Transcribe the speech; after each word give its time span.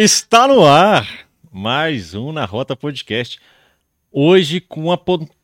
Está 0.00 0.46
no 0.46 0.64
ar 0.64 1.26
mais 1.50 2.14
um 2.14 2.30
na 2.30 2.44
Rota 2.44 2.76
Podcast. 2.76 3.40
Hoje 4.12 4.60
com 4.60 4.84
uma 4.84 4.96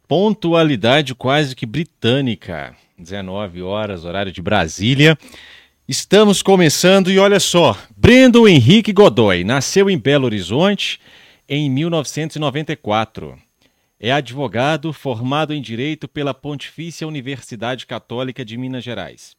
pontualidade 0.07 1.13
quase 1.13 1.57
que 1.57 1.67
britânica, 1.67 2.73
19 2.97 3.63
horas, 3.63 4.05
horário 4.05 4.31
de 4.31 4.41
Brasília. 4.41 5.19
Estamos 5.89 6.41
começando 6.41 7.11
e 7.11 7.19
olha 7.19 7.41
só, 7.41 7.77
Brendo 7.97 8.47
Henrique 8.47 8.93
Godoy 8.93 9.43
nasceu 9.43 9.91
em 9.91 9.99
Belo 9.99 10.27
Horizonte 10.27 11.01
em 11.49 11.69
1994. 11.69 13.37
É 13.99 14.13
advogado 14.13 14.93
formado 14.93 15.53
em 15.53 15.61
Direito 15.61 16.07
pela 16.07 16.33
Pontifícia 16.33 17.09
Universidade 17.09 17.87
Católica 17.87 18.45
de 18.45 18.57
Minas 18.57 18.85
Gerais. 18.85 19.35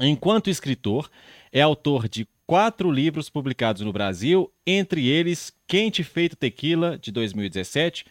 Enquanto 0.00 0.50
escritor, 0.50 1.08
é 1.52 1.60
autor 1.60 2.08
de 2.08 2.26
quatro 2.48 2.90
livros 2.90 3.28
publicados 3.28 3.82
no 3.82 3.92
Brasil, 3.92 4.50
entre 4.66 5.06
eles 5.06 5.52
Quente 5.66 6.02
Feito 6.02 6.34
Tequila, 6.34 6.96
de 6.96 7.12
2017, 7.12 8.06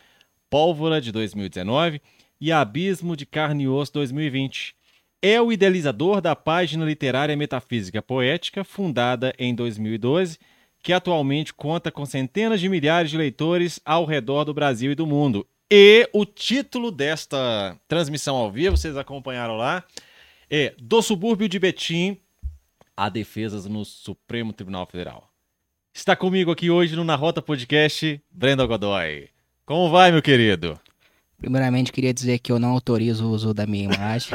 Pólvora, 0.47 1.01
de 1.01 1.11
2019 1.11 1.99
e 2.39 2.51
Abismo 2.51 3.17
de 3.17 3.25
Carne 3.25 3.63
e 3.63 3.67
Osso, 3.67 3.93
2020. 3.93 4.75
É 5.23 5.41
o 5.41 5.51
idealizador 5.51 6.21
da 6.21 6.35
página 6.35 6.85
literária 6.85 7.35
Metafísica 7.35 7.99
Poética, 7.99 8.63
fundada 8.63 9.33
em 9.39 9.55
2012, 9.55 10.37
que 10.83 10.93
atualmente 10.93 11.51
conta 11.51 11.91
com 11.91 12.05
centenas 12.05 12.61
de 12.61 12.69
milhares 12.69 13.09
de 13.09 13.17
leitores 13.17 13.79
ao 13.83 14.05
redor 14.05 14.43
do 14.43 14.53
Brasil 14.53 14.91
e 14.91 14.95
do 14.95 15.07
mundo. 15.07 15.47
E 15.73 16.07
o 16.13 16.25
título 16.25 16.91
desta 16.91 17.75
transmissão 17.87 18.35
ao 18.35 18.51
vivo, 18.51 18.77
vocês 18.77 18.97
acompanharam 18.97 19.57
lá, 19.57 19.83
é 20.47 20.75
Do 20.77 21.01
Subúrbio 21.01 21.49
de 21.49 21.57
Betim 21.57 22.19
a 22.97 23.09
defesas 23.09 23.67
no 23.67 23.85
Supremo 23.85 24.51
Tribunal 24.51 24.87
Federal. 24.87 25.31
Está 25.93 26.15
comigo 26.15 26.51
aqui 26.51 26.71
hoje 26.71 26.95
no 26.95 27.03
Na 27.03 27.15
Rota 27.15 27.43
Podcast, 27.43 28.19
Brenda 28.31 28.65
Godoy. 28.65 29.29
Como 29.65 29.91
vai, 29.91 30.11
meu 30.11 30.21
querido? 30.21 30.79
Primeiramente, 31.37 31.91
queria 31.91 32.13
dizer 32.13 32.39
que 32.39 32.51
eu 32.51 32.57
não 32.57 32.69
autorizo 32.69 33.27
o 33.27 33.29
uso 33.29 33.53
da 33.53 33.67
minha 33.67 33.83
imagem. 33.85 34.31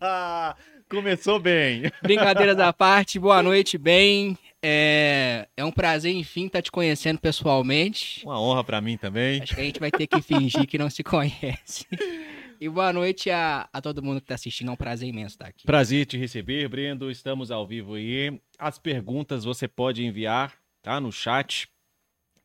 Começou 0.88 1.38
bem. 1.38 1.92
Brincadeiras 2.02 2.58
à 2.58 2.72
parte, 2.72 3.18
boa 3.18 3.42
noite, 3.42 3.76
bem. 3.76 4.36
É, 4.62 5.46
é 5.56 5.64
um 5.64 5.70
prazer, 5.70 6.14
enfim, 6.14 6.46
estar 6.46 6.62
te 6.62 6.72
conhecendo 6.72 7.20
pessoalmente. 7.20 8.24
Uma 8.24 8.40
honra 8.40 8.64
para 8.64 8.80
mim 8.80 8.96
também. 8.96 9.42
Acho 9.42 9.54
que 9.54 9.60
a 9.60 9.64
gente 9.64 9.80
vai 9.80 9.90
ter 9.90 10.06
que 10.06 10.22
fingir 10.22 10.66
que 10.66 10.78
não 10.78 10.88
se 10.88 11.02
conhece. 11.02 11.86
E 12.60 12.68
boa 12.68 12.92
noite 12.92 13.30
a, 13.30 13.66
a 13.72 13.80
todo 13.80 14.02
mundo 14.02 14.20
que 14.20 14.24
está 14.24 14.34
assistindo. 14.34 14.68
É 14.68 14.72
um 14.72 14.76
prazer 14.76 15.08
imenso 15.08 15.34
estar 15.34 15.46
aqui. 15.46 15.64
Prazer 15.64 16.04
te 16.04 16.18
receber, 16.18 16.68
Brendo. 16.68 17.10
Estamos 17.10 17.50
ao 17.50 17.66
vivo 17.66 17.94
aí. 17.94 18.38
As 18.58 18.78
perguntas 18.78 19.44
você 19.44 19.66
pode 19.66 20.04
enviar 20.04 20.52
tá, 20.82 21.00
no 21.00 21.10
chat. 21.10 21.70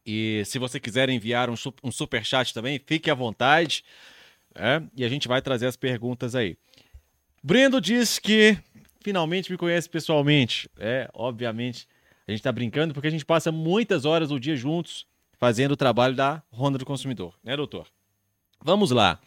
E 0.06 0.42
se 0.46 0.58
você 0.58 0.80
quiser 0.80 1.10
enviar 1.10 1.50
um, 1.50 1.56
um 1.84 1.92
super 1.92 2.24
chat 2.24 2.54
também, 2.54 2.80
fique 2.80 3.12
à 3.12 3.14
vontade. 3.14 3.84
É, 4.56 4.82
e 4.96 5.04
a 5.04 5.10
gente 5.10 5.28
vai 5.28 5.42
trazer 5.42 5.66
as 5.68 5.76
perguntas 5.76 6.34
aí. 6.34 6.58
Brendo 7.44 7.82
diz 7.82 8.18
que 8.18 8.58
finalmente 9.02 9.52
me 9.52 9.58
conhece 9.58 9.90
pessoalmente. 9.90 10.70
É, 10.80 11.10
obviamente, 11.14 11.90
a 12.26 12.32
gente 12.32 12.40
está 12.40 12.54
brincando 12.54 12.94
porque 12.94 13.10
a 13.10 13.12
gente 13.12 13.26
passa 13.26 13.52
muitas 13.52 14.06
horas 14.06 14.30
do 14.30 14.40
dia 14.40 14.56
juntos 14.56 15.06
fazendo 15.38 15.74
o 15.74 15.78
trabalho 15.78 16.16
da 16.16 16.42
Ronda 16.50 16.78
do 16.78 16.86
Consumidor, 16.86 17.38
né, 17.44 17.58
doutor? 17.58 17.86
Vamos 18.64 18.92
lá. 18.92 19.20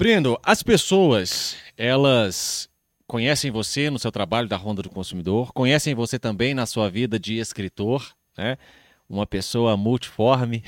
Brendo, 0.00 0.40
as 0.42 0.62
pessoas, 0.62 1.58
elas 1.76 2.70
conhecem 3.06 3.50
você 3.50 3.90
no 3.90 3.98
seu 3.98 4.10
trabalho 4.10 4.48
da 4.48 4.56
Ronda 4.56 4.80
do 4.80 4.88
Consumidor, 4.88 5.52
conhecem 5.52 5.94
você 5.94 6.18
também 6.18 6.54
na 6.54 6.64
sua 6.64 6.88
vida 6.88 7.20
de 7.20 7.36
escritor, 7.36 8.10
né? 8.34 8.56
Uma 9.06 9.26
pessoa 9.26 9.76
multiforme. 9.76 10.64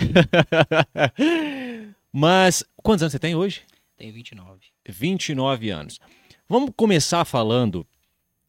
Mas 2.12 2.62
quantos 2.82 3.04
anos 3.04 3.12
você 3.12 3.18
tem 3.18 3.34
hoje? 3.34 3.62
Tenho 3.96 4.12
29. 4.12 4.66
29 4.86 5.70
anos. 5.70 5.98
Vamos 6.46 6.70
começar 6.76 7.24
falando 7.24 7.86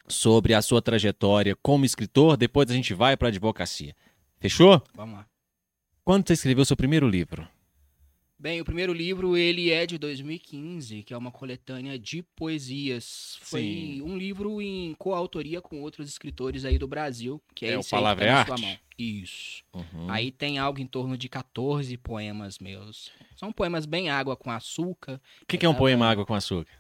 sobre 0.06 0.54
a 0.54 0.62
sua 0.62 0.82
trajetória 0.82 1.56
como 1.64 1.86
escritor, 1.86 2.36
depois 2.36 2.70
a 2.70 2.74
gente 2.74 2.94
vai 2.94 3.16
para 3.16 3.30
a 3.30 3.32
advocacia. 3.32 3.96
Fechou? 4.38 4.84
Vamos 4.94 5.16
lá. 5.16 5.26
Quando 6.04 6.28
você 6.28 6.34
escreveu 6.34 6.66
seu 6.66 6.76
primeiro 6.76 7.08
livro? 7.08 7.48
Bem, 8.44 8.60
o 8.60 8.66
primeiro 8.66 8.92
livro 8.92 9.38
ele 9.38 9.72
é 9.72 9.86
de 9.86 9.98
2015, 9.98 11.04
que 11.04 11.14
é 11.14 11.18
uma 11.18 11.32
coletânea 11.32 11.98
de 11.98 12.22
poesias. 12.22 13.38
Foi 13.42 13.62
Sim. 13.62 14.02
um 14.02 14.18
livro 14.18 14.62
em 14.62 14.94
coautoria 14.96 15.62
com 15.62 15.82
outros 15.82 16.10
escritores 16.10 16.66
aí 16.66 16.78
do 16.78 16.86
Brasil, 16.86 17.42
que 17.56 17.66
é, 17.66 17.70
é 17.70 17.80
esse 17.80 17.88
o 17.88 17.92
Palavra 17.92 18.26
é 18.26 18.44
tá 18.44 18.52
Arte. 18.52 18.82
Isso. 19.00 19.64
Uhum. 19.74 20.12
Aí 20.12 20.30
tem 20.30 20.60
algo 20.60 20.82
em 20.82 20.86
torno 20.86 21.18
de 21.18 21.30
14 21.30 21.96
poemas 21.96 22.60
meus. 22.60 23.14
São 23.38 23.50
poemas 23.50 23.86
bem 23.86 24.10
água 24.10 24.36
com 24.36 24.52
açúcar. 24.52 25.22
O 25.42 25.46
que, 25.46 25.58
que 25.58 25.66
é 25.66 25.70
um 25.70 25.74
poema 25.74 26.10
água 26.10 26.26
com 26.26 26.34
açúcar? 26.34 26.74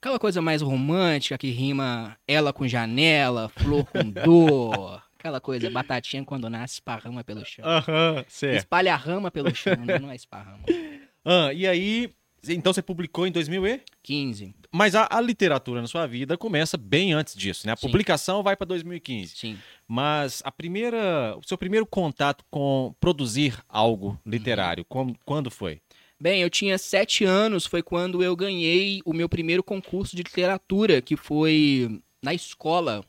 Aquela 0.00 0.18
coisa 0.18 0.42
mais 0.42 0.62
romântica 0.62 1.38
que 1.38 1.48
rima 1.48 2.18
ela 2.26 2.52
com 2.52 2.66
janela, 2.66 3.48
flor 3.50 3.84
com 3.84 4.02
dor. 4.10 5.00
Aquela 5.16 5.40
coisa, 5.40 5.70
batatinha 5.70 6.24
quando 6.24 6.50
nasce 6.50 6.74
esparrama 6.74 7.22
pelo 7.22 7.46
chão. 7.46 7.64
Aham, 7.64 8.16
uhum, 8.16 8.24
certo. 8.26 8.56
Espalha 8.56 8.96
rama 8.96 9.30
pelo 9.30 9.54
chão, 9.54 9.76
né? 9.76 9.98
não 9.98 10.10
é 10.10 10.16
esparrama. 10.16 10.64
Ah, 11.24 11.52
e 11.52 11.66
aí, 11.66 12.10
então 12.48 12.72
você 12.72 12.82
publicou 12.82 13.26
em 13.26 13.32
2015. 13.32 14.54
Mas 14.70 14.94
a, 14.94 15.08
a, 15.10 15.20
literatura 15.20 15.80
na 15.80 15.86
sua 15.86 16.06
vida 16.06 16.36
começa 16.36 16.76
bem 16.76 17.12
antes 17.12 17.34
disso, 17.34 17.66
né? 17.66 17.72
A 17.72 17.76
Sim. 17.76 17.86
publicação 17.86 18.42
vai 18.42 18.56
para 18.56 18.66
2015. 18.66 19.36
Sim. 19.36 19.58
Mas 19.86 20.42
a 20.44 20.50
primeira, 20.50 21.36
o 21.36 21.46
seu 21.46 21.56
primeiro 21.56 21.86
contato 21.86 22.44
com 22.50 22.94
produzir 22.98 23.56
algo 23.68 24.20
literário, 24.26 24.84
uhum. 24.90 25.14
quando 25.24 25.50
foi? 25.50 25.80
Bem, 26.20 26.42
eu 26.42 26.50
tinha 26.50 26.78
sete 26.78 27.24
anos, 27.24 27.66
foi 27.66 27.82
quando 27.82 28.22
eu 28.22 28.34
ganhei 28.34 29.00
o 29.04 29.12
meu 29.12 29.28
primeiro 29.28 29.62
concurso 29.62 30.16
de 30.16 30.22
literatura, 30.22 31.00
que 31.00 31.16
foi 31.16 32.00
na 32.22 32.32
escola 32.32 33.04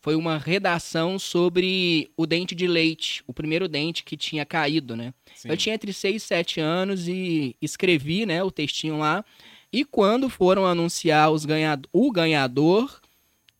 foi 0.00 0.14
uma 0.14 0.38
redação 0.38 1.18
sobre 1.18 2.10
o 2.16 2.26
dente 2.26 2.54
de 2.54 2.66
leite, 2.66 3.22
o 3.26 3.34
primeiro 3.34 3.68
dente 3.68 4.04
que 4.04 4.16
tinha 4.16 4.46
caído, 4.46 4.96
né? 4.96 5.12
Sim. 5.34 5.48
Eu 5.48 5.56
tinha 5.56 5.74
entre 5.74 5.92
6 5.92 6.22
e 6.22 6.26
7 6.26 6.60
anos 6.60 7.08
e 7.08 7.56
escrevi, 7.60 8.24
né, 8.24 8.42
o 8.42 8.50
textinho 8.50 8.98
lá. 8.98 9.24
E 9.72 9.84
quando 9.84 10.30
foram 10.30 10.64
anunciar 10.64 11.30
os 11.30 11.44
ganhado 11.44 11.88
o 11.92 12.10
ganhador, 12.10 13.00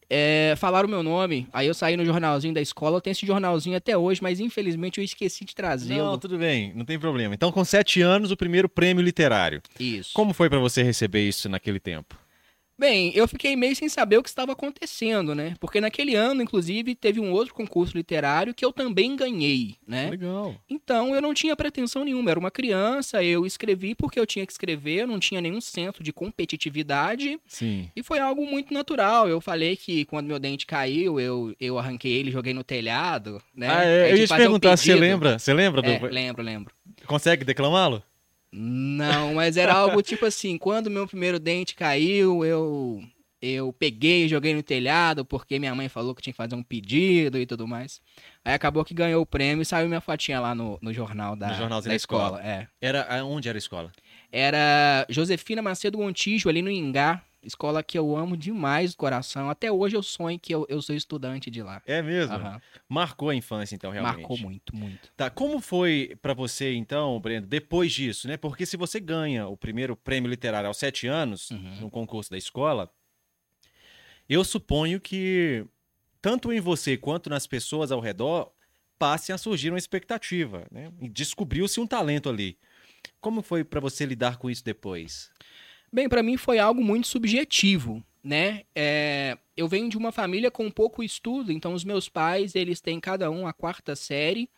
é, 0.09 0.55
falaram 0.57 0.87
o 0.87 0.91
meu 0.91 1.03
nome. 1.03 1.47
Aí 1.53 1.67
eu 1.67 1.75
saí 1.75 1.97
no 1.97 2.05
jornalzinho 2.05 2.55
da 2.55 2.63
escola. 2.63 2.97
Eu 2.97 3.01
tenho 3.01 3.13
esse 3.13 3.27
jornalzinho 3.27 3.77
até 3.77 3.97
hoje, 3.97 4.23
mas 4.23 4.41
infelizmente 4.41 4.99
eu 4.99 5.05
esqueci 5.05 5.45
de 5.45 5.55
trazer. 5.55 5.97
Não, 5.97 6.17
tudo 6.19 6.39
bem, 6.39 6.73
não 6.75 6.85
tem 6.85 6.99
problema. 6.99 7.35
Então, 7.35 7.53
com 7.53 7.65
sete 7.65 8.01
anos, 8.01 8.31
o 8.31 8.37
primeiro 8.37 8.69
prêmio 8.69 9.05
literário. 9.05 9.61
Isso. 9.79 10.13
Como 10.15 10.33
foi 10.33 10.49
para 10.49 10.59
você 10.59 10.83
receber 10.83 11.29
isso 11.29 11.49
naquele 11.49 11.79
tempo? 11.79 12.17
Bem, 12.79 13.11
eu 13.13 13.27
fiquei 13.27 13.57
meio 13.57 13.75
sem 13.75 13.89
saber 13.89 14.19
o 14.19 14.23
que 14.23 14.29
estava 14.29 14.53
acontecendo, 14.53 15.35
né? 15.35 15.57
Porque 15.59 15.81
naquele 15.81 16.15
ano, 16.15 16.43
inclusive, 16.43 16.95
teve 16.95 17.19
um 17.19 17.33
outro 17.33 17.53
concurso 17.53 17.97
literário 17.97 18.55
que 18.55 18.65
eu 18.65 18.73
também 18.73 19.17
ganhei, 19.17 19.75
né? 19.85 20.09
Legal. 20.11 20.55
Então 20.71 21.13
eu 21.13 21.21
não 21.21 21.35
tinha 21.35 21.57
pretensão 21.57 22.05
nenhuma, 22.05 22.31
era 22.31 22.39
uma 22.39 22.53
criança, 22.53 23.23
eu 23.23 23.45
escrevi 23.45 23.97
porque 23.97 24.21
eu 24.21 24.25
tinha 24.25 24.47
que 24.47 24.53
escrever, 24.53 25.01
eu 25.01 25.07
não 25.09 25.19
tinha 25.19 25.41
nenhum 25.41 25.61
senso 25.61 26.05
de 26.05 26.13
competitividade. 26.13 27.41
Sim. 27.49 27.91
E 27.97 28.03
foi 28.03 28.21
algo 28.21 28.47
muito 28.47 28.73
natural. 28.73 29.29
Eu 29.29 29.41
falei 29.41 29.77
que 29.77 30.05
quando 30.05 30.29
meu 30.29 30.39
dente 30.39 30.65
caiu, 30.65 31.19
eu, 31.19 31.57
eu 31.61 31.79
arranquei 31.79 32.13
ele, 32.13 32.31
joguei 32.31 32.55
no 32.55 32.63
telhado, 32.63 33.43
né? 33.57 33.69
Ah, 33.69 33.85
é, 33.85 34.13
eu 34.13 34.19
ia 34.19 34.27
te 34.29 34.37
perguntar, 34.37 34.75
um 34.75 34.77
você 34.77 34.95
lembra? 34.95 35.37
Você 35.37 35.53
lembra 35.53 35.83
do... 35.83 35.91
É, 35.91 35.99
lembro, 35.99 36.43
lembro. 36.43 36.73
Consegue 37.07 37.45
declamá-lo? 37.45 38.03
Não, 38.53 39.35
mas 39.35 39.57
era 39.57 39.75
algo 39.75 40.03
tipo 40.03 40.25
assim, 40.25 40.57
quando 40.57 40.91
meu 40.91 41.07
primeiro 41.07 41.39
dente 41.39 41.75
caiu, 41.75 42.45
eu 42.45 43.03
eu 43.41 43.73
peguei 43.73 44.25
e 44.25 44.29
joguei 44.29 44.53
no 44.53 44.63
telhado 44.63 45.25
porque 45.25 45.59
minha 45.59 45.75
mãe 45.75 45.89
falou 45.89 46.15
que 46.15 46.21
tinha 46.21 46.33
que 46.33 46.37
fazer 46.37 46.57
um 46.57 46.63
pedido 46.63 47.39
e 47.39 47.47
tudo 47.47 47.69
mais. 47.69 48.01
Aí 48.45 48.53
acabou 48.53 48.85
que 48.85 48.93
ganhou 48.93 49.23
o 49.23 49.27
prêmio 49.27 49.63
e 49.63 49.67
saiu 49.67 49.89
minha 49.89 50.01
fotinha 50.01 50.41
lá 50.41 50.55
no, 50.55 50.79
no 50.83 50.93
jornal 50.93 51.37
da, 51.37 51.49
no 51.57 51.69
da, 51.69 51.81
da 51.81 51.95
escola. 51.95 52.39
escola. 52.39 52.43
É. 52.43 52.67
Era 52.81 53.25
onde 53.25 53.49
era 53.49 53.57
a 53.57 53.61
escola? 53.61 53.93
Era 54.33 55.07
Josefina 55.09 55.63
Macedo 55.63 55.99
Montijo, 55.99 56.49
ali 56.49 56.63
no 56.63 56.71
Ingá. 56.71 57.23
Escola 57.43 57.83
que 57.83 57.99
eu 57.99 58.17
amo 58.17 58.37
demais 58.37 58.93
do 58.93 58.97
coração. 58.97 59.49
Até 59.49 59.71
hoje 59.71 59.97
eu 59.97 60.03
sonho 60.03 60.39
que 60.39 60.53
eu, 60.53 60.67
eu 60.69 60.83
sou 60.83 60.95
estudante 60.95 61.51
de 61.51 61.63
lá. 61.63 61.81
É 61.87 62.03
mesmo? 62.03 62.35
Uhum. 62.37 62.61
Marcou 62.89 63.31
a 63.31 63.35
infância, 63.35 63.75
então, 63.75 63.91
realmente. 63.91 64.19
Marcou 64.19 64.39
muito, 64.39 64.75
muito. 64.75 65.13
Tá, 65.17 65.31
como 65.31 65.61
foi 65.61 66.17
para 66.21 66.35
você, 66.35 66.75
então, 66.75 67.19
Breno, 67.21 67.47
depois 67.47 67.93
disso, 67.93 68.27
né? 68.27 68.37
Porque 68.37 68.67
se 68.67 68.77
você 68.77 68.99
ganha 68.99 69.47
o 69.47 69.57
primeiro 69.57 69.95
prêmio 69.95 70.29
literário 70.29 70.67
aos 70.67 70.79
sete 70.79 71.07
anos, 71.07 71.51
uhum. 71.51 71.81
no 71.83 71.91
concurso 71.91 72.31
da 72.31 72.37
escola, 72.37 72.91
eu 74.29 74.45
suponho 74.45 75.01
que 75.01 75.65
tanto 76.21 76.53
em 76.53 76.61
você 76.61 76.97
quanto 76.97 77.31
nas 77.31 77.47
pessoas 77.47 77.93
ao 77.93 78.01
redor 78.01 78.53
passe 78.99 79.33
a 79.33 79.39
surgir 79.39 79.71
uma 79.71 79.79
expectativa, 79.79 80.67
né? 80.71 80.91
Descobriu-se 81.01 81.79
um 81.79 81.87
talento 81.87 82.29
ali. 82.29 82.59
Como 83.21 83.43
foi 83.43 83.65
para 83.65 83.81
você 83.81 84.05
lidar 84.05 84.39
com 84.39 84.51
isso 84.51 84.65
depois? 84.65 85.31
Bem, 85.93 86.09
para 86.09 86.23
mim 86.23 86.37
foi 86.37 86.59
algo 86.59 86.83
muito 86.83 87.09
subjetivo, 87.09 88.03
né? 88.23 88.63
É, 88.75 89.37
eu 89.57 89.67
venho 89.67 89.89
de 89.89 89.97
uma 89.97 90.13
família 90.13 90.51
com 90.51 90.71
pouco 90.71 91.03
estudo, 91.03 91.51
então 91.51 91.73
os 91.73 91.85
meus 91.85 92.09
pais, 92.09 92.55
eles 92.55 92.81
têm 92.81 93.01
cada 93.01 93.31
um 93.31 93.47
a 93.47 93.53
quarta 93.53 93.97
série. 93.97 94.49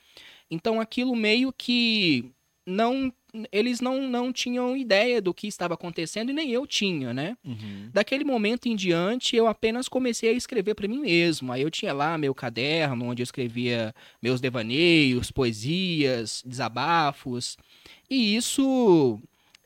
Então 0.50 0.81
aquilo 0.81 1.15
meio 1.15 1.53
que 1.53 2.32
não 2.67 3.12
eles 3.53 3.81
não, 3.81 4.09
não 4.09 4.32
tinham 4.32 4.77
ideia 4.77 5.21
do 5.21 5.32
que 5.32 5.47
estava 5.47 5.75
acontecendo 5.75 6.31
e 6.31 6.32
nem 6.32 6.50
eu 6.50 6.67
tinha, 6.67 7.15
né? 7.15 7.37
Uhum. 7.44 7.88
Daquele 7.93 8.25
momento 8.25 8.67
em 8.67 8.75
diante, 8.75 9.37
eu 9.37 9.47
apenas 9.47 9.88
comecei 9.88 10.31
a 10.31 10.33
escrever 10.33 10.75
para 10.75 10.88
mim 10.88 10.99
mesmo. 10.99 11.53
Aí 11.53 11.62
eu 11.62 11.71
tinha 11.71 11.93
lá 11.93 12.19
meu 12.19 12.35
caderno, 12.35 13.06
onde 13.06 13.23
eu 13.23 13.25
escrevia 13.25 13.94
meus 14.21 14.41
devaneios, 14.41 15.31
poesias, 15.31 16.43
desabafos. 16.44 17.56
E 18.09 18.35
isso 18.35 19.21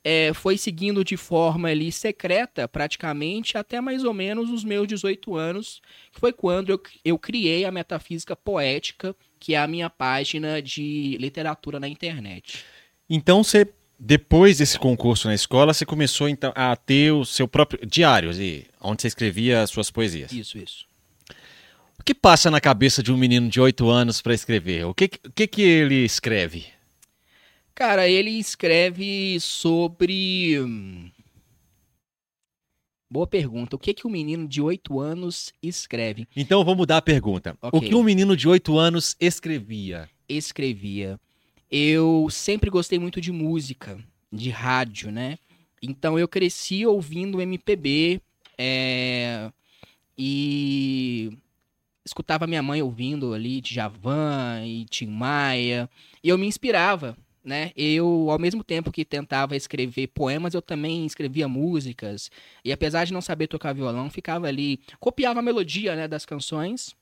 é, 0.04 0.34
foi 0.34 0.58
seguindo 0.58 1.02
de 1.02 1.16
forma 1.16 1.68
ali 1.68 1.90
secreta, 1.90 2.68
praticamente, 2.68 3.56
até 3.56 3.80
mais 3.80 4.04
ou 4.04 4.12
menos 4.12 4.50
os 4.50 4.62
meus 4.62 4.86
18 4.86 5.34
anos, 5.34 5.80
que 6.12 6.20
foi 6.20 6.30
quando 6.30 6.68
eu, 6.68 6.80
eu 7.02 7.18
criei 7.18 7.64
a 7.64 7.72
Metafísica 7.72 8.36
Poética, 8.36 9.16
que 9.40 9.54
é 9.54 9.58
a 9.58 9.66
minha 9.66 9.88
página 9.88 10.60
de 10.60 11.16
literatura 11.18 11.80
na 11.80 11.88
internet. 11.88 12.64
Então 13.08 13.42
você, 13.42 13.66
depois 13.98 14.58
desse 14.58 14.78
concurso 14.78 15.26
na 15.26 15.34
escola, 15.34 15.72
você 15.72 15.86
começou 15.86 16.28
então 16.28 16.52
a 16.54 16.76
ter 16.76 17.10
o 17.10 17.24
seu 17.24 17.48
próprio 17.48 17.86
diário, 17.86 18.28
ali, 18.28 18.66
onde 18.82 19.00
você 19.00 19.08
escrevia 19.08 19.62
as 19.62 19.70
suas 19.70 19.90
poesias. 19.90 20.30
Isso, 20.30 20.58
isso. 20.58 20.86
O 21.98 22.04
que 22.04 22.14
passa 22.14 22.50
na 22.50 22.60
cabeça 22.60 23.02
de 23.02 23.10
um 23.10 23.16
menino 23.16 23.48
de 23.48 23.58
8 23.58 23.88
anos 23.88 24.20
para 24.20 24.34
escrever? 24.34 24.84
O 24.84 24.92
que, 24.92 25.10
o 25.26 25.32
que, 25.32 25.46
que 25.46 25.62
ele 25.62 26.04
escreve? 26.04 26.73
Cara, 27.74 28.08
ele 28.08 28.30
escreve 28.30 29.38
sobre. 29.40 30.60
hum, 30.60 31.10
Boa 33.10 33.26
pergunta. 33.26 33.76
O 33.76 33.78
que 33.78 33.94
que 33.94 34.06
o 34.06 34.10
menino 34.10 34.48
de 34.48 34.60
8 34.60 34.98
anos 34.98 35.52
escreve? 35.62 36.26
Então 36.34 36.60
eu 36.60 36.64
vou 36.64 36.74
mudar 36.74 36.96
a 36.96 37.02
pergunta. 37.02 37.56
O 37.62 37.68
Ok. 37.68 37.88
que 37.88 37.94
um 37.94 38.02
menino 38.02 38.36
de 38.36 38.48
8 38.48 38.76
anos 38.76 39.14
escrevia? 39.20 40.08
Escrevia. 40.28 41.20
Eu 41.70 42.28
sempre 42.30 42.70
gostei 42.70 42.98
muito 42.98 43.20
de 43.20 43.30
música, 43.30 43.98
de 44.32 44.50
rádio, 44.50 45.12
né? 45.12 45.38
Então 45.80 46.18
eu 46.18 46.26
cresci 46.26 46.84
ouvindo 46.86 47.40
MPB 47.40 48.20
é, 48.58 49.52
e 50.18 51.30
escutava 52.04 52.46
minha 52.46 52.62
mãe 52.62 52.82
ouvindo 52.82 53.32
ali 53.32 53.60
Djavan 53.60 54.62
e 54.66 54.86
Tim 54.86 55.06
Maia 55.06 55.88
e 56.22 56.28
eu 56.28 56.38
me 56.38 56.46
inspirava, 56.46 57.16
né? 57.44 57.70
Eu, 57.76 58.28
ao 58.30 58.38
mesmo 58.38 58.64
tempo 58.64 58.90
que 58.90 59.04
tentava 59.04 59.54
escrever 59.54 60.06
poemas, 60.08 60.54
eu 60.54 60.62
também 60.62 61.04
escrevia 61.04 61.46
músicas 61.46 62.30
e 62.64 62.72
apesar 62.72 63.04
de 63.04 63.12
não 63.12 63.20
saber 63.20 63.46
tocar 63.46 63.74
violão, 63.74 64.08
ficava 64.10 64.46
ali, 64.46 64.80
copiava 64.98 65.40
a 65.40 65.42
melodia, 65.42 65.94
né, 65.94 66.08
das 66.08 66.24
canções 66.24 66.94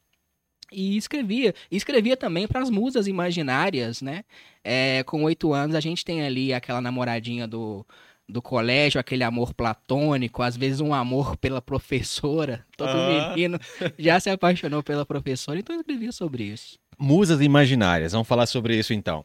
e 0.73 0.97
escrevia. 0.97 1.55
E 1.71 1.77
escrevia 1.77 2.17
também 2.17 2.49
para 2.49 2.61
as 2.61 2.71
musas 2.71 3.06
imaginárias, 3.06 4.00
né? 4.03 4.25
É, 4.65 5.03
com 5.05 5.23
oito 5.25 5.53
anos 5.53 5.77
a 5.77 5.81
gente 5.81 6.05
tem 6.05 6.23
ali 6.23 6.53
aquela 6.55 6.81
namoradinha 6.81 7.47
do, 7.47 7.87
do 8.29 8.41
colégio, 8.41 8.99
aquele 8.99 9.23
amor 9.23 9.53
platônico, 9.53 10.43
às 10.43 10.56
vezes 10.56 10.81
um 10.81 10.94
amor 10.94 11.37
pela 11.37 11.61
professora. 11.61 12.65
Todo 12.77 12.89
Ah. 12.91 13.33
menino 13.35 13.59
já 13.99 14.19
se 14.19 14.31
apaixonou 14.31 14.83
pela 14.83 15.05
professora, 15.05 15.59
então 15.59 15.75
eu 15.77 15.81
escrevia 15.81 16.11
sobre 16.12 16.44
isso. 16.44 16.79
Musas 16.99 17.41
imaginárias. 17.41 18.12
Vamos 18.12 18.29
falar 18.29 18.47
sobre 18.47 18.79
isso 18.79 18.94
então. 18.94 19.25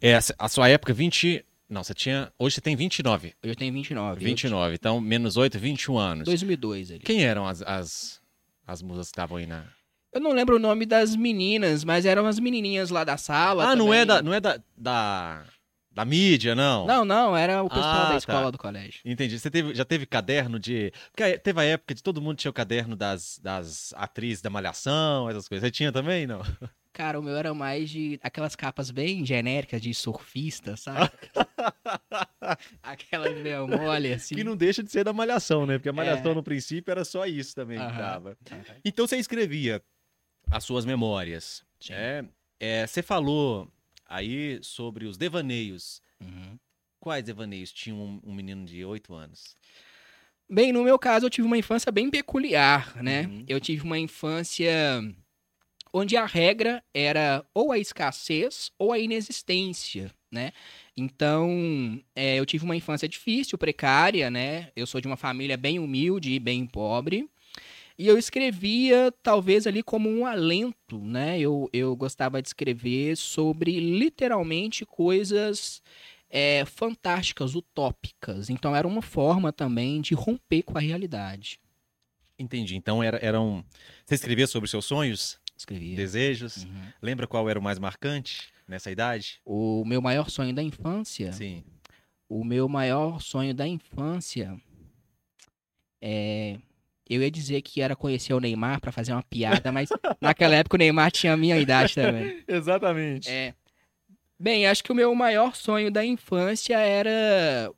É, 0.00 0.18
a 0.38 0.48
sua 0.48 0.68
época, 0.68 0.92
20. 0.92 1.44
Não, 1.68 1.82
você 1.82 1.94
tinha. 1.94 2.32
Hoje 2.38 2.54
você 2.56 2.60
tem 2.60 2.76
29. 2.76 3.34
Eu 3.42 3.54
tenho 3.56 3.72
29. 3.72 4.22
eu 4.22 4.28
29. 4.28 4.74
Então, 4.74 5.00
menos 5.00 5.36
8, 5.36 5.58
21 5.58 5.98
anos. 5.98 6.24
2002 6.24 6.90
ali. 6.92 7.00
Quem 7.00 7.24
eram 7.24 7.46
as, 7.46 7.62
as, 7.62 8.20
as 8.66 8.82
musas 8.82 9.06
que 9.08 9.12
estavam 9.12 9.36
aí 9.38 9.46
na. 9.46 9.64
Eu 10.12 10.20
não 10.20 10.32
lembro 10.32 10.56
o 10.56 10.58
nome 10.58 10.86
das 10.86 11.14
meninas, 11.16 11.84
mas 11.84 12.06
eram 12.06 12.26
as 12.26 12.38
menininhas 12.38 12.90
lá 12.90 13.04
da 13.04 13.16
sala. 13.16 13.64
Ah, 13.64 13.76
não 13.76 13.86
também. 13.86 14.00
é 14.00 14.04
da, 14.04 14.22
não 14.22 14.32
é 14.32 14.40
da, 14.40 14.58
da, 14.76 15.44
da 15.90 16.04
mídia, 16.04 16.54
não? 16.54 16.86
Não, 16.86 17.04
não, 17.04 17.36
era 17.36 17.62
o 17.62 17.68
pessoal 17.68 18.06
Ah, 18.06 18.08
da 18.10 18.16
escola 18.16 18.44
tá. 18.44 18.50
do 18.52 18.58
colégio. 18.58 19.00
Entendi. 19.04 19.38
Você 19.38 19.50
teve- 19.50 19.74
já 19.74 19.84
teve 19.84 20.06
caderno 20.06 20.58
de. 20.58 20.92
Porque 21.10 21.36
teve 21.38 21.60
a 21.60 21.64
época 21.64 21.94
de 21.94 22.02
todo 22.02 22.22
mundo 22.22 22.36
tinha 22.36 22.50
o 22.50 22.54
caderno 22.54 22.94
das, 22.96 23.38
das 23.42 23.92
atrizes 23.96 24.40
da 24.40 24.48
Malhação, 24.48 25.28
essas 25.28 25.48
coisas. 25.48 25.66
Você 25.66 25.70
tinha 25.70 25.90
também, 25.92 26.26
não? 26.26 26.40
Cara, 26.96 27.20
o 27.20 27.22
meu 27.22 27.36
era 27.36 27.52
mais 27.52 27.90
de 27.90 28.18
aquelas 28.22 28.56
capas 28.56 28.90
bem 28.90 29.22
genéricas 29.22 29.82
de 29.82 29.92
surfista, 29.92 30.78
sabe? 30.78 31.10
Aquelas 32.82 33.36
meio 33.42 33.68
mole, 33.68 34.14
assim. 34.14 34.34
Que 34.34 34.42
não 34.42 34.56
deixa 34.56 34.82
de 34.82 34.90
ser 34.90 35.04
da 35.04 35.12
Malhação, 35.12 35.66
né? 35.66 35.76
Porque 35.76 35.90
a 35.90 35.92
Malhação 35.92 36.32
É. 36.32 36.34
no 36.34 36.42
princípio 36.42 36.90
era 36.90 37.04
só 37.04 37.26
isso 37.26 37.54
também 37.54 37.76
que 37.76 37.84
Aham. 37.84 37.98
dava. 37.98 38.38
Então 38.82 39.06
você 39.06 39.18
escrevia 39.18 39.82
as 40.50 40.64
suas 40.64 40.86
memórias. 40.86 41.62
Sim. 41.78 41.92
É, 41.92 42.24
é, 42.58 42.86
você 42.86 43.02
falou 43.02 43.70
aí 44.08 44.58
sobre 44.62 45.04
os 45.04 45.18
devaneios. 45.18 46.00
Uhum. 46.18 46.58
Quais 46.98 47.22
devaneios 47.22 47.72
tinha 47.72 47.94
um, 47.94 48.18
um 48.24 48.32
menino 48.32 48.64
de 48.64 48.82
8 48.86 49.12
anos? 49.12 49.54
Bem, 50.48 50.72
no 50.72 50.82
meu 50.82 50.98
caso, 50.98 51.26
eu 51.26 51.30
tive 51.30 51.46
uma 51.46 51.58
infância 51.58 51.92
bem 51.92 52.08
peculiar, 52.08 52.96
né? 53.02 53.26
Uhum. 53.26 53.44
Eu 53.46 53.60
tive 53.60 53.82
uma 53.82 53.98
infância 53.98 54.72
onde 55.96 56.14
a 56.14 56.26
regra 56.26 56.84
era 56.92 57.42
ou 57.54 57.72
a 57.72 57.78
escassez 57.78 58.70
ou 58.78 58.92
a 58.92 58.98
inexistência, 58.98 60.12
né? 60.30 60.52
Então, 60.94 61.98
é, 62.14 62.36
eu 62.36 62.44
tive 62.44 62.66
uma 62.66 62.76
infância 62.76 63.08
difícil, 63.08 63.56
precária, 63.56 64.30
né? 64.30 64.70
Eu 64.76 64.86
sou 64.86 65.00
de 65.00 65.06
uma 65.06 65.16
família 65.16 65.56
bem 65.56 65.78
humilde 65.78 66.32
e 66.32 66.38
bem 66.38 66.66
pobre. 66.66 67.26
E 67.98 68.06
eu 68.06 68.18
escrevia, 68.18 69.10
talvez, 69.22 69.66
ali 69.66 69.82
como 69.82 70.10
um 70.10 70.26
alento, 70.26 70.98
né? 70.98 71.40
Eu, 71.40 71.70
eu 71.72 71.96
gostava 71.96 72.42
de 72.42 72.48
escrever 72.48 73.16
sobre, 73.16 73.80
literalmente, 73.80 74.84
coisas 74.84 75.82
é, 76.28 76.66
fantásticas, 76.66 77.54
utópicas. 77.54 78.50
Então, 78.50 78.76
era 78.76 78.86
uma 78.86 79.00
forma 79.00 79.50
também 79.50 80.02
de 80.02 80.14
romper 80.14 80.62
com 80.62 80.76
a 80.76 80.80
realidade. 80.80 81.58
Entendi. 82.38 82.76
Então 82.76 83.02
era, 83.02 83.16
eram. 83.24 83.64
Você 84.04 84.14
escrevia 84.14 84.46
sobre 84.46 84.68
seus 84.68 84.84
sonhos, 84.84 85.40
Escrevia. 85.56 85.96
desejos? 85.96 86.64
Uhum. 86.64 86.82
Lembra 87.00 87.26
qual 87.26 87.48
era 87.48 87.58
o 87.58 87.62
mais 87.62 87.78
marcante 87.78 88.52
nessa 88.68 88.90
idade? 88.90 89.40
O 89.44 89.84
meu 89.84 90.02
maior 90.02 90.28
sonho 90.30 90.54
da 90.54 90.62
infância. 90.62 91.32
Sim. 91.32 91.64
O 92.28 92.44
meu 92.44 92.68
maior 92.68 93.20
sonho 93.20 93.54
da 93.54 93.66
infância 93.66 94.60
é. 96.02 96.58
Eu 97.08 97.22
ia 97.22 97.30
dizer 97.30 97.62
que 97.62 97.80
era 97.80 97.94
conhecer 97.94 98.34
o 98.34 98.40
Neymar 98.40 98.80
pra 98.80 98.90
fazer 98.90 99.12
uma 99.12 99.22
piada, 99.22 99.70
mas 99.70 99.88
naquela 100.20 100.56
época 100.56 100.74
o 100.74 100.78
Neymar 100.78 101.12
tinha 101.12 101.32
a 101.32 101.36
minha 101.36 101.56
idade 101.56 101.94
também. 101.94 102.42
Exatamente. 102.48 103.30
É. 103.30 103.54
Bem, 104.38 104.66
acho 104.66 104.82
que 104.82 104.90
o 104.90 104.94
meu 104.94 105.14
maior 105.14 105.54
sonho 105.54 105.90
da 105.90 106.04
infância 106.04 106.76
era 106.78 107.72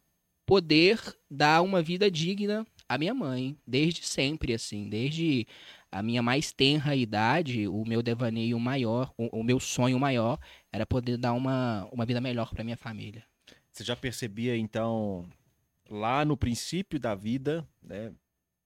poder 0.46 0.98
dar 1.30 1.60
uma 1.60 1.82
vida 1.82 2.10
digna 2.10 2.66
à 2.88 2.96
minha 2.96 3.12
mãe, 3.12 3.54
desde 3.66 4.02
sempre, 4.02 4.54
assim, 4.54 4.88
desde 4.88 5.46
a 5.90 6.02
minha 6.02 6.22
mais 6.22 6.52
tenra 6.52 6.94
idade, 6.94 7.66
o 7.66 7.84
meu 7.84 8.02
devaneio 8.02 8.58
maior, 8.58 9.12
o, 9.16 9.40
o 9.40 9.42
meu 9.42 9.58
sonho 9.58 9.98
maior 9.98 10.38
era 10.70 10.86
poder 10.86 11.16
dar 11.16 11.32
uma, 11.32 11.88
uma 11.92 12.04
vida 12.04 12.20
melhor 12.20 12.50
pra 12.50 12.64
minha 12.64 12.76
família. 12.76 13.24
Você 13.72 13.84
já 13.84 13.96
percebia, 13.96 14.56
então, 14.56 15.28
lá 15.88 16.24
no 16.24 16.36
princípio 16.36 16.98
da 16.98 17.14
vida, 17.14 17.66
né? 17.82 18.12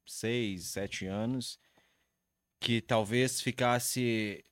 Seis, 0.05 0.67
sete 0.67 1.07
anos, 1.07 1.59
que 2.59 2.81
talvez 2.81 3.41
ficasse. 3.41 4.45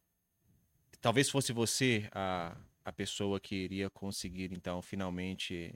Talvez 1.00 1.28
fosse 1.28 1.52
você 1.52 2.08
a, 2.12 2.56
a 2.84 2.92
pessoa 2.92 3.40
que 3.40 3.54
iria 3.54 3.90
conseguir, 3.90 4.52
então, 4.52 4.80
finalmente. 4.80 5.74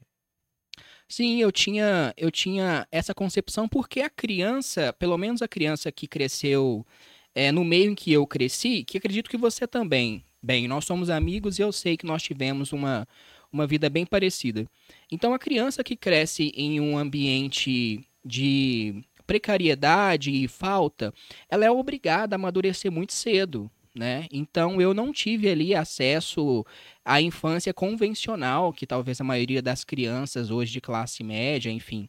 Sim, 1.09 1.41
eu 1.41 1.53
tinha, 1.53 2.13
eu 2.17 2.31
tinha 2.31 2.87
essa 2.91 3.15
concepção 3.15 3.69
porque 3.69 4.01
a 4.01 4.11
criança, 4.11 4.93
pelo 4.93 5.17
menos 5.19 5.43
a 5.43 5.49
criança 5.49 5.93
que 5.93 6.07
cresceu 6.07 6.87
é, 7.35 7.53
no 7.53 7.65
meio 7.65 7.91
em 7.91 7.95
que 7.95 8.13
eu 8.13 8.27
cresci, 8.27 8.85
que 8.85 8.99
acredito 8.99 9.31
que 9.31 9.37
você 9.37 9.67
também. 9.67 10.25
Bem, 10.43 10.69
nós 10.69 10.85
somos 10.85 11.11
amigos 11.11 11.59
e 11.59 11.63
eu 11.63 11.73
sei 11.73 11.97
que 11.97 12.07
nós 12.07 12.23
tivemos 12.23 12.73
uma, 12.73 13.09
uma 13.53 13.67
vida 13.67 13.89
bem 13.89 14.05
parecida. 14.05 14.67
Então, 15.11 15.33
a 15.33 15.39
criança 15.39 15.83
que 15.83 15.97
cresce 15.97 16.53
em 16.55 16.81
um 16.81 16.99
ambiente 16.99 18.07
de 18.25 19.03
precariedade 19.27 20.31
e 20.31 20.47
falta, 20.47 21.13
ela 21.49 21.65
é 21.65 21.71
obrigada 21.71 22.35
a 22.35 22.39
amadurecer 22.39 22.93
muito 22.93 23.13
cedo. 23.13 23.71
Né? 23.95 24.27
Então 24.33 24.81
eu 24.81 24.93
não 24.93 25.13
tive 25.13 25.49
ali 25.49 25.73
acesso 25.73 26.67
à 27.05 27.21
infância 27.23 27.73
convencional 27.73 28.73
que 28.73 28.89
talvez 28.89 29.21
a 29.21 29.25
maioria 29.25 29.63
das 29.63 29.85
crianças 29.85 30.51
hoje 30.51 30.73
de 30.73 30.81
classe 30.81 31.23
média, 31.23 31.71
enfim, 31.71 32.09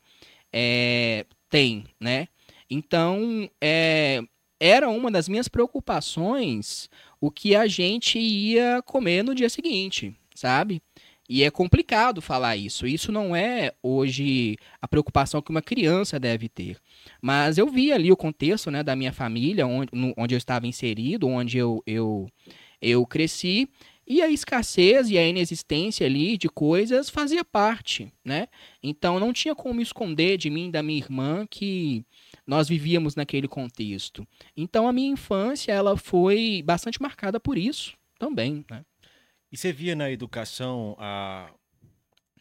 é, 0.51 1.27
tem, 1.47 1.85
né? 1.99 2.27
Então 2.67 3.47
é, 3.61 4.23
era 4.59 4.89
uma 4.89 5.11
das 5.11 5.29
minhas 5.29 5.47
preocupações 5.47 6.89
o 7.21 7.29
que 7.29 7.55
a 7.55 7.67
gente 7.67 8.17
ia 8.17 8.81
comer 8.81 9.23
no 9.23 9.35
dia 9.35 9.49
seguinte, 9.49 10.15
sabe? 10.33 10.81
E 11.27 11.43
é 11.43 11.49
complicado 11.49 12.21
falar 12.21 12.55
isso. 12.55 12.85
Isso 12.85 13.11
não 13.11 13.35
é 13.35 13.73
hoje 13.81 14.57
a 14.81 14.87
preocupação 14.87 15.41
que 15.41 15.49
uma 15.49 15.61
criança 15.61 16.19
deve 16.19 16.47
ter. 16.47 16.77
Mas 17.21 17.57
eu 17.57 17.67
vi 17.67 17.91
ali 17.91 18.11
o 18.11 18.17
contexto 18.17 18.69
né, 18.69 18.83
da 18.83 18.95
minha 18.95 19.11
família, 19.11 19.65
onde, 19.65 19.89
no- 19.93 20.13
onde 20.15 20.35
eu 20.35 20.37
estava 20.37 20.67
inserido, 20.67 21.27
onde 21.27 21.57
eu, 21.57 21.81
eu, 21.87 22.27
eu 22.81 23.05
cresci. 23.07 23.67
E 24.07 24.21
a 24.21 24.29
escassez 24.29 25.09
e 25.09 25.17
a 25.17 25.27
inexistência 25.27 26.05
ali 26.05 26.37
de 26.37 26.47
coisas 26.47 27.09
fazia 27.09 27.43
parte, 27.43 28.13
né? 28.23 28.47
Então 28.83 29.19
não 29.19 29.33
tinha 29.33 29.55
como 29.55 29.81
esconder 29.81 30.37
de 30.37 30.47
mim 30.47 30.69
da 30.69 30.83
minha 30.83 30.99
irmã 30.99 31.47
que 31.49 32.05
nós 32.45 32.69
vivíamos 32.69 33.15
naquele 33.15 33.47
contexto. 33.47 34.23
Então 34.55 34.87
a 34.87 34.93
minha 34.93 35.09
infância 35.11 35.71
ela 35.71 35.97
foi 35.97 36.61
bastante 36.63 37.01
marcada 37.01 37.39
por 37.39 37.57
isso 37.57 37.93
também, 38.19 38.63
né? 38.69 38.83
E 39.55 39.57
você 39.57 39.71
via 39.71 39.95
na 39.95 40.11
educação 40.11 40.97
a 40.99 41.49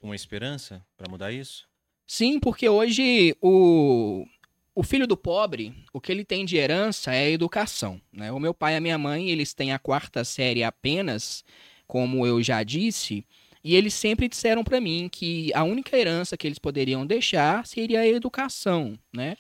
uma 0.03 0.17
esperança 0.17 0.85
para 0.97 1.09
mudar 1.09 1.31
isso? 1.31 1.65
Sim, 2.05 2.41
porque 2.41 2.69
hoje 2.69 3.37
o, 3.41 4.27
o 4.75 4.83
filho 4.83 5.07
do 5.07 5.17
pobre, 5.17 5.73
o 5.93 6.01
que 6.01 6.11
ele 6.11 6.25
tem 6.25 6.45
de 6.45 6.57
herança 6.57 7.15
é 7.15 7.27
a 7.27 7.31
educação. 7.31 8.01
Né? 8.13 8.33
O 8.33 8.41
meu 8.41 8.53
pai 8.53 8.75
e 8.75 8.77
a 8.79 8.81
minha 8.81 8.99
mãe, 8.99 9.31
eles 9.31 9.55
têm 9.55 9.73
a 9.73 9.79
quarta 9.79 10.25
série 10.25 10.65
apenas, 10.65 11.45
como 11.87 12.27
eu 12.27 12.43
já 12.43 12.65
disse, 12.65 13.25
e 13.63 13.77
eles 13.77 13.95
sempre 13.95 14.29
disseram 14.29 14.65
para 14.65 14.81
mim 14.81 15.09
que 15.09 15.55
a 15.55 15.63
única 15.63 15.97
herança 15.97 16.37
que 16.37 16.49
eles 16.49 16.59
poderiam 16.59 17.07
deixar 17.07 17.65
seria 17.65 18.01
a 18.01 18.09
educação, 18.09 18.99
né? 19.13 19.37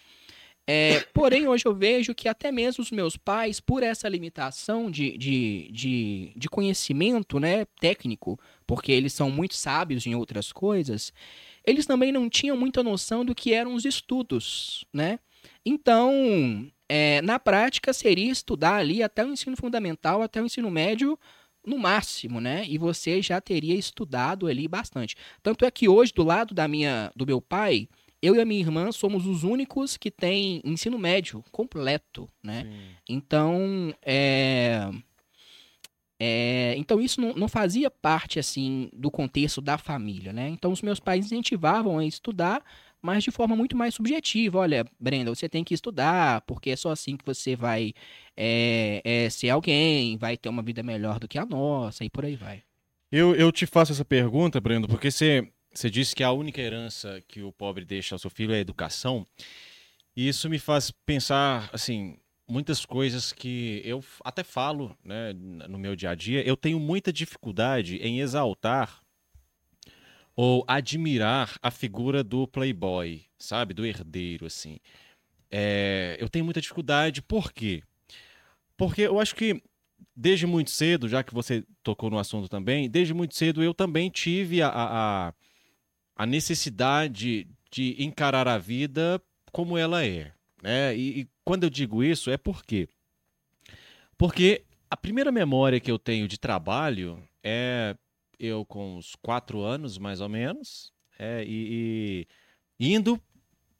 É, 0.66 1.00
porém, 1.12 1.46
hoje 1.46 1.66
eu 1.66 1.74
vejo 1.74 2.14
que 2.14 2.26
até 2.26 2.50
mesmo 2.50 2.82
os 2.82 2.90
meus 2.90 3.16
pais, 3.16 3.60
por 3.60 3.82
essa 3.82 4.08
limitação 4.08 4.90
de, 4.90 5.16
de, 5.18 5.70
de, 5.70 6.32
de 6.34 6.48
conhecimento 6.48 7.38
né, 7.38 7.66
técnico, 7.80 8.38
porque 8.66 8.90
eles 8.90 9.12
são 9.12 9.30
muito 9.30 9.54
sábios 9.54 10.06
em 10.06 10.14
outras 10.14 10.52
coisas, 10.52 11.12
eles 11.66 11.86
também 11.86 12.10
não 12.10 12.30
tinham 12.30 12.56
muita 12.56 12.82
noção 12.82 13.24
do 13.24 13.34
que 13.34 13.52
eram 13.52 13.74
os 13.74 13.84
estudos, 13.84 14.84
né? 14.92 15.18
Então, 15.64 16.70
é, 16.88 17.20
na 17.22 17.38
prática, 17.38 17.92
seria 17.92 18.30
estudar 18.30 18.76
ali 18.76 19.02
até 19.02 19.24
o 19.24 19.32
ensino 19.32 19.56
fundamental, 19.56 20.22
até 20.22 20.40
o 20.40 20.46
ensino 20.46 20.70
médio, 20.70 21.18
no 21.66 21.78
máximo, 21.78 22.40
né? 22.40 22.64
E 22.68 22.76
você 22.78 23.22
já 23.22 23.40
teria 23.40 23.74
estudado 23.74 24.46
ali 24.46 24.68
bastante. 24.68 25.16
Tanto 25.42 25.64
é 25.64 25.70
que 25.70 25.88
hoje, 25.88 26.12
do 26.12 26.22
lado 26.22 26.54
da 26.54 26.68
minha, 26.68 27.10
do 27.16 27.26
meu 27.26 27.40
pai, 27.40 27.88
eu 28.24 28.34
e 28.34 28.40
a 28.40 28.44
minha 28.44 28.60
irmã 28.60 28.90
somos 28.90 29.26
os 29.26 29.44
únicos 29.44 29.96
que 29.96 30.10
têm 30.10 30.60
ensino 30.64 30.98
médio 30.98 31.44
completo, 31.52 32.28
né? 32.42 32.64
Sim. 32.64 32.96
Então, 33.08 33.94
é... 34.02 34.90
É, 36.18 36.74
então 36.78 37.00
isso 37.00 37.20
não, 37.20 37.34
não, 37.34 37.48
fazia 37.48 37.90
parte 37.90 38.38
assim 38.38 38.88
do 38.94 39.10
contexto 39.10 39.60
da 39.60 39.76
família, 39.76 40.32
né? 40.32 40.48
Então 40.48 40.70
os 40.70 40.80
meus 40.80 41.00
pais 41.00 41.26
incentivavam 41.26 41.98
a 41.98 42.06
estudar, 42.06 42.62
mas 43.02 43.24
de 43.24 43.32
forma 43.32 43.56
muito 43.56 43.76
mais 43.76 43.94
subjetiva. 43.94 44.60
Olha, 44.60 44.86
Brenda, 44.98 45.34
você 45.34 45.48
tem 45.48 45.64
que 45.64 45.74
estudar, 45.74 46.40
porque 46.42 46.70
é 46.70 46.76
só 46.76 46.92
assim 46.92 47.16
que 47.16 47.26
você 47.26 47.56
vai 47.56 47.92
é, 48.36 49.02
é, 49.04 49.28
ser 49.28 49.50
alguém, 49.50 50.16
vai 50.16 50.36
ter 50.36 50.48
uma 50.48 50.62
vida 50.62 50.82
melhor 50.82 51.18
do 51.18 51.28
que 51.28 51.38
a 51.38 51.44
nossa 51.44 52.04
e 52.04 52.08
por 52.08 52.24
aí 52.24 52.36
vai. 52.36 52.62
Eu, 53.10 53.34
eu 53.34 53.52
te 53.52 53.66
faço 53.66 53.92
essa 53.92 54.04
pergunta, 54.04 54.60
Brenda, 54.60 54.88
porque 54.88 55.10
você 55.10 55.52
você 55.74 55.90
disse 55.90 56.14
que 56.14 56.22
a 56.22 56.30
única 56.30 56.60
herança 56.60 57.20
que 57.26 57.42
o 57.42 57.52
pobre 57.52 57.84
deixa 57.84 58.14
ao 58.14 58.18
seu 58.18 58.30
filho 58.30 58.52
é 58.54 58.58
a 58.58 58.60
educação. 58.60 59.26
E 60.16 60.28
isso 60.28 60.48
me 60.48 60.58
faz 60.58 60.92
pensar, 60.92 61.68
assim, 61.72 62.16
muitas 62.46 62.86
coisas 62.86 63.32
que 63.32 63.82
eu 63.84 64.02
até 64.24 64.44
falo 64.44 64.96
né, 65.02 65.32
no 65.32 65.76
meu 65.76 65.96
dia 65.96 66.10
a 66.10 66.14
dia. 66.14 66.46
Eu 66.46 66.56
tenho 66.56 66.78
muita 66.78 67.12
dificuldade 67.12 67.96
em 67.96 68.20
exaltar 68.20 69.02
ou 70.36 70.64
admirar 70.68 71.58
a 71.60 71.70
figura 71.70 72.22
do 72.22 72.46
playboy, 72.46 73.24
sabe? 73.36 73.74
Do 73.74 73.84
herdeiro, 73.84 74.46
assim. 74.46 74.78
É, 75.50 76.16
eu 76.20 76.28
tenho 76.28 76.44
muita 76.44 76.60
dificuldade, 76.60 77.20
por 77.20 77.52
quê? 77.52 77.82
Porque 78.76 79.02
eu 79.02 79.18
acho 79.18 79.34
que 79.34 79.60
desde 80.14 80.46
muito 80.46 80.70
cedo, 80.70 81.08
já 81.08 81.22
que 81.24 81.34
você 81.34 81.64
tocou 81.82 82.10
no 82.10 82.18
assunto 82.18 82.48
também, 82.48 82.88
desde 82.88 83.12
muito 83.12 83.34
cedo 83.34 83.62
eu 83.62 83.74
também 83.74 84.08
tive 84.10 84.62
a, 84.62 84.68
a 84.68 85.28
a 85.28 85.34
necessidade 86.26 87.48
de 87.70 88.02
encarar 88.02 88.46
a 88.46 88.58
vida 88.58 89.20
como 89.50 89.76
ela 89.76 90.04
é. 90.04 90.32
Né? 90.62 90.96
E, 90.96 91.20
e 91.20 91.28
quando 91.44 91.64
eu 91.64 91.70
digo 91.70 92.02
isso, 92.02 92.30
é 92.30 92.36
por 92.36 92.64
quê? 92.64 92.88
Porque 94.16 94.64
a 94.88 94.96
primeira 94.96 95.32
memória 95.32 95.80
que 95.80 95.90
eu 95.90 95.98
tenho 95.98 96.28
de 96.28 96.38
trabalho 96.38 97.22
é 97.42 97.96
eu 98.38 98.64
com 98.64 98.96
uns 98.96 99.14
quatro 99.16 99.60
anos, 99.60 99.98
mais 99.98 100.20
ou 100.20 100.28
menos, 100.28 100.92
é, 101.18 101.44
e, 101.46 102.26
e 102.78 102.94
indo 102.94 103.20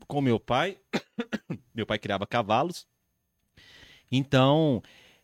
com 0.06 0.20
meu 0.20 0.38
pai. 0.40 0.78
meu 1.74 1.86
pai 1.86 1.98
criava 1.98 2.26
cavalos. 2.26 2.86
Então, 4.10 4.82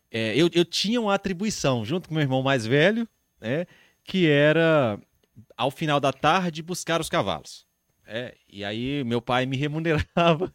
é, 0.09 0.35
eu, 0.35 0.49
eu 0.53 0.65
tinha 0.65 0.99
uma 0.99 1.13
atribuição, 1.13 1.85
junto 1.85 2.09
com 2.09 2.15
meu 2.15 2.23
irmão 2.23 2.41
mais 2.41 2.65
velho, 2.65 3.07
né, 3.39 3.65
que 4.03 4.27
era 4.27 4.99
ao 5.57 5.71
final 5.71 5.99
da 5.99 6.11
tarde, 6.11 6.61
buscar 6.61 7.01
os 7.01 7.09
cavalos. 7.09 7.65
É, 8.05 8.35
e 8.49 8.65
aí 8.65 9.03
meu 9.05 9.21
pai 9.21 9.45
me 9.45 9.55
remunerava. 9.57 10.53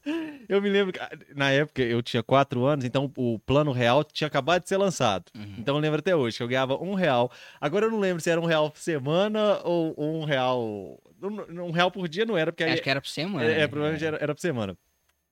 Eu 0.48 0.60
me 0.60 0.68
lembro 0.68 0.92
que 0.92 1.00
na 1.34 1.50
época 1.50 1.82
eu 1.82 2.02
tinha 2.02 2.22
quatro 2.22 2.64
anos, 2.66 2.84
então 2.84 3.10
o 3.16 3.38
plano 3.38 3.72
real 3.72 4.04
tinha 4.04 4.28
acabado 4.28 4.62
de 4.62 4.68
ser 4.68 4.76
lançado. 4.76 5.30
Uhum. 5.34 5.54
Então 5.58 5.74
eu 5.76 5.80
lembro 5.80 5.98
até 5.98 6.14
hoje 6.14 6.36
que 6.36 6.42
eu 6.42 6.48
ganhava 6.48 6.76
um 6.76 6.94
real. 6.94 7.32
Agora 7.60 7.86
eu 7.86 7.90
não 7.90 7.98
lembro 7.98 8.22
se 8.22 8.30
era 8.30 8.40
um 8.40 8.44
real 8.44 8.70
por 8.70 8.80
semana 8.80 9.60
ou 9.64 9.94
um 9.98 10.24
real. 10.24 11.00
Um 11.22 11.70
real 11.70 11.90
por 11.90 12.08
dia 12.08 12.26
não 12.26 12.36
era, 12.36 12.52
porque 12.52 12.64
Acho 12.64 12.82
que 12.82 12.90
era 12.90 13.00
por 13.00 13.08
semana. 13.08 13.50
É, 13.50 13.62
é 13.62 13.66
provavelmente 13.66 14.04
Era, 14.04 14.18
era 14.18 14.34
por 14.34 14.40
semana. 14.40 14.76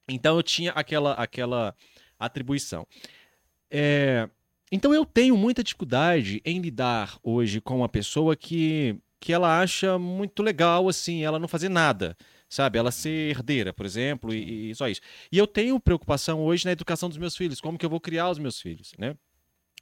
Então 0.08 0.36
eu 0.36 0.42
tinha 0.42 0.72
aquela, 0.72 1.12
aquela 1.12 1.74
atribuição. 2.18 2.86
É, 3.70 4.28
então 4.72 4.94
eu 4.94 5.04
tenho 5.04 5.36
muita 5.36 5.62
dificuldade 5.62 6.40
em 6.44 6.60
lidar 6.60 7.18
hoje 7.22 7.60
com 7.60 7.76
uma 7.76 7.88
pessoa 7.88 8.34
que 8.34 8.98
que 9.24 9.32
ela 9.32 9.58
acha 9.58 9.98
muito 9.98 10.42
legal, 10.42 10.86
assim, 10.86 11.24
ela 11.24 11.38
não 11.38 11.48
fazer 11.48 11.70
nada, 11.70 12.14
sabe? 12.46 12.78
Ela 12.78 12.90
ser 12.90 13.30
herdeira, 13.30 13.72
por 13.72 13.86
exemplo, 13.86 14.34
e, 14.34 14.70
e, 14.70 14.74
só 14.74 14.86
isso. 14.86 15.00
E 15.32 15.38
eu 15.38 15.46
tenho 15.46 15.80
preocupação 15.80 16.42
hoje 16.42 16.66
na 16.66 16.72
educação 16.72 17.08
dos 17.08 17.16
meus 17.16 17.34
filhos, 17.34 17.58
como 17.58 17.78
que 17.78 17.86
eu 17.86 17.88
vou 17.88 17.98
criar 17.98 18.28
os 18.28 18.38
meus 18.38 18.60
filhos, 18.60 18.92
né? 18.98 19.16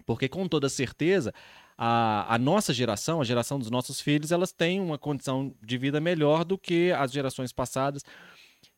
Porque 0.07 0.29
com 0.29 0.47
toda 0.47 0.69
certeza, 0.69 1.35
a, 1.77 2.33
a 2.33 2.39
nossa 2.39 2.73
geração, 2.73 3.21
a 3.21 3.25
geração 3.25 3.59
dos 3.59 3.69
nossos 3.69 4.01
filhos, 4.01 4.31
elas 4.31 4.53
têm 4.53 4.81
uma 4.81 4.97
condição 4.97 5.53
de 5.61 5.77
vida 5.77 6.01
melhor 6.01 6.45
do 6.45 6.57
que 6.57 6.93
as 6.93 7.11
gerações 7.11 7.53
passadas. 7.53 8.05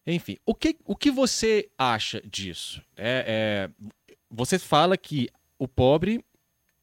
Enfim, 0.07 0.39
o 0.47 0.55
que, 0.55 0.79
o 0.87 0.97
que 0.97 1.11
você 1.11 1.69
acha 1.77 2.23
disso? 2.23 2.81
É, 2.97 3.69
é, 3.77 4.15
você 4.31 4.59
fala 4.59 4.97
que 4.97 5.29
o 5.59 5.69
pobre, 5.69 6.25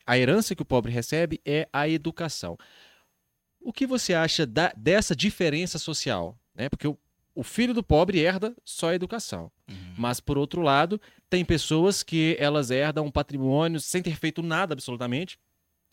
a 0.06 0.20
herança 0.20 0.56
que 0.56 0.62
o 0.62 0.66
pobre 0.66 0.92
recebe 0.92 1.42
é 1.44 1.68
a 1.74 1.90
educação. 1.90 2.56
O 3.62 3.72
que 3.72 3.86
você 3.86 4.14
acha 4.14 4.46
da, 4.46 4.74
dessa 4.76 5.16
diferença 5.16 5.78
social? 5.78 6.38
Né? 6.56 6.68
Porque 6.70 6.88
o, 6.88 6.98
o 7.34 7.44
filho 7.44 7.74
do 7.74 7.84
pobre 7.84 8.20
herda 8.20 8.56
só 8.66 8.90
a 8.90 8.96
educação. 8.96 9.52
Uhum. 9.70 9.76
Mas, 9.98 10.20
por 10.20 10.38
outro 10.38 10.62
lado, 10.62 11.00
tem 11.30 11.46
pessoas 11.46 12.04
que 12.04 12.36
elas 12.40 12.72
herdam 12.72 13.10
patrimônios 13.10 13.86
sem 13.86 14.02
ter 14.02 14.16
feito 14.16 14.42
nada 14.42 14.74
absolutamente. 14.74 15.40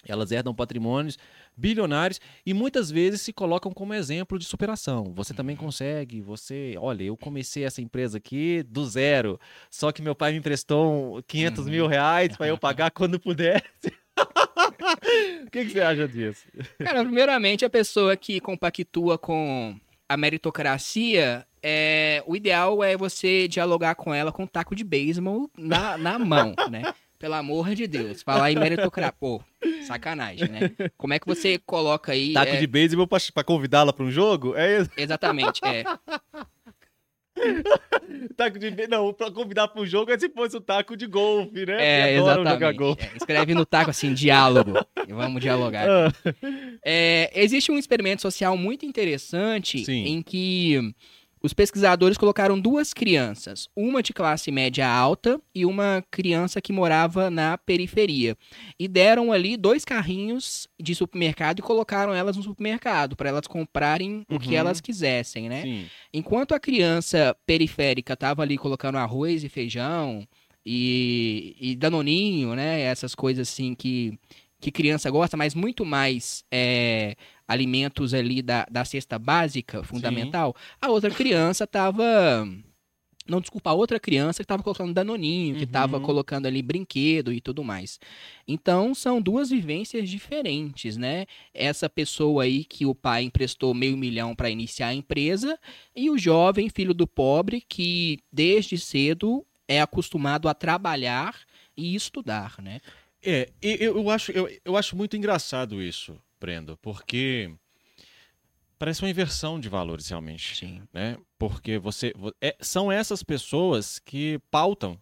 Elas 0.06 0.30
herdam 0.30 0.54
patrimônios 0.54 1.18
bilionários 1.56 2.20
e 2.46 2.54
muitas 2.54 2.88
vezes 2.88 3.20
se 3.20 3.32
colocam 3.32 3.72
como 3.72 3.92
exemplo 3.92 4.38
de 4.38 4.44
superação. 4.44 5.12
Você 5.14 5.34
também 5.34 5.56
uhum. 5.56 5.64
consegue, 5.64 6.20
você... 6.20 6.74
Olha, 6.78 7.02
eu 7.02 7.16
comecei 7.16 7.64
essa 7.64 7.82
empresa 7.82 8.18
aqui 8.18 8.62
do 8.62 8.86
zero, 8.86 9.40
só 9.68 9.90
que 9.90 10.00
meu 10.00 10.14
pai 10.14 10.32
me 10.32 10.38
emprestou 10.38 11.20
500 11.24 11.64
uhum. 11.64 11.70
mil 11.70 11.86
reais 11.88 12.36
para 12.36 12.46
eu 12.46 12.56
pagar 12.56 12.92
quando 12.92 13.18
pudesse. 13.18 13.92
O 15.46 15.50
que, 15.50 15.64
que 15.64 15.70
você 15.70 15.80
acha 15.80 16.06
disso? 16.06 16.44
Cara, 16.78 17.04
primeiramente, 17.04 17.64
a 17.64 17.70
pessoa 17.70 18.16
que 18.16 18.40
compactua 18.40 19.18
com 19.18 19.76
a 20.08 20.16
meritocracia, 20.16 21.46
é, 21.62 22.22
o 22.26 22.36
ideal 22.36 22.82
é 22.82 22.96
você 22.96 23.48
dialogar 23.48 23.94
com 23.94 24.14
ela 24.14 24.32
com 24.32 24.44
um 24.44 24.46
taco 24.46 24.74
de 24.74 24.84
beisebol 24.84 25.50
na, 25.56 25.98
na 25.98 26.18
mão, 26.18 26.54
né? 26.70 26.94
Pelo 27.18 27.34
amor 27.34 27.74
de 27.74 27.86
Deus. 27.88 28.22
Falar 28.22 28.52
em 28.52 28.56
meritocracia. 28.56 29.12
Pô, 29.18 29.42
sacanagem, 29.82 30.48
né? 30.48 30.70
Como 30.96 31.12
é 31.12 31.18
que 31.18 31.26
você 31.26 31.58
coloca 31.66 32.12
aí. 32.12 32.32
Taco 32.32 32.52
é... 32.52 32.56
de 32.56 32.66
beisebol 32.66 33.08
pra, 33.08 33.18
pra 33.34 33.42
convidá-la 33.42 33.92
pra 33.92 34.04
um 34.04 34.10
jogo? 34.10 34.54
É 34.54 34.80
isso? 34.80 34.90
Exatamente, 34.96 35.60
é. 35.64 35.82
Taco 38.36 38.58
de 38.58 38.88
Não, 38.88 39.12
pra 39.12 39.30
convidar 39.30 39.68
para 39.68 39.82
um 39.82 39.86
jogo 39.86 40.10
é 40.10 40.18
se 40.18 40.28
fosse 40.28 40.56
o 40.56 40.60
taco 40.60 40.96
de 40.96 41.06
golfe, 41.06 41.66
né? 41.66 41.76
É, 41.78 42.16
exatamente. 42.16 43.04
É, 43.04 43.16
escreve 43.16 43.54
no 43.54 43.66
taco 43.66 43.90
assim, 43.90 44.12
diálogo. 44.14 44.74
Vamos 45.08 45.40
dialogar. 45.40 45.86
Ah. 45.88 46.12
É, 46.84 47.30
existe 47.34 47.70
um 47.72 47.78
experimento 47.78 48.22
social 48.22 48.56
muito 48.56 48.86
interessante 48.86 49.84
Sim. 49.84 50.04
em 50.06 50.22
que 50.22 50.94
os 51.48 51.54
pesquisadores 51.54 52.18
colocaram 52.18 52.60
duas 52.60 52.92
crianças, 52.92 53.70
uma 53.74 54.02
de 54.02 54.12
classe 54.12 54.50
média 54.50 54.86
alta 54.86 55.40
e 55.54 55.64
uma 55.64 56.04
criança 56.10 56.60
que 56.60 56.74
morava 56.74 57.30
na 57.30 57.56
periferia. 57.56 58.36
E 58.78 58.86
deram 58.86 59.32
ali 59.32 59.56
dois 59.56 59.82
carrinhos 59.82 60.68
de 60.78 60.94
supermercado 60.94 61.60
e 61.60 61.62
colocaram 61.62 62.12
elas 62.12 62.36
no 62.36 62.42
supermercado 62.42 63.16
para 63.16 63.30
elas 63.30 63.46
comprarem 63.46 64.26
uhum. 64.28 64.36
o 64.36 64.38
que 64.38 64.50
uhum. 64.50 64.56
elas 64.56 64.78
quisessem, 64.78 65.48
né? 65.48 65.62
Sim. 65.62 65.86
Enquanto 66.12 66.54
a 66.54 66.60
criança 66.60 67.34
periférica 67.46 68.12
estava 68.12 68.42
ali 68.42 68.58
colocando 68.58 68.98
arroz 68.98 69.42
e 69.42 69.48
feijão 69.48 70.28
e, 70.66 71.56
e 71.58 71.76
danoninho, 71.76 72.54
né? 72.54 72.82
Essas 72.82 73.14
coisas 73.14 73.48
assim 73.48 73.74
que 73.74 74.18
que 74.60 74.72
criança 74.72 75.08
gosta, 75.08 75.36
mas 75.36 75.54
muito 75.54 75.84
mais 75.84 76.44
é, 76.50 77.14
alimentos 77.48 78.12
ali 78.14 78.42
da, 78.42 78.66
da 78.70 78.84
cesta 78.84 79.18
básica, 79.18 79.82
fundamental, 79.82 80.54
a 80.80 80.88
outra 80.90 81.10
criança 81.10 81.66
tava. 81.66 82.46
Não, 83.26 83.42
desculpa, 83.42 83.68
a 83.68 83.74
outra 83.74 84.00
criança 84.00 84.38
que 84.38 84.44
estava 84.44 84.62
colocando 84.62 84.94
danoninho, 84.94 85.56
que 85.56 85.64
estava 85.64 85.98
Uhum. 85.98 86.02
colocando 86.02 86.46
ali 86.46 86.62
brinquedo 86.62 87.30
e 87.30 87.42
tudo 87.42 87.62
mais. 87.62 88.00
Então, 88.46 88.94
são 88.94 89.20
duas 89.20 89.50
vivências 89.50 90.08
diferentes, 90.08 90.96
né? 90.96 91.26
Essa 91.52 91.90
pessoa 91.90 92.44
aí 92.44 92.64
que 92.64 92.86
o 92.86 92.94
pai 92.94 93.24
emprestou 93.24 93.74
meio 93.74 93.98
milhão 93.98 94.34
para 94.34 94.48
iniciar 94.48 94.88
a 94.88 94.94
empresa 94.94 95.58
e 95.94 96.08
o 96.08 96.16
jovem 96.16 96.70
filho 96.70 96.94
do 96.94 97.06
pobre 97.06 97.60
que 97.60 98.18
desde 98.32 98.78
cedo 98.78 99.44
é 99.66 99.78
acostumado 99.82 100.48
a 100.48 100.54
trabalhar 100.54 101.38
e 101.76 101.94
estudar, 101.94 102.54
né? 102.62 102.80
É, 103.22 103.50
eu, 103.60 103.98
eu 103.98 104.08
acho, 104.08 104.32
eu, 104.32 104.48
eu 104.64 104.74
acho 104.74 104.96
muito 104.96 105.18
engraçado 105.18 105.82
isso, 105.82 106.18
Brendo, 106.40 106.76
porque 106.80 107.52
parece 108.78 109.02
uma 109.02 109.10
inversão 109.10 109.58
de 109.58 109.68
valores 109.68 110.08
realmente. 110.08 110.56
Sim. 110.56 110.82
né? 110.92 111.16
Porque 111.38 111.78
você 111.78 112.12
vo- 112.16 112.34
é- 112.40 112.56
são 112.60 112.90
essas 112.90 113.22
pessoas 113.22 113.98
que 113.98 114.38
pautam 114.50 114.98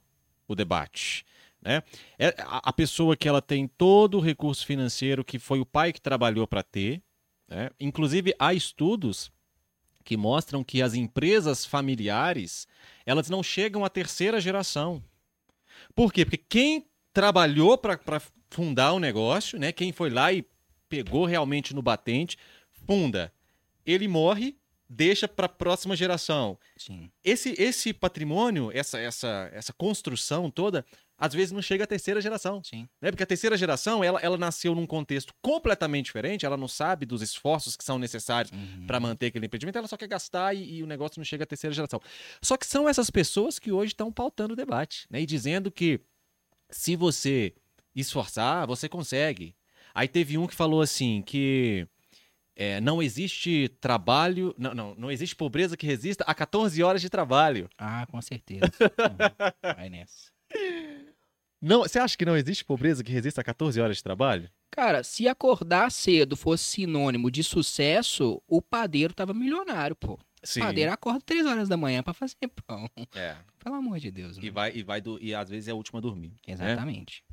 o 0.49 0.55
debate, 0.55 1.25
né? 1.61 1.83
É 2.19 2.29
a, 2.39 2.71
a 2.71 2.73
pessoa 2.73 3.17
que 3.17 3.29
ela 3.29 3.43
tem 3.43 3.67
todo 3.67 4.19
o 4.19 4.21
recurso 4.21 4.65
financeiro 4.65 5.25
que 5.25 5.39
foi 5.39 5.61
o 5.61 5.67
pai 5.67 5.93
que 5.93 6.01
trabalhou 6.01 6.47
para 6.47 6.63
ter, 6.63 7.03
né? 7.49 7.71
Inclusive 7.79 8.35
há 8.39 8.55
estudos 8.55 9.31
que 10.05 10.17
mostram 10.17 10.63
que 10.63 10.81
as 10.81 10.95
empresas 10.95 11.65
familiares 11.67 12.67
elas 13.05 13.29
não 13.29 13.43
chegam 13.43 13.85
à 13.85 13.91
terceira 13.91 14.41
geração. 14.41 15.03
Por 15.95 16.13
quê? 16.13 16.25
Porque 16.25 16.39
quem 16.49 16.87
trabalhou 17.13 17.77
para 17.77 17.99
fundar 18.51 18.93
o 18.93 19.01
negócio, 19.01 19.59
né? 19.59 19.73
Quem 19.73 19.93
foi 19.93 20.11
lá 20.11 20.33
e 20.33 20.47
pegou 20.89 21.25
realmente 21.25 21.75
no 21.75 21.83
batente, 21.83 22.37
funda. 22.87 23.33
Ele 23.85 24.09
morre, 24.09 24.57
deixa 24.89 25.27
para 25.27 25.47
a 25.47 25.49
próxima 25.49 25.97
geração. 25.97 26.59
Sim. 26.77 27.11
Esse, 27.25 27.55
esse 27.61 27.93
patrimônio, 27.93 28.71
essa, 28.73 28.99
essa, 28.99 29.51
essa 29.53 29.73
construção 29.73 30.51
toda, 30.51 30.85
às 31.19 31.33
vezes 31.33 31.51
não 31.51 31.63
chega 31.63 31.85
à 31.85 31.87
terceira 31.87 32.21
geração. 32.21 32.63
Sim. 32.63 32.89
Né? 33.01 33.11
Porque 33.11 33.23
a 33.23 33.27
terceira 33.27 33.57
geração, 33.57 34.05
ela, 34.05 34.21
ela 34.21 34.37
nasceu 34.37 34.75
num 34.75 34.87
contexto 34.87 35.33
completamente 35.41 36.07
diferente, 36.07 36.45
ela 36.45 36.57
não 36.57 36.69
sabe 36.69 37.07
dos 37.07 37.23
esforços 37.23 37.77
que 37.77 37.85
são 37.85 37.99
necessários 37.99 38.53
Uhum. 38.53 38.87
para 38.87 39.01
manter 39.01 39.27
aquele 39.27 39.47
empreendimento, 39.47 39.79
ela 39.79 39.89
só 39.89 39.97
quer 39.97 40.09
gastar 40.09 40.55
e, 40.55 40.77
e 40.77 40.83
o 40.83 40.87
negócio 40.87 41.19
não 41.19 41.25
chega 41.25 41.45
à 41.45 41.47
terceira 41.47 41.75
geração. 41.75 42.01
Só 42.43 42.57
que 42.57 42.67
são 42.67 42.89
essas 42.89 43.11
pessoas 43.11 43.59
que 43.59 43.73
hoje 43.73 43.93
estão 43.93 44.13
pautando 44.13 44.53
o 44.53 44.57
debate, 44.57 45.07
né? 45.11 45.21
E 45.21 45.27
dizendo 45.27 45.71
que 45.71 46.01
se 46.71 46.97
você 46.97 47.55
esforçar, 47.95 48.67
você 48.67 48.89
consegue. 48.89 49.55
Aí 49.97 50.07
teve 50.07 50.37
um 50.37 50.47
que 50.47 50.55
falou 50.55 50.83
assim 50.83 51.23
que 51.23 51.89
é, 52.55 52.83
não 52.83 53.03
existe 53.03 53.67
trabalho, 53.81 54.55
não, 54.59 54.75
não, 54.75 54.95
não 54.95 55.11
existe 55.11 55.35
pobreza 55.35 55.75
que 55.75 55.87
resista 55.87 56.23
a 56.27 56.35
14 56.35 56.83
horas 56.83 57.01
de 57.01 57.09
trabalho. 57.09 57.67
Ah, 57.79 58.07
com 58.11 58.21
certeza. 58.21 58.67
Uhum. 58.79 59.75
Vai 59.75 59.89
nessa. 59.89 60.31
Não, 61.63 61.81
você 61.81 61.99
acha 61.99 62.15
que 62.15 62.27
não 62.27 62.37
existe 62.37 62.63
pobreza 62.63 63.03
que 63.03 63.11
resista 63.11 63.41
a 63.41 63.45
14 63.45 63.81
horas 63.81 63.97
de 63.97 64.03
trabalho? 64.03 64.51
Cara, 64.71 65.03
se 65.03 65.27
acordar 65.27 65.91
cedo 65.91 66.37
fosse 66.37 66.65
sinônimo 66.65 67.31
de 67.31 67.43
sucesso, 67.43 68.43
o 68.47 68.61
padeiro 68.61 69.15
tava 69.15 69.33
milionário, 69.33 69.97
pô. 69.97 70.19
Sim. 70.43 70.61
O 70.61 70.65
padeiro 70.65 70.93
acorda 70.93 71.23
três 71.25 71.47
horas 71.47 71.71
da 71.71 71.77
manhã 71.79 72.03
pra 72.03 72.13
fazer 72.13 72.37
pão. 72.67 72.87
É. 73.15 73.35
Pelo 73.59 73.77
amor 73.77 73.99
de 73.99 74.11
Deus. 74.11 74.37
E 74.37 74.43
né? 74.43 74.51
vai, 74.51 74.73
e 74.77 74.83
vai 74.83 75.01
do, 75.01 75.19
e 75.23 75.35
às 75.35 75.49
vezes 75.49 75.69
é 75.69 75.71
a 75.71 75.75
última 75.75 76.01
a 76.01 76.03
dormir. 76.03 76.35
né? 76.47 76.53
Exatamente. 76.53 77.25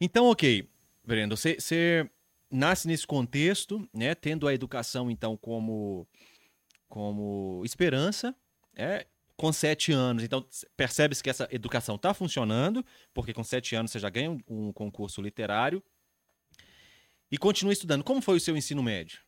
Então, 0.00 0.30
ok, 0.30 0.64
Brendo, 1.08 1.38
você, 1.38 1.54
você 1.58 2.10
nasce 2.50 2.86
nesse 2.86 3.06
contexto, 3.06 3.88
né, 3.94 4.14
tendo 4.14 4.46
a 4.46 4.52
educação 4.52 5.10
então 5.10 5.38
como 5.38 6.06
como 6.86 7.62
esperança, 7.64 8.36
é, 8.76 9.06
com 9.34 9.50
sete 9.50 9.90
anos. 9.90 10.22
Então 10.22 10.46
percebe-se 10.76 11.22
que 11.22 11.30
essa 11.30 11.48
educação 11.50 11.94
está 11.94 12.12
funcionando, 12.12 12.84
porque 13.14 13.32
com 13.32 13.42
sete 13.42 13.74
anos 13.74 13.90
você 13.90 13.98
já 13.98 14.10
ganha 14.10 14.30
um, 14.30 14.38
um 14.46 14.70
concurso 14.70 15.22
literário 15.22 15.82
e 17.32 17.38
continua 17.38 17.72
estudando. 17.72 18.04
Como 18.04 18.20
foi 18.20 18.36
o 18.36 18.40
seu 18.40 18.54
ensino 18.54 18.82
médio? 18.82 19.20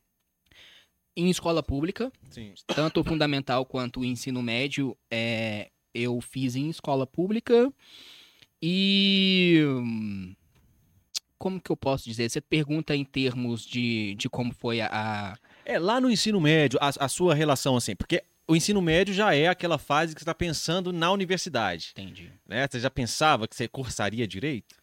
Em 1.16 1.30
escola 1.30 1.62
pública, 1.62 2.12
Sim. 2.30 2.52
tanto 2.66 3.00
o 3.00 3.04
fundamental 3.04 3.64
quanto 3.64 4.00
o 4.00 4.04
ensino 4.04 4.42
médio, 4.42 4.94
é, 5.10 5.70
eu 5.94 6.20
fiz 6.20 6.56
em 6.56 6.68
escola 6.68 7.06
pública. 7.06 7.72
E. 8.60 9.64
Como 11.40 11.58
que 11.58 11.72
eu 11.72 11.76
posso 11.76 12.04
dizer? 12.04 12.28
Você 12.30 12.38
pergunta 12.40 12.94
em 12.94 13.02
termos 13.04 13.64
de, 13.66 14.14
de 14.14 14.28
como 14.28 14.52
foi 14.52 14.80
a- 14.82 14.88
a, 14.92 15.36
É 15.64 15.78
lá 15.78 15.98
no 15.98 16.10
ensino 16.10 16.38
médio 16.40 16.78
a, 16.82 16.90
a 17.04 17.08
sua 17.08 17.34
relação 17.34 17.76
assim, 17.76 17.96
porque 17.96 18.22
o 18.46 18.54
ensino 18.54 18.82
médio 18.82 19.14
já 19.14 19.34
é 19.34 19.48
aquela 19.48 19.78
fase 19.78 20.12
que 20.14 20.20
você 20.20 20.24
está 20.24 20.34
pensando 20.34 20.92
na 20.92 21.10
universidade, 21.10 21.92
Entendi. 21.96 22.30
né? 22.46 22.68
Você 22.70 22.78
já 22.78 22.90
pensava 22.90 23.48
que 23.48 23.56
você 23.56 23.66
cursaria 23.66 24.26
direito? 24.26 24.74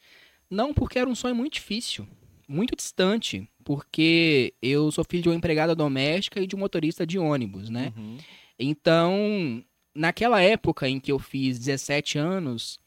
Não, 0.50 0.74
porque 0.74 0.98
era 0.98 1.08
um 1.10 1.14
sonho 1.14 1.36
muito 1.36 1.54
difícil, 1.54 2.08
muito 2.48 2.76
distante, 2.76 3.48
porque 3.64 4.54
eu 4.62 4.90
sou 4.92 5.04
filho 5.04 5.24
de 5.24 5.30
uma 5.30 5.36
empregada 5.36 5.76
doméstica 5.76 6.40
e 6.42 6.48
de 6.48 6.56
um 6.56 6.60
motorista 6.60 7.06
de 7.06 7.20
ônibus, 7.20 7.70
né? 7.70 7.94
Uhum. 7.96 8.18
Então, 8.58 9.64
naquela 9.94 10.42
época 10.42 10.88
em 10.90 11.00
que 11.00 11.12
eu 11.12 11.20
fiz 11.20 11.60
17 11.60 12.18
anos, 12.18 12.80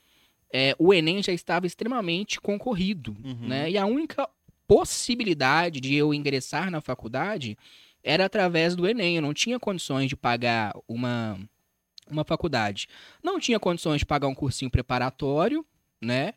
é, 0.53 0.75
o 0.79 0.93
Enem 0.93 1.23
já 1.23 1.33
estava 1.33 1.67
extremamente 1.67 2.41
concorrido, 2.41 3.17
Uhum. 3.25 3.49
né? 3.49 3.71
E 3.71 3.79
a 3.79 3.87
única 3.87 4.29
possibilidade 4.67 5.81
de 5.81 5.95
eu 5.95 6.15
ingressar 6.15 6.71
na 6.71 6.81
faculdade 6.81 7.57
era 8.03 8.25
através 8.25 8.75
do 8.75 8.87
Enem. 8.89 9.17
Eu 9.17 9.23
não 9.23 9.35
tinha 9.35 9.59
condições 9.59 10.09
de 10.09 10.17
pagar 10.17 10.73
uma, 10.89 11.39
uma 12.11 12.25
faculdade. 12.25 12.87
Não 13.23 13.39
tinha 13.39 13.61
condições 13.61 13.99
de 13.99 14.07
pagar 14.07 14.29
um 14.29 14.35
cursinho 14.35 14.71
preparatório, 14.71 15.65
né? 16.01 16.33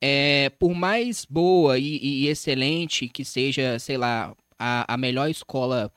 É, 0.00 0.50
por 0.58 0.74
mais 0.74 1.24
boa 1.24 1.78
e, 1.78 1.96
e 2.02 2.28
excelente 2.28 3.08
que 3.08 3.24
seja, 3.24 3.78
sei 3.78 3.96
lá, 3.96 4.36
a, 4.58 4.92
a 4.92 4.96
melhor 4.96 5.30
escola 5.30 5.90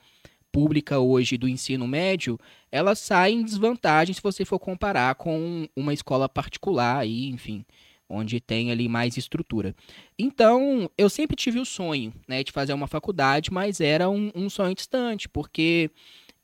pública 0.52 0.98
hoje 0.98 1.36
do 1.36 1.48
ensino 1.48 1.86
médio, 1.86 2.38
ela 2.70 2.94
sai 2.94 3.32
em 3.32 3.42
desvantagem 3.42 4.14
se 4.14 4.22
você 4.22 4.44
for 4.44 4.58
comparar 4.58 5.14
com 5.14 5.68
uma 5.74 5.94
escola 5.94 6.28
particular 6.28 6.98
aí, 6.98 7.28
enfim, 7.28 7.64
onde 8.08 8.40
tem 8.40 8.70
ali 8.70 8.88
mais 8.88 9.16
estrutura. 9.16 9.74
Então, 10.18 10.90
eu 10.98 11.08
sempre 11.08 11.36
tive 11.36 11.60
o 11.60 11.64
sonho, 11.64 12.12
né, 12.26 12.42
de 12.42 12.52
fazer 12.52 12.72
uma 12.72 12.88
faculdade, 12.88 13.52
mas 13.52 13.80
era 13.80 14.10
um, 14.10 14.30
um 14.34 14.50
sonho 14.50 14.74
distante, 14.74 15.28
porque 15.28 15.90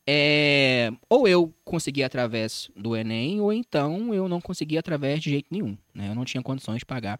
é, 0.06 0.92
ou 1.10 1.26
eu 1.26 1.52
conseguia 1.64 2.06
através 2.06 2.70
do 2.76 2.96
Enem, 2.96 3.40
ou 3.40 3.52
então 3.52 4.14
eu 4.14 4.28
não 4.28 4.40
conseguia 4.40 4.78
através 4.78 5.20
de 5.20 5.30
jeito 5.30 5.48
nenhum, 5.50 5.76
né, 5.92 6.08
eu 6.08 6.14
não 6.14 6.24
tinha 6.24 6.42
condições 6.42 6.78
de 6.78 6.86
pagar 6.86 7.18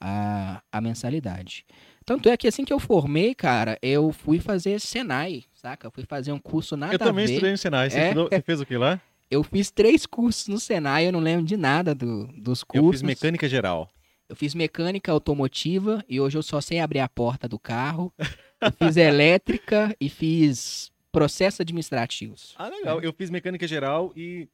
a, 0.00 0.62
a 0.72 0.80
mensalidade. 0.80 1.64
Tanto 2.04 2.28
é 2.28 2.36
que 2.36 2.48
assim 2.48 2.64
que 2.64 2.72
eu 2.72 2.80
formei, 2.80 3.34
cara, 3.34 3.78
eu 3.80 4.10
fui 4.10 4.40
fazer 4.40 4.80
Senai, 4.80 5.44
saca? 5.62 5.86
Eu 5.86 5.90
fui 5.92 6.04
fazer 6.04 6.32
um 6.32 6.38
curso 6.40 6.76
nada 6.76 6.94
Eu 6.94 6.98
também 6.98 7.24
estudei 7.24 7.52
no 7.52 7.58
Senai. 7.58 7.88
Você, 7.88 7.98
É? 7.98 8.02
estudou- 8.08 8.28
você 8.28 8.42
fez 8.42 8.60
o 8.60 8.66
que 8.66 8.76
lá? 8.76 9.00
Eu 9.30 9.42
fiz 9.42 9.70
três 9.70 10.04
cursos 10.04 10.46
no 10.46 10.60
Senai, 10.60 11.06
eu 11.06 11.12
não 11.12 11.18
lembro 11.20 11.46
de 11.46 11.56
nada 11.56 11.94
do- 11.94 12.26
dos 12.36 12.62
cursos. 12.62 12.86
Eu 12.86 12.92
fiz 12.92 13.00
mecânica 13.00 13.48
geral. 13.48 13.90
Eu 14.28 14.36
fiz 14.36 14.54
mecânica 14.54 15.10
automotiva 15.10 16.04
e 16.06 16.20
hoje 16.20 16.36
eu 16.36 16.42
só 16.42 16.60
sei 16.60 16.80
abrir 16.80 16.98
a 16.98 17.08
porta 17.08 17.48
do 17.48 17.58
carro. 17.58 18.12
Eu 18.60 18.70
fiz 18.72 18.96
elétrica 18.96 19.96
e 20.00 20.08
fiz 20.10 20.92
processos 21.10 21.60
administrativos. 21.62 22.54
Ah, 22.58 22.68
legal. 22.68 23.00
Eu 23.00 23.12
fiz 23.12 23.28
mecânica 23.30 23.66
geral 23.66 24.12
e. 24.14 24.48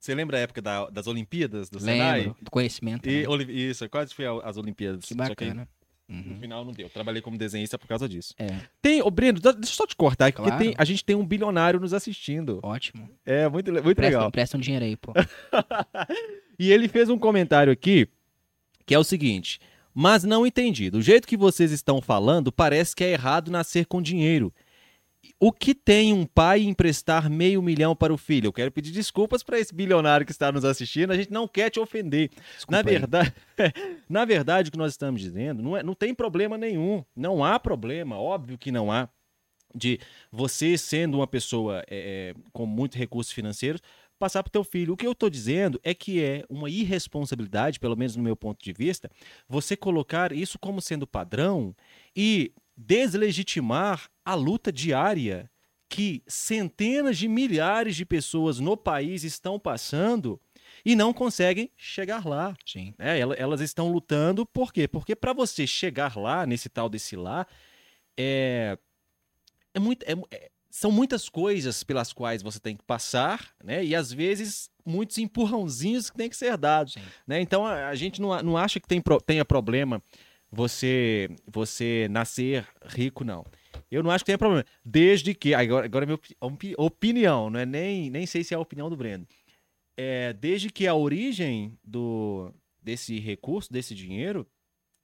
Você 0.00 0.14
lembra 0.16 0.36
a 0.36 0.40
época 0.40 0.60
da- 0.60 0.90
das 0.90 1.06
Olimpíadas 1.06 1.70
do 1.70 1.78
Senai? 1.80 2.22
Lembro 2.22 2.36
do 2.42 2.50
conhecimento. 2.50 3.08
E, 3.08 3.24
né? 3.26 3.44
Isso, 3.52 3.88
quase 3.88 4.12
fui 4.12 4.26
ao- 4.26 4.44
às 4.46 4.56
Olimpíadas. 4.56 5.04
Que 5.04 5.14
bacana. 5.14 5.62
no 5.62 5.81
Uhum. 6.12 6.38
final 6.40 6.64
não 6.64 6.72
deu. 6.72 6.88
Trabalhei 6.90 7.22
como 7.22 7.36
desenhista 7.38 7.78
por 7.78 7.86
causa 7.88 8.08
disso. 8.08 8.34
É, 8.38 8.46
Tem, 8.80 9.00
ô 9.02 9.10
Breno, 9.10 9.40
deixa 9.40 9.58
eu 9.58 9.64
só 9.66 9.86
te 9.86 9.96
cortar 9.96 10.26
aqui, 10.26 10.36
porque 10.36 10.50
Claro. 10.50 10.64
tem- 10.64 10.74
a 10.76 10.84
gente 10.84 11.04
tem 11.04 11.16
um 11.16 11.24
bilionário 11.26 11.80
nos 11.80 11.94
assistindo. 11.94 12.60
ótimo. 12.62 13.08
É, 13.24 13.48
muito, 13.48 13.72
muito 13.72 13.94
Presta, 13.96 14.16
legal. 14.18 14.30
presta 14.30 14.56
um 14.56 14.60
dinheiro 14.60 14.84
aí, 14.84 14.96
pô. 14.96 15.12
E 16.58 16.70
ele 16.70 16.86
fez 16.88 17.08
um 17.08 17.18
comentário 17.18 17.72
aqui 17.72 18.06
que 18.86 18.94
é 18.94 18.98
o 18.98 19.04
seguinte: 19.04 19.58
Mas 19.94 20.24
não 20.24 20.46
entendi. 20.46 20.90
Do 20.90 21.02
jeito 21.02 21.26
que 21.26 21.36
vocês 21.36 21.70
estão 21.72 22.00
falando, 22.00 22.50
parece 22.52 22.94
que 22.94 23.04
é 23.04 23.12
errado 23.12 23.50
nascer 23.50 23.86
com 23.86 24.00
dinheiro. 24.00 24.52
O 25.44 25.50
que 25.50 25.74
tem 25.74 26.12
um 26.12 26.24
pai 26.24 26.60
emprestar 26.60 27.28
meio 27.28 27.60
milhão 27.60 27.96
para 27.96 28.14
o 28.14 28.16
filho? 28.16 28.46
Eu 28.46 28.52
quero 28.52 28.70
pedir 28.70 28.92
desculpas 28.92 29.42
para 29.42 29.58
esse 29.58 29.74
bilionário 29.74 30.24
que 30.24 30.30
está 30.30 30.52
nos 30.52 30.64
assistindo. 30.64 31.10
A 31.10 31.16
gente 31.16 31.32
não 31.32 31.48
quer 31.48 31.68
te 31.68 31.80
ofender. 31.80 32.30
Desculpa 32.54 32.76
Na 32.76 32.82
verdade, 32.82 33.34
na 34.08 34.24
verdade, 34.24 34.68
o 34.68 34.70
que 34.70 34.78
nós 34.78 34.92
estamos 34.92 35.20
dizendo 35.20 35.60
não, 35.60 35.76
é, 35.76 35.82
não 35.82 35.94
tem 35.94 36.14
problema 36.14 36.56
nenhum. 36.56 37.04
Não 37.16 37.44
há 37.44 37.58
problema, 37.58 38.16
óbvio 38.16 38.56
que 38.56 38.70
não 38.70 38.92
há, 38.92 39.08
de 39.74 39.98
você 40.30 40.78
sendo 40.78 41.16
uma 41.16 41.26
pessoa 41.26 41.82
é, 41.90 42.34
é, 42.34 42.34
com 42.52 42.64
muitos 42.64 42.96
recursos 42.96 43.32
financeiros 43.32 43.82
passar 44.20 44.44
para 44.44 44.50
o 44.50 44.52
teu 44.52 44.62
filho. 44.62 44.94
O 44.94 44.96
que 44.96 45.04
eu 45.04 45.10
estou 45.10 45.28
dizendo 45.28 45.80
é 45.82 45.92
que 45.92 46.22
é 46.22 46.44
uma 46.48 46.70
irresponsabilidade, 46.70 47.80
pelo 47.80 47.96
menos 47.96 48.14
no 48.14 48.22
meu 48.22 48.36
ponto 48.36 48.62
de 48.62 48.72
vista, 48.72 49.10
você 49.48 49.76
colocar 49.76 50.32
isso 50.32 50.56
como 50.56 50.80
sendo 50.80 51.04
padrão 51.04 51.74
e 52.14 52.52
deslegitimar 52.82 54.10
a 54.24 54.34
luta 54.34 54.72
diária 54.72 55.50
que 55.88 56.22
centenas 56.26 57.18
de 57.18 57.28
milhares 57.28 57.94
de 57.94 58.04
pessoas 58.04 58.58
no 58.58 58.76
país 58.76 59.24
estão 59.24 59.58
passando 59.58 60.40
e 60.84 60.96
não 60.96 61.12
conseguem 61.12 61.70
chegar 61.76 62.26
lá. 62.26 62.56
Sim. 62.66 62.94
É, 62.98 63.20
elas 63.20 63.60
estão 63.60 63.92
lutando 63.92 64.46
por 64.46 64.72
quê? 64.72 64.88
Porque 64.88 65.14
para 65.14 65.32
você 65.32 65.66
chegar 65.66 66.16
lá, 66.16 66.46
nesse 66.46 66.68
tal 66.68 66.88
desse 66.88 67.14
lá, 67.14 67.46
é, 68.16 68.78
é 69.74 69.78
muito. 69.78 70.02
É, 70.04 70.14
é, 70.30 70.50
são 70.70 70.90
muitas 70.90 71.28
coisas 71.28 71.84
pelas 71.84 72.14
quais 72.14 72.42
você 72.42 72.58
tem 72.58 72.74
que 72.74 72.84
passar, 72.84 73.54
né? 73.62 73.84
E 73.84 73.94
às 73.94 74.10
vezes 74.10 74.70
muitos 74.84 75.18
empurrãozinhos 75.18 76.08
que 76.08 76.16
tem 76.16 76.30
que 76.30 76.36
ser 76.36 76.56
dados. 76.56 76.96
Né? 77.26 77.42
Então 77.42 77.66
a, 77.66 77.88
a, 77.88 77.94
gente 77.94 78.20
não, 78.20 78.42
não 78.42 78.56
acha 78.56 78.80
que 78.80 78.88
tem, 78.88 79.02
tenha 79.26 79.44
problema 79.44 80.02
você, 80.52 81.30
você 81.46 82.06
nascer 82.10 82.68
rico, 82.84 83.24
não. 83.24 83.44
Eu 83.90 84.02
não 84.02 84.10
acho 84.10 84.22
que 84.22 84.26
tenha 84.26 84.38
problema. 84.38 84.64
Desde 84.84 85.34
que. 85.34 85.54
Agora, 85.54 85.86
agora 85.86 86.04
é 86.04 86.06
minha 86.06 86.18
opinião, 86.76 87.48
não 87.48 87.58
é 87.58 87.64
nem, 87.64 88.10
nem 88.10 88.26
sei 88.26 88.44
se 88.44 88.52
é 88.52 88.56
a 88.56 88.60
opinião 88.60 88.90
do 88.90 88.96
Breno. 88.96 89.26
É, 89.96 90.32
desde 90.34 90.70
que 90.70 90.86
a 90.86 90.94
origem 90.94 91.78
do, 91.82 92.52
desse 92.82 93.18
recurso, 93.18 93.72
desse 93.72 93.94
dinheiro, 93.94 94.46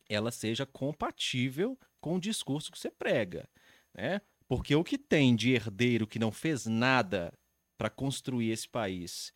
ela 0.09 0.31
seja 0.31 0.67
compatível 0.67 1.79
com 2.01 2.17
o 2.17 2.21
discurso 2.21 2.71
que 2.71 2.79
você 2.79 2.91
prega. 2.91 3.49
Né? 3.95 4.21
Porque 4.47 4.75
o 4.75 4.85
que 4.85 4.99
tem 4.99 5.35
de 5.35 5.53
herdeiro 5.53 6.07
que 6.07 6.19
não 6.19 6.33
fez 6.33 6.67
nada 6.67 7.33
para 7.77 7.91
construir 7.91 8.51
esse 8.51 8.69
país 8.69 9.33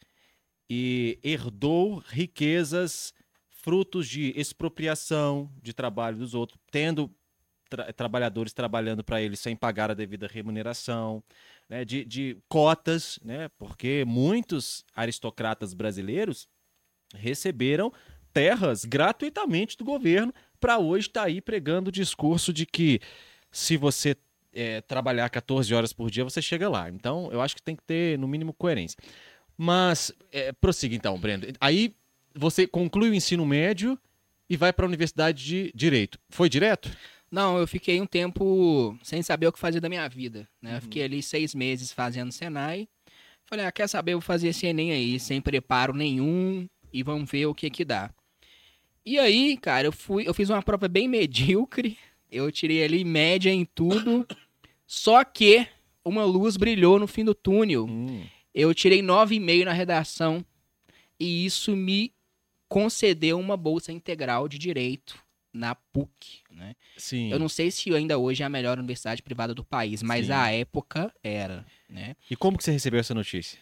e 0.69 1.19
herdou 1.23 1.99
riquezas 1.99 3.13
frutos 3.63 4.09
de 4.09 4.33
expropriação 4.37 5.51
de 5.63 5.73
trabalho 5.73 6.19
dos 6.19 6.35
outros, 6.35 6.61
tendo 6.71 7.11
tra 7.71 7.91
trabalhadores 7.93 8.53
trabalhando 8.53 9.03
para 9.03 9.23
eles 9.23 9.41
sem 9.41 9.57
pagar 9.57 9.91
a 9.91 9.95
devida 9.95 10.27
remuneração, 10.27 11.23
né, 11.69 11.85
de, 11.85 12.05
de 12.05 12.37
cotas, 12.49 13.19
né, 13.25 13.49
porque 13.57 14.05
muitos 14.07 14.85
aristocratas 14.95 15.73
brasileiros 15.73 16.47
receberam 17.15 17.91
terras 18.33 18.85
gratuitamente 18.85 19.79
do 19.79 19.85
governo 19.85 20.35
para 20.61 20.79
hoje 20.79 21.07
estar 21.07 21.23
tá 21.23 21.27
aí 21.29 21.41
pregando 21.41 21.89
o 21.89 21.93
discurso 21.93 22.53
de 22.53 22.67
que 22.67 23.01
se 23.51 23.77
você 23.77 24.17
é, 24.53 24.81
trabalhar 24.81 25.31
14 25.31 25.73
horas 25.73 25.93
por 25.93 26.11
dia, 26.11 26.25
você 26.25 26.43
chega 26.43 26.69
lá. 26.69 26.91
Então, 26.91 27.31
eu 27.33 27.41
acho 27.41 27.55
que 27.55 27.63
tem 27.63 27.77
que 27.77 27.83
ter, 27.83 28.19
no 28.19 28.29
mínimo, 28.29 28.53
coerência. 28.53 28.99
Mas, 29.57 30.13
é, 30.31 30.53
prossiga 30.53 30.95
então, 30.95 31.19
Brendo. 31.19 31.47
Aí, 31.61 31.95
você 32.35 32.67
conclui 32.67 33.11
o 33.11 33.15
ensino 33.15 33.45
médio 33.45 33.99
e 34.49 34.57
vai 34.57 34.73
para 34.73 34.85
a 34.85 34.89
Universidade 34.89 35.45
de 35.45 35.73
Direito. 35.75 36.19
Foi 36.29 36.49
direto? 36.49 36.91
Não, 37.31 37.59
eu 37.59 37.67
fiquei 37.67 38.01
um 38.01 38.07
tempo 38.07 38.97
sem 39.03 39.23
saber 39.23 39.47
o 39.47 39.53
que 39.53 39.59
fazer 39.59 39.81
da 39.81 39.89
minha 39.89 40.07
vida. 40.09 40.47
Né? 40.61 40.71
Uhum. 40.71 40.77
Eu 40.77 40.83
fiquei 40.83 41.03
ali 41.03 41.23
seis 41.23 41.55
meses 41.55 41.91
fazendo 41.91 42.31
Senai. 42.31 42.87
Falei, 43.47 43.65
ah, 43.65 43.73
quer 43.73 43.89
saber, 43.89 44.13
eu 44.13 44.19
vou 44.19 44.27
fazer 44.27 44.49
esse 44.49 44.67
Enem 44.67 44.93
aí, 44.93 45.19
sem 45.19 45.41
preparo 45.41 45.95
nenhum, 45.95 46.69
e 46.93 47.03
vamos 47.03 47.31
ver 47.31 47.47
o 47.47 47.55
que 47.55 47.71
que 47.71 47.85
dá. 47.85 48.11
E 49.05 49.19
aí, 49.19 49.57
cara, 49.57 49.89
eu 49.89 49.93
fui, 49.93 50.29
eu 50.29 50.35
fiz 50.35 50.49
uma 50.49 50.63
prova 50.63 50.89
bem 50.89 51.07
medíocre, 51.09 51.99
eu 52.31 52.51
tirei 52.53 52.83
ali 52.83 53.05
média 53.05 53.51
em 53.51 53.65
tudo. 53.65 54.27
Só 54.87 55.25
que 55.25 55.67
uma 56.05 56.25
luz 56.25 56.57
brilhou 56.57 56.99
no 56.99 57.07
fim 57.07 57.25
do 57.25 57.35
túnel. 57.35 57.87
Hum. 57.87 58.25
Eu 58.55 58.75
tirei 58.75 59.01
9,5 59.03 59.65
na 59.65 59.73
redação. 59.73 60.45
E 61.19 61.45
isso 61.45 61.77
me 61.77 62.13
concedeu 62.73 63.39
uma 63.39 63.55
bolsa 63.55 63.93
integral 63.93 64.49
de 64.49 64.59
direito 64.59 65.19
na 65.53 65.75
PUC, 65.75 66.41
né? 66.51 66.75
Sim. 66.97 67.31
Eu 67.31 67.39
não 67.39 67.47
sei 67.49 67.71
se 67.71 67.95
ainda 67.95 68.17
hoje 68.17 68.43
é 68.43 68.47
a 68.47 68.49
melhor 68.49 68.79
universidade 68.79 69.23
privada 69.23 69.55
do 69.55 69.63
país, 69.63 70.03
mas 70.03 70.27
Sim. 70.27 70.33
à 70.33 70.51
época 70.51 71.13
era, 71.23 71.67
né? 71.87 72.17
E 72.31 72.35
como 72.35 72.57
que 72.57 72.65
você 72.65 72.73
recebeu 72.73 72.99
essa 72.99 73.13
notícia? 73.13 73.59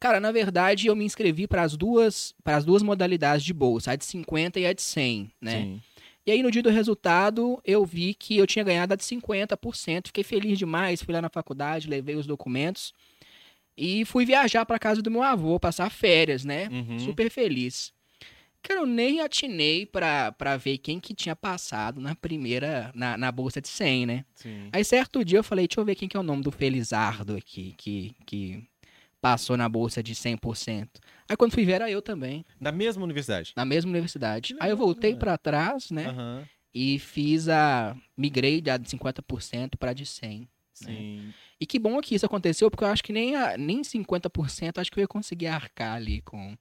Cara, 0.00 0.18
na 0.20 0.32
verdade, 0.32 0.86
eu 0.86 0.96
me 0.96 1.04
inscrevi 1.04 1.46
para 1.46 1.62
as 1.62 1.76
duas, 1.76 2.34
para 2.42 2.56
as 2.56 2.64
duas 2.64 2.82
modalidades 2.82 3.44
de 3.44 3.52
bolsa, 3.52 3.92
a 3.92 3.96
de 3.96 4.06
50 4.06 4.58
e 4.58 4.66
a 4.66 4.72
de 4.72 4.80
100, 4.80 5.30
né? 5.38 5.60
Sim. 5.60 5.82
E 6.26 6.30
aí, 6.30 6.42
no 6.42 6.50
dia 6.50 6.62
do 6.62 6.70
resultado, 6.70 7.60
eu 7.62 7.84
vi 7.84 8.14
que 8.14 8.38
eu 8.38 8.46
tinha 8.46 8.64
ganhado 8.64 8.94
a 8.94 8.96
de 8.96 9.04
50%. 9.04 10.06
Fiquei 10.06 10.24
feliz 10.24 10.58
demais. 10.58 11.02
Fui 11.02 11.12
lá 11.12 11.20
na 11.20 11.28
faculdade, 11.28 11.86
levei 11.86 12.16
os 12.16 12.26
documentos 12.26 12.94
e 13.76 14.04
fui 14.04 14.24
viajar 14.24 14.64
para 14.64 14.78
casa 14.78 15.02
do 15.02 15.10
meu 15.10 15.22
avô, 15.22 15.58
passar 15.60 15.90
férias, 15.90 16.44
né? 16.44 16.68
Uhum. 16.70 16.98
Super 16.98 17.30
feliz. 17.30 17.92
Cara, 18.64 18.80
eu 18.80 18.86
nem 18.86 19.20
atinei 19.20 19.84
pra, 19.84 20.32
pra 20.32 20.56
ver 20.56 20.78
quem 20.78 20.98
que 20.98 21.14
tinha 21.14 21.36
passado 21.36 22.00
na 22.00 22.14
primeira, 22.14 22.90
na, 22.94 23.16
na 23.18 23.30
bolsa 23.30 23.60
de 23.60 23.68
100, 23.68 24.06
né? 24.06 24.24
Sim. 24.34 24.70
Aí, 24.72 24.82
certo 24.82 25.22
dia, 25.22 25.38
eu 25.38 25.44
falei, 25.44 25.68
deixa 25.68 25.78
eu 25.78 25.84
ver 25.84 25.94
quem 25.94 26.08
que 26.08 26.16
é 26.16 26.20
o 26.20 26.22
nome 26.22 26.42
do 26.42 26.50
Felizardo 26.50 27.36
aqui, 27.36 27.74
que, 27.76 28.16
que 28.24 28.66
passou 29.20 29.58
na 29.58 29.68
bolsa 29.68 30.02
de 30.02 30.14
100%. 30.14 30.88
Aí 31.28 31.36
quando 31.36 31.52
fui 31.52 31.64
ver 31.66 31.72
era 31.72 31.90
eu 31.90 32.00
também. 32.00 32.42
Na 32.58 32.72
mesma 32.72 33.04
universidade? 33.04 33.52
Na 33.54 33.66
mesma 33.66 33.90
universidade. 33.90 34.56
Aí 34.58 34.70
eu 34.70 34.76
voltei 34.78 35.14
para 35.14 35.36
trás, 35.36 35.90
né? 35.90 36.10
Uhum. 36.10 36.44
E 36.74 36.98
fiz 36.98 37.50
a 37.50 37.94
migrei 38.16 38.62
de 38.62 38.70
50% 38.70 39.76
para 39.78 39.92
de 39.92 40.06
100. 40.06 40.40
Né? 40.40 40.46
Sim. 40.72 41.16
Né? 41.18 41.34
E 41.60 41.66
que 41.66 41.78
bom 41.78 42.00
que 42.00 42.14
isso 42.14 42.26
aconteceu, 42.26 42.70
porque 42.70 42.84
eu 42.84 42.88
acho 42.88 43.04
que 43.04 43.12
nem, 43.12 43.36
a, 43.36 43.58
nem 43.58 43.82
50% 43.82 44.78
acho 44.78 44.90
que 44.90 44.98
eu 44.98 45.02
ia 45.02 45.08
conseguir 45.08 45.46
arcar 45.48 45.94
ali 45.94 46.20
com, 46.22 46.56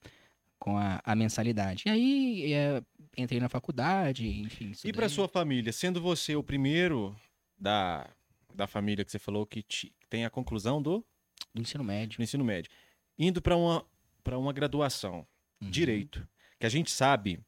com 0.64 0.78
a, 0.78 1.02
a 1.04 1.14
mensalidade. 1.14 1.84
E 1.86 1.90
aí 1.90 2.54
é, 2.54 2.82
entrei 3.18 3.38
na 3.38 3.50
faculdade, 3.50 4.26
enfim. 4.26 4.72
E 4.86 4.94
para 4.94 5.10
sua 5.10 5.28
família, 5.28 5.74
sendo 5.74 6.00
você 6.00 6.38
o 6.38 6.42
primeiro 6.42 7.14
da, 7.60 8.10
da 8.56 8.66
família 8.66 9.04
que 9.04 9.12
você 9.12 9.20
falou 9.20 9.46
que 9.46 9.62
te, 9.62 9.94
tem 10.10 10.24
a 10.24 10.30
conclusão 10.30 10.82
do 10.82 11.06
do 11.54 11.62
ensino 11.62 11.84
médio. 11.84 12.18
Do 12.18 12.24
ensino 12.24 12.46
médio. 12.46 12.72
Indo 13.20 13.42
para 13.42 13.58
uma, 13.58 13.86
uma 14.26 14.54
graduação, 14.54 15.28
uhum. 15.62 15.70
direito. 15.70 16.26
Que 16.58 16.66
a 16.66 16.70
gente 16.70 16.90
sabe 16.90 17.42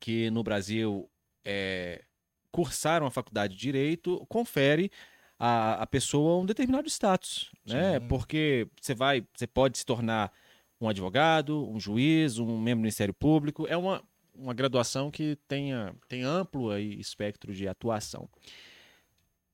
que 0.00 0.28
no 0.30 0.42
Brasil 0.42 1.08
é, 1.44 2.02
cursar 2.50 3.02
uma 3.04 3.10
faculdade 3.12 3.54
de 3.54 3.60
direito 3.60 4.26
confere 4.28 4.90
a, 5.38 5.74
a 5.74 5.86
pessoa 5.86 6.42
um 6.42 6.44
determinado 6.44 6.88
status, 6.88 7.52
né? 7.64 8.00
Porque 8.00 8.66
você 8.80 8.96
vai, 8.96 9.24
você 9.32 9.46
pode 9.46 9.78
se 9.78 9.86
tornar 9.86 10.32
um 10.80 10.88
advogado, 10.88 11.68
um 11.68 11.80
juiz, 11.80 12.38
um 12.38 12.58
membro 12.58 12.80
do 12.80 12.82
Ministério 12.82 13.14
Público. 13.14 13.66
É 13.68 13.76
uma, 13.76 14.02
uma 14.34 14.54
graduação 14.54 15.10
que 15.10 15.36
tenha, 15.48 15.94
tem 16.08 16.22
amplo 16.22 16.70
aí, 16.70 16.98
espectro 17.00 17.54
de 17.54 17.66
atuação. 17.66 18.28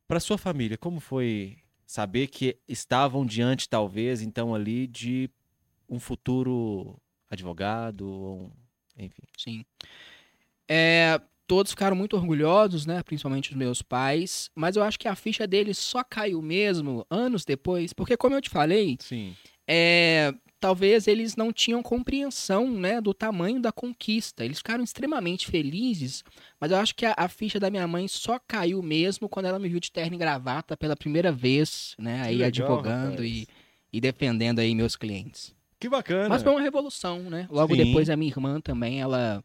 Para 0.06 0.20
sua 0.20 0.36
família, 0.36 0.76
como 0.76 1.00
foi 1.00 1.58
saber 1.86 2.26
que 2.26 2.58
estavam 2.68 3.24
diante, 3.24 3.68
talvez, 3.68 4.22
então, 4.22 4.54
ali 4.54 4.86
de 4.86 5.30
um 5.88 6.00
futuro 6.00 7.00
advogado, 7.30 8.06
ou, 8.08 8.52
enfim. 8.96 9.22
Sim. 9.36 9.64
É, 10.68 11.20
todos 11.46 11.72
ficaram 11.72 11.94
muito 11.94 12.16
orgulhosos, 12.16 12.86
né? 12.86 13.02
Principalmente 13.02 13.50
os 13.50 13.56
meus 13.56 13.82
pais. 13.82 14.50
Mas 14.54 14.76
eu 14.76 14.82
acho 14.82 14.98
que 14.98 15.08
a 15.08 15.14
ficha 15.14 15.46
deles 15.46 15.78
só 15.78 16.02
caiu 16.02 16.40
mesmo 16.42 17.06
anos 17.10 17.44
depois, 17.44 17.92
porque 17.92 18.16
como 18.16 18.34
eu 18.34 18.40
te 18.40 18.50
falei, 18.50 18.96
Sim. 19.00 19.36
É, 19.66 20.34
talvez 20.62 21.08
eles 21.08 21.34
não 21.34 21.52
tinham 21.52 21.82
compreensão 21.82 22.70
né, 22.70 23.00
do 23.00 23.12
tamanho 23.12 23.60
da 23.60 23.72
conquista. 23.72 24.44
Eles 24.44 24.58
ficaram 24.58 24.84
extremamente 24.84 25.48
felizes, 25.48 26.22
mas 26.60 26.70
eu 26.70 26.76
acho 26.76 26.94
que 26.94 27.04
a, 27.04 27.12
a, 27.16 27.28
ficha 27.28 27.58
da 27.58 27.68
minha 27.68 27.84
mãe 27.88 28.06
só 28.06 28.38
caiu 28.38 28.80
mesmo 28.80 29.28
quando 29.28 29.46
ela 29.46 29.58
me 29.58 29.68
viu 29.68 29.80
de 29.80 29.90
terno 29.90 30.14
e 30.14 30.18
gravata 30.18 30.76
pela 30.76 30.94
primeira 30.94 31.32
vez, 31.32 31.96
né? 31.98 32.22
aí 32.22 32.36
legal, 32.36 32.46
advogando 32.46 33.24
e, 33.24 33.48
e, 33.92 34.00
defendendo 34.00 34.60
aí 34.60 34.72
meus 34.72 34.94
clientes. 34.94 35.52
Que 35.80 35.88
bacana. 35.88 36.28
Mas 36.28 36.44
foi 36.44 36.52
uma 36.52 36.60
revolução, 36.60 37.18
né? 37.28 37.48
Logo 37.50 37.74
Sim. 37.74 37.84
depois 37.84 38.08
a 38.08 38.16
minha 38.16 38.30
irmã 38.30 38.60
também, 38.60 39.00
ela 39.00 39.42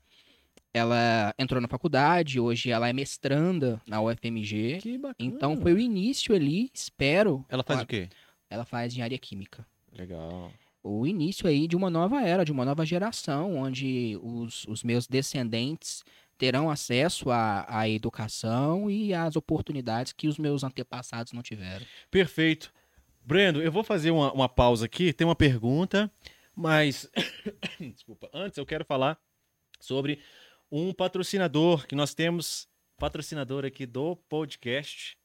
ela 0.71 1.33
entrou 1.39 1.59
na 1.59 1.67
faculdade, 1.67 2.39
hoje 2.39 2.69
ela 2.69 2.87
é 2.87 2.93
mestranda 2.93 3.81
na 3.87 3.99
UFMG. 3.99 4.77
Que 4.83 4.99
bacana. 4.99 5.15
Então 5.17 5.57
foi 5.57 5.73
o 5.73 5.79
início 5.79 6.35
ali, 6.35 6.69
espero. 6.71 7.43
Ela 7.49 7.63
faz 7.63 7.81
o 7.81 7.87
quê? 7.87 8.07
Ela 8.47 8.65
faz 8.65 8.93
engenharia 8.93 9.17
química. 9.17 9.65
Legal 9.91 10.51
o 10.83 11.05
início 11.05 11.47
aí 11.47 11.67
de 11.67 11.75
uma 11.75 11.89
nova 11.89 12.21
era, 12.21 12.45
de 12.45 12.51
uma 12.51 12.65
nova 12.65 12.85
geração, 12.85 13.57
onde 13.57 14.17
os, 14.21 14.65
os 14.67 14.83
meus 14.83 15.07
descendentes 15.07 16.03
terão 16.37 16.69
acesso 16.69 17.31
à, 17.31 17.65
à 17.67 17.89
educação 17.89 18.89
e 18.89 19.13
às 19.13 19.35
oportunidades 19.35 20.13
que 20.13 20.27
os 20.27 20.37
meus 20.37 20.63
antepassados 20.63 21.33
não 21.33 21.41
tiveram. 21.41 21.85
Perfeito. 22.11 22.71
Brendo, 23.23 23.61
eu 23.61 23.71
vou 23.71 23.83
fazer 23.83 24.11
uma, 24.11 24.31
uma 24.31 24.47
pausa 24.47 24.85
aqui, 24.85 25.11
tem 25.11 25.27
uma 25.27 25.35
pergunta, 25.35 26.11
mas 26.55 27.09
desculpa, 27.93 28.29
antes 28.33 28.57
eu 28.57 28.65
quero 28.65 28.85
falar 28.85 29.19
sobre 29.79 30.19
um 30.71 30.93
patrocinador 30.93 31.87
que 31.87 31.95
nós 31.95 32.13
temos, 32.13 32.67
patrocinador 32.97 33.65
aqui 33.65 33.85
do 33.85 34.15
podcast, 34.15 35.17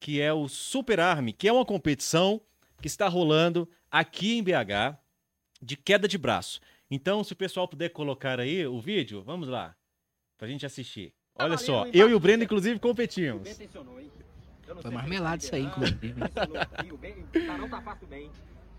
que 0.00 0.20
é 0.20 0.32
o 0.32 0.48
Super 0.48 1.00
Army, 1.00 1.32
que 1.32 1.48
é 1.48 1.52
uma 1.52 1.64
competição 1.64 2.40
que 2.82 2.88
está 2.88 3.08
rolando 3.08 3.68
aqui 3.90 4.36
em 4.36 4.42
BH. 4.42 4.98
de 5.62 5.76
queda 5.76 6.08
de 6.08 6.18
braço. 6.18 6.60
Então, 6.90 7.22
se 7.22 7.32
o 7.32 7.36
pessoal 7.36 7.68
puder 7.68 7.90
colocar 7.90 8.40
aí 8.40 8.66
o 8.66 8.80
vídeo, 8.80 9.22
vamos 9.22 9.48
lá, 9.48 9.76
pra 10.36 10.48
gente 10.48 10.66
assistir. 10.66 11.14
Tá 11.34 11.44
Olha 11.44 11.56
só, 11.56 11.86
eu 11.86 12.10
e 12.10 12.14
o? 12.14 12.20
Breno, 12.20 12.42
inclusive, 12.42 12.80
competimos. 12.80 13.48
Foi 14.80 14.90
marmelada 14.90 15.36
ele 15.36 15.44
isso 15.44 15.54
aí, 15.54 15.62
tá 15.62 15.68
inclusive. 15.68 17.46
canal 17.46 17.68
tá 17.68 17.80
fácil 17.80 18.06
bem. 18.08 18.30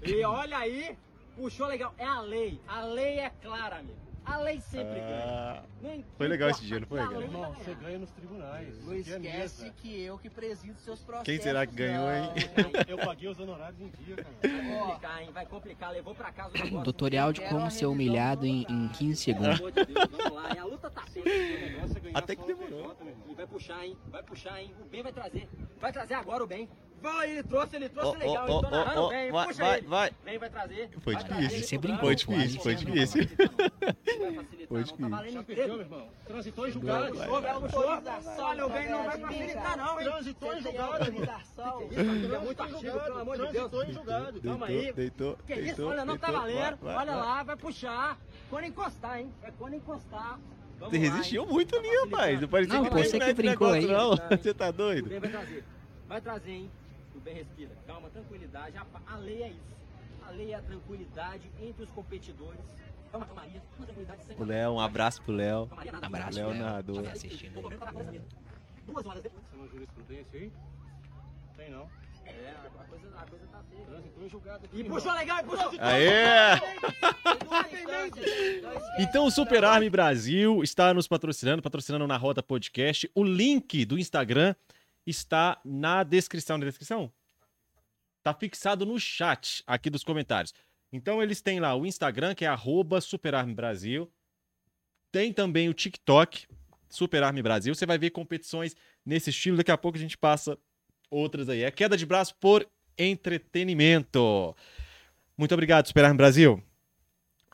E 0.06 0.24
olha 0.26 0.58
aí, 0.58 0.98
puxou 1.38 1.68
legal. 1.68 1.96
É 1.98 2.06
a 2.06 2.20
lei. 2.20 2.60
A 2.68 2.82
lei 2.82 3.20
é 3.20 3.30
clara, 3.30 3.78
amigo. 3.78 3.96
A 4.26 4.38
lei 4.38 4.60
sempre 4.62 5.00
ganha. 5.00 5.24
Ah, 5.26 5.64
Não 5.82 6.04
foi 6.18 6.28
legal 6.28 6.50
esse 6.50 6.66
dia, 6.66 6.80
não 6.80 6.88
foi, 6.88 7.00
cara? 7.00 7.22
Irmão, 7.22 7.42
ganhar. 7.42 7.56
você 7.56 7.76
ganha 7.76 8.00
nos 8.00 8.12
tribunais. 8.12 8.86
Não 8.86 8.94
é 8.94 8.98
esquece 8.98 9.70
que 9.78 10.02
eu 10.02 10.18
que 10.18 10.30
presido 10.30 10.80
seus 10.80 11.00
processos. 11.02 11.26
Quem 11.26 11.40
será 11.42 11.66
que 11.68 11.74
ganhou, 11.76 12.10
hein? 12.10 12.30
não. 12.58 12.82
Eu 12.88 12.98
paguei 13.06 13.28
os 13.30 13.38
honorários 13.40 13.80
em 13.82 13.90
dia, 13.90 14.16
cara. 14.16 14.36
Vai 14.42 14.78
complicar, 14.80 15.22
hein? 15.22 15.30
Vai 15.34 15.46
complicar. 15.46 15.92
Levou 15.92 16.16
pra 16.16 16.32
casa 16.32 16.50
o 16.50 16.58
negócio. 16.64 16.84
Tutorial 16.86 17.34
de 17.34 17.42
como 17.42 17.70
ser 17.70 17.86
humilhado 17.86 18.46
em, 18.46 18.66
em 18.70 18.88
15 18.88 18.98
Pelo 18.98 19.16
segundos. 19.44 19.60
amor 19.60 19.72
de 19.74 19.86
Deus, 19.86 20.10
vamos 20.10 20.32
lá. 20.42 20.50
hein? 20.52 20.60
A 20.60 20.66
luta 20.66 20.90
tá 20.90 21.02
feita. 21.02 21.30
O 21.30 21.70
negócio 21.72 22.02
ganhar 22.02 22.18
Até 22.18 22.36
que 22.36 22.46
demorou. 22.48 22.96
Vai 23.36 23.48
puxar, 23.48 23.86
hein? 23.86 23.98
Vai 24.08 24.24
puxar, 24.24 24.62
hein? 24.62 24.74
O 24.82 24.86
Ben 24.86 25.04
vai 25.04 25.12
trazer. 25.12 25.50
Vai 25.82 25.92
trazer 25.92 26.14
agora 26.14 26.44
o 26.44 26.48
Ben. 26.48 26.70
Vai, 27.04 27.32
ele 27.32 27.44
trouxe, 27.44 27.76
ele 27.76 27.90
trouxe 27.90 28.10
Ó, 28.10 28.14
legal. 28.18 28.36
ó, 28.36 28.44
Ele 28.44 28.48
tô 28.62 28.68
ó, 28.68 28.70
narrando 28.72 29.02
ó, 29.02 29.06
o 29.06 29.10
Ben. 29.10 29.32
vai, 29.32 29.48
Puxa 29.48 29.64
vai, 29.64 29.78
ele. 29.78 29.88
vai. 29.88 30.12
Ben 30.24 30.38
vai 30.40 30.50
trazer. 30.50 30.90
Foi 31.02 31.14
Vai 31.14 31.24
difícil. 31.24 31.50
trazer, 31.60 31.78
brincou. 31.78 32.00
Foi 32.00 32.16
difícil, 32.16 32.62
foi 32.62 32.74
Não, 32.76 32.82
não 32.82 32.92
difícil. 32.94 33.22
não. 33.38 33.46
Não 33.46 33.94
Foi 34.08 34.26
não. 34.26 34.34
Tá 34.34 34.82
difícil. 34.84 35.10
valendo 35.10 35.34
Já 35.34 35.44
perdeu, 35.44 35.68
meu 35.68 35.80
irmão. 35.80 36.08
Transitou 36.26 36.68
em 36.68 36.72
puxou, 36.72 37.42
vai, 37.42 37.60
puxou. 37.60 37.84
Olha, 38.40 38.66
o 38.66 38.70
Ben 38.70 38.90
não 38.90 39.04
vai 39.04 39.20
facilitar, 39.20 39.78
não, 39.78 40.00
hein? 40.00 40.06
Transitou 40.10 40.54
em 40.54 40.58
amigo? 40.60 42.36
É 42.36 42.40
muito 42.40 42.62
artigo, 42.64 43.00
pelo 43.00 43.20
amor 43.20 43.36
de 43.38 43.42
Deus. 43.42 43.54
Transitou 43.54 43.84
em 43.84 43.94
julgado. 43.94 44.42
Calma 44.42 44.66
aí. 44.68 44.94
Deitou, 44.94 45.38
Que 45.46 45.54
isso? 45.56 45.64
deitou, 45.64 45.90
Olha, 45.90 46.06
não 46.06 46.18
tá 46.18 46.32
valendo. 46.32 46.78
Olha 46.84 47.16
lá, 47.16 47.44
vai 47.44 47.58
puxar. 47.58 48.18
Quando 48.50 48.66
encostar, 48.66 49.20
hein? 49.20 49.30
É 49.44 49.52
quando 49.60 49.74
encostar. 49.76 50.40
Você 50.80 50.98
resistiu 50.98 51.46
muito 51.46 51.76
ali, 51.78 51.90
rapaz. 52.06 52.40
Não 52.42 52.48
parecia 52.48 52.76
Não, 52.78 52.86
que 52.86 52.90
você 52.94 53.20
que 53.20 53.34
brincou 53.34 53.68
aí. 53.68 53.86
Não, 53.86 54.16
você 54.30 54.54
tá 54.54 54.72
doido? 54.72 55.10
Ben 55.10 55.20
vai 55.20 55.30
trazer. 55.30 55.64
Vai 56.08 56.22
trazer, 56.22 56.52
hein? 56.52 56.72
O 57.24 57.26
Ben 57.26 57.36
respira. 57.36 57.72
Calma, 57.88 58.10
tranquilidade. 58.10 58.76
A, 58.76 58.86
a 59.14 59.16
lei 59.16 59.44
é 59.44 59.48
isso. 59.48 59.74
A 60.28 60.32
lei 60.32 60.52
é 60.52 60.56
a 60.56 60.62
tranquilidade 60.62 61.50
entre 61.62 61.84
os 61.84 61.90
competidores. 61.92 62.60
Calma, 63.10 63.26
calmaria. 63.26 63.62
Uma 63.78 63.86
tranquilidade 63.86 64.26
sem 64.26 64.38
O 64.38 64.44
Léo, 64.44 64.74
um 64.74 64.80
abraço 64.82 65.22
pro 65.22 65.34
Léo. 65.34 65.70
nada. 65.74 66.06
Abraço, 66.06 66.38
Léo 66.38 66.50
Léo. 66.50 66.60
narrador. 66.60 67.04
Tá 67.04 67.12
assistindo. 67.12 67.62
Duas 68.86 69.06
horas 69.06 69.24
depois. 69.24 69.42
Você 69.46 69.56
não 69.56 69.70
jurisprudência 69.70 70.38
aí? 70.38 70.52
Tem 71.56 71.70
não. 71.72 71.90
É, 72.26 72.54
a 72.78 72.84
coisa, 72.84 73.08
a 73.16 73.26
coisa 73.26 73.48
tá 73.48 73.64
feia. 73.70 73.86
Transitou 73.86 74.26
em 74.26 74.30
julgado 74.30 74.66
aqui. 74.66 74.80
E 74.82 74.84
puxou 74.84 75.14
legal, 75.14 75.40
e 75.40 75.44
puxou. 75.44 75.72
Aê! 75.80 76.60
Então, 77.72 78.72
Então 79.00 79.26
o 79.28 79.32
Super 79.32 79.64
Army 79.64 79.90
Brasil 79.90 80.62
está 80.64 80.94
nos 80.94 81.08
patrocinando, 81.08 81.62
patrocinando 81.62 82.06
na 82.08 82.18
Rota 82.18 82.42
Podcast. 82.44 83.10
O 83.16 83.24
link 83.24 83.86
do 83.86 83.98
Instagram 83.98 84.56
está 85.06 85.60
na 85.64 86.04
descrição. 86.04 86.58
Na 86.58 86.66
descrição? 86.66 87.12
Tá 88.22 88.34
fixado 88.34 88.86
no 88.86 89.00
chat 89.00 89.64
aqui 89.68 89.90
dos 89.90 90.04
comentários. 90.04 90.54
Então 90.92 91.22
eles 91.22 91.42
têm 91.42 91.60
lá 91.60 91.76
o 91.76 91.86
Instagram, 91.86 92.36
que 92.36 92.46
é 92.46 92.48
arroba 92.48 93.02
Super 93.02 93.36
Army 93.36 93.54
Brasil. 93.54 94.12
Tem 95.12 95.34
também 95.34 95.68
o 95.68 95.74
TikTok, 95.74 96.48
Super 96.90 97.24
Army 97.24 97.42
Brasil. 97.42 97.74
Você 97.74 97.86
vai 97.86 97.98
ver 97.98 98.12
competições 98.12 98.76
nesse 99.06 99.30
estilo. 99.30 99.58
Daqui 99.58 99.72
a 99.72 99.78
pouco 99.78 99.98
a 99.98 100.02
gente 100.02 100.18
passa 100.18 100.58
outras 101.10 101.50
aí. 101.50 101.64
É 101.64 101.72
queda 101.72 101.98
de 101.98 102.06
braço 102.06 102.36
por 102.40 102.68
entretenimento. 102.98 104.56
Muito 105.38 105.54
obrigado, 105.54 105.88
Super 105.88 106.06
Army 106.06 106.18
Brasil. 106.18 106.64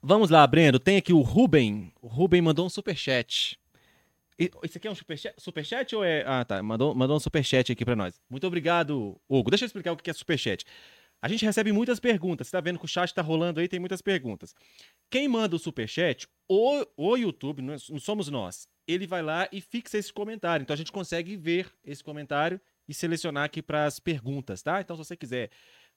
Vamos 0.02 0.30
lá, 0.30 0.46
Breno. 0.46 0.80
Tem 0.80 0.98
aqui 0.98 1.12
o 1.12 1.22
Ruben. 1.22 1.92
O 2.02 2.08
Ruben 2.08 2.42
mandou 2.42 2.66
um 2.66 2.70
superchat. 2.70 3.60
E- 4.40 4.52
Isso 4.64 4.78
aqui 4.78 4.88
é 4.88 4.92
um 4.92 4.96
superchat, 4.96 5.36
superchat 5.38 5.96
ou 5.96 6.04
é. 6.04 6.24
Ah, 6.26 6.46
tá. 6.46 6.64
Mandou, 6.64 6.96
mandou 6.96 7.18
um 7.18 7.20
superchat 7.20 7.72
aqui 7.72 7.84
pra 7.84 7.96
nós. 7.96 8.20
Muito 8.30 8.48
obrigado, 8.48 9.20
Hugo. 9.28 9.50
Deixa 9.50 9.66
eu 9.66 9.68
explicar 9.68 9.92
o 9.92 9.98
que 9.98 10.10
é 10.10 10.14
superchat. 10.14 10.66
A 11.22 11.28
gente 11.28 11.44
recebe 11.46 11.74
muitas 11.74 12.00
perguntas. 12.00 12.48
Você 12.48 12.52
tá 12.52 12.62
vendo 12.62 12.80
que 12.80 12.86
o 12.86 12.88
chat 12.88 13.14
tá 13.14 13.22
rolando 13.22 13.60
aí, 13.60 13.68
tem 13.68 13.80
muitas 13.80 14.02
perguntas. 14.02 14.56
Quem 15.10 15.28
manda 15.28 15.56
o 15.56 15.60
superchat, 15.60 16.28
o, 16.48 16.86
o 16.96 17.18
YouTube, 17.18 17.62
não 17.62 17.78
somos 17.78 18.30
nós, 18.30 18.70
ele 18.88 19.06
vai 19.06 19.22
lá 19.22 19.50
e 19.52 19.60
fixa 19.60 19.98
esse 19.98 20.14
comentário. 20.14 20.64
Então 20.64 20.74
a 20.74 20.78
gente 20.78 20.92
consegue 20.94 21.36
ver 21.36 21.70
esse 21.84 22.02
comentário 22.02 22.60
e 22.88 22.94
selecionar 22.94 23.44
aqui 23.44 23.62
para 23.62 23.86
as 23.86 24.00
perguntas, 24.00 24.62
tá? 24.64 24.80
Então 24.80 24.96
se 24.96 25.04
você 25.04 25.18
quiser 25.18 25.50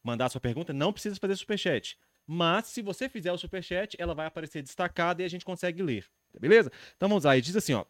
mandar 0.02 0.26
a 0.26 0.28
sua 0.28 0.40
pergunta, 0.40 0.72
não 0.72 0.92
precisa 0.92 1.14
fazer 1.14 1.36
superchat. 1.36 1.96
Mas 2.26 2.66
se 2.66 2.82
você 2.82 3.08
fizer 3.08 3.30
o 3.32 3.38
superchat, 3.38 3.96
ela 4.00 4.14
vai 4.14 4.26
aparecer 4.26 4.60
destacada 4.60 5.22
e 5.22 5.24
a 5.24 5.28
gente 5.28 5.44
consegue 5.44 5.82
ler. 5.82 6.04
Beleza? 6.40 6.70
Então 6.96 7.08
vamos 7.08 7.24
lá. 7.24 7.34
Ele 7.36 7.42
diz 7.42 7.54
assim, 7.54 7.74
ó. 7.74 7.84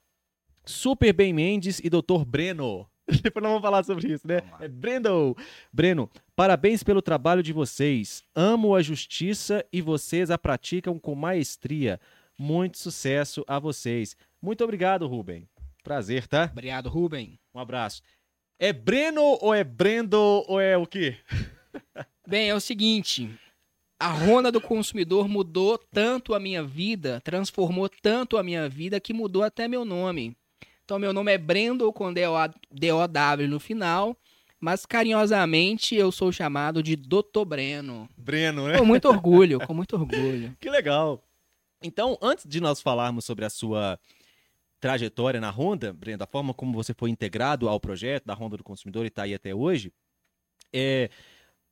Super 0.64 1.12
Bem 1.12 1.33
Mendes 1.33 1.81
e 1.81 1.90
Dr. 1.90 2.25
Breno. 2.27 2.88
Depois 3.22 3.42
nós 3.42 3.53
vamos 3.53 3.62
falar 3.62 3.85
sobre 3.85 4.12
isso, 4.12 4.27
né? 4.27 4.42
É 4.61 4.68
Brendo. 4.68 5.37
Breno, 5.72 6.09
parabéns 6.37 6.83
pelo 6.83 7.03
trabalho 7.03 7.42
de 7.42 7.53
vocês. 7.53 8.22
Amo 8.35 8.75
a 8.75 8.83
justiça 8.83 9.64
e 9.72 9.81
vocês 9.81 10.31
a 10.31 10.38
praticam 10.38 10.98
com 10.98 11.14
maestria. 11.14 12.01
Muito 12.38 12.79
sucesso 12.79 13.44
a 13.46 13.59
vocês. 13.59 14.16
Muito 14.40 14.62
obrigado, 14.62 15.07
Rubem. 15.07 15.48
Prazer, 15.83 16.27
tá? 16.29 16.48
Obrigado, 16.51 16.88
Ruben. 16.88 17.38
Um 17.53 17.59
abraço. 17.59 18.03
É 18.59 18.72
Breno 18.72 19.38
ou 19.40 19.53
é 19.53 19.64
Brendo 19.64 20.16
ou 20.16 20.61
é 20.61 20.77
o 20.77 20.87
quê? 20.87 21.16
Bem, 22.27 22.51
é 22.51 22.55
o 22.55 22.61
seguinte. 22.61 23.29
A 23.98 24.09
Ronda 24.09 24.51
do 24.51 24.61
consumidor 24.61 25.29
mudou 25.29 25.79
tanto 25.79 26.35
a 26.35 26.40
minha 26.40 26.62
vida, 26.62 27.20
transformou 27.25 27.88
tanto 27.88 28.37
a 28.37 28.42
minha 28.42 28.68
vida 28.68 29.01
que 29.01 29.12
mudou 29.12 29.42
até 29.42 29.66
meu 29.66 29.85
nome. 29.85 30.37
Então, 30.85 30.99
meu 30.99 31.12
nome 31.12 31.33
é 31.33 31.38
Brendo 31.38 31.92
com 31.92 32.12
D-O- 32.12 32.35
D-O-W 32.71 33.49
no 33.49 33.61
final, 33.61 34.16
mas 34.61 34.85
carinhosamente 34.85 35.95
eu 35.95 36.11
sou 36.11 36.33
chamado 36.33 36.83
de 36.83 36.97
Dr. 36.97 37.45
Breno. 37.47 38.09
Breno, 38.16 38.68
né? 38.68 38.79
Com 38.79 38.85
muito 38.85 39.09
orgulho, 39.09 39.61
com 39.66 39.75
muito 39.75 39.95
orgulho. 39.97 40.57
Que 40.61 40.71
legal. 40.71 41.23
Então, 41.83 42.16
antes 42.21 42.47
de 42.47 42.61
nós 42.61 42.81
falarmos 42.81 43.25
sobre 43.25 43.45
a 43.45 43.51
sua 43.51 43.99
trajetória 44.81 45.40
na 45.40 45.51
Honda, 45.51 45.92
Breno, 45.92 46.18
da 46.18 46.27
forma 46.27 46.53
como 46.53 46.73
você 46.73 46.92
foi 46.92 47.11
integrado 47.11 47.68
ao 47.68 47.79
projeto 47.81 48.25
da 48.25 48.35
Honda 48.35 48.57
do 48.57 48.64
Consumidor 48.64 49.05
e 49.05 49.09
está 49.09 49.23
aí 49.23 49.35
até 49.35 49.55
hoje, 49.55 49.92
é, 50.73 51.09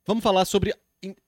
vamos 0.06 0.22
falar 0.22 0.44
sobre 0.44 0.74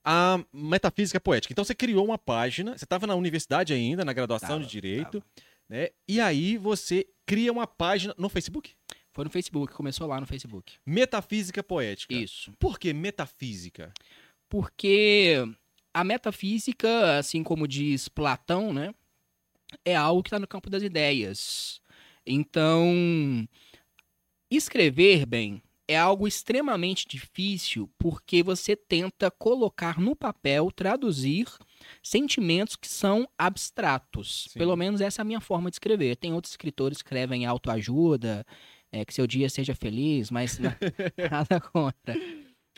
a 0.04 0.38
metafísica 0.52 1.18
poética. 1.20 1.52
Então, 1.52 1.64
você 1.64 1.74
criou 1.74 2.04
uma 2.04 2.18
página, 2.18 2.76
você 2.76 2.84
estava 2.84 3.06
na 3.06 3.14
universidade 3.14 3.72
ainda, 3.72 4.04
na 4.04 4.12
graduação 4.12 4.48
Tava, 4.48 4.60
de 4.64 4.68
Direito, 4.68 5.22
né? 5.68 5.88
E 6.06 6.20
aí 6.20 6.56
você 6.56 7.06
cria 7.32 7.50
uma 7.50 7.66
página 7.66 8.14
no 8.18 8.28
Facebook. 8.28 8.74
Foi 9.10 9.24
no 9.24 9.30
Facebook, 9.30 9.72
começou 9.72 10.06
lá 10.06 10.20
no 10.20 10.26
Facebook. 10.26 10.74
Metafísica 10.84 11.62
poética. 11.62 12.12
Isso. 12.12 12.52
Por 12.58 12.78
que 12.78 12.92
metafísica? 12.92 13.90
Porque 14.50 15.42
a 15.94 16.04
metafísica, 16.04 17.16
assim 17.16 17.42
como 17.42 17.66
diz 17.66 18.06
Platão, 18.06 18.70
né, 18.70 18.94
é 19.82 19.96
algo 19.96 20.22
que 20.22 20.28
está 20.28 20.38
no 20.38 20.46
campo 20.46 20.68
das 20.68 20.82
ideias. 20.82 21.80
Então, 22.26 23.48
escrever 24.50 25.24
bem 25.24 25.62
é 25.88 25.96
algo 25.96 26.28
extremamente 26.28 27.08
difícil 27.08 27.90
porque 27.98 28.42
você 28.42 28.76
tenta 28.76 29.30
colocar 29.30 29.98
no 29.98 30.14
papel, 30.14 30.70
traduzir 30.70 31.46
sentimentos 32.02 32.76
que 32.76 32.88
são 32.88 33.28
abstratos. 33.38 34.48
Sim. 34.50 34.58
Pelo 34.58 34.76
menos 34.76 35.00
essa 35.00 35.20
é 35.20 35.22
a 35.22 35.24
minha 35.24 35.40
forma 35.40 35.70
de 35.70 35.76
escrever. 35.76 36.16
Tem 36.16 36.32
outros 36.32 36.52
escritores 36.52 36.98
que 36.98 37.06
escrevem 37.08 37.46
autoajuda, 37.46 38.44
é, 38.90 39.04
que 39.04 39.14
seu 39.14 39.26
dia 39.26 39.48
seja 39.48 39.74
feliz, 39.74 40.30
mas 40.30 40.58
na- 40.58 40.76
nada 41.30 41.60
contra. 41.60 42.14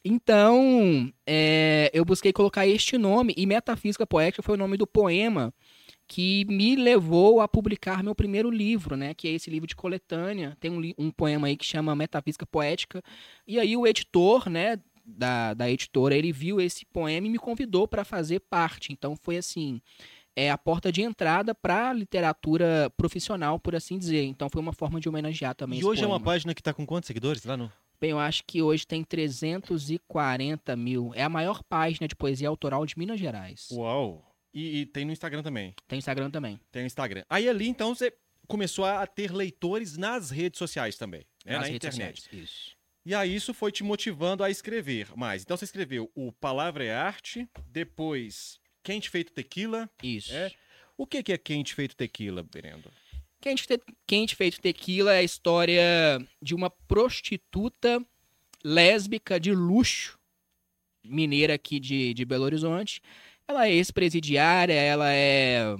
Então, 0.05 1.11
é, 1.27 1.91
eu 1.95 2.05
busquei 2.05 2.33
colocar 2.33 2.67
este 2.67 2.99
nome, 2.99 3.33
e 3.37 3.47
Metafísica 3.47 4.07
Poética 4.07 4.43
foi 4.43 4.55
o 4.55 4.59
nome 4.59 4.77
do 4.77 4.87
poema 4.87 5.53
que 6.07 6.45
me 6.45 6.77
levou 6.77 7.41
a 7.41 7.49
publicar 7.49 8.03
meu 8.03 8.15
primeiro 8.15 8.51
livro, 8.51 8.95
né? 8.97 9.15
Que 9.15 9.29
é 9.29 9.31
esse 9.33 9.49
livro 9.49 9.67
de 9.67 9.75
coletânea. 9.75 10.55
Tem 10.61 10.71
um, 10.71 10.93
um 10.99 11.11
poema 11.11 11.47
aí 11.47 11.57
que 11.57 11.65
chama 11.65 11.97
Metafísica 11.97 12.45
Poética. 12.45 13.03
E 13.47 13.59
aí 13.59 13.75
o 13.75 13.87
editor, 13.87 14.51
né? 14.51 14.79
Da, 15.05 15.53
da 15.53 15.71
editora, 15.71 16.17
ele 16.17 16.33
viu 16.33 16.61
esse 16.61 16.87
poema 16.87 17.27
e 17.27 17.31
me 17.31 17.39
convidou 17.39 17.87
para 17.87 18.05
fazer 18.05 18.41
parte. 18.41 18.93
Então 18.93 19.15
foi 19.15 19.37
assim, 19.37 19.83
é 20.35 20.51
a 20.51 20.57
porta 20.57 20.91
de 20.91 21.03
entrada 21.03 21.55
para 21.55 21.93
literatura 21.93 22.91
profissional, 22.97 23.59
por 23.59 23.77
assim 23.77 23.99
dizer. 23.99 24.25
Então 24.25 24.49
foi 24.49 24.61
uma 24.63 24.73
forma 24.73 24.99
de 24.99 25.09
homenagear 25.09 25.55
também. 25.55 25.79
E 25.79 25.85
hoje 25.85 26.03
é 26.03 26.07
uma 26.07 26.19
poema. 26.19 26.25
página 26.25 26.55
que 26.55 26.61
está 26.61 26.73
com 26.73 26.87
quantos 26.87 27.07
seguidores 27.07 27.45
lá 27.45 27.57
no... 27.57 27.71
Bem, 28.01 28.11
eu 28.11 28.19
acho 28.19 28.43
que 28.45 28.61
hoje 28.61 28.87
tem 28.87 29.05
340 29.05 30.77
mil. 30.77 31.13
É 31.15 31.23
a 31.23 31.29
maior 31.29 31.63
página 31.63 32.09
de 32.09 32.17
poesia 32.17 32.49
autoral 32.49 32.85
de 32.85 32.99
Minas 32.99 33.21
Gerais. 33.21 33.69
Uau! 33.71 34.35
E, 34.53 34.81
e 34.81 34.87
tem 34.87 35.05
no 35.05 35.13
Instagram 35.13 35.43
também. 35.43 35.75
Tem 35.89 35.99
Instagram 35.99 36.31
também. 36.31 36.61
Tem 36.71 36.85
Instagram. 36.85 37.25
Aí 37.29 37.49
ali, 37.49 37.67
então, 37.69 37.95
você 37.95 38.13
começou 38.47 38.85
a 38.85 39.07
ter 39.07 39.33
leitores 39.33 39.97
nas 39.97 40.31
redes 40.31 40.59
sociais 40.59 40.97
também, 40.97 41.25
né? 41.45 41.53
nas 41.53 41.63
na 41.63 41.67
redes 41.69 41.89
internet. 41.89 42.23
sociais. 42.23 42.45
Isso. 42.45 42.77
E 43.07 43.15
aí 43.15 43.35
isso 43.35 43.53
foi 43.53 43.71
te 43.71 43.85
motivando 43.85 44.43
a 44.43 44.51
escrever 44.51 45.09
mais. 45.17 45.43
Então 45.43 45.57
você 45.57 45.65
escreveu 45.65 46.11
o 46.15 46.33
Palavra 46.33 46.85
é 46.85 46.95
Arte, 46.95 47.47
depois 47.69 48.59
Quente 48.83 49.11
Feito 49.11 49.33
Tequila. 49.33 49.91
Isso. 50.03 50.33
É. 50.33 50.51
O 50.97 51.07
que, 51.07 51.23
que 51.23 51.33
é 51.33 51.39
Quente 51.39 51.75
Feito 51.75 51.97
Tequila, 51.97 52.43
Brendo? 52.43 52.91
Quente, 53.41 53.67
Te- 53.67 53.83
Quente 54.07 54.35
Feito 54.35 54.61
Tequila 54.61 55.13
é 55.13 55.19
a 55.19 55.23
história 55.23 55.83
de 56.41 56.55
uma 56.55 56.71
prostituta 56.71 58.03
lésbica 58.65 59.39
de 59.39 59.53
luxo, 59.53 60.19
mineira 61.05 61.55
aqui 61.55 61.79
de, 61.79 62.15
de 62.15 62.25
Belo 62.25 62.45
Horizonte. 62.45 63.03
Ela 63.47 63.67
é 63.67 63.73
ex-presidiária, 63.75 64.73
ela 64.73 65.13
é, 65.13 65.77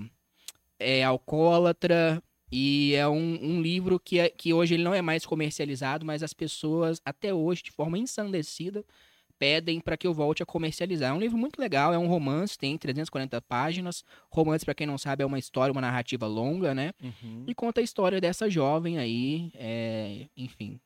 é 0.79 1.03
alcoólatra 1.03 2.23
e 2.57 2.95
é 2.95 3.09
um, 3.09 3.39
um 3.43 3.61
livro 3.61 3.99
que, 3.99 4.21
é- 4.21 4.31
que 4.31 4.55
hoje 4.55 4.75
ele 4.75 4.85
não 4.85 4.95
é 4.95 5.03
mais 5.03 5.27
comercializado, 5.27 6.07
mas 6.07 6.23
as 6.23 6.33
pessoas 6.33 7.01
até 7.05 7.35
hoje, 7.35 7.65
de 7.65 7.73
forma 7.73 7.99
ensandecida, 7.99 8.85
pedem 9.37 9.81
para 9.81 9.97
que 9.97 10.07
eu 10.07 10.15
volte 10.15 10.41
a 10.41 10.47
comercializar. 10.47 11.11
É 11.11 11.13
um 11.13 11.19
livro 11.19 11.37
muito 11.37 11.59
legal, 11.61 11.93
é 11.93 11.99
um 11.99 12.07
romance, 12.07 12.57
tem 12.57 12.79
340 12.79 13.43
páginas. 13.43 14.05
Romance, 14.31 14.65
para 14.65 14.73
quem 14.73 14.87
não 14.87 14.97
sabe, 14.97 15.25
é 15.25 15.27
uma 15.27 15.37
história, 15.37 15.73
uma 15.73 15.81
narrativa 15.81 16.29
longa, 16.29 16.73
né? 16.73 16.93
Uhum. 17.03 17.45
E 17.49 17.53
conta 17.57 17.81
a 17.81 17.83
história 17.85 18.21
dessa 18.21 18.49
jovem 18.49 18.99
aí, 18.99 19.51
é, 19.57 20.29
enfim. 20.37 20.79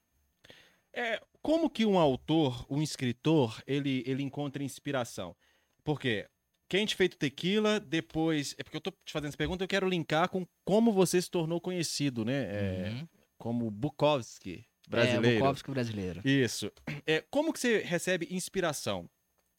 É, 0.91 1.21
como 1.43 1.69
que 1.69 1.85
um 1.85 1.99
autor, 1.99 2.65
um 2.71 2.81
escritor, 2.81 3.63
ele, 3.67 4.03
ele 4.07 4.23
encontra 4.23 4.65
inspiração? 4.65 5.37
Porque 5.85 6.27
Quente 6.69 6.95
Feito 6.95 7.17
Tequila, 7.17 7.81
depois... 7.81 8.55
É 8.59 8.63
porque 8.63 8.77
eu 8.77 8.81
tô 8.81 8.91
te 8.91 9.13
fazendo 9.13 9.29
essa 9.29 9.37
pergunta, 9.37 9.65
eu 9.65 9.69
quero 9.69 9.89
linkar 9.89 10.29
com 10.29 10.47
como 10.65 10.93
você 10.93 11.21
se 11.23 11.31
tornou 11.31 11.61
conhecido, 11.61 12.25
né? 12.25 12.35
É, 12.35 12.89
Uhum. 12.91 13.09
Como 13.39 13.71
Bukowski, 13.71 14.65
É, 14.87 14.91
brasileiro. 14.91 15.39
Bukowski 15.39 15.71
brasileiro. 15.71 16.21
Isso. 16.29 16.73
É, 17.07 17.25
como 17.31 17.53
que 17.53 17.61
você 17.61 17.79
recebe 17.79 18.27
inspiração? 18.31 19.09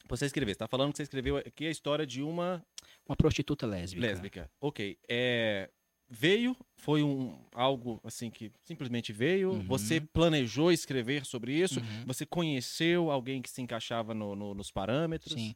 Você 0.08 0.26
escrever. 0.26 0.52
Você 0.52 0.58
tá 0.58 0.68
falando 0.68 0.90
que 0.92 0.96
você 0.98 1.04
escreveu 1.04 1.36
aqui 1.38 1.66
a 1.66 1.70
história 1.70 2.06
de 2.06 2.22
uma 2.22 2.62
Uma 3.08 3.16
prostituta 3.16 3.66
lésbica. 3.66 4.06
lésbica. 4.06 4.50
Ok. 4.60 4.98
É, 5.08 5.70
veio, 6.08 6.56
foi 6.76 7.02
um 7.02 7.38
algo 7.54 8.00
assim 8.04 8.28
que 8.30 8.50
simplesmente 8.64 9.12
veio. 9.12 9.52
Uhum. 9.52 9.62
Você 9.64 10.00
planejou 10.00 10.70
escrever 10.72 11.24
sobre 11.24 11.52
isso. 11.54 11.80
Uhum. 11.80 12.04
Você 12.06 12.26
conheceu 12.26 13.10
alguém 13.10 13.40
que 13.40 13.48
se 13.48 13.62
encaixava 13.62 14.12
no- 14.12 14.34
no- 14.36 14.52
nos 14.54 14.70
parâmetros. 14.70 15.34
Sim. 15.34 15.54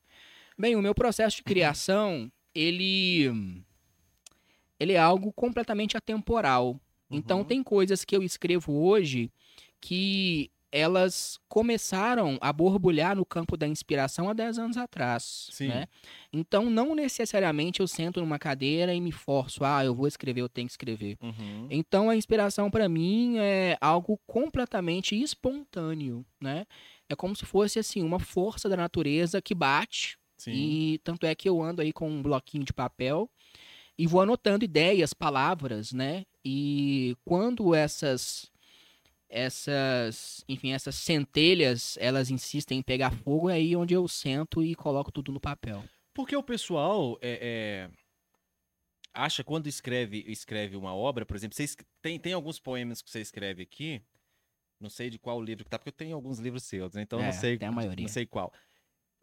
Bem, 0.57 0.77
o 0.77 0.83
meu 0.83 0.95
processo 0.95 1.37
de 1.39 1.43
criação, 1.43 2.31
ele 2.55 3.63
ele 4.79 4.93
é 4.93 4.99
algo 4.99 5.33
completamente 5.33 5.97
atemporal. 5.97 6.81
Então 7.11 7.39
Uhum. 7.39 7.45
tem 7.45 7.63
coisas 7.63 8.05
que 8.05 8.17
eu 8.17 8.23
escrevo 8.23 8.73
hoje 8.73 9.31
que 9.81 10.51
elas 10.73 11.39
começaram 11.49 12.37
a 12.41 12.53
borbulhar 12.53 13.15
no 13.15 13.25
campo 13.25 13.57
da 13.57 13.69
inspiração 13.69 14.29
há 14.29 14.33
10 14.33 14.59
anos 14.59 14.77
atrás, 14.77 15.49
Sim. 15.53 15.69
né? 15.69 15.87
Então 16.33 16.69
não 16.69 16.97
necessariamente 16.97 17.79
eu 17.79 17.87
sento 17.87 18.19
numa 18.21 18.41
cadeira 18.41 18.93
e 18.93 19.01
me 19.01 19.13
forço, 19.13 19.65
ah, 19.65 19.85
eu 19.85 19.95
vou 19.95 20.09
escrever, 20.09 20.41
eu 20.41 20.49
tenho 20.49 20.67
que 20.67 20.73
escrever. 20.73 21.17
Uhum. 21.23 21.69
Então 21.71 22.11
a 22.11 22.17
inspiração 22.17 22.69
para 22.73 22.89
mim 22.89 23.37
é 23.39 23.79
algo 23.81 24.19
completamente 24.27 25.15
espontâneo, 25.21 26.27
né? 26.41 26.67
É 27.09 27.15
como 27.15 27.37
se 27.37 27.47
fosse 27.47 27.79
assim 27.79 28.03
uma 28.03 28.19
força 28.19 28.69
da 28.69 28.77
natureza 28.77 29.41
que 29.41 29.55
bate 29.55 30.19
Sim. 30.45 30.53
e 30.53 30.99
tanto 30.99 31.25
é 31.25 31.35
que 31.35 31.49
eu 31.49 31.63
ando 31.63 31.81
aí 31.81 31.93
com 31.93 32.09
um 32.09 32.23
bloquinho 32.23 32.65
de 32.65 32.73
papel 32.73 33.31
e 33.97 34.07
vou 34.07 34.21
anotando 34.21 34.65
ideias, 34.65 35.15
palavras, 35.15 35.93
né? 35.93 36.27
E 36.45 37.17
quando 37.25 37.75
essas 37.75 38.53
essas, 39.27 40.45
enfim, 40.49 40.73
essas 40.73 40.95
centelhas, 40.95 41.97
elas 41.99 42.31
insistem 42.31 42.79
em 42.79 42.83
pegar 42.83 43.11
fogo, 43.11 43.51
é 43.51 43.55
aí 43.55 43.75
onde 43.75 43.93
eu 43.95 44.07
sento 44.07 44.63
e 44.63 44.75
coloco 44.77 45.11
tudo 45.11 45.33
no 45.33 45.41
papel. 45.41 45.83
Porque 46.13 46.37
o 46.37 46.43
pessoal 46.43 47.19
é, 47.21 47.89
é, 47.91 47.91
acha 49.13 49.43
quando 49.43 49.67
escreve 49.67 50.25
escreve 50.29 50.77
uma 50.77 50.95
obra, 50.95 51.27
por 51.27 51.35
exemplo, 51.37 51.57
você 51.57 51.67
tem, 52.01 52.19
tem 52.19 52.33
alguns 52.33 52.61
poemas 52.61 53.03
que 53.03 53.11
você 53.11 53.21
escreve 53.21 53.63
aqui, 53.63 54.03
não 54.79 54.91
sei 54.91 55.11
de 55.11 55.19
qual 55.19 55.43
livro 55.43 55.65
que 55.65 55.71
tá, 55.71 55.79
porque 55.79 55.89
eu 55.89 55.95
tenho 55.95 56.15
alguns 56.15 56.39
livros 56.39 56.63
seus, 56.63 56.93
né? 56.93 57.03
então 57.03 57.19
É, 57.19 57.25
não 57.25 57.33
sei, 57.33 57.59
a 57.61 57.73
maioria. 57.73 58.03
não 58.03 58.13
sei 58.13 58.27
qual. 58.27 58.53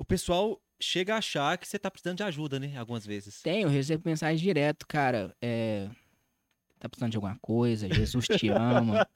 O 0.01 0.03
pessoal 0.03 0.59
chega 0.81 1.13
a 1.13 1.17
achar 1.19 1.55
que 1.59 1.67
você 1.67 1.77
tá 1.77 1.91
precisando 1.91 2.17
de 2.17 2.23
ajuda, 2.23 2.59
né? 2.59 2.75
Algumas 2.75 3.05
vezes. 3.05 3.39
Tenho, 3.43 3.67
eu 3.67 3.69
recebo 3.69 4.01
mensagem 4.03 4.43
direto, 4.43 4.87
cara. 4.87 5.31
É, 5.39 5.87
tá 6.79 6.89
precisando 6.89 7.11
de 7.11 7.17
alguma 7.17 7.37
coisa? 7.39 7.87
Jesus 7.93 8.25
te 8.25 8.49
ama. 8.49 9.07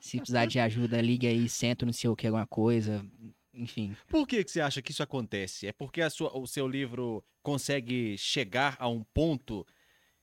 Se 0.00 0.18
precisar 0.18 0.46
de 0.46 0.60
ajuda, 0.60 1.00
liga 1.00 1.26
aí, 1.26 1.48
senta 1.48 1.84
no 1.84 1.92
seu 1.92 2.14
que 2.14 2.28
alguma 2.28 2.46
coisa. 2.46 3.04
Enfim. 3.52 3.96
Por 4.06 4.24
que, 4.24 4.44
que 4.44 4.50
você 4.52 4.60
acha 4.60 4.80
que 4.80 4.92
isso 4.92 5.02
acontece? 5.02 5.66
É 5.66 5.72
porque 5.72 6.08
sua- 6.08 6.38
o 6.38 6.46
seu 6.46 6.68
livro 6.68 7.24
consegue 7.42 8.16
chegar 8.16 8.76
a 8.78 8.86
um 8.88 9.02
ponto 9.02 9.66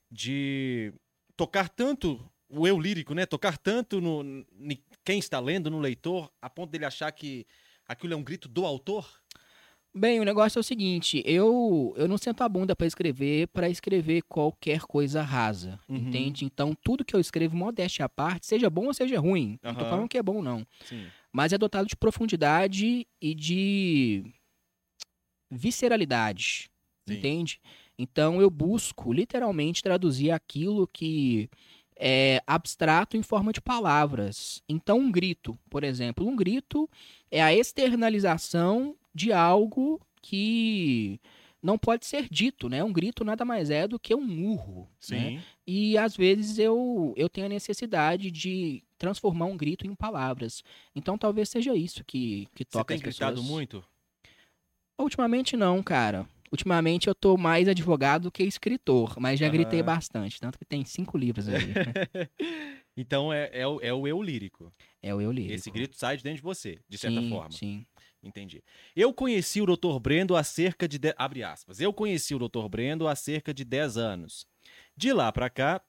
de 0.09 0.93
tocar 1.35 1.67
tanto 1.67 2.25
o 2.47 2.65
eu 2.65 2.79
lírico, 2.79 3.13
né? 3.13 3.25
Tocar 3.25 3.57
tanto 3.57 3.99
no 3.99 4.23
em 4.23 4.81
quem 5.03 5.19
está 5.19 5.41
lendo, 5.41 5.69
no 5.69 5.77
leitor, 5.77 6.31
a 6.41 6.49
ponto 6.49 6.71
dele 6.71 6.85
achar 6.85 7.11
que 7.11 7.45
aquilo 7.85 8.13
é 8.13 8.15
um 8.15 8.23
grito 8.23 8.47
do 8.47 8.65
autor? 8.65 9.18
Bem, 9.95 10.19
o 10.19 10.23
negócio 10.23 10.59
é 10.59 10.61
o 10.61 10.63
seguinte, 10.63 11.21
eu 11.25 11.93
eu 11.97 12.07
não 12.07 12.17
sento 12.17 12.41
a 12.43 12.49
bunda 12.49 12.75
pra 12.75 12.85
escrever 12.85 13.47
para 13.47 13.67
escrever 13.69 14.21
qualquer 14.29 14.81
coisa 14.81 15.23
rasa, 15.23 15.79
Uhum. 15.87 15.99
entende? 15.99 16.45
Então, 16.45 16.75
tudo 16.83 17.03
que 17.03 17.15
eu 17.15 17.19
escrevo, 17.19 17.57
modéstia 17.57 18.05
à 18.05 18.09
parte, 18.09 18.45
seja 18.45 18.69
bom 18.69 18.85
ou 18.85 18.93
seja 18.93 19.19
ruim, 19.19 19.59
não 19.63 19.75
tô 19.75 19.85
falando 19.85 20.07
que 20.07 20.17
é 20.17 20.21
bom 20.23 20.43
não, 20.43 20.65
Sim. 20.81 21.13
mas 21.33 21.53
é 21.53 21.57
dotado 21.57 21.87
de 21.87 21.95
profundidade 21.97 23.07
e 23.21 23.35
de 23.35 24.23
visceralidade, 25.51 26.69
Sim. 27.07 27.15
entende? 27.15 27.59
Então, 27.97 28.41
eu 28.41 28.49
busco 28.49 29.11
literalmente 29.11 29.81
traduzir 29.81 30.31
aquilo 30.31 30.87
que 30.87 31.49
é 31.97 32.41
abstrato 32.47 33.17
em 33.17 33.23
forma 33.23 33.51
de 33.51 33.59
palavras. 33.59 34.61
Então, 34.69 34.99
um 34.99 35.11
grito, 35.11 35.57
por 35.69 35.83
exemplo, 35.83 36.25
um 36.27 36.35
grito 36.35 36.89
é 37.31 37.41
a 37.41 37.53
externalização 37.53 38.95
de 39.19 39.33
algo 39.33 39.99
que 40.21 41.19
não 41.61 41.77
pode 41.77 42.05
ser 42.05 42.29
dito, 42.29 42.69
né? 42.69 42.81
Um 42.81 42.93
grito 42.93 43.25
nada 43.25 43.43
mais 43.43 43.69
é 43.69 43.85
do 43.85 43.99
que 43.99 44.15
um 44.15 44.21
murro. 44.21 44.83
né? 44.83 44.87
Sim. 44.99 45.41
E 45.67 45.97
às 45.97 46.15
vezes 46.15 46.57
eu, 46.57 47.13
eu 47.17 47.27
tenho 47.27 47.47
a 47.47 47.49
necessidade 47.49 48.31
de 48.31 48.81
transformar 48.97 49.45
um 49.47 49.57
grito 49.57 49.85
em 49.85 49.93
palavras. 49.93 50.63
Então 50.95 51.17
talvez 51.17 51.49
seja 51.49 51.75
isso 51.75 52.01
que, 52.05 52.47
que 52.55 52.63
Você 52.63 52.69
toca 52.71 52.85
tem 52.93 52.95
as 52.95 53.01
gritado 53.01 53.35
pessoas. 53.35 53.51
muito? 53.51 53.83
Ultimamente 54.97 55.57
não, 55.57 55.83
cara. 55.83 56.25
Ultimamente 56.51 57.07
eu 57.07 57.13
tô 57.13 57.37
mais 57.37 57.67
advogado 57.67 58.23
do 58.23 58.31
que 58.31 58.41
escritor, 58.43 59.19
mas 59.19 59.39
já 59.39 59.47
gritei 59.49 59.83
bastante, 59.83 60.39
tanto 60.39 60.57
que 60.57 60.65
tem 60.65 60.83
cinco 60.85 61.17
livros 61.17 61.47
aí. 61.49 61.59
Então 62.97 63.31
é, 63.31 63.49
é, 63.53 63.65
o, 63.65 63.79
é 63.81 63.93
o 63.93 64.05
eu 64.05 64.21
lírico. 64.21 64.73
é 65.01 65.15
o 65.15 65.21
eu 65.21 65.31
lírico. 65.31 65.53
Esse 65.53 65.71
grito 65.71 65.95
sai 65.95 66.17
de 66.17 66.23
dentro 66.23 66.37
de 66.37 66.43
você, 66.43 66.79
de 66.89 66.97
certa 66.97 67.21
sim, 67.21 67.29
forma. 67.29 67.51
Sim. 67.51 67.85
Entendi. 68.21 68.61
Eu 68.95 69.13
conheci 69.13 69.61
o 69.61 69.65
Dr. 69.65 69.97
Brendo 70.01 70.35
há 70.35 70.43
cerca 70.43 70.87
de. 70.87 70.97
de- 70.99 71.15
Abre 71.17 71.41
aspas. 71.43 71.79
Eu 71.79 71.93
conheci 71.93 72.35
o 72.35 72.39
Dr. 72.39 72.67
Brendo 72.69 73.07
há 73.07 73.15
cerca 73.15 73.53
de 73.53 73.63
10 73.63 73.95
anos. 73.97 74.45
De 74.95 75.13
lá 75.13 75.31
pra 75.31 75.49
cá, 75.49 75.81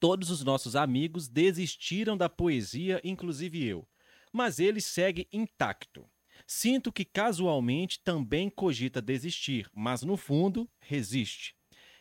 todos 0.00 0.30
os 0.30 0.42
nossos 0.42 0.74
amigos 0.74 1.28
desistiram 1.28 2.16
da 2.16 2.28
poesia, 2.28 3.00
inclusive 3.04 3.64
eu. 3.64 3.86
Mas 4.32 4.58
ele 4.58 4.80
segue 4.80 5.28
intacto. 5.32 6.08
Sinto 6.46 6.90
que 6.92 7.04
casualmente 7.04 8.00
também 8.02 8.50
cogita 8.50 9.00
desistir, 9.00 9.70
mas 9.72 10.02
no 10.02 10.16
fundo 10.16 10.68
resiste. 10.80 11.54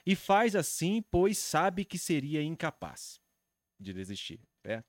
E 0.05 0.15
faz 0.15 0.55
assim, 0.55 1.03
pois 1.11 1.37
sabe 1.37 1.85
que 1.85 1.97
seria 1.99 2.41
incapaz 2.41 3.19
de 3.79 3.93
desistir. 3.93 4.39
É? 4.63 4.83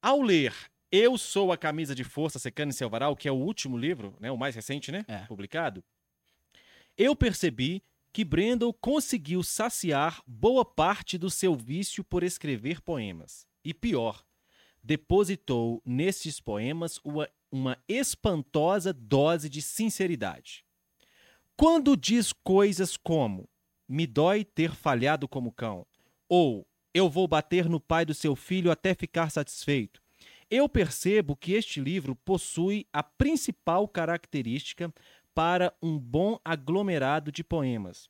Ao 0.00 0.20
ler 0.20 0.52
Eu 0.94 1.16
Sou 1.16 1.50
a 1.50 1.56
Camisa 1.56 1.94
de 1.94 2.04
Força 2.04 2.38
Secando 2.38 2.68
em 2.68 2.74
Seu 2.74 2.90
Varal, 2.90 3.16
que 3.16 3.26
é 3.26 3.32
o 3.32 3.36
último 3.36 3.78
livro, 3.78 4.14
né, 4.20 4.30
o 4.30 4.36
mais 4.36 4.54
recente, 4.54 4.92
né, 4.92 5.06
É. 5.08 5.20
publicado, 5.20 5.82
eu 6.98 7.16
percebi 7.16 7.82
que 8.12 8.26
Brendel 8.26 8.74
conseguiu 8.74 9.42
saciar 9.42 10.22
boa 10.26 10.66
parte 10.66 11.16
do 11.16 11.30
seu 11.30 11.54
vício 11.54 12.04
por 12.04 12.22
escrever 12.22 12.82
poemas. 12.82 13.46
E 13.64 13.72
pior, 13.72 14.22
depositou 14.82 15.80
nestes 15.82 16.38
poemas 16.38 17.00
uma, 17.02 17.26
uma 17.50 17.78
espantosa 17.88 18.92
dose 18.92 19.48
de 19.48 19.62
sinceridade. 19.62 20.62
Quando 21.56 21.96
diz 21.96 22.34
coisas 22.34 22.98
como 22.98 23.48
me 23.88 24.06
dói 24.06 24.44
ter 24.44 24.74
falhado 24.74 25.26
como 25.26 25.50
cão, 25.50 25.86
ou 26.28 26.68
eu 26.92 27.08
vou 27.08 27.26
bater 27.26 27.66
no 27.66 27.80
pai 27.80 28.04
do 28.04 28.12
seu 28.12 28.36
filho 28.36 28.70
até 28.70 28.94
ficar 28.94 29.30
satisfeito, 29.30 30.01
eu 30.54 30.68
percebo 30.68 31.34
que 31.34 31.54
este 31.54 31.80
livro 31.80 32.14
possui 32.14 32.86
a 32.92 33.02
principal 33.02 33.88
característica 33.88 34.92
para 35.34 35.74
um 35.82 35.98
bom 35.98 36.38
aglomerado 36.44 37.32
de 37.32 37.42
poemas: 37.42 38.08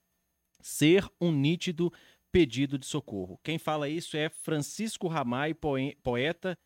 ser 0.60 1.08
um 1.20 1.30
nítido 1.30 1.92
pedido 2.32 2.76
de 2.76 2.84
socorro. 2.84 3.38
Quem 3.44 3.58
fala 3.58 3.88
isso 3.88 4.16
é 4.16 4.28
Francisco 4.28 5.06
Ramay, 5.06 5.54
poe- 5.54 5.96
poeta, 6.02 6.58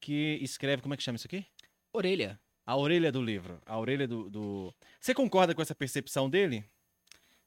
que 0.00 0.38
escreve. 0.40 0.82
Como 0.82 0.94
é 0.94 0.96
que 0.96 1.02
chama 1.02 1.16
isso 1.16 1.26
aqui? 1.26 1.44
Orelha. 1.92 2.40
A 2.64 2.76
orelha 2.76 3.10
do 3.10 3.20
livro. 3.20 3.60
A 3.66 3.76
orelha 3.78 4.06
do. 4.06 4.30
do... 4.30 4.74
Você 5.00 5.12
concorda 5.12 5.54
com 5.54 5.60
essa 5.60 5.74
percepção 5.74 6.30
dele? 6.30 6.64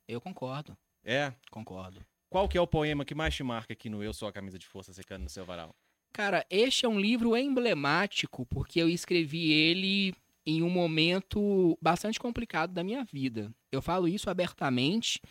Eu 0.07 0.19
concordo. 0.19 0.77
É? 1.03 1.33
Concordo. 1.49 2.05
Qual 2.29 2.49
que 2.49 2.57
é 2.57 2.61
o 2.61 2.67
poema 2.67 3.05
que 3.05 3.15
mais 3.15 3.33
te 3.33 3.43
marca 3.43 3.71
aqui 3.71 3.89
no 3.89 4.03
Eu 4.03 4.13
Sou 4.13 4.27
a 4.27 4.33
Camisa 4.33 4.59
de 4.59 4.67
Força 4.67 4.91
Secando 4.91 5.23
no 5.23 5.29
Seu 5.29 5.45
Varal? 5.45 5.73
Cara, 6.17 6.43
este 6.49 6.83
é 6.83 6.89
um 6.89 6.99
livro 6.99 7.37
emblemático 7.37 8.43
porque 8.47 8.81
eu 8.81 8.89
escrevi 8.89 9.51
ele 9.51 10.15
em 10.47 10.63
um 10.63 10.69
momento 10.69 11.77
bastante 11.79 12.19
complicado 12.19 12.73
da 12.73 12.83
minha 12.83 13.03
vida. 13.03 13.53
Eu 13.71 13.83
falo 13.83 14.07
isso 14.07 14.27
abertamente. 14.27 15.21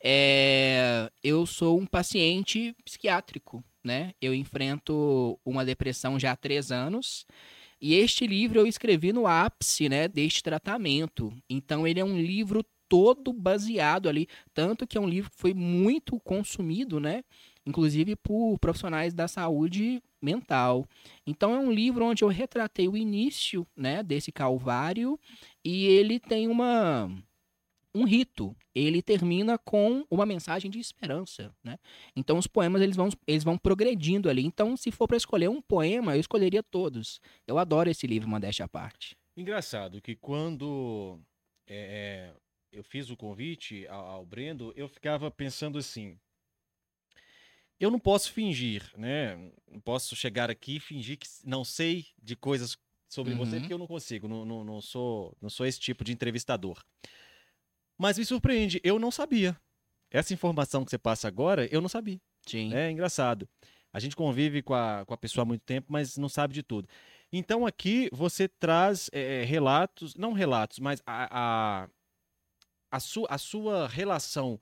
É, 0.00 1.10
eu 1.24 1.44
sou 1.44 1.76
um 1.76 1.84
paciente 1.84 2.72
psiquiátrico, 2.84 3.64
né? 3.82 4.12
Eu 4.22 4.32
enfrento 4.32 5.36
uma 5.44 5.64
depressão 5.64 6.20
já 6.20 6.30
há 6.30 6.36
três 6.36 6.70
anos. 6.70 7.26
E 7.80 7.96
este 7.96 8.24
livro 8.24 8.60
eu 8.60 8.66
escrevi 8.68 9.12
no 9.12 9.26
ápice, 9.26 9.88
né, 9.88 10.06
deste 10.06 10.40
tratamento. 10.40 11.36
Então 11.50 11.84
ele 11.84 11.98
é 11.98 12.04
um 12.04 12.16
livro 12.16 12.64
todo 12.88 13.32
baseado 13.32 14.08
ali, 14.08 14.28
tanto 14.54 14.86
que 14.86 14.96
é 14.96 15.00
um 15.00 15.08
livro 15.08 15.30
que 15.32 15.36
foi 15.36 15.52
muito 15.52 16.18
consumido, 16.20 17.00
né, 17.00 17.24
inclusive 17.66 18.16
por 18.16 18.58
profissionais 18.58 19.14
da 19.14 19.28
saúde 19.28 20.02
mental. 20.20 20.86
Então 21.26 21.54
é 21.54 21.58
um 21.58 21.70
livro 21.70 22.04
onde 22.04 22.24
eu 22.24 22.28
retratei 22.28 22.88
o 22.88 22.96
início, 22.96 23.66
né, 23.76 24.02
desse 24.02 24.32
calvário 24.32 25.18
e 25.64 25.86
ele 25.86 26.18
tem 26.18 26.48
uma 26.48 27.10
um 27.94 28.04
rito. 28.04 28.54
Ele 28.74 29.02
termina 29.02 29.58
com 29.58 30.04
uma 30.10 30.24
mensagem 30.24 30.70
de 30.70 30.78
esperança, 30.78 31.52
né? 31.64 31.78
Então 32.14 32.38
os 32.38 32.46
poemas 32.46 32.80
eles 32.80 32.94
vão, 32.94 33.08
eles 33.26 33.42
vão 33.42 33.58
progredindo 33.58 34.28
ali. 34.28 34.44
Então 34.44 34.76
se 34.76 34.90
for 34.92 35.08
para 35.08 35.16
escolher 35.16 35.48
um 35.48 35.60
poema, 35.60 36.14
eu 36.14 36.20
escolheria 36.20 36.62
todos. 36.62 37.20
Eu 37.46 37.58
adoro 37.58 37.90
esse 37.90 38.06
livro, 38.06 38.28
modéstia 38.28 38.64
à 38.64 38.68
parte. 38.68 39.16
Engraçado 39.36 40.00
que 40.00 40.14
quando 40.14 41.18
é, 41.66 42.32
eu 42.72 42.82
fiz 42.82 43.10
o 43.10 43.16
convite 43.16 43.86
ao, 43.88 44.06
ao 44.06 44.26
Brendo, 44.26 44.72
eu 44.76 44.88
ficava 44.88 45.30
pensando 45.30 45.78
assim. 45.78 46.18
Eu 47.80 47.90
não 47.90 47.98
posso 47.98 48.32
fingir, 48.32 48.90
né? 48.96 49.36
Não 49.70 49.80
posso 49.80 50.16
chegar 50.16 50.50
aqui 50.50 50.76
e 50.76 50.80
fingir 50.80 51.16
que 51.18 51.26
não 51.44 51.64
sei 51.64 52.06
de 52.20 52.34
coisas 52.34 52.76
sobre 53.08 53.32
Uhum. 53.32 53.38
você, 53.38 53.58
porque 53.60 53.72
eu 53.72 53.78
não 53.78 53.86
consigo. 53.86 54.26
Não, 54.28 54.44
não, 54.44 54.64
não 54.64 54.80
sou, 54.80 55.36
não 55.40 55.48
sou 55.48 55.64
esse 55.64 55.78
tipo 55.78 56.02
de 56.04 56.12
entrevistador. 56.12 56.82
Mas 57.96 58.18
me 58.18 58.24
surpreende, 58.24 58.80
eu 58.84 58.98
não 58.98 59.10
sabia. 59.10 59.56
Essa 60.10 60.32
informação 60.34 60.84
que 60.84 60.90
você 60.90 60.98
passa 60.98 61.28
agora, 61.28 61.66
eu 61.66 61.80
não 61.80 61.88
sabia. 61.88 62.20
Sim. 62.46 62.72
É 62.74 62.90
engraçado. 62.90 63.48
A 63.92 64.00
gente 64.00 64.14
convive 64.16 64.62
com 64.62 64.74
a, 64.74 65.04
com 65.06 65.14
a 65.14 65.16
pessoa 65.16 65.42
há 65.42 65.46
muito 65.46 65.62
tempo, 65.62 65.86
mas 65.90 66.16
não 66.16 66.28
sabe 66.28 66.54
de 66.54 66.62
tudo. 66.62 66.88
Então 67.32 67.66
aqui 67.66 68.08
você 68.12 68.48
traz 68.48 69.10
é, 69.12 69.44
relatos, 69.44 70.14
não 70.14 70.32
relatos, 70.32 70.78
mas 70.78 71.02
a, 71.06 71.28
a, 71.84 71.88
a, 72.90 73.00
su, 73.00 73.26
a 73.28 73.36
sua 73.38 73.86
relação 73.88 74.60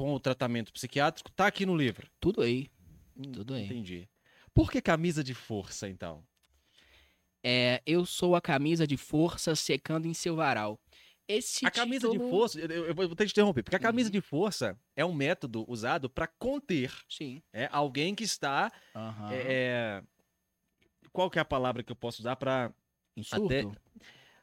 com 0.00 0.14
o 0.14 0.18
tratamento 0.18 0.72
psiquiátrico 0.72 1.30
tá 1.30 1.46
aqui 1.46 1.66
no 1.66 1.76
livro. 1.76 2.08
Tudo 2.18 2.40
aí. 2.40 2.70
Hum, 3.14 3.32
Tudo 3.32 3.52
aí. 3.52 3.66
Entendi. 3.66 4.08
Por 4.54 4.70
que 4.72 4.80
camisa 4.80 5.22
de 5.22 5.34
força, 5.34 5.90
então? 5.90 6.24
É, 7.44 7.82
eu 7.84 8.06
sou 8.06 8.34
a 8.34 8.40
camisa 8.40 8.86
de 8.86 8.96
força 8.96 9.54
secando 9.54 10.06
em 10.06 10.14
seu 10.14 10.34
varal. 10.34 10.80
Esse 11.28 11.66
A 11.66 11.70
camisa 11.70 12.06
de 12.08 12.14
título- 12.14 12.30
força, 12.30 12.58
eu, 12.58 12.86
eu 12.86 12.94
vou 12.94 13.08
ter 13.14 13.24
que 13.24 13.26
te 13.26 13.32
interromper, 13.32 13.62
porque 13.62 13.76
a 13.76 13.78
camisa 13.78 14.08
Uhum. 14.08 14.12
de 14.12 14.20
força 14.22 14.74
é 14.96 15.04
um 15.04 15.12
método 15.12 15.66
usado 15.70 16.08
para 16.08 16.26
conter 16.26 16.90
Sim. 17.06 17.42
é, 17.52 17.68
alguém 17.70 18.14
que 18.14 18.24
está. 18.24 18.72
Aham. 18.96 19.28
é, 19.32 20.02
qual 21.12 21.28
que 21.30 21.38
é 21.38 21.42
a 21.42 21.44
palavra 21.44 21.82
que 21.82 21.92
eu 21.92 21.96
posso 21.96 22.22
usar 22.22 22.36
para 22.36 22.72
Em 23.14 23.22
surto? 23.22 23.44
até- 23.44 23.66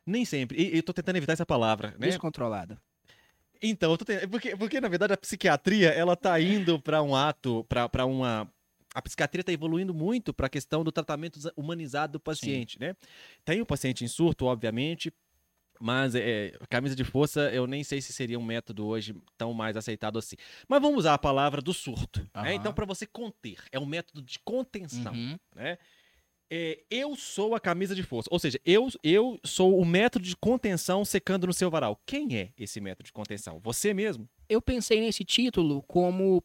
Nem 0.06 0.24
sempre. 0.24 0.62
E 0.62 0.78
eu 0.78 0.84
tô 0.84 0.94
tentando 0.94 1.16
evitar 1.18 1.34
essa 1.34 1.46
palavra, 1.48 1.96
né? 1.98 2.08
Descontrolada. 2.08 2.80
Então, 3.62 3.92
eu 3.92 3.98
tô 3.98 4.06
tentando... 4.06 4.30
porque, 4.30 4.56
porque 4.56 4.82
na 4.82 4.88
verdade 4.88 5.14
a 5.14 5.18
psiquiatria, 5.18 5.90
ela 5.90 6.16
tá 6.16 6.40
indo 6.40 6.80
para 6.80 7.02
um 7.02 7.16
ato, 7.16 7.66
para 7.70 8.06
uma 8.06 8.50
a 8.94 9.02
psiquiatria 9.02 9.42
está 9.42 9.52
evoluindo 9.52 9.94
muito 9.94 10.34
para 10.34 10.48
a 10.48 10.50
questão 10.50 10.84
do 10.84 10.92
tratamento 10.92 11.40
humanizado 11.56 12.14
do 12.14 12.20
paciente, 12.20 12.80
né? 12.80 12.96
Tem 13.46 13.62
o 13.62 13.66
paciente 13.66 14.04
em 14.04 14.08
surto, 14.08 14.46
obviamente, 14.46 15.14
mas 15.80 16.16
é, 16.16 16.54
camisa 16.68 16.96
de 16.96 17.04
força 17.04 17.52
eu 17.52 17.68
nem 17.68 17.84
sei 17.84 18.02
se 18.02 18.12
seria 18.12 18.40
um 18.40 18.44
método 18.44 18.88
hoje 18.88 19.16
tão 19.38 19.54
mais 19.54 19.78
aceitado 19.78 20.18
assim. 20.18 20.36
Mas 20.68 20.82
vamos 20.82 21.00
usar 21.00 21.14
a 21.14 21.18
palavra 21.20 21.62
do 21.62 21.74
surto. 21.74 22.22
né? 22.22 22.28
Aham. 22.34 22.54
Então, 22.54 22.74
para 22.74 22.86
você 22.86 23.06
conter, 23.06 23.60
é 23.72 23.78
um 23.78 23.86
método 23.86 24.22
de 24.22 24.40
contenção 24.40 25.14
Uhum. 25.14 25.38
né? 25.56 25.78
É, 26.50 26.80
eu 26.90 27.16
sou 27.16 27.56
a 27.56 27.60
camisa 27.60 27.94
de 27.94 28.04
força. 28.04 28.30
Ou 28.32 28.40
seja, 28.40 28.60
eu, 28.66 28.88
eu 29.04 29.40
sou 29.44 29.80
o 29.80 29.86
método 29.86 30.26
de 30.26 30.36
contenção 30.36 31.04
secando 31.04 31.48
no 31.48 31.54
seu 31.54 31.70
varal. 31.70 32.00
Quem 32.06 32.38
é 32.38 32.50
esse 32.58 32.80
método 32.80 33.08
de 33.08 33.14
contenção? 33.14 33.60
Você 33.64 33.94
mesmo? 33.94 34.28
Eu 34.48 34.62
pensei 34.62 35.02
nesse 35.02 35.24
título 35.24 35.84
como. 35.84 36.44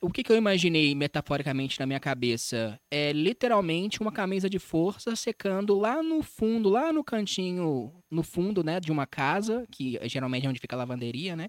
O 0.00 0.10
que, 0.10 0.22
que 0.22 0.30
eu 0.30 0.36
imaginei 0.36 0.94
metaforicamente 0.94 1.80
na 1.80 1.86
minha 1.86 2.00
cabeça? 2.00 2.78
É 2.90 3.10
literalmente 3.12 4.02
uma 4.02 4.12
camisa 4.12 4.50
de 4.50 4.58
força 4.58 5.16
secando 5.16 5.78
lá 5.78 6.02
no 6.02 6.22
fundo, 6.22 6.68
lá 6.68 6.92
no 6.92 7.02
cantinho, 7.02 7.90
no 8.10 8.22
fundo, 8.22 8.62
né, 8.62 8.80
de 8.80 8.92
uma 8.92 9.06
casa, 9.06 9.66
que 9.70 9.98
geralmente 10.02 10.46
é 10.46 10.50
onde 10.50 10.60
fica 10.60 10.76
a 10.76 10.78
lavanderia, 10.78 11.34
né? 11.34 11.48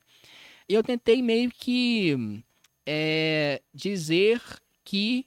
Eu 0.69 0.81
tentei 0.81 1.21
meio 1.21 1.51
que 1.51 2.43
é, 2.87 3.61
dizer 3.73 4.41
que 4.85 5.25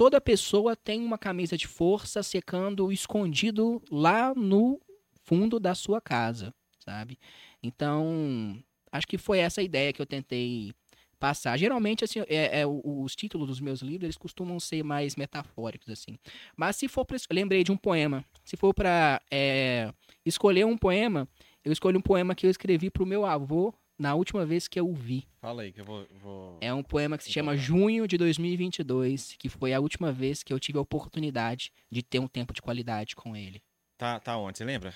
toda 0.00 0.18
pessoa 0.18 0.74
tem 0.74 1.02
uma 1.04 1.18
camisa 1.18 1.58
de 1.58 1.66
força 1.68 2.22
secando 2.22 2.90
escondido 2.90 3.82
lá 3.90 4.34
no 4.34 4.80
fundo 5.24 5.60
da 5.60 5.74
sua 5.74 6.00
casa, 6.00 6.54
sabe? 6.78 7.18
Então, 7.62 8.58
acho 8.90 9.06
que 9.06 9.18
foi 9.18 9.40
essa 9.40 9.60
ideia 9.60 9.92
que 9.92 10.00
eu 10.00 10.06
tentei 10.06 10.72
passar. 11.18 11.58
Geralmente, 11.58 12.02
assim, 12.02 12.20
é, 12.20 12.60
é, 12.60 12.66
o- 12.66 13.02
os 13.02 13.14
títulos 13.14 13.48
dos 13.48 13.60
meus 13.60 13.82
livros, 13.82 14.04
eles 14.04 14.16
costumam 14.16 14.58
ser 14.58 14.82
mais 14.82 15.16
metafóricos, 15.16 15.90
assim. 15.90 16.16
Mas 16.56 16.76
se 16.76 16.88
for 16.88 17.04
Lembrei 17.30 17.62
de 17.62 17.70
um 17.70 17.76
poema. 17.76 18.24
Se 18.42 18.56
for 18.56 18.72
pra 18.72 19.20
é, 19.30 19.92
escolher 20.24 20.64
um 20.64 20.78
poema, 20.78 21.28
eu 21.62 21.72
escolho 21.72 21.98
um 21.98 22.02
poema 22.02 22.34
que 22.34 22.46
eu 22.46 22.50
escrevi 22.50 22.88
pro 22.88 23.04
meu 23.04 23.26
avô 23.26 23.74
na 24.00 24.14
última 24.14 24.46
vez 24.46 24.66
que 24.66 24.80
eu 24.80 24.90
vi. 24.94 25.28
Fala 25.40 25.62
aí 25.62 25.72
que 25.72 25.80
eu 25.80 25.84
vou. 25.84 26.06
vou... 26.22 26.58
É 26.60 26.72
um 26.72 26.82
poema 26.82 27.18
que 27.18 27.24
se 27.24 27.30
chama 27.32 27.54
Junho 27.56 28.08
de 28.08 28.16
2022, 28.16 29.36
que 29.38 29.48
foi 29.50 29.74
a 29.74 29.80
última 29.80 30.10
vez 30.10 30.42
que 30.42 30.52
eu 30.52 30.58
tive 30.58 30.78
a 30.78 30.80
oportunidade 30.80 31.70
de 31.90 32.02
ter 32.02 32.18
um 32.18 32.26
tempo 32.26 32.52
de 32.54 32.62
qualidade 32.62 33.14
com 33.14 33.36
ele. 33.36 33.62
Tá, 33.98 34.18
tá 34.18 34.36
onde? 34.38 34.56
Você 34.56 34.64
lembra? 34.64 34.94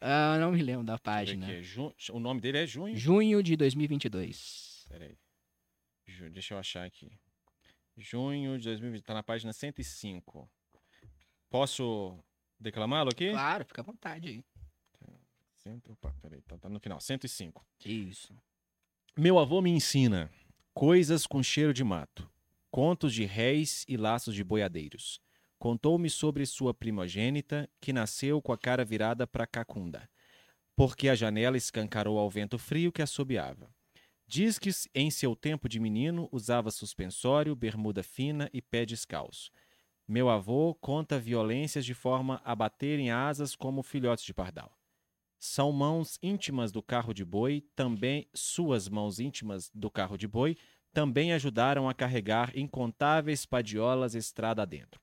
Ah, 0.00 0.36
não 0.38 0.52
me 0.52 0.62
lembro 0.62 0.84
da 0.84 0.96
página. 0.98 1.50
É 1.50 1.62
Ju- 1.62 1.92
O 2.12 2.20
nome 2.20 2.40
dele 2.40 2.58
é 2.58 2.66
Junho. 2.66 2.96
Junho 2.96 3.42
de 3.42 3.56
2022. 3.56 4.86
Peraí. 4.88 5.16
Ju- 6.06 6.30
Deixa 6.30 6.54
eu 6.54 6.58
achar 6.58 6.84
aqui. 6.86 7.10
Junho 7.96 8.56
de 8.58 8.64
2020. 8.64 9.02
Tá 9.02 9.14
na 9.14 9.22
página 9.22 9.52
105. 9.52 10.48
Posso 11.50 12.18
declamá-lo 12.60 13.10
aqui? 13.10 13.30
Claro, 13.30 13.64
fica 13.64 13.80
à 13.80 13.84
vontade 13.84 14.28
aí. 14.28 14.44
Cento... 15.64 15.92
Opa, 15.92 16.14
peraí. 16.20 16.42
Tá, 16.42 16.58
tá 16.58 16.68
no 16.68 16.78
final. 16.78 17.00
105. 17.00 17.64
Isso. 17.86 18.36
Meu 19.16 19.38
avô 19.38 19.62
me 19.62 19.70
ensina 19.70 20.30
coisas 20.74 21.26
com 21.26 21.42
cheiro 21.42 21.72
de 21.72 21.82
mato, 21.82 22.30
contos 22.70 23.14
de 23.14 23.24
réis 23.24 23.82
e 23.88 23.96
laços 23.96 24.34
de 24.34 24.44
boiadeiros. 24.44 25.22
Contou-me 25.58 26.10
sobre 26.10 26.44
sua 26.44 26.74
primogênita, 26.74 27.66
que 27.80 27.94
nasceu 27.94 28.42
com 28.42 28.52
a 28.52 28.58
cara 28.58 28.84
virada 28.84 29.26
para 29.26 29.46
Cacunda, 29.46 30.06
porque 30.76 31.08
a 31.08 31.14
janela 31.14 31.56
escancarou 31.56 32.18
ao 32.18 32.28
vento 32.28 32.58
frio 32.58 32.92
que 32.92 33.00
assobiava. 33.00 33.74
Diz 34.26 34.58
que 34.58 34.68
em 34.94 35.10
seu 35.10 35.34
tempo 35.34 35.66
de 35.66 35.80
menino 35.80 36.28
usava 36.30 36.70
suspensório, 36.70 37.56
bermuda 37.56 38.02
fina 38.02 38.50
e 38.52 38.60
pé 38.60 38.84
descalço. 38.84 39.50
Meu 40.06 40.28
avô 40.28 40.74
conta 40.74 41.18
violências 41.18 41.86
de 41.86 41.94
forma 41.94 42.42
a 42.44 42.54
baterem 42.54 43.10
asas 43.10 43.56
como 43.56 43.82
filhotes 43.82 44.24
de 44.24 44.34
pardal. 44.34 44.76
São 45.46 45.70
mãos 45.72 46.18
íntimas 46.22 46.72
do 46.72 46.82
carro 46.82 47.12
de 47.12 47.22
boi, 47.22 47.62
também 47.76 48.26
suas 48.32 48.88
mãos 48.88 49.20
íntimas 49.20 49.70
do 49.74 49.90
carro 49.90 50.16
de 50.16 50.26
boi, 50.26 50.56
também 50.90 51.34
ajudaram 51.34 51.86
a 51.86 51.92
carregar 51.92 52.56
incontáveis 52.56 53.44
padiolas 53.44 54.14
estrada 54.14 54.62
adentro, 54.62 54.98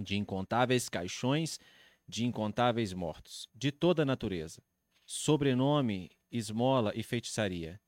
de 0.00 0.16
incontáveis 0.16 0.88
caixões, 0.88 1.60
de 2.08 2.24
incontáveis 2.24 2.94
mortos, 2.94 3.50
de 3.54 3.70
toda 3.70 4.00
a 4.00 4.06
natureza. 4.06 4.62
Sobrenome, 5.04 6.10
esmola 6.32 6.90
e 6.96 7.02
feitiçaria. 7.02 7.78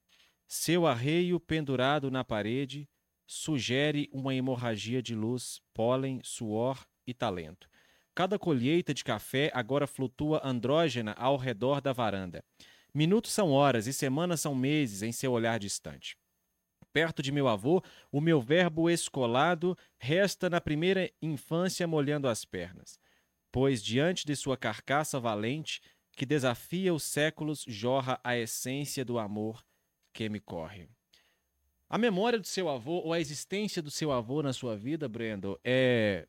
Seu 0.46 0.86
arreio 0.86 1.40
pendurado 1.40 2.10
na 2.10 2.22
parede 2.22 2.86
sugere 3.26 4.10
uma 4.12 4.34
hemorragia 4.34 5.00
de 5.02 5.14
luz, 5.14 5.62
pólen, 5.72 6.20
suor 6.22 6.86
e 7.06 7.14
talento. 7.14 7.66
Cada 8.18 8.36
colheita 8.36 8.92
de 8.92 9.04
café 9.04 9.48
agora 9.54 9.86
flutua 9.86 10.40
andrógena 10.42 11.12
ao 11.12 11.36
redor 11.36 11.80
da 11.80 11.92
varanda. 11.92 12.44
Minutos 12.92 13.30
são 13.30 13.52
horas 13.52 13.86
e 13.86 13.92
semanas 13.92 14.40
são 14.40 14.56
meses 14.56 15.02
em 15.02 15.12
seu 15.12 15.30
olhar 15.30 15.56
distante. 15.60 16.18
Perto 16.92 17.22
de 17.22 17.30
meu 17.30 17.46
avô, 17.46 17.80
o 18.10 18.20
meu 18.20 18.40
verbo 18.40 18.90
escolado 18.90 19.78
resta 20.00 20.50
na 20.50 20.60
primeira 20.60 21.08
infância 21.22 21.86
molhando 21.86 22.26
as 22.26 22.44
pernas, 22.44 22.98
pois 23.52 23.80
diante 23.80 24.26
de 24.26 24.34
sua 24.34 24.56
carcaça 24.56 25.20
valente, 25.20 25.80
que 26.16 26.26
desafia 26.26 26.92
os 26.92 27.04
séculos, 27.04 27.64
jorra 27.68 28.18
a 28.24 28.36
essência 28.36 29.04
do 29.04 29.16
amor 29.16 29.64
que 30.12 30.28
me 30.28 30.40
corre. 30.40 30.88
A 31.88 31.96
memória 31.96 32.40
do 32.40 32.48
seu 32.48 32.68
avô 32.68 32.94
ou 32.94 33.12
a 33.12 33.20
existência 33.20 33.80
do 33.80 33.92
seu 33.92 34.10
avô 34.10 34.42
na 34.42 34.52
sua 34.52 34.76
vida, 34.76 35.08
Brendo, 35.08 35.56
é 35.62 36.26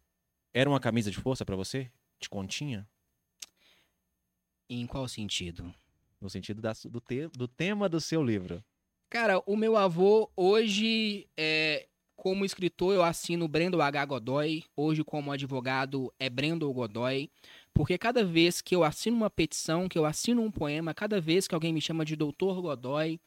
era 0.53 0.69
uma 0.69 0.79
camisa 0.79 1.11
de 1.11 1.17
força 1.17 1.45
pra 1.45 1.55
você? 1.55 1.91
Te 2.19 2.29
continha? 2.29 2.87
Em 4.69 4.85
qual 4.85 5.07
sentido? 5.07 5.73
No 6.21 6.29
sentido 6.29 6.61
da 6.61 6.73
do, 6.85 6.99
te- 6.99 7.27
do 7.29 7.47
tema 7.47 7.87
do 7.89 7.99
seu 7.99 8.23
livro. 8.23 8.63
Cara, 9.09 9.41
o 9.45 9.55
meu 9.55 9.75
avô 9.75 10.29
hoje, 10.35 11.27
é, 11.35 11.87
como 12.15 12.45
escritor, 12.45 12.93
eu 12.93 13.01
assino 13.03 13.47
Brendo 13.47 13.81
H. 13.81 14.05
Godoy. 14.05 14.63
Hoje, 14.75 15.03
como 15.03 15.31
advogado, 15.31 16.13
é 16.19 16.29
Brendo 16.29 16.71
Godoy. 16.71 17.31
Porque 17.73 17.97
cada 17.97 18.23
vez 18.23 18.61
que 18.61 18.75
eu 18.75 18.83
assino 18.83 19.15
uma 19.17 19.29
petição, 19.29 19.87
que 19.87 19.97
eu 19.97 20.05
assino 20.05 20.41
um 20.43 20.51
poema, 20.51 20.93
cada 20.93 21.19
vez 21.19 21.47
que 21.47 21.55
alguém 21.55 21.73
me 21.73 21.81
chama 21.81 22.05
de 22.05 22.15
Doutor 22.15 22.61
Godoy, 22.61 23.19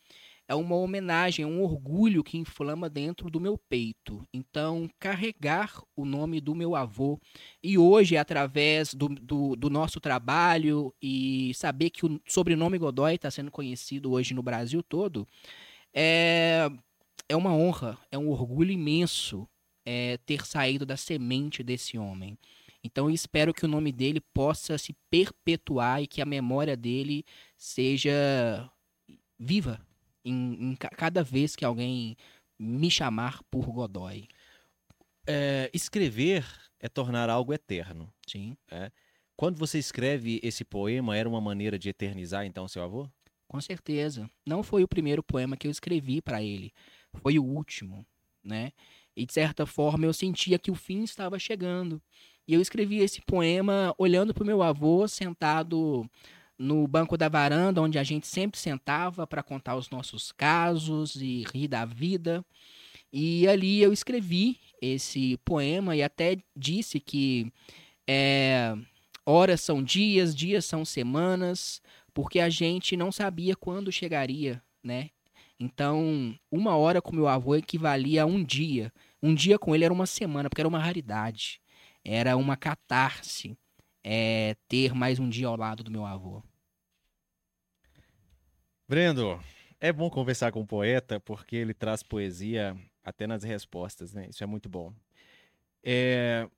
é 0.48 0.54
uma 0.54 0.76
homenagem, 0.76 1.44
é 1.44 1.48
um 1.48 1.62
orgulho 1.62 2.22
que 2.22 2.36
inflama 2.36 2.88
dentro 2.88 3.30
do 3.30 3.40
meu 3.40 3.56
peito. 3.56 4.26
Então, 4.32 4.88
carregar 4.98 5.82
o 5.96 6.04
nome 6.04 6.40
do 6.40 6.54
meu 6.54 6.74
avô 6.74 7.18
e 7.62 7.78
hoje, 7.78 8.16
através 8.16 8.92
do, 8.92 9.08
do, 9.08 9.56
do 9.56 9.70
nosso 9.70 10.00
trabalho 10.00 10.92
e 11.00 11.52
saber 11.54 11.90
que 11.90 12.04
o 12.04 12.20
sobrenome 12.26 12.78
Godoy 12.78 13.14
está 13.14 13.30
sendo 13.30 13.50
conhecido 13.50 14.12
hoje 14.12 14.34
no 14.34 14.42
Brasil 14.42 14.82
todo, 14.82 15.26
é, 15.94 16.68
é 17.28 17.36
uma 17.36 17.54
honra, 17.54 17.98
é 18.10 18.18
um 18.18 18.28
orgulho 18.28 18.72
imenso 18.72 19.48
é, 19.86 20.18
ter 20.26 20.44
saído 20.46 20.84
da 20.84 20.96
semente 20.96 21.62
desse 21.62 21.96
homem. 21.96 22.36
Então 22.84 23.08
espero 23.08 23.54
que 23.54 23.64
o 23.64 23.68
nome 23.68 23.92
dele 23.92 24.20
possa 24.20 24.76
se 24.76 24.92
perpetuar 25.08 26.02
e 26.02 26.06
que 26.06 26.20
a 26.20 26.26
memória 26.26 26.76
dele 26.76 27.24
seja 27.56 28.68
viva 29.38 29.80
em, 30.24 30.70
em 30.72 30.76
ca- 30.76 30.90
cada 30.90 31.22
vez 31.22 31.56
que 31.56 31.64
alguém 31.64 32.16
me 32.58 32.90
chamar 32.90 33.42
por 33.50 33.66
Godoy. 33.72 34.28
É, 35.26 35.70
escrever 35.72 36.44
é 36.80 36.88
tornar 36.88 37.30
algo 37.30 37.52
eterno. 37.52 38.12
Sim, 38.26 38.56
Quando 39.36 39.58
você 39.58 39.78
escreve 39.78 40.40
esse 40.42 40.64
poema, 40.64 41.16
era 41.16 41.28
uma 41.28 41.40
maneira 41.40 41.78
de 41.78 41.88
eternizar 41.88 42.44
então 42.46 42.66
seu 42.68 42.82
avô? 42.82 43.08
com 43.46 43.60
certeza. 43.60 44.30
Não 44.46 44.62
foi 44.62 44.82
o 44.82 44.88
primeiro 44.88 45.22
poema 45.22 45.56
que 45.56 45.66
eu 45.66 45.70
escrevi 45.70 46.22
para 46.22 46.42
ele, 46.42 46.72
foi 47.22 47.38
o 47.38 47.44
último, 47.44 48.06
né? 48.42 48.72
E 49.14 49.26
de 49.26 49.32
certa 49.32 49.66
forma 49.66 50.06
eu 50.06 50.12
sentia 50.12 50.58
que 50.58 50.70
o 50.70 50.74
fim 50.74 51.02
estava 51.02 51.38
chegando. 51.38 52.00
E 52.48 52.54
eu 52.54 52.60
escrevi 52.60 52.98
esse 52.98 53.20
poema 53.22 53.94
olhando 53.98 54.32
para 54.34 54.42
o 54.42 54.46
meu 54.46 54.62
avô 54.62 55.06
sentado 55.06 56.08
no 56.58 56.86
banco 56.86 57.16
da 57.16 57.28
varanda, 57.28 57.82
onde 57.82 57.98
a 57.98 58.02
gente 58.02 58.26
sempre 58.26 58.58
sentava 58.58 59.26
para 59.26 59.42
contar 59.42 59.76
os 59.76 59.90
nossos 59.90 60.32
casos 60.32 61.16
e 61.16 61.44
rir 61.52 61.68
da 61.68 61.84
vida. 61.84 62.44
E 63.12 63.46
ali 63.48 63.82
eu 63.82 63.92
escrevi 63.92 64.58
esse 64.80 65.36
poema 65.44 65.94
e 65.96 66.02
até 66.02 66.38
disse 66.56 66.98
que 66.98 67.52
é, 68.08 68.74
horas 69.24 69.60
são 69.60 69.82
dias, 69.82 70.34
dias 70.34 70.64
são 70.64 70.84
semanas, 70.84 71.80
porque 72.14 72.40
a 72.40 72.48
gente 72.48 72.96
não 72.96 73.12
sabia 73.12 73.56
quando 73.56 73.92
chegaria, 73.92 74.62
né? 74.82 75.10
Então, 75.58 76.36
uma 76.50 76.76
hora 76.76 77.00
com 77.00 77.14
meu 77.14 77.28
avô 77.28 77.54
equivalia 77.54 78.24
a 78.24 78.26
um 78.26 78.42
dia. 78.42 78.92
Um 79.22 79.34
dia 79.34 79.58
com 79.58 79.74
ele 79.74 79.84
era 79.84 79.94
uma 79.94 80.06
semana, 80.06 80.48
porque 80.48 80.60
era 80.60 80.68
uma 80.68 80.78
raridade. 80.78 81.60
Era 82.04 82.36
uma 82.36 82.56
catarse 82.56 83.56
é, 84.04 84.56
ter 84.68 84.94
mais 84.94 85.18
um 85.18 85.28
dia 85.28 85.46
ao 85.46 85.56
lado 85.56 85.82
do 85.82 85.90
meu 85.90 86.04
avô. 86.04 86.42
Brendo, 88.88 89.40
é 89.80 89.92
bom 89.92 90.10
conversar 90.10 90.52
com 90.52 90.60
um 90.60 90.66
poeta 90.66 91.18
porque 91.20 91.56
ele 91.56 91.74
traz 91.74 92.02
poesia 92.02 92.76
até 93.02 93.26
nas 93.26 93.42
respostas, 93.42 94.12
né? 94.12 94.28
Isso 94.28 94.42
é 94.42 94.46
muito 94.46 94.68
bom. 94.68 94.92
É, 95.82 96.48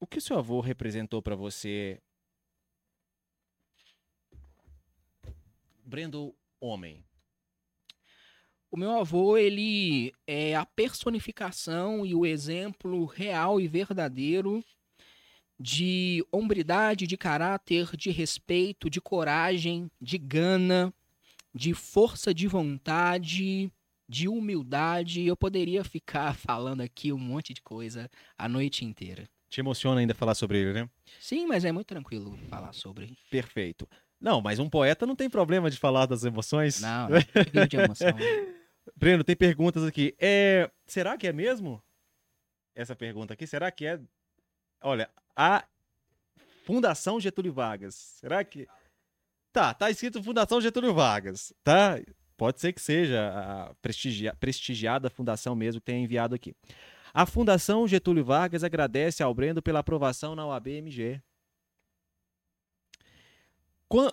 O 0.00 0.06
que 0.06 0.20
seu 0.20 0.38
avô 0.38 0.60
representou 0.60 1.22
pra 1.22 1.34
você? 1.34 2.00
Brendo, 5.84 6.34
homem. 6.60 7.04
O 8.70 8.76
meu 8.76 8.90
avô, 8.90 9.38
ele 9.38 10.12
é 10.26 10.54
a 10.54 10.66
personificação 10.66 12.04
e 12.04 12.14
o 12.14 12.26
exemplo 12.26 13.04
real 13.06 13.60
e 13.60 13.68
verdadeiro 13.68 14.64
de 15.58 16.24
hombridade, 16.30 17.06
de 17.06 17.16
caráter, 17.16 17.96
de 17.96 18.10
respeito, 18.10 18.90
de 18.90 19.00
coragem, 19.00 19.90
de 20.00 20.18
gana, 20.18 20.92
de 21.54 21.72
força 21.72 22.34
de 22.34 22.46
vontade, 22.46 23.72
de 24.08 24.28
humildade. 24.28 25.26
Eu 25.26 25.36
poderia 25.36 25.82
ficar 25.82 26.34
falando 26.36 26.82
aqui 26.82 27.12
um 27.12 27.18
monte 27.18 27.54
de 27.54 27.62
coisa 27.62 28.10
a 28.36 28.48
noite 28.48 28.84
inteira. 28.84 29.28
Te 29.48 29.60
emociona 29.60 30.00
ainda 30.00 30.14
falar 30.14 30.34
sobre 30.34 30.58
ele, 30.58 30.72
né? 30.72 30.90
Sim, 31.20 31.46
mas 31.46 31.64
é 31.64 31.72
muito 31.72 31.86
tranquilo 31.86 32.36
falar 32.48 32.72
sobre. 32.72 33.16
Perfeito. 33.30 33.88
Não, 34.20 34.40
mas 34.40 34.58
um 34.58 34.68
poeta 34.68 35.06
não 35.06 35.14
tem 35.14 35.30
problema 35.30 35.70
de 35.70 35.78
falar 35.78 36.06
das 36.06 36.24
emoções. 36.24 36.80
Não, 36.80 37.08
não 37.08 37.18
vivo 37.52 37.68
de 37.68 37.76
emoção. 37.76 38.16
Breno, 38.96 39.24
tem 39.24 39.36
perguntas 39.36 39.84
aqui. 39.84 40.14
É, 40.18 40.70
será 40.86 41.16
que 41.16 41.26
é 41.26 41.32
mesmo? 41.32 41.82
Essa 42.74 42.94
pergunta 42.94 43.34
aqui, 43.34 43.46
será 43.46 43.70
que 43.70 43.86
é? 43.86 44.00
Olha, 44.82 45.08
a 45.34 45.64
Fundação 46.64 47.20
Getúlio 47.20 47.52
Vargas. 47.52 47.94
Será 47.94 48.42
que 48.44 48.66
Tá, 49.52 49.72
tá 49.72 49.90
escrito 49.90 50.22
Fundação 50.22 50.60
Getúlio 50.60 50.92
Vargas, 50.92 51.50
tá? 51.64 51.98
Pode 52.36 52.60
ser 52.60 52.74
que 52.74 52.80
seja 52.80 53.30
a 53.32 53.74
prestigia- 53.80 54.34
prestigiada 54.38 55.08
fundação 55.08 55.56
mesmo 55.56 55.80
que 55.80 55.86
tenha 55.86 56.04
enviado 56.04 56.34
aqui. 56.34 56.54
A 57.14 57.24
Fundação 57.24 57.88
Getúlio 57.88 58.22
Vargas 58.22 58.62
agradece 58.62 59.22
ao 59.22 59.32
Brendo 59.32 59.62
pela 59.62 59.78
aprovação 59.78 60.34
na 60.34 60.46
UAB-MG. 60.46 61.22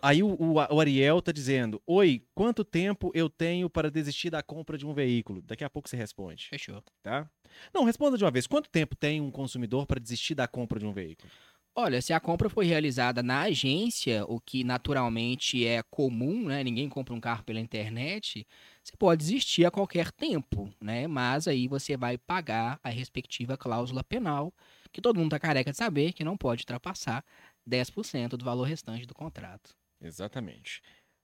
Aí 0.01 0.21
o, 0.21 0.27
o- 0.39 0.53
o 0.53 0.79
Ariel 0.79 1.21
tá 1.21 1.31
dizendo: 1.31 1.81
Oi, 1.87 2.23
quanto 2.35 2.63
tempo 2.63 3.11
eu 3.13 3.29
tenho 3.29 3.69
para 3.69 3.89
desistir 3.89 4.29
da 4.29 4.43
compra 4.43 4.77
de 4.77 4.85
um 4.85 4.93
veículo? 4.93 5.41
Daqui 5.41 5.63
a 5.63 5.69
pouco 5.69 5.89
você 5.89 5.97
responde, 5.97 6.47
Fechou. 6.49 6.83
tá? 7.01 7.29
Não, 7.73 7.83
responda 7.83 8.17
de 8.17 8.23
uma 8.23 8.31
vez. 8.31 8.45
Quanto 8.47 8.69
tempo 8.69 8.95
tem 8.95 9.19
um 9.19 9.31
consumidor 9.31 9.85
para 9.85 9.99
desistir 9.99 10.35
da 10.35 10.47
compra 10.47 10.79
de 10.79 10.85
um 10.85 10.93
veículo? 10.93 11.31
Olha, 11.75 11.99
se 12.03 12.13
a 12.13 12.19
compra 12.19 12.51
foi 12.51 12.65
realizada 12.67 13.23
na 13.23 13.41
agência, 13.41 14.23
o 14.27 14.39
que 14.39 14.63
naturalmente 14.63 15.65
é 15.65 15.81
comum, 15.89 16.45
né? 16.45 16.63
Ninguém 16.63 16.87
compra 16.87 17.15
um 17.15 17.19
carro 17.19 17.43
pela 17.43 17.59
internet, 17.59 18.45
você 18.83 18.95
pode 18.95 19.21
desistir 19.25 19.65
a 19.65 19.71
qualquer 19.71 20.11
tempo, 20.11 20.71
né? 20.79 21.07
Mas 21.07 21.47
aí 21.47 21.67
você 21.67 21.97
vai 21.97 22.15
pagar 22.15 22.79
a 22.83 22.89
respectiva 22.89 23.57
cláusula 23.57 24.03
penal, 24.03 24.53
que 24.91 25.01
todo 25.01 25.17
mundo 25.19 25.31
tá 25.31 25.39
careca 25.39 25.71
de 25.71 25.77
saber 25.77 26.13
que 26.13 26.23
não 26.23 26.37
pode 26.37 26.61
ultrapassar 26.61 27.25
10% 27.69 28.29
do 28.29 28.45
valor 28.45 28.63
restante 28.63 29.05
do 29.05 29.13
contrato. 29.13 29.75
Exatamente. 30.01 30.81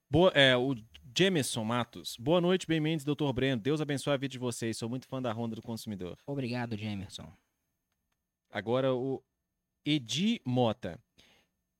Boa, 0.09 0.31
é, 0.31 0.57
o 0.57 0.75
Jameson 1.15 1.63
Matos. 1.63 2.15
Boa 2.17 2.41
noite, 2.41 2.65
bem 2.65 2.79
Mendes, 2.79 3.05
doutor 3.05 3.31
Breno. 3.31 3.61
Deus 3.61 3.79
abençoe 3.79 4.13
a 4.13 4.17
vida 4.17 4.31
de 4.31 4.39
vocês. 4.39 4.77
Sou 4.77 4.89
muito 4.89 5.07
fã 5.07 5.21
da 5.21 5.31
Ronda 5.31 5.55
do 5.55 5.61
Consumidor. 5.61 6.17
Obrigado, 6.25 6.75
Jamerson. 6.75 7.31
Agora 8.51 8.93
o 8.93 9.23
Edi 9.85 10.41
Mota. 10.43 10.99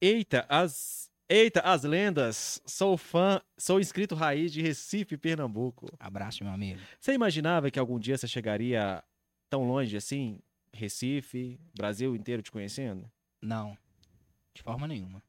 Eita, 0.02 0.46
as. 0.48 1.10
Eita, 1.28 1.62
as 1.62 1.84
lendas! 1.84 2.60
Sou 2.66 2.98
fã, 2.98 3.40
sou 3.56 3.80
inscrito 3.80 4.16
raiz 4.16 4.52
de 4.52 4.64
Recife, 4.64 5.16
Pernambuco. 5.16 5.88
Abraço, 6.00 6.44
meu 6.44 6.52
amigo. 6.52 6.80
Você 7.00 7.14
imaginava 7.14 7.70
que 7.70 7.78
algum 7.78 8.00
dia 8.00 8.18
você 8.18 8.28
chegaria 8.28 9.04
tão 9.48 9.64
longe 9.64 9.96
assim? 9.96 10.40
Recife, 10.74 11.60
Brasil 11.76 12.16
inteiro 12.16 12.42
te 12.42 12.52
conhecendo? 12.52 13.08
Não, 13.42 13.78
de 14.60 14.64
forma 14.64 14.86
nenhuma. 14.88 15.24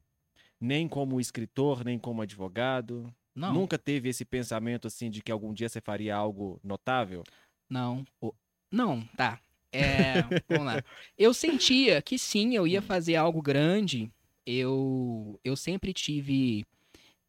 Nem 0.61 0.89
como 0.89 1.21
escritor, 1.21 1.85
nem 1.85 1.99
como 1.99 2.21
advogado. 2.21 3.13
Não, 3.35 3.55
Nunca 3.55 3.79
teve 3.79 4.09
esse 4.09 4.25
pensamento 4.25 4.89
assim 4.89 5.09
de 5.09 5.23
que 5.23 5.31
algum 5.31 5.55
dia 5.55 5.69
você 5.69 5.81
faria 5.81 6.15
algo 6.17 6.61
notável? 6.65 7.23
Não. 7.69 8.05
O- 8.21 8.35
Não, 8.71 9.03
tá. 9.17 9.41
É, 9.73 10.15
vamos 10.49 10.67
lá. 10.67 10.83
Eu 11.17 11.33
sentia 11.33 12.03
que 12.03 12.19
sim, 12.19 12.55
eu 12.57 12.67
ia 12.67 12.83
fazer 12.83 13.15
algo 13.15 13.41
grande. 13.41 14.11
Eu, 14.45 15.39
eu 15.45 15.57
sempre 15.57 15.93
tive 15.93 16.67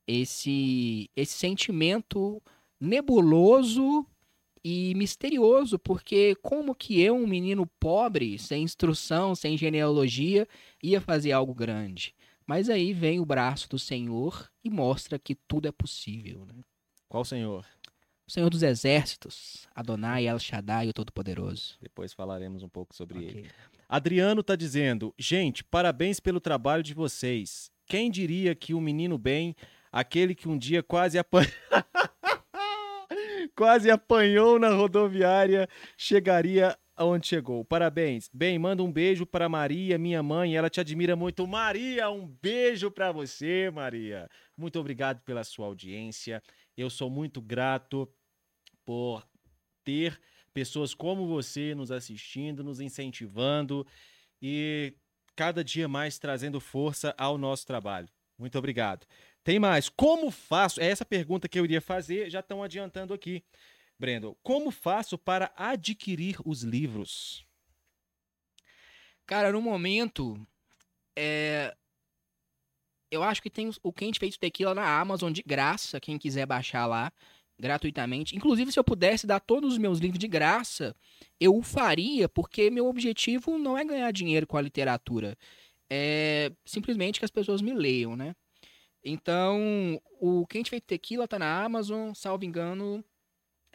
esse, 0.07 1.07
esse 1.15 1.33
sentimento 1.33 2.41
nebuloso 2.79 4.05
e 4.63 4.93
misterioso, 4.95 5.79
porque 5.79 6.35
como 6.35 6.75
que 6.75 7.01
eu, 7.01 7.15
um 7.15 7.27
menino 7.27 7.65
pobre, 7.79 8.37
sem 8.37 8.63
instrução, 8.63 9.33
sem 9.35 9.57
genealogia, 9.57 10.47
ia 10.81 11.01
fazer 11.01 11.31
algo 11.31 11.53
grande? 11.53 12.13
Mas 12.45 12.69
aí 12.69 12.93
vem 12.93 13.19
o 13.19 13.25
braço 13.25 13.69
do 13.69 13.79
Senhor 13.79 14.51
e 14.63 14.69
mostra 14.69 15.17
que 15.17 15.35
tudo 15.35 15.67
é 15.67 15.71
possível, 15.71 16.45
né? 16.45 16.63
Qual 17.07 17.25
senhor? 17.25 17.65
O 18.27 18.31
Senhor 18.31 18.49
dos 18.49 18.63
Exércitos, 18.63 19.67
Adonai 19.75 20.25
El 20.25 20.39
Shaddai, 20.39 20.87
o 20.87 20.93
Todo-Poderoso. 20.93 21.77
Depois 21.81 22.13
falaremos 22.13 22.63
um 22.63 22.69
pouco 22.69 22.95
sobre 22.95 23.25
ele. 23.25 23.39
Ok. 23.41 23.51
Adriano 23.89 24.41
tá 24.41 24.55
dizendo: 24.55 25.13
Gente, 25.17 25.65
parabéns 25.65 26.21
pelo 26.21 26.39
trabalho 26.39 26.81
de 26.81 26.93
vocês. 26.93 27.69
Quem 27.85 28.09
diria 28.09 28.55
que 28.55 28.73
o 28.73 28.79
menino 28.79 29.17
bem, 29.17 29.53
aquele 29.91 30.33
que 30.33 30.47
um 30.47 30.57
dia 30.57 30.81
quase 30.81 31.19
apanhou. 31.19 31.51
quase 33.61 33.91
apanhou 33.91 34.57
na 34.57 34.69
rodoviária, 34.69 35.69
chegaria 35.95 36.75
aonde 36.95 37.27
chegou. 37.27 37.63
Parabéns. 37.63 38.27
Bem, 38.33 38.57
manda 38.57 38.81
um 38.81 38.91
beijo 38.91 39.23
para 39.23 39.47
Maria, 39.47 39.99
minha 39.99 40.23
mãe, 40.23 40.55
ela 40.55 40.67
te 40.67 40.79
admira 40.79 41.15
muito. 41.15 41.45
Maria, 41.45 42.09
um 42.09 42.25
beijo 42.25 42.89
para 42.89 43.11
você, 43.11 43.69
Maria. 43.69 44.27
Muito 44.57 44.79
obrigado 44.79 45.21
pela 45.21 45.43
sua 45.43 45.67
audiência. 45.67 46.41
Eu 46.75 46.89
sou 46.89 47.07
muito 47.07 47.39
grato 47.39 48.11
por 48.83 49.23
ter 49.83 50.19
pessoas 50.51 50.95
como 50.95 51.27
você 51.27 51.75
nos 51.75 51.91
assistindo, 51.91 52.63
nos 52.63 52.79
incentivando 52.79 53.85
e 54.41 54.95
cada 55.35 55.63
dia 55.63 55.87
mais 55.87 56.17
trazendo 56.17 56.59
força 56.59 57.13
ao 57.15 57.37
nosso 57.37 57.67
trabalho. 57.67 58.09
Muito 58.39 58.57
obrigado. 58.57 59.05
Tem 59.43 59.59
mais. 59.59 59.89
Como 59.89 60.29
faço? 60.29 60.79
É 60.79 60.87
essa 60.87 61.05
pergunta 61.05 61.49
que 61.49 61.59
eu 61.59 61.65
iria 61.65 61.81
fazer, 61.81 62.29
já 62.29 62.39
estão 62.39 62.61
adiantando 62.61 63.13
aqui. 63.13 63.43
Brendo, 63.97 64.37
como 64.41 64.71
faço 64.71 65.17
para 65.17 65.51
adquirir 65.55 66.37
os 66.45 66.63
livros? 66.63 67.45
Cara, 69.25 69.51
no 69.51 69.61
momento, 69.61 70.35
é... 71.15 71.75
eu 73.11 73.23
acho 73.23 73.41
que 73.41 73.49
tem 73.49 73.69
o 73.83 73.93
Quente 73.93 74.19
Feito 74.19 74.39
Tequila 74.39 74.73
na 74.73 74.99
Amazon 74.99 75.31
de 75.31 75.43
graça, 75.43 75.99
quem 75.99 76.17
quiser 76.17 76.45
baixar 76.45 76.85
lá, 76.87 77.11
gratuitamente. 77.59 78.35
Inclusive, 78.35 78.71
se 78.71 78.79
eu 78.79 78.83
pudesse 78.83 79.27
dar 79.27 79.39
todos 79.39 79.73
os 79.73 79.77
meus 79.77 79.99
livros 79.99 80.19
de 80.19 80.27
graça, 80.27 80.95
eu 81.39 81.55
o 81.55 81.61
faria, 81.61 82.27
porque 82.27 82.71
meu 82.71 82.87
objetivo 82.87 83.57
não 83.57 83.77
é 83.77 83.85
ganhar 83.85 84.11
dinheiro 84.11 84.47
com 84.47 84.57
a 84.57 84.61
literatura. 84.61 85.37
É 85.89 86.51
simplesmente 86.65 87.19
que 87.19 87.25
as 87.25 87.31
pessoas 87.31 87.61
me 87.61 87.73
leiam, 87.73 88.15
né? 88.15 88.35
Então, 89.03 89.99
o 90.19 90.45
Quente 90.47 90.69
Feito 90.69 90.85
Tequila 90.85 91.27
tá 91.27 91.39
na 91.39 91.63
Amazon, 91.63 92.13
salvo 92.13 92.45
engano. 92.45 93.03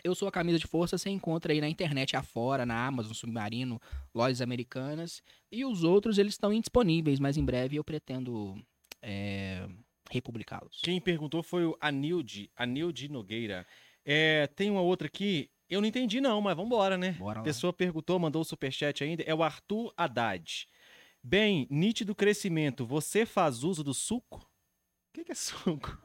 Eu 0.04 0.14
sou 0.14 0.28
a 0.28 0.32
camisa 0.32 0.58
de 0.58 0.66
força, 0.66 0.96
você 0.96 1.10
encontra 1.10 1.52
aí 1.52 1.60
na 1.60 1.68
internet 1.68 2.16
afora, 2.16 2.64
na 2.64 2.86
Amazon, 2.86 3.12
Submarino, 3.12 3.80
lojas 4.14 4.40
americanas. 4.40 5.20
E 5.50 5.64
os 5.64 5.82
outros, 5.82 6.18
eles 6.18 6.34
estão 6.34 6.52
indisponíveis, 6.52 7.18
mas 7.18 7.36
em 7.36 7.44
breve 7.44 7.76
eu 7.76 7.82
pretendo 7.82 8.56
é, 9.02 9.66
republicá-los. 10.10 10.80
Quem 10.82 11.00
perguntou 11.00 11.42
foi 11.42 11.64
o 11.64 11.76
Anilde, 11.80 12.50
Anilde 12.54 13.08
Nogueira. 13.08 13.66
É, 14.04 14.46
tem 14.48 14.70
uma 14.70 14.80
outra 14.82 15.08
aqui, 15.08 15.50
eu 15.68 15.80
não 15.80 15.88
entendi 15.88 16.20
não, 16.20 16.40
mas 16.40 16.56
vambora, 16.56 16.96
né? 16.96 17.12
Bora 17.12 17.38
A 17.38 17.40
lá. 17.40 17.44
pessoa 17.44 17.72
perguntou, 17.72 18.18
mandou 18.20 18.42
o 18.42 18.44
superchat 18.44 19.02
ainda, 19.02 19.24
é 19.24 19.34
o 19.34 19.42
Arthur 19.42 19.92
Haddad. 19.96 20.68
Bem, 21.20 21.66
nítido 21.68 22.14
crescimento, 22.14 22.86
você 22.86 23.26
faz 23.26 23.64
uso 23.64 23.82
do 23.82 23.92
suco? 23.92 24.48
O 25.16 25.18
que, 25.18 25.24
que 25.24 25.32
é 25.32 25.34
suco? 25.34 25.98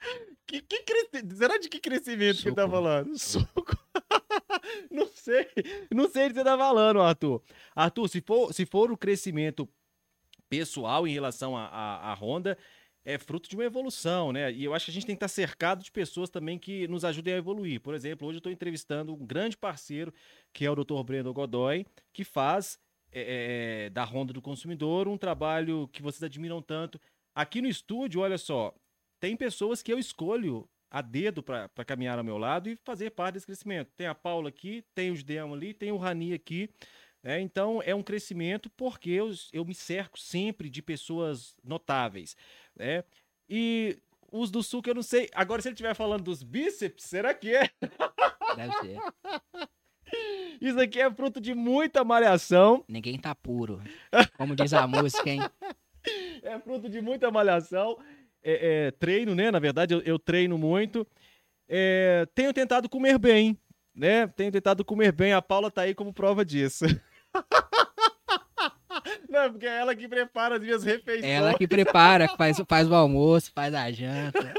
Que, 0.46 0.60
que 0.60 1.34
Será 1.34 1.56
de 1.56 1.68
que 1.70 1.80
crescimento 1.80 2.42
que 2.42 2.48
ele 2.48 2.54
tá 2.54 2.68
falando? 2.68 3.16
Suco. 3.18 3.74
não 4.90 5.06
sei. 5.06 5.48
Não 5.90 6.10
sei 6.10 6.26
o 6.26 6.28
que 6.28 6.34
você 6.34 6.44
tá 6.44 6.58
falando, 6.58 7.00
Arthur. 7.00 7.42
Arthur, 7.74 8.08
se 8.08 8.20
for, 8.20 8.52
se 8.52 8.66
for 8.66 8.92
o 8.92 8.96
crescimento 8.98 9.66
pessoal 10.48 11.08
em 11.08 11.12
relação 11.12 11.56
à 11.56 12.14
Honda, 12.20 12.58
é 13.02 13.16
fruto 13.16 13.48
de 13.48 13.56
uma 13.56 13.64
evolução, 13.64 14.30
né? 14.30 14.52
E 14.52 14.64
eu 14.64 14.74
acho 14.74 14.84
que 14.84 14.90
a 14.90 14.94
gente 14.94 15.06
tem 15.06 15.16
que 15.16 15.24
estar 15.24 15.28
cercado 15.28 15.82
de 15.82 15.90
pessoas 15.90 16.28
também 16.28 16.58
que 16.58 16.86
nos 16.88 17.02
ajudem 17.02 17.32
a 17.32 17.38
evoluir. 17.38 17.80
Por 17.80 17.94
exemplo, 17.94 18.28
hoje 18.28 18.36
eu 18.36 18.40
estou 18.40 18.52
entrevistando 18.52 19.14
um 19.14 19.26
grande 19.26 19.56
parceiro, 19.56 20.12
que 20.52 20.66
é 20.66 20.70
o 20.70 20.74
Dr. 20.76 21.02
Breno 21.02 21.32
Godoy, 21.32 21.86
que 22.12 22.24
faz 22.24 22.78
é, 23.14 23.86
é, 23.86 23.90
da 23.90 24.04
Honda 24.04 24.32
do 24.32 24.42
Consumidor 24.42 25.06
um 25.06 25.16
trabalho 25.16 25.88
que 25.92 26.02
vocês 26.02 26.22
admiram 26.22 26.60
tanto. 26.60 27.00
Aqui 27.34 27.60
no 27.60 27.68
estúdio, 27.68 28.20
olha 28.20 28.38
só, 28.38 28.74
tem 29.18 29.36
pessoas 29.36 29.82
que 29.82 29.92
eu 29.92 29.98
escolho 29.98 30.68
a 30.90 31.02
dedo 31.02 31.42
para 31.42 31.68
caminhar 31.84 32.18
ao 32.18 32.24
meu 32.24 32.38
lado 32.38 32.68
e 32.68 32.76
fazer 32.76 33.10
parte 33.10 33.34
desse 33.34 33.46
crescimento. 33.46 33.90
Tem 33.96 34.06
a 34.06 34.14
Paula 34.14 34.48
aqui, 34.48 34.84
tem 34.94 35.10
o 35.10 35.16
Gideon 35.16 35.52
ali, 35.52 35.74
tem 35.74 35.90
o 35.90 35.96
Rani 35.96 36.32
aqui. 36.32 36.70
né? 37.20 37.40
então 37.40 37.82
é 37.84 37.92
um 37.92 38.02
crescimento 38.02 38.70
porque 38.70 39.10
eu, 39.10 39.32
eu 39.52 39.64
me 39.64 39.74
cerco 39.74 40.16
sempre 40.18 40.70
de 40.70 40.80
pessoas 40.80 41.56
notáveis. 41.64 42.36
Né? 42.76 43.02
E 43.48 43.98
os 44.30 44.52
do 44.52 44.62
sul 44.62 44.80
que 44.80 44.90
eu 44.90 44.94
não 44.94 45.02
sei. 45.02 45.28
Agora, 45.34 45.60
se 45.60 45.68
ele 45.68 45.74
estiver 45.74 45.94
falando 45.94 46.22
dos 46.22 46.44
bíceps, 46.44 47.04
será 47.04 47.34
que 47.34 47.54
é? 47.54 47.70
Deve 48.54 48.72
ser. 48.80 48.98
Isso 50.60 50.80
aqui 50.80 51.00
é 51.00 51.12
fruto 51.12 51.40
de 51.40 51.54
muita 51.54 52.04
malhação. 52.04 52.84
Ninguém 52.86 53.18
tá 53.18 53.34
puro. 53.34 53.82
Como 54.36 54.54
diz 54.54 54.72
a 54.72 54.86
música, 54.86 55.28
hein? 55.28 55.40
É 56.44 56.58
fruto 56.58 56.88
de 56.88 57.00
muita 57.00 57.30
malhação. 57.30 57.98
É, 58.42 58.86
é, 58.86 58.90
treino, 58.90 59.34
né? 59.34 59.50
Na 59.50 59.58
verdade, 59.58 59.94
eu, 59.94 60.02
eu 60.02 60.18
treino 60.18 60.58
muito. 60.58 61.06
É, 61.66 62.26
tenho 62.34 62.52
tentado 62.52 62.88
comer 62.88 63.18
bem, 63.18 63.58
né? 63.94 64.26
Tenho 64.26 64.52
tentado 64.52 64.84
comer 64.84 65.12
bem. 65.12 65.32
A 65.32 65.40
Paula 65.40 65.70
tá 65.70 65.82
aí 65.82 65.94
como 65.94 66.12
prova 66.12 66.44
disso. 66.44 66.84
Não, 69.28 69.50
porque 69.50 69.66
é 69.66 69.78
ela 69.78 69.96
que 69.96 70.06
prepara 70.06 70.56
as 70.56 70.60
minhas 70.60 70.84
refeições. 70.84 71.24
Ela 71.24 71.56
que 71.56 71.66
prepara, 71.66 72.28
faz, 72.36 72.58
faz 72.68 72.88
o 72.88 72.94
almoço, 72.94 73.50
faz 73.52 73.74
a 73.74 73.90
janta. 73.90 74.54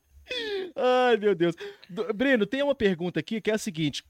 Ai, 0.74 1.16
meu 1.18 1.34
Deus. 1.34 1.54
Breno, 2.14 2.46
tem 2.46 2.62
uma 2.62 2.74
pergunta 2.74 3.20
aqui 3.20 3.40
que 3.40 3.50
é 3.50 3.54
a 3.54 3.58
seguinte. 3.58 4.02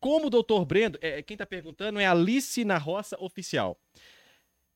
Como 0.00 0.26
o 0.26 0.30
doutor 0.30 0.64
Breno, 0.64 0.98
é, 1.00 1.22
quem 1.22 1.36
tá 1.36 1.46
perguntando 1.46 2.00
é 2.00 2.06
Alice 2.06 2.64
na 2.64 2.76
Roça 2.76 3.16
Oficial. 3.20 3.78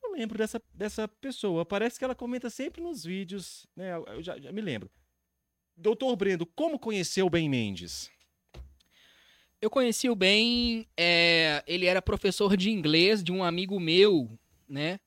Eu 0.03 0.13
lembro 0.13 0.39
dessa, 0.39 0.61
dessa 0.73 1.09
pessoa. 1.09 1.65
Parece 1.65 1.99
que 1.99 2.05
ela 2.05 2.15
comenta 2.15 2.51
sempre 2.51 2.81
nos 2.83 3.05
vídeos, 3.05 3.67
né? 3.77 3.97
Eu- 3.97 4.23
já, 4.23 4.39
já 4.39 4.53
me 4.53 4.61
lembro. 4.61 4.91
Doutor 5.77 6.15
Breno, 6.17 6.45
como 6.47 6.79
conheceu 6.79 7.27
o 7.27 7.31
Ben 7.31 7.49
Mendes? 7.49 8.11
Eu 9.61 9.71
conheci 9.71 10.09
o 10.09 10.15
Ben, 10.15 10.87
é, 10.97 11.63
ele 11.67 11.87
era 11.87 12.01
professor 12.01 12.57
de 12.57 12.71
inglês 12.71 13.23
de 13.23 13.33
um 13.33 13.43
amigo 13.43 13.79
meu, 13.81 14.31
né? 14.69 15.01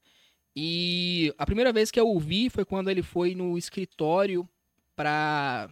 E 0.55 1.33
a 1.37 1.45
primeira 1.45 1.71
vez 1.71 1.89
que 1.89 1.99
eu 1.99 2.09
o 2.09 2.19
vi 2.19 2.49
foi 2.49 2.65
quando 2.65 2.89
ele 2.89 3.01
foi 3.01 3.33
no 3.33 3.57
escritório 3.57 4.47
para 4.95 5.69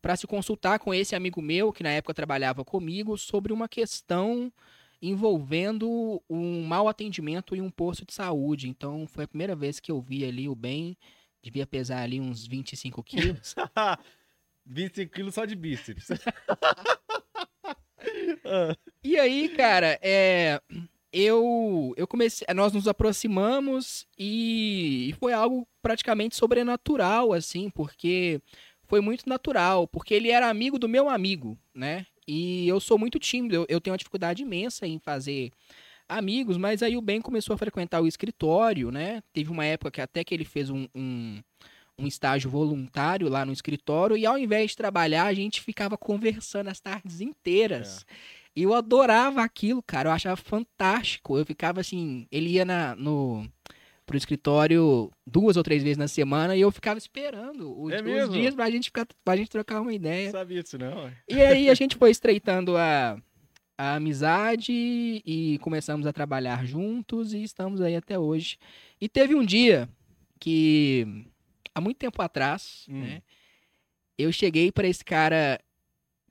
para 0.00 0.14
se 0.16 0.26
consultar 0.26 0.78
com 0.78 0.94
esse 0.94 1.16
amigo 1.16 1.42
meu 1.42 1.72
que 1.72 1.82
na 1.82 1.90
época 1.90 2.14
trabalhava 2.14 2.64
comigo 2.64 3.18
sobre 3.18 3.52
uma 3.52 3.68
questão 3.68 4.52
envolvendo 5.00 6.22
um 6.28 6.62
mau 6.64 6.88
atendimento 6.88 7.54
em 7.54 7.60
um 7.60 7.70
posto 7.70 8.04
de 8.04 8.12
saúde. 8.12 8.68
Então 8.68 9.06
foi 9.06 9.24
a 9.24 9.28
primeira 9.28 9.54
vez 9.54 9.80
que 9.80 9.90
eu 9.90 10.00
vi 10.00 10.24
ali 10.24 10.48
o 10.48 10.54
Ben, 10.54 10.96
devia 11.42 11.66
pesar 11.66 12.02
ali 12.02 12.20
uns 12.20 12.46
25 12.46 13.02
quilos. 13.02 13.54
25 14.66 15.12
quilos 15.12 15.34
só 15.34 15.44
de 15.44 15.54
bíceps. 15.56 16.08
E 19.02 19.18
aí, 19.18 19.48
cara, 19.50 19.98
é, 20.00 20.60
eu, 21.12 21.94
eu 21.96 22.06
comecei, 22.06 22.46
nós 22.54 22.72
nos 22.72 22.86
aproximamos 22.86 24.06
e, 24.18 25.08
e 25.08 25.12
foi 25.14 25.32
algo 25.32 25.66
praticamente 25.82 26.36
sobrenatural, 26.36 27.32
assim, 27.32 27.70
porque 27.70 28.40
foi 28.84 29.00
muito 29.00 29.28
natural, 29.28 29.86
porque 29.86 30.14
ele 30.14 30.30
era 30.30 30.48
amigo 30.48 30.78
do 30.78 30.88
meu 30.88 31.08
amigo, 31.08 31.58
né? 31.74 32.06
E 32.28 32.68
eu 32.68 32.78
sou 32.78 32.98
muito 32.98 33.18
tímido, 33.18 33.54
eu, 33.54 33.66
eu 33.70 33.80
tenho 33.80 33.92
uma 33.92 33.98
dificuldade 33.98 34.42
imensa 34.42 34.86
em 34.86 34.98
fazer 34.98 35.50
amigos, 36.06 36.58
mas 36.58 36.82
aí 36.82 36.94
o 36.94 37.00
Ben 37.00 37.22
começou 37.22 37.54
a 37.54 37.58
frequentar 37.58 38.02
o 38.02 38.06
escritório, 38.06 38.90
né? 38.90 39.22
Teve 39.32 39.50
uma 39.50 39.64
época 39.64 39.90
que 39.90 40.00
até 40.02 40.22
que 40.22 40.34
ele 40.34 40.44
fez 40.44 40.68
um, 40.68 40.86
um, 40.94 41.42
um 41.98 42.06
estágio 42.06 42.50
voluntário 42.50 43.30
lá 43.30 43.46
no 43.46 43.52
escritório 43.52 44.14
e 44.14 44.26
ao 44.26 44.38
invés 44.38 44.72
de 44.72 44.76
trabalhar, 44.76 45.24
a 45.24 45.32
gente 45.32 45.62
ficava 45.62 45.96
conversando 45.96 46.68
as 46.68 46.78
tardes 46.78 47.22
inteiras. 47.22 48.04
E 48.54 48.62
eu 48.64 48.74
adorava 48.74 49.42
aquilo, 49.42 49.82
cara. 49.82 50.08
Eu 50.08 50.12
achava 50.12 50.36
fantástico. 50.36 51.38
Eu 51.38 51.46
ficava 51.46 51.80
assim, 51.80 52.26
ele 52.30 52.50
ia 52.50 52.64
na, 52.64 52.96
no 52.96 53.48
pro 54.08 54.16
escritório 54.16 55.10
duas 55.26 55.56
ou 55.56 55.62
três 55.62 55.82
vezes 55.82 55.96
na 55.98 56.08
semana 56.08 56.56
e 56.56 56.60
eu 56.62 56.70
ficava 56.72 56.98
esperando 56.98 57.80
os, 57.80 57.92
É 57.92 58.00
os 58.24 58.32
dias 58.32 58.54
pra 58.54 58.68
gente 58.70 58.86
ficar, 58.86 59.06
pra 59.24 59.36
gente 59.36 59.50
trocar 59.50 59.76
uma 59.76 59.84
Não 59.84 59.92
ideia. 59.92 60.30
sabia 60.32 60.62
disso, 60.62 60.78
não. 60.78 61.12
E 61.28 61.40
aí 61.40 61.68
a 61.70 61.74
gente 61.74 61.94
foi 61.96 62.10
estreitando 62.10 62.76
a, 62.76 63.20
a 63.76 63.94
amizade 63.96 64.72
e 65.24 65.58
começamos 65.60 66.06
a 66.06 66.12
trabalhar 66.12 66.64
juntos 66.66 67.32
e 67.34 67.42
estamos 67.42 67.80
aí 67.80 67.94
até 67.94 68.18
hoje. 68.18 68.56
E 69.00 69.08
teve 69.08 69.34
um 69.34 69.44
dia 69.44 69.88
que, 70.40 71.06
há 71.74 71.80
muito 71.80 71.98
tempo 71.98 72.20
atrás, 72.22 72.86
Hum. 72.88 73.00
né, 73.02 73.22
eu 74.16 74.32
cheguei 74.32 74.72
pra 74.72 74.88
esse 74.88 75.04
cara 75.04 75.60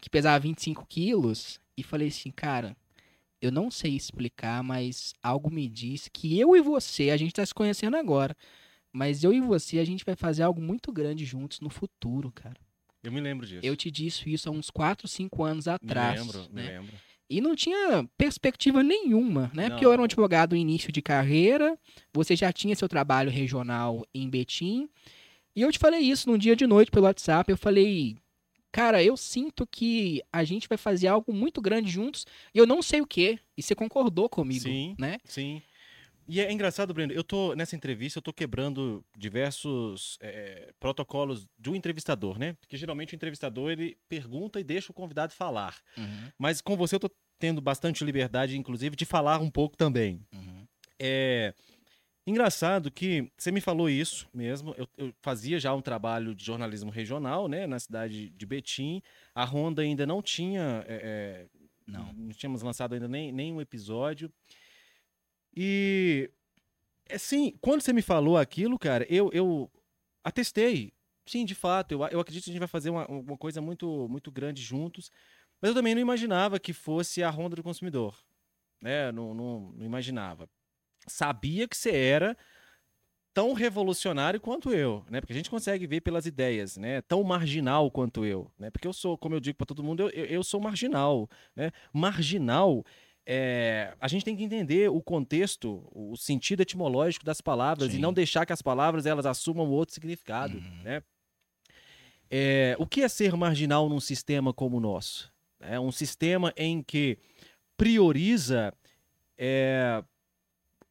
que 0.01 0.09
pesava 0.09 0.39
25 0.39 0.85
quilos 0.89 1.59
e 1.77 1.83
falei 1.83 2.07
assim, 2.09 2.31
cara, 2.31 2.75
eu 3.41 3.51
não 3.51 3.69
sei 3.69 3.95
explicar, 3.95 4.63
mas 4.63 5.13
algo 5.21 5.51
me 5.51 5.67
diz 5.67 6.09
que 6.11 6.39
eu 6.39 6.55
e 6.55 6.61
você, 6.61 7.09
a 7.09 7.17
gente 7.17 7.33
tá 7.33 7.45
se 7.45 7.53
conhecendo 7.53 7.97
agora, 7.97 8.35
mas 8.91 9.23
eu 9.23 9.33
e 9.33 9.39
você, 9.39 9.79
a 9.79 9.85
gente 9.85 10.03
vai 10.03 10.15
fazer 10.15 10.43
algo 10.43 10.61
muito 10.61 10.91
grande 10.91 11.25
juntos 11.25 11.59
no 11.59 11.69
futuro, 11.69 12.31
cara. 12.31 12.55
Eu 13.03 13.11
me 13.11 13.21
lembro 13.21 13.45
disso. 13.45 13.61
Eu 13.63 13.75
te 13.75 13.91
disse 13.91 14.31
isso 14.31 14.49
há 14.49 14.51
uns 14.51 14.69
4, 14.69 15.07
5 15.07 15.43
anos 15.43 15.65
me 15.67 15.71
atrás. 15.73 16.19
lembro, 16.19 16.39
me 16.49 16.61
né? 16.61 16.79
lembro. 16.79 16.93
E 17.29 17.41
não 17.41 17.55
tinha 17.55 18.09
perspectiva 18.17 18.81
nenhuma, 18.81 19.51
né? 19.53 19.69
Porque 19.69 19.85
eu 19.85 19.91
era 19.91 19.99
um 19.99 20.03
Não. 20.03 20.05
advogado 20.05 20.55
em 20.55 20.61
início 20.61 20.91
de 20.91 21.01
carreira, 21.01 21.77
você 22.13 22.35
já 22.35 22.51
tinha 22.53 22.75
seu 22.75 22.87
trabalho 22.87 23.29
regional 23.29 24.05
em 24.13 24.29
Betim. 24.29 24.89
E 25.53 25.61
eu 25.61 25.71
te 25.71 25.77
falei 25.77 25.99
isso 25.99 26.29
num 26.29 26.37
dia 26.37 26.55
de 26.55 26.65
noite 26.65 26.89
pelo 26.89 27.05
WhatsApp. 27.05 27.51
Eu 27.51 27.57
falei, 27.57 28.15
cara, 28.77 29.03
eu 29.03 29.17
sinto 29.17 29.65
que 29.65 30.21
a 30.31 30.43
gente 30.43 30.69
vai 30.69 30.77
fazer 30.77 31.07
algo 31.07 31.33
muito 31.33 31.59
grande 31.59 31.89
juntos 31.89 32.27
e 32.53 32.59
eu 32.59 32.67
não 32.67 32.79
sei 32.83 33.01
o 33.01 33.07
que. 33.07 33.39
E 33.57 33.63
você 33.63 33.73
concordou 33.73 34.29
comigo, 34.29 34.61
Sim. 34.61 34.95
né? 34.99 35.17
Sim. 35.25 35.63
E 36.27 36.39
é 36.39 36.51
engraçado, 36.51 36.93
Breno, 36.93 37.11
eu 37.11 37.23
tô 37.23 37.55
nessa 37.55 37.75
entrevista, 37.75 38.19
eu 38.19 38.21
tô 38.21 38.31
quebrando 38.31 39.03
diversos 39.17 40.19
é, 40.21 40.71
protocolos 40.79 41.47
do 41.57 41.75
entrevistador, 41.75 42.37
né? 42.37 42.53
Porque 42.59 42.77
geralmente 42.77 43.13
o 43.13 43.15
entrevistador 43.15 43.71
ele 43.71 43.97
pergunta 44.07 44.59
e 44.59 44.63
deixa 44.63 44.91
o 44.91 44.95
convidado 44.95 45.33
falar. 45.33 45.75
Uhum, 45.97 46.31
Mas 46.37 46.61
com 46.61 46.77
você 46.77 46.93
eu 46.95 46.99
tô 46.99 47.09
tendo 47.39 47.59
bastante 47.59 48.03
liberdade, 48.03 48.57
inclusive, 48.57 48.95
de 48.95 49.05
falar 49.05 49.39
um 49.39 49.49
pouco 49.49 49.75
também. 49.75 50.21
uhum. 50.31 50.67
É 50.99 51.51
engraçado 52.27 52.91
que 52.91 53.31
você 53.37 53.51
me 53.51 53.61
falou 53.61 53.89
isso 53.89 54.27
mesmo. 54.33 54.75
Eu, 54.77 54.87
eu 54.97 55.13
fazia 55.21 55.59
já 55.59 55.73
um 55.73 55.81
trabalho 55.81 56.35
de 56.35 56.43
jornalismo 56.43 56.91
regional, 56.91 57.47
né, 57.47 57.65
na 57.65 57.79
cidade 57.79 58.29
de 58.29 58.45
Betim. 58.45 59.01
A 59.33 59.45
Honda 59.45 59.81
ainda 59.81 60.05
não 60.05 60.21
tinha, 60.21 60.83
é, 60.87 60.95
é, 60.95 61.47
Não. 61.87 62.13
não 62.13 62.29
tínhamos 62.29 62.61
lançado 62.61 62.93
ainda 62.93 63.07
nem, 63.07 63.31
nem 63.31 63.53
um 63.53 63.61
episódio. 63.61 64.31
E 65.55 66.29
assim, 67.09 67.57
quando 67.61 67.81
você 67.81 67.93
me 67.93 68.01
falou 68.01 68.37
aquilo, 68.37 68.77
cara, 68.77 69.05
eu, 69.09 69.29
eu 69.33 69.71
atestei. 70.23 70.93
Sim, 71.25 71.45
de 71.45 71.55
fato, 71.55 71.93
eu, 71.93 72.05
eu 72.07 72.19
acredito 72.19 72.45
que 72.45 72.49
a 72.49 72.53
gente 72.53 72.59
vai 72.59 72.67
fazer 72.67 72.89
uma, 72.89 73.07
uma 73.07 73.37
coisa 73.37 73.61
muito, 73.61 74.07
muito 74.09 74.31
grande 74.31 74.61
juntos. 74.61 75.11
Mas 75.61 75.69
eu 75.69 75.75
também 75.75 75.95
não 75.95 76.01
imaginava 76.01 76.59
que 76.59 76.73
fosse 76.73 77.23
a 77.23 77.29
Honda 77.29 77.55
do 77.55 77.63
consumidor. 77.63 78.17
Né? 78.81 79.11
Não, 79.11 79.33
não, 79.33 79.71
não 79.71 79.85
imaginava. 79.85 80.47
Sabia 81.07 81.67
que 81.67 81.75
você 81.77 81.95
era 81.95 82.37
tão 83.33 83.53
revolucionário 83.53 84.41
quanto 84.41 84.73
eu, 84.73 85.05
né? 85.09 85.21
Porque 85.21 85.33
a 85.33 85.35
gente 85.35 85.49
consegue 85.49 85.85
ver 85.85 86.01
pelas 86.01 86.25
ideias, 86.25 86.75
né? 86.75 87.01
Tão 87.01 87.23
marginal 87.23 87.91
quanto 87.91 88.25
eu, 88.25 88.51
né? 88.57 88.71
Porque 88.71 88.87
eu 88.87 88.93
sou, 88.93 89.17
como 89.17 89.35
eu 89.35 89.39
digo 89.39 89.57
para 89.57 89.67
todo 89.67 89.83
mundo, 89.83 90.09
eu, 90.09 90.25
eu, 90.25 90.43
sou 90.43 90.59
marginal, 90.59 91.29
né? 91.55 91.71
Marginal 91.93 92.83
é, 93.27 93.93
a 93.99 94.07
gente 94.07 94.25
tem 94.25 94.35
que 94.35 94.43
entender 94.43 94.89
o 94.89 95.01
contexto, 95.01 95.87
o 95.91 96.15
sentido 96.15 96.61
etimológico 96.61 97.25
das 97.25 97.41
palavras 97.41 97.91
Sim. 97.91 97.97
e 97.97 98.01
não 98.01 98.13
deixar 98.13 98.45
que 98.45 98.53
as 98.53 98.61
palavras 98.61 99.05
elas 99.05 99.25
assumam 99.25 99.69
outro 99.69 99.93
significado, 99.93 100.59
né? 100.83 101.03
É, 102.31 102.75
o 102.79 102.87
que 102.87 103.01
é 103.01 103.07
ser 103.07 103.35
marginal 103.35 103.87
num 103.87 103.99
sistema 103.99 104.53
como 104.53 104.77
o 104.77 104.79
nosso? 104.79 105.31
É 105.59 105.79
um 105.79 105.91
sistema 105.91 106.53
em 106.57 106.81
que 106.81 107.17
prioriza 107.77 108.73
é, 109.37 110.03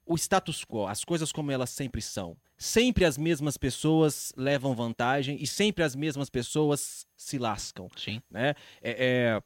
o 0.06 0.14
status 0.14 0.64
quo, 0.64 0.86
as 0.86 1.04
coisas 1.04 1.32
como 1.32 1.50
elas 1.50 1.70
sempre 1.70 2.00
são. 2.00 2.36
Sempre 2.56 3.04
as 3.04 3.18
mesmas 3.18 3.56
pessoas 3.56 4.32
levam 4.36 4.74
vantagem 4.74 5.36
e 5.42 5.46
sempre 5.46 5.82
as 5.82 5.96
mesmas 5.96 6.30
pessoas 6.30 7.06
se 7.16 7.38
lascam 7.38 7.88
Sim. 7.96 8.22
né? 8.30 8.54
É, 8.80 8.90
é, 8.90 9.42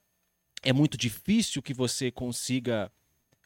é 0.63 0.73
muito 0.73 0.97
difícil 0.97 1.63
que 1.63 1.73
você 1.73 2.11
consiga 2.11 2.93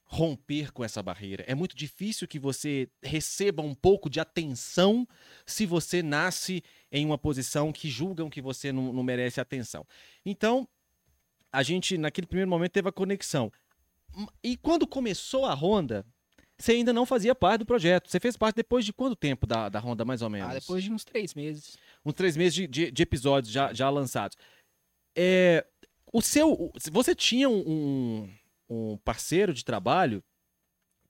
romper 0.05 0.73
com 0.73 0.85
essa 0.85 1.03
barreira. 1.03 1.45
É 1.47 1.55
muito 1.55 1.75
difícil 1.75 2.29
que 2.29 2.39
você 2.39 2.89
receba 3.03 3.63
um 3.63 3.75
pouco 3.75 4.11
de 4.11 4.21
atenção 4.21 5.07
se 5.47 5.65
você 5.65 6.03
nasce 6.03 6.63
em 6.93 7.07
uma 7.07 7.17
posição 7.17 7.73
que 7.73 7.89
julgam 7.89 8.29
que 8.29 8.43
você 8.43 8.71
não, 8.71 8.93
não 8.93 9.03
merece 9.03 9.41
atenção. 9.41 9.87
Então, 10.25 10.69
a 11.51 11.63
gente, 11.63 11.97
naquele 11.97 12.27
primeiro 12.27 12.51
momento, 12.51 12.73
teve 12.73 12.89
a 12.89 12.93
conexão. 12.93 13.51
E 14.43 14.57
quando 14.57 14.87
começou 14.87 15.47
a 15.47 15.55
Honda, 15.55 16.07
você 16.59 16.73
ainda 16.73 16.93
não 16.93 17.05
fazia 17.05 17.35
parte 17.35 17.61
do 17.61 17.67
projeto. 17.67 18.09
Você 18.11 18.21
fez 18.21 18.37
parte 18.37 18.57
depois 18.57 18.85
de 18.85 18.93
quanto 18.93 19.17
tempo 19.17 19.47
da, 19.47 19.69
da 19.69 19.81
Honda, 19.81 20.05
mais 20.05 20.23
ou 20.23 20.31
menos? 20.31 20.51
Ah, 20.51 20.55
depois 20.55 20.83
de 20.85 20.93
uns 20.93 21.05
três 21.05 21.35
meses. 21.35 21.77
uns 22.05 22.13
três 22.15 22.37
meses 22.37 22.55
de, 22.55 22.67
de- 22.67 22.91
de 22.91 23.03
episódios 23.03 23.53
já, 23.53 23.73
já 23.73 23.91
lançados. 23.91 24.37
É, 25.17 25.65
o 26.13 26.21
seu, 26.23 26.73
você 26.93 27.15
tinha 27.15 27.49
um, 27.49 28.29
um 28.69 28.97
parceiro 28.99 29.53
de 29.53 29.65
trabalho 29.65 30.23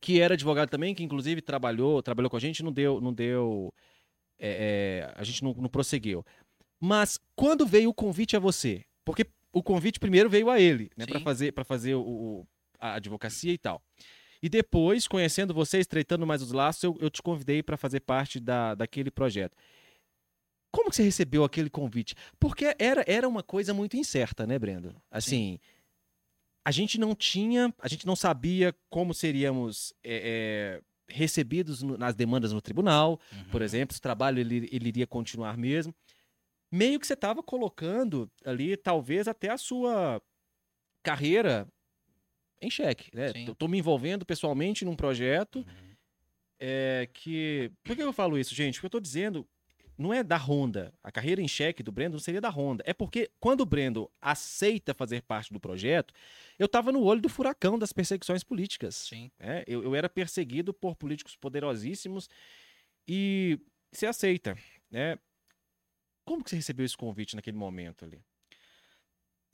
que 0.01 0.21
era 0.21 0.35
advogado 0.35 0.69
também, 0.69 0.95
que 0.95 1.03
inclusive 1.03 1.41
trabalhou, 1.41 2.03
trabalhou 2.03 2.29
com 2.31 2.37
a 2.37 2.41
gente, 2.41 2.63
não 2.63 2.73
deu, 2.73 3.01
não 3.01 3.13
deu, 3.13 3.73
é, 4.39 5.09
é, 5.09 5.15
a 5.19 5.25
gente 5.25 5.43
não, 5.43 5.55
não 5.55 5.69
prosseguiu. 5.69 6.25
Mas 6.81 7.19
quando 7.35 7.67
veio 7.67 7.89
o 7.91 7.95
convite 7.95 8.37
a 8.37 8.39
você, 8.39 8.85
porque 9.05 9.27
o 9.53 9.63
convite 9.63 9.99
primeiro 9.99 10.29
veio 10.29 10.51
a 10.51 10.61
ele, 10.61 10.91
né, 10.97 11.07
para 11.07 11.21
fazer, 11.21 11.53
para 11.53 11.65
fazer 11.65 11.95
o- 11.95 12.47
a 12.79 12.95
advocacia 12.95 13.53
e 13.53 13.57
tal. 13.59 13.83
E 14.45 14.49
depois, 14.51 15.09
conhecendo 15.09 15.55
você, 15.55 15.79
estreitando 15.79 16.27
mais 16.27 16.43
os 16.43 16.53
laços, 16.53 16.85
eu, 16.85 16.95
eu 17.01 17.09
te 17.09 17.23
convidei 17.23 17.63
para 17.63 17.79
fazer 17.79 18.01
parte 18.01 18.39
da, 18.39 18.75
daquele 18.75 19.11
projeto. 19.11 19.57
Como 20.71 20.91
que 20.91 20.97
você 20.97 21.03
recebeu 21.03 21.45
aquele 21.45 21.71
convite? 21.71 22.15
Porque 22.39 22.77
era, 22.79 23.03
era 23.07 23.27
uma 23.27 23.43
coisa 23.43 23.73
muito 23.73 23.97
incerta, 23.97 24.47
né, 24.47 24.59
Brendo? 24.59 24.95
Assim, 25.11 25.59
a 26.63 26.71
gente 26.71 26.99
não 27.01 27.15
tinha, 27.15 27.73
a 27.79 27.89
gente 27.89 28.07
não 28.07 28.15
sabia 28.15 28.75
como 28.91 29.15
seríamos 29.15 29.95
é, 30.05 30.81
é, 30.83 30.83
recebidos 31.09 31.83
no- 31.83 31.97
nas 31.97 32.15
demandas 32.15 32.53
no 32.53 32.61
tribunal, 32.61 33.19
por 33.51 33.63
exemplo, 33.63 33.95
se 33.95 33.99
o 33.99 34.03
trabalho 34.03 34.41
ele, 34.41 34.69
ele 34.71 34.89
iria 34.89 35.07
continuar 35.07 35.57
mesmo. 35.57 35.95
Meio 36.71 37.01
que 37.01 37.07
você 37.07 37.15
estava 37.15 37.43
colocando 37.43 38.31
ali, 38.45 38.77
talvez 38.77 39.27
até 39.27 39.49
a 39.49 39.57
sua 39.57 40.21
carreira 41.03 41.67
em 42.61 42.71
xeque, 42.71 43.15
né? 43.15 43.33
Sim. 43.33 43.47
Eu 43.47 43.55
tô 43.55 43.69
me 43.69 43.79
envolvendo 43.79 44.25
pessoalmente 44.25 44.85
num 44.85 44.97
projeto 44.97 45.65
é, 46.59 47.09
que. 47.13 47.71
Por 47.83 47.97
que 47.97 48.03
eu 48.03 48.13
falo 48.13 48.39
isso, 48.39 48.55
gente? 48.55 48.75
Porque 48.75 48.87
eu 48.87 48.91
tô 48.91 49.01
dizendo, 49.01 49.47
não 49.97 50.13
é 50.13 50.23
da 50.23 50.37
Honda. 50.37 50.93
A 51.03 51.13
carreira 51.13 51.41
em 51.41 51.49
xeque 51.49 51.83
do 51.83 51.93
Brendo 51.93 52.15
não 52.15 52.21
seria 52.21 52.41
da 52.41 52.49
Honda. 52.49 52.83
É 52.87 52.93
porque 52.93 53.31
quando 53.39 53.61
o 53.61 53.67
Brendo 53.67 54.11
aceita 54.21 54.95
fazer 54.95 55.23
parte 55.23 55.53
do 55.53 55.61
projeto, 55.61 56.13
eu 56.59 56.69
tava 56.69 56.91
no 56.91 57.03
olho 57.03 57.21
do 57.21 57.29
furacão 57.29 57.79
das 57.79 57.93
perseguições 57.93 58.43
políticas. 58.43 58.95
Sim. 58.97 59.31
né? 59.39 59.63
Eu, 59.67 59.83
eu 59.85 59.95
era 59.95 60.09
perseguido 60.09 60.73
por 60.73 60.97
políticos 60.97 61.37
poderosíssimos 61.37 62.29
e 63.07 63.59
você 63.93 64.07
aceita, 64.07 64.57
né? 64.91 65.19
Como 66.25 66.43
que 66.43 66.51
você 66.51 66.57
recebeu 66.57 66.87
esse 66.87 66.97
convite 66.97 67.37
naquele 67.37 67.57
momento 67.57 68.05
ali? 68.05 68.25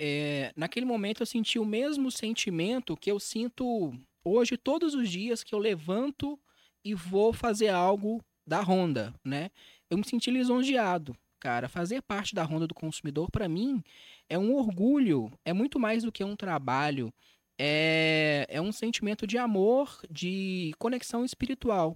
É, 0.03 0.51
naquele 0.57 0.87
momento 0.87 1.21
eu 1.21 1.27
senti 1.27 1.59
o 1.59 1.65
mesmo 1.65 2.11
sentimento 2.11 2.97
que 2.97 3.11
eu 3.11 3.21
sinto 3.21 3.93
hoje 4.25 4.57
todos 4.57 4.95
os 4.95 5.11
dias 5.11 5.45
que 5.45 5.55
eu 5.55 5.59
levanto 5.59 6.41
e 6.83 6.95
vou 6.95 7.35
fazer 7.35 7.69
algo 7.69 8.25
da 8.47 8.63
Honda, 8.63 9.15
né? 9.23 9.51
Eu 9.91 9.99
me 9.99 10.05
senti 10.07 10.31
lisonjeado, 10.31 11.15
cara. 11.39 11.69
Fazer 11.69 12.01
parte 12.01 12.35
da 12.35 12.43
Honda 12.43 12.67
do 12.67 12.75
consumidor 12.75 13.31
para 13.31 13.47
mim 13.47 13.83
é 14.27 14.39
um 14.39 14.55
orgulho, 14.55 15.31
é 15.45 15.53
muito 15.53 15.79
mais 15.79 16.03
do 16.03 16.11
que 16.11 16.25
um 16.25 16.35
trabalho. 16.35 17.13
É, 17.59 18.47
é 18.49 18.59
um 18.59 18.73
sentimento 18.73 19.27
de 19.27 19.37
amor, 19.37 20.01
de 20.11 20.73
conexão 20.79 21.27
espiritual. 21.27 21.95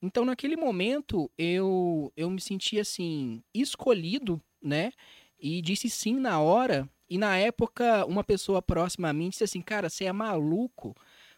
Então, 0.00 0.24
naquele 0.24 0.56
momento, 0.56 1.30
eu, 1.36 2.10
eu 2.16 2.30
me 2.30 2.40
senti 2.40 2.80
assim, 2.80 3.42
escolhido, 3.52 4.40
né? 4.62 4.90
E 5.38 5.60
disse 5.60 5.90
sim 5.90 6.14
na 6.14 6.40
hora. 6.40 6.88
E 7.12 7.18
na 7.18 7.36
época, 7.36 8.06
uma 8.06 8.24
pessoa 8.24 8.62
próxima 8.62 9.10
a 9.10 9.12
mim 9.12 9.28
disse 9.28 9.44
assim: 9.44 9.60
Cara, 9.60 9.90
você 9.90 10.06
é 10.06 10.12
maluco, 10.14 10.96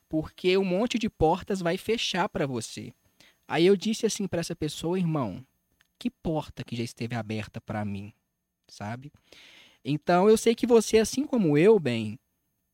porque 0.09 0.57
um 0.57 0.65
monte 0.65 1.01
de 1.01 1.11
portas 1.11 1.61
vai 1.61 1.77
fechar 1.77 2.29
para 2.29 2.47
você. 2.47 2.95
Aí 3.49 3.67
eu 3.67 3.75
disse 3.75 4.07
assim 4.07 4.29
para 4.29 4.39
essa 4.39 4.55
pessoa: 4.55 4.97
Irmão, 4.97 5.45
que 5.99 6.09
porta 6.09 6.63
que 6.63 6.77
já 6.77 6.85
esteve 6.85 7.17
aberta 7.17 7.61
para 7.61 7.85
mim, 7.85 8.13
sabe? 8.69 9.13
Então 9.85 10.29
eu 10.29 10.37
sei 10.37 10.55
que 10.55 10.65
você, 10.65 10.99
assim 10.99 11.27
como 11.27 11.59
eu, 11.59 11.81
bem, 11.81 12.21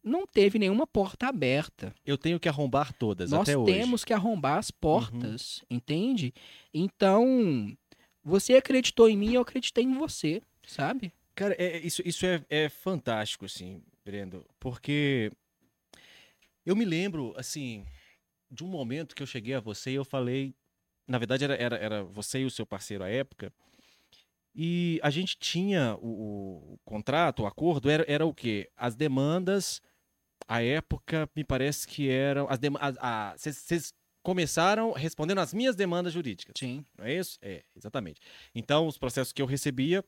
não 0.04 0.26
teve 0.26 0.58
nenhuma 0.58 0.86
porta 0.86 1.26
aberta. 1.26 1.94
Eu 2.04 2.18
tenho 2.18 2.38
que 2.38 2.50
arrombar 2.50 2.92
todas 2.92 3.30
Nós 3.30 3.48
até 3.48 3.56
hoje. 3.56 3.72
Uhum. 3.72 3.78
temos 3.78 4.04
que 4.04 4.12
arrombar 4.12 4.58
as 4.58 4.70
portas, 4.70 5.64
entende? 5.70 6.34
Então, 6.74 7.74
você 8.22 8.56
acreditou 8.56 9.08
em 9.08 9.16
mim, 9.16 9.32
eu 9.32 9.40
acreditei 9.40 9.84
em 9.84 9.94
você, 9.94 10.42
sabe? 10.66 11.14
Cara, 11.34 11.54
é- 11.58 11.76
é- 11.76 11.78
isso, 11.78 12.02
isso 12.04 12.26
é, 12.26 12.44
é 12.48 12.68
fantástico, 12.68 13.44
assim, 13.44 13.82
Brendo, 14.04 14.46
porque 14.58 15.30
eu 16.64 16.76
me 16.76 16.84
lembro, 16.84 17.32
assim, 17.36 17.84
de 18.50 18.64
um 18.64 18.68
momento 18.68 19.14
que 19.14 19.22
eu 19.22 19.26
cheguei 19.26 19.54
a 19.54 19.60
você 19.60 19.92
e 19.92 19.94
eu 19.94 20.04
falei, 20.04 20.54
na 21.06 21.18
verdade 21.18 21.44
era, 21.44 21.54
era, 21.54 21.76
era 21.76 22.04
você 22.04 22.40
e 22.40 22.44
o 22.44 22.50
seu 22.50 22.66
parceiro 22.66 23.04
à 23.04 23.08
época, 23.08 23.52
e 24.54 24.98
a 25.02 25.10
gente 25.10 25.38
tinha 25.38 25.96
o, 26.00 26.74
o 26.74 26.78
contrato, 26.84 27.42
o 27.42 27.46
acordo, 27.46 27.88
era, 27.88 28.04
era 28.08 28.26
o 28.26 28.34
quê? 28.34 28.68
As 28.76 28.96
demandas, 28.96 29.80
à 30.48 30.62
época, 30.62 31.30
me 31.34 31.44
parece 31.44 31.86
que 31.86 32.08
eram, 32.08 32.48
as 32.50 32.58
demandas, 32.58 32.96
vocês 33.36 33.94
começaram 34.22 34.92
respondendo 34.92 35.38
as 35.38 35.54
minhas 35.54 35.76
demandas 35.76 36.12
jurídicas. 36.12 36.54
Sim. 36.58 36.84
Não 36.98 37.06
é 37.06 37.14
isso? 37.14 37.38
É, 37.40 37.62
exatamente. 37.74 38.20
Então, 38.54 38.86
os 38.86 38.98
processos 38.98 39.32
que 39.32 39.40
eu 39.40 39.46
recebia, 39.46 40.04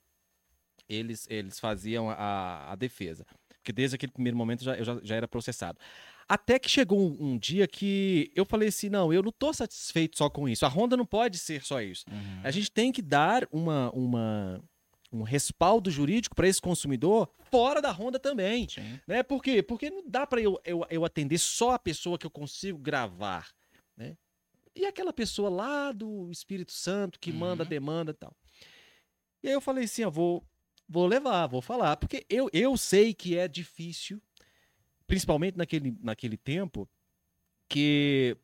eles, 0.88 1.26
eles 1.30 1.58
faziam 1.58 2.10
a, 2.10 2.72
a 2.72 2.76
defesa. 2.76 3.24
Porque 3.58 3.72
desde 3.72 3.94
aquele 3.94 4.12
primeiro 4.12 4.36
momento 4.36 4.64
já, 4.64 4.74
eu 4.76 4.84
já, 4.84 5.00
já 5.02 5.14
era 5.16 5.28
processado. 5.28 5.78
Até 6.28 6.58
que 6.58 6.68
chegou 6.68 6.98
um, 6.98 7.32
um 7.32 7.38
dia 7.38 7.66
que 7.68 8.30
eu 8.34 8.44
falei 8.44 8.68
assim: 8.68 8.88
não, 8.88 9.12
eu 9.12 9.22
não 9.22 9.30
tô 9.32 9.52
satisfeito 9.52 10.16
só 10.18 10.28
com 10.30 10.48
isso. 10.48 10.64
A 10.64 10.68
Honda 10.68 10.96
não 10.96 11.06
pode 11.06 11.38
ser 11.38 11.62
só 11.62 11.80
isso. 11.80 12.04
A 12.42 12.50
gente 12.50 12.70
tem 12.70 12.90
que 12.90 13.02
dar 13.02 13.46
uma, 13.52 13.90
uma, 13.92 14.60
um 15.12 15.22
respaldo 15.22 15.90
jurídico 15.90 16.34
para 16.34 16.48
esse 16.48 16.60
consumidor 16.60 17.28
fora 17.50 17.80
da 17.82 17.90
Honda 17.92 18.18
também. 18.18 18.68
Sim. 18.68 18.98
Né? 19.06 19.22
Por 19.22 19.42
quê? 19.42 19.62
Porque 19.62 19.90
não 19.90 20.02
dá 20.08 20.26
para 20.26 20.40
eu, 20.40 20.58
eu, 20.64 20.84
eu 20.90 21.04
atender 21.04 21.38
só 21.38 21.72
a 21.72 21.78
pessoa 21.78 22.18
que 22.18 22.26
eu 22.26 22.30
consigo 22.30 22.78
gravar. 22.78 23.48
Né? 23.96 24.16
E 24.74 24.86
aquela 24.86 25.12
pessoa 25.12 25.50
lá 25.50 25.92
do 25.92 26.30
Espírito 26.32 26.72
Santo 26.72 27.20
que 27.20 27.30
manda 27.32 27.62
Uhum. 27.62 27.68
demanda 27.68 28.10
e 28.12 28.14
tal. 28.14 28.34
E 29.42 29.48
aí 29.48 29.54
eu 29.54 29.60
falei 29.60 29.84
assim: 29.84 30.02
eu 30.02 30.10
vou, 30.10 30.42
vou 30.92 31.06
levar, 31.06 31.46
vou 31.46 31.62
falar. 31.62 31.96
Porque 31.96 32.24
eu, 32.28 32.48
eu 32.52 32.76
sei 32.76 33.14
que 33.14 33.36
é 33.36 33.48
difícil, 33.48 34.20
principalmente 35.06 35.56
naquele, 35.56 35.96
naquele 36.00 36.36
tempo, 36.36 36.88
que 37.68 38.36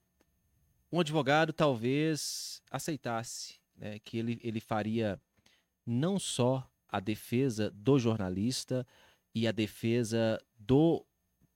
um 0.90 1.00
advogado 1.00 1.52
talvez 1.52 2.62
aceitasse 2.70 3.58
né, 3.76 3.98
que 4.00 4.16
ele, 4.18 4.40
ele 4.42 4.60
faria 4.60 5.20
não 5.86 6.18
só 6.18 6.68
a 6.88 6.98
defesa 7.00 7.70
do 7.70 7.98
jornalista 7.98 8.86
e 9.34 9.46
a 9.46 9.52
defesa 9.52 10.42
do 10.58 11.04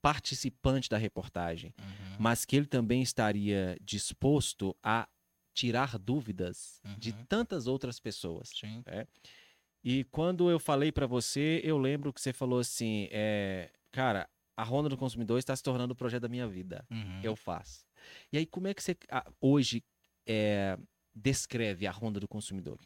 participante 0.01 0.89
da 0.89 0.97
reportagem, 0.97 1.73
Uhum. 1.79 2.17
mas 2.19 2.45
que 2.45 2.55
ele 2.55 2.65
também 2.67 3.01
estaria 3.01 3.77
disposto 3.81 4.75
a 4.83 5.07
tirar 5.53 5.97
dúvidas 5.97 6.81
de 6.97 7.11
Uhum. 7.11 7.25
tantas 7.27 7.67
outras 7.67 7.99
pessoas. 7.99 8.49
Sim. 8.49 8.83
E 9.83 10.05
quando 10.05 10.49
eu 10.49 10.59
falei 10.59 10.91
pra 10.91 11.05
você, 11.05 11.59
eu 11.63 11.77
lembro 11.77 12.13
que 12.13 12.21
você 12.21 12.31
falou 12.31 12.59
assim, 12.59 13.09
é, 13.11 13.69
cara, 13.91 14.29
a 14.55 14.63
Ronda 14.63 14.87
do 14.87 14.97
Consumidor 14.97 15.37
está 15.37 15.55
se 15.55 15.61
tornando 15.61 15.93
o 15.93 15.95
projeto 15.95 16.21
da 16.21 16.29
minha 16.29 16.47
vida. 16.47 16.85
Uhum. 16.89 17.19
Eu 17.21 17.35
faço. 17.35 17.85
E 18.31 18.37
aí, 18.37 18.45
como 18.45 18.67
é 18.67 18.73
que 18.73 18.81
você 18.81 18.95
ah, 19.11 19.25
hoje 19.41 19.83
é, 20.25 20.77
descreve 21.13 21.85
a 21.85 21.91
Ronda 21.91 22.19
do 22.19 22.27
Consumidor? 22.27 22.79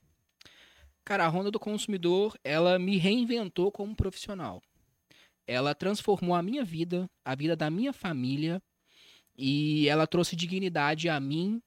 Cara, 1.06 1.26
a 1.26 1.28
Ronda 1.28 1.52
do 1.52 1.60
Consumidor, 1.60 2.38
ela 2.44 2.80
me 2.80 2.98
reinventou 2.98 3.72
como 3.72 3.96
profissional. 3.96 4.62
Ela 5.46 5.74
transformou 5.74 6.36
a 6.36 6.42
minha 6.42 6.66
vida, 6.66 7.10
a 7.24 7.36
vida 7.36 7.56
da 7.56 7.70
minha 7.70 7.94
família, 7.94 8.62
e 9.38 9.88
ela 9.88 10.08
trouxe 10.08 10.36
dignidade 10.36 11.08
a 11.08 11.20
mim. 11.20 11.62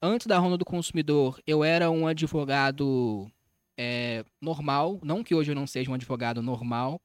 Antes 0.00 0.26
da 0.26 0.38
Ronda 0.38 0.56
do 0.56 0.64
Consumidor, 0.64 1.40
eu 1.46 1.62
era 1.62 1.90
um 1.90 2.06
advogado 2.06 3.30
é, 3.76 4.24
normal, 4.40 4.98
não 5.02 5.24
que 5.24 5.34
hoje 5.34 5.50
eu 5.50 5.54
não 5.54 5.66
seja 5.66 5.90
um 5.90 5.94
advogado 5.94 6.42
normal, 6.42 7.00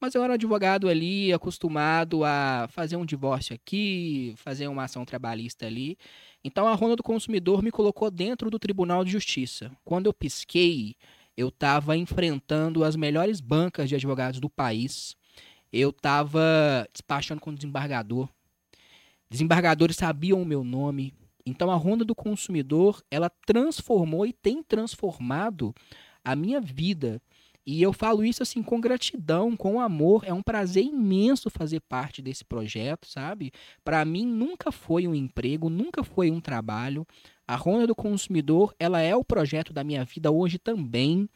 mas 0.00 0.14
eu 0.14 0.22
era 0.22 0.32
um 0.32 0.34
advogado 0.34 0.88
ali, 0.88 1.32
acostumado 1.32 2.24
a 2.24 2.68
fazer 2.70 2.96
um 2.96 3.04
divórcio 3.04 3.54
aqui, 3.54 4.34
fazer 4.36 4.68
uma 4.68 4.84
ação 4.84 5.04
trabalhista 5.04 5.66
ali. 5.66 5.96
Então 6.44 6.66
a 6.68 6.74
Ronda 6.74 6.96
do 6.96 7.02
Consumidor 7.02 7.62
me 7.62 7.70
colocou 7.70 8.10
dentro 8.10 8.50
do 8.50 8.58
Tribunal 8.58 9.04
de 9.04 9.10
Justiça. 9.10 9.70
Quando 9.84 10.06
eu 10.06 10.12
pisquei, 10.12 10.94
eu 11.36 11.48
estava 11.48 11.96
enfrentando 11.96 12.84
as 12.84 12.94
melhores 12.94 13.40
bancas 13.40 13.88
de 13.88 13.94
advogados 13.94 14.38
do 14.38 14.50
país. 14.50 15.16
Eu 15.72 15.90
estava 15.90 16.86
despachando 16.92 17.40
com 17.40 17.54
desembargador. 17.54 18.28
Desembargadores 19.28 19.96
sabiam 19.96 20.40
o 20.40 20.46
meu 20.46 20.62
nome. 20.62 21.12
Então 21.44 21.70
a 21.70 21.74
Ronda 21.74 22.04
do 22.04 22.14
Consumidor, 22.14 23.02
ela 23.10 23.30
transformou 23.46 24.26
e 24.26 24.32
tem 24.32 24.62
transformado 24.62 25.74
a 26.26 26.34
minha 26.34 26.60
vida. 26.60 27.22
E 27.64 27.80
eu 27.80 27.92
falo 27.92 28.24
isso 28.24 28.42
assim 28.42 28.64
com 28.64 28.80
gratidão, 28.80 29.56
com 29.56 29.80
amor. 29.80 30.24
É 30.26 30.32
um 30.32 30.42
prazer 30.42 30.84
imenso 30.84 31.48
fazer 31.48 31.80
parte 31.80 32.20
desse 32.20 32.44
projeto, 32.44 33.06
sabe? 33.06 33.52
Para 33.84 34.04
mim 34.04 34.26
nunca 34.26 34.72
foi 34.72 35.06
um 35.06 35.14
emprego, 35.14 35.70
nunca 35.70 36.02
foi 36.02 36.32
um 36.32 36.40
trabalho. 36.40 37.06
A 37.46 37.54
Ronda 37.54 37.86
do 37.86 37.94
Consumidor, 37.94 38.74
ela 38.76 39.00
é 39.00 39.14
o 39.14 39.24
projeto 39.24 39.72
da 39.72 39.84
minha 39.84 40.04
vida 40.04 40.32
hoje 40.32 40.58
também. 40.58 41.28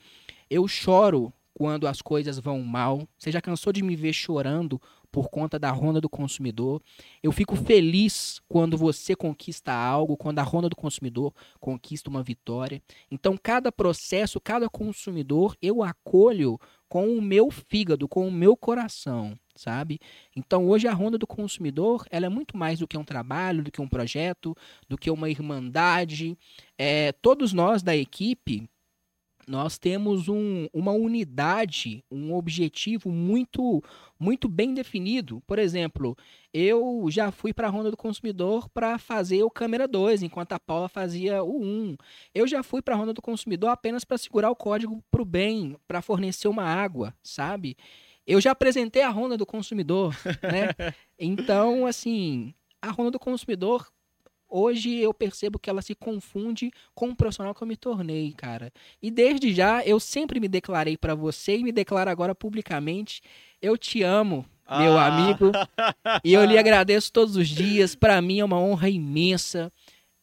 Eu 0.48 0.66
choro 0.66 1.32
quando 1.60 1.86
as 1.86 2.00
coisas 2.00 2.38
vão 2.38 2.62
mal. 2.62 3.06
Você 3.18 3.30
já 3.30 3.38
cansou 3.38 3.70
de 3.70 3.82
me 3.82 3.94
ver 3.94 4.14
chorando 4.14 4.80
por 5.12 5.28
conta 5.28 5.58
da 5.58 5.70
Ronda 5.70 6.00
do 6.00 6.08
Consumidor? 6.08 6.80
Eu 7.22 7.30
fico 7.32 7.54
feliz 7.54 8.40
quando 8.48 8.78
você 8.78 9.14
conquista 9.14 9.70
algo, 9.70 10.16
quando 10.16 10.38
a 10.38 10.42
Ronda 10.42 10.70
do 10.70 10.74
Consumidor 10.74 11.34
conquista 11.60 12.08
uma 12.08 12.22
vitória. 12.22 12.82
Então, 13.10 13.36
cada 13.36 13.70
processo, 13.70 14.40
cada 14.40 14.70
consumidor, 14.70 15.54
eu 15.60 15.82
acolho 15.82 16.58
com 16.88 17.10
o 17.10 17.20
meu 17.20 17.50
fígado, 17.50 18.08
com 18.08 18.26
o 18.26 18.32
meu 18.32 18.56
coração, 18.56 19.38
sabe? 19.54 20.00
Então, 20.34 20.66
hoje 20.66 20.88
a 20.88 20.94
Ronda 20.94 21.18
do 21.18 21.26
Consumidor, 21.26 22.06
ela 22.10 22.24
é 22.24 22.30
muito 22.30 22.56
mais 22.56 22.78
do 22.78 22.88
que 22.88 22.96
um 22.96 23.04
trabalho, 23.04 23.62
do 23.62 23.70
que 23.70 23.82
um 23.82 23.88
projeto, 23.88 24.56
do 24.88 24.96
que 24.96 25.10
uma 25.10 25.28
irmandade. 25.28 26.38
É, 26.78 27.12
todos 27.12 27.52
nós 27.52 27.82
da 27.82 27.94
equipe, 27.94 28.66
nós 29.50 29.78
temos 29.78 30.28
um, 30.28 30.68
uma 30.72 30.92
unidade, 30.92 32.04
um 32.08 32.32
objetivo 32.32 33.10
muito 33.10 33.82
muito 34.16 34.48
bem 34.48 34.72
definido. 34.72 35.42
Por 35.44 35.58
exemplo, 35.58 36.16
eu 36.54 37.06
já 37.08 37.32
fui 37.32 37.52
para 37.52 37.66
a 37.66 37.70
Ronda 37.70 37.90
do 37.90 37.96
Consumidor 37.96 38.68
para 38.68 38.96
fazer 38.96 39.42
o 39.42 39.50
câmera 39.50 39.88
2, 39.88 40.22
enquanto 40.22 40.52
a 40.52 40.60
Paula 40.60 40.88
fazia 40.88 41.42
o 41.42 41.60
1. 41.60 41.96
Eu 42.32 42.46
já 42.46 42.62
fui 42.62 42.80
para 42.80 42.94
a 42.94 42.98
Ronda 42.98 43.12
do 43.12 43.20
Consumidor 43.20 43.70
apenas 43.70 44.04
para 44.04 44.18
segurar 44.18 44.50
o 44.50 44.56
código 44.56 45.02
para 45.10 45.22
o 45.22 45.24
bem, 45.24 45.76
para 45.88 46.00
fornecer 46.00 46.46
uma 46.46 46.64
água, 46.64 47.12
sabe? 47.20 47.76
Eu 48.24 48.40
já 48.40 48.52
apresentei 48.52 49.02
a 49.02 49.08
Ronda 49.08 49.36
do 49.36 49.44
Consumidor, 49.44 50.14
né? 50.24 50.94
Então, 51.22 51.86
assim, 51.86 52.54
a 52.80 52.90
Ronda 52.90 53.10
do 53.10 53.18
Consumidor 53.18 53.90
hoje 54.50 54.96
eu 54.96 55.14
percebo 55.14 55.58
que 55.58 55.70
ela 55.70 55.80
se 55.82 55.94
confunde 55.94 56.70
com 56.94 57.08
o 57.10 57.16
profissional 57.16 57.54
que 57.54 57.62
eu 57.62 57.66
me 57.68 57.76
tornei, 57.76 58.32
cara. 58.32 58.72
E 59.00 59.10
desde 59.10 59.54
já 59.54 59.84
eu 59.84 60.00
sempre 60.00 60.40
me 60.40 60.48
declarei 60.48 60.96
para 60.96 61.14
você 61.14 61.56
e 61.58 61.62
me 61.62 61.72
declaro 61.72 62.10
agora 62.10 62.34
publicamente, 62.34 63.22
eu 63.62 63.78
te 63.78 64.02
amo, 64.02 64.44
meu 64.68 64.98
Ah. 64.98 65.06
amigo. 65.06 65.52
E 66.24 66.32
eu 66.34 66.44
lhe 66.44 66.58
agradeço 66.58 67.12
todos 67.12 67.36
os 67.36 67.48
dias. 67.48 67.94
Para 67.94 68.20
mim 68.20 68.40
é 68.40 68.44
uma 68.44 68.58
honra 68.60 68.88
imensa. 68.90 69.72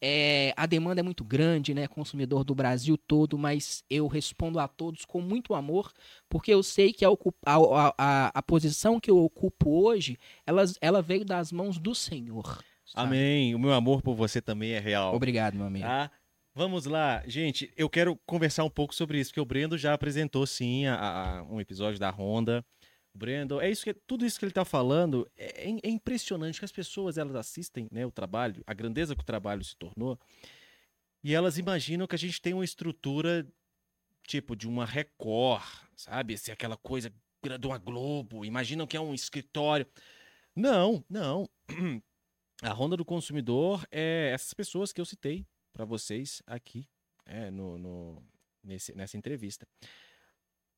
É, 0.00 0.54
a 0.56 0.64
demanda 0.64 1.00
é 1.00 1.02
muito 1.02 1.24
grande, 1.24 1.74
né? 1.74 1.88
Consumidor 1.88 2.44
do 2.44 2.54
Brasil 2.54 2.96
todo, 2.96 3.36
mas 3.36 3.82
eu 3.90 4.06
respondo 4.06 4.60
a 4.60 4.68
todos 4.68 5.04
com 5.04 5.20
muito 5.20 5.54
amor, 5.54 5.92
porque 6.28 6.54
eu 6.54 6.62
sei 6.62 6.92
que 6.92 7.04
a, 7.04 7.08
a, 7.44 7.94
a- 7.98 8.30
a 8.32 8.42
posição 8.42 9.00
que 9.00 9.10
eu 9.10 9.18
ocupo 9.18 9.70
hoje, 9.70 10.16
ela, 10.46 10.62
ela 10.80 11.02
veio 11.02 11.24
das 11.24 11.50
mãos 11.50 11.78
do 11.78 11.96
Senhor. 11.96 12.62
Sabe? 12.88 13.06
Amém. 13.08 13.54
O 13.54 13.58
meu 13.58 13.72
amor 13.72 14.02
por 14.02 14.14
você 14.14 14.40
também 14.40 14.72
é 14.72 14.78
real. 14.78 15.14
Obrigado, 15.14 15.54
meu 15.54 15.66
amigo. 15.66 15.86
Tá? 15.86 16.10
Vamos 16.54 16.86
lá, 16.86 17.22
gente. 17.26 17.72
Eu 17.76 17.88
quero 17.88 18.16
conversar 18.26 18.64
um 18.64 18.70
pouco 18.70 18.94
sobre 18.94 19.20
isso, 19.20 19.30
porque 19.30 19.40
o 19.40 19.44
Brendo 19.44 19.78
já 19.78 19.94
apresentou 19.94 20.44
sim 20.46 20.86
a- 20.86 20.96
a- 20.96 21.42
um 21.44 21.60
episódio 21.60 22.00
da 22.00 22.10
Honda. 22.10 22.64
O 23.14 23.18
Brendo, 23.18 23.60
é 23.60 23.70
isso 23.70 23.84
que 23.84 23.94
tudo 23.94 24.26
isso 24.26 24.38
que 24.38 24.44
ele 24.44 24.52
tá 24.52 24.64
falando 24.64 25.28
é, 25.36 25.64
é 25.82 25.88
impressionante 25.88 26.58
que 26.58 26.64
as 26.64 26.72
pessoas 26.72 27.16
elas 27.16 27.34
assistem, 27.36 27.86
né, 27.92 28.04
o 28.04 28.10
trabalho, 28.10 28.62
a 28.66 28.74
grandeza 28.74 29.14
que 29.14 29.22
o 29.22 29.24
trabalho 29.24 29.62
se 29.64 29.76
tornou, 29.76 30.18
e 31.22 31.34
elas 31.34 31.58
imaginam 31.58 32.06
que 32.06 32.14
a 32.14 32.18
gente 32.18 32.40
tem 32.40 32.54
uma 32.54 32.64
estrutura 32.64 33.46
tipo 34.26 34.54
de 34.54 34.68
uma 34.68 34.84
Record, 34.84 35.62
sabe? 35.96 36.36
Se 36.36 36.50
aquela 36.52 36.76
coisa 36.76 37.10
de 37.60 37.66
uma 37.66 37.78
Globo, 37.78 38.44
imaginam 38.44 38.86
que 38.86 38.96
é 38.96 39.00
um 39.00 39.14
escritório. 39.14 39.86
Não, 40.54 41.04
não. 41.08 41.48
A 42.62 42.72
Honda 42.72 42.96
do 42.96 43.04
Consumidor 43.04 43.86
é 43.90 44.30
essas 44.32 44.52
pessoas 44.52 44.92
que 44.92 45.00
eu 45.00 45.04
citei 45.04 45.46
para 45.72 45.84
vocês 45.84 46.42
aqui 46.46 46.88
é, 47.24 47.50
no, 47.50 47.78
no- 47.78 48.22
nesse, 48.62 48.94
nessa 48.96 49.16
entrevista. 49.16 49.66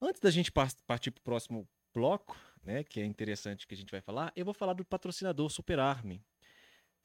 Antes 0.01 0.21
da 0.21 0.31
gente 0.31 0.53
par- 0.53 0.73
partir 0.87 1.11
para 1.11 1.21
o 1.21 1.25
próximo 1.25 1.69
bloco, 1.95 2.37
né, 2.63 2.85
que 2.85 3.01
é 3.01 3.05
interessante 3.05 3.67
que 3.67 3.75
a 3.75 3.77
gente 3.77 3.91
vai 3.91 4.01
falar, 4.01 4.33
eu 4.37 4.45
vou 4.45 4.55
falar 4.55 4.75
do 4.75 4.85
patrocinador 4.85 5.49
Superarm. 5.51 6.19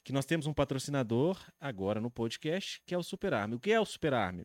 Que 0.04 0.12
nós 0.12 0.24
temos 0.24 0.46
um 0.46 0.52
patrocinador 0.54 1.42
agora 1.60 2.00
no 2.00 2.10
podcast, 2.10 2.80
que 2.86 2.94
é 2.94 2.98
o 2.98 3.02
Superarm. 3.02 3.54
O 3.54 3.58
que 3.58 3.72
é 3.72 3.80
o 3.80 3.84
Superarm? 3.84 4.42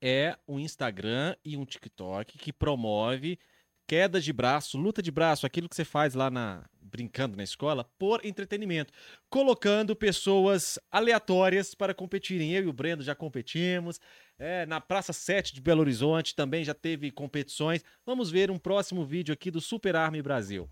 É 0.00 0.36
um 0.48 0.58
Instagram 0.58 1.36
e 1.44 1.56
um 1.56 1.64
TikTok 1.64 2.36
que 2.36 2.52
promove 2.52 3.38
queda 3.86 4.20
de 4.20 4.32
braço, 4.32 4.78
luta 4.78 5.02
de 5.02 5.10
braço, 5.10 5.46
aquilo 5.46 5.68
que 5.68 5.76
você 5.76 5.84
faz 5.84 6.14
lá 6.14 6.30
na 6.30 6.64
brincando 6.92 7.36
na 7.36 7.42
escola, 7.42 7.88
por 7.98 8.20
entretenimento 8.22 8.92
colocando 9.30 9.96
pessoas 9.96 10.78
aleatórias 10.90 11.74
para 11.74 11.94
competirem. 11.94 12.52
Eu 12.52 12.64
e 12.64 12.66
o 12.66 12.72
Brendo 12.72 13.02
já 13.02 13.14
competimos. 13.14 13.98
É, 14.38 14.66
na 14.66 14.78
Praça 14.78 15.12
7 15.12 15.54
de 15.54 15.60
Belo 15.60 15.80
Horizonte 15.80 16.36
também 16.36 16.62
já 16.62 16.74
teve 16.74 17.10
competições. 17.10 17.82
Vamos 18.04 18.30
ver 18.30 18.50
um 18.50 18.58
próximo 18.58 19.06
vídeo 19.06 19.32
aqui 19.32 19.50
do 19.50 19.60
Super 19.60 19.96
Army 19.96 20.20
Brasil. 20.20 20.68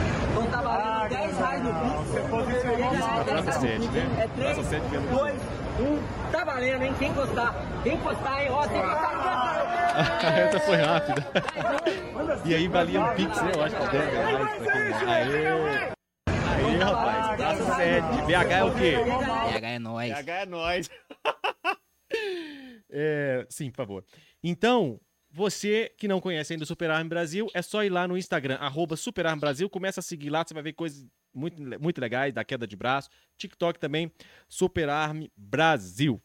Então 0.00 0.50
tá 0.50 0.62
valendo 0.62 1.10
10 1.10 1.36
reais 1.36 1.62
no 1.62 1.74
Pix. 1.74 2.08
Você 2.08 2.20
Praça 3.24 3.60
7, 3.60 3.88
né? 3.88 4.22
É 4.22 4.28
3, 4.28 4.54
Praça 4.54 4.70
7 4.70 4.82
de 4.82 4.88
Belo 4.88 5.18
2, 5.18 5.34
1. 5.38 6.32
Tá 6.32 6.44
valendo, 6.44 6.82
hein? 6.84 6.94
Quem 6.98 7.12
gostar. 7.12 7.54
Quem 7.82 7.98
gostar, 7.98 8.42
hein? 8.42 8.50
Ó, 8.50 8.66
tem 8.66 8.80
que 8.80 8.86
gostar. 8.86 9.41
Essa 10.48 10.60
foi 10.60 10.76
rápida. 10.76 11.26
E 12.44 12.54
aí 12.54 12.68
valia 12.68 13.00
um 13.00 13.14
Pix, 13.14 13.40
né? 13.42 13.52
Eu 13.54 13.62
acho 13.62 13.76
que 13.76 13.90
10 13.90 14.10
reais. 14.12 14.56
pra 14.56 14.72
quem- 14.72 15.08
Aê! 15.08 15.92
Aê, 16.28 16.76
rapaz. 16.78 17.36
Praça 17.36 17.76
7. 17.76 18.22
BH 18.26 18.52
é 18.52 18.64
o 18.64 18.74
quê? 18.74 18.94
PH 19.52 19.68
é 19.68 19.78
nóis. 19.78 20.12
PH 20.14 20.32
é 20.34 20.46
nóis. 20.46 20.90
É, 22.94 23.46
sim, 23.48 23.70
por 23.70 23.76
favor. 23.78 24.04
Então, 24.44 25.00
você 25.30 25.90
que 25.96 26.06
não 26.06 26.20
conhece 26.20 26.52
ainda 26.52 26.62
o 26.64 26.66
Super 26.66 26.90
Arm 26.90 27.08
Brasil, 27.08 27.48
é 27.54 27.62
só 27.62 27.82
ir 27.82 27.88
lá 27.88 28.06
no 28.06 28.18
Instagram, 28.18 28.56
arroba 28.56 28.96
Super 28.96 29.26
Arm 29.26 29.38
Brasil, 29.40 29.68
começa 29.70 30.00
a 30.00 30.02
seguir 30.02 30.28
lá, 30.28 30.44
você 30.46 30.52
vai 30.52 30.62
ver 30.62 30.74
coisas 30.74 31.06
muito, 31.34 31.58
muito 31.80 31.98
legais 32.02 32.34
da 32.34 32.44
queda 32.44 32.66
de 32.66 32.76
braço. 32.76 33.08
TikTok 33.38 33.78
também, 33.78 34.12
Super 34.46 34.90
Arm 34.90 35.24
Brasil. 35.34 36.22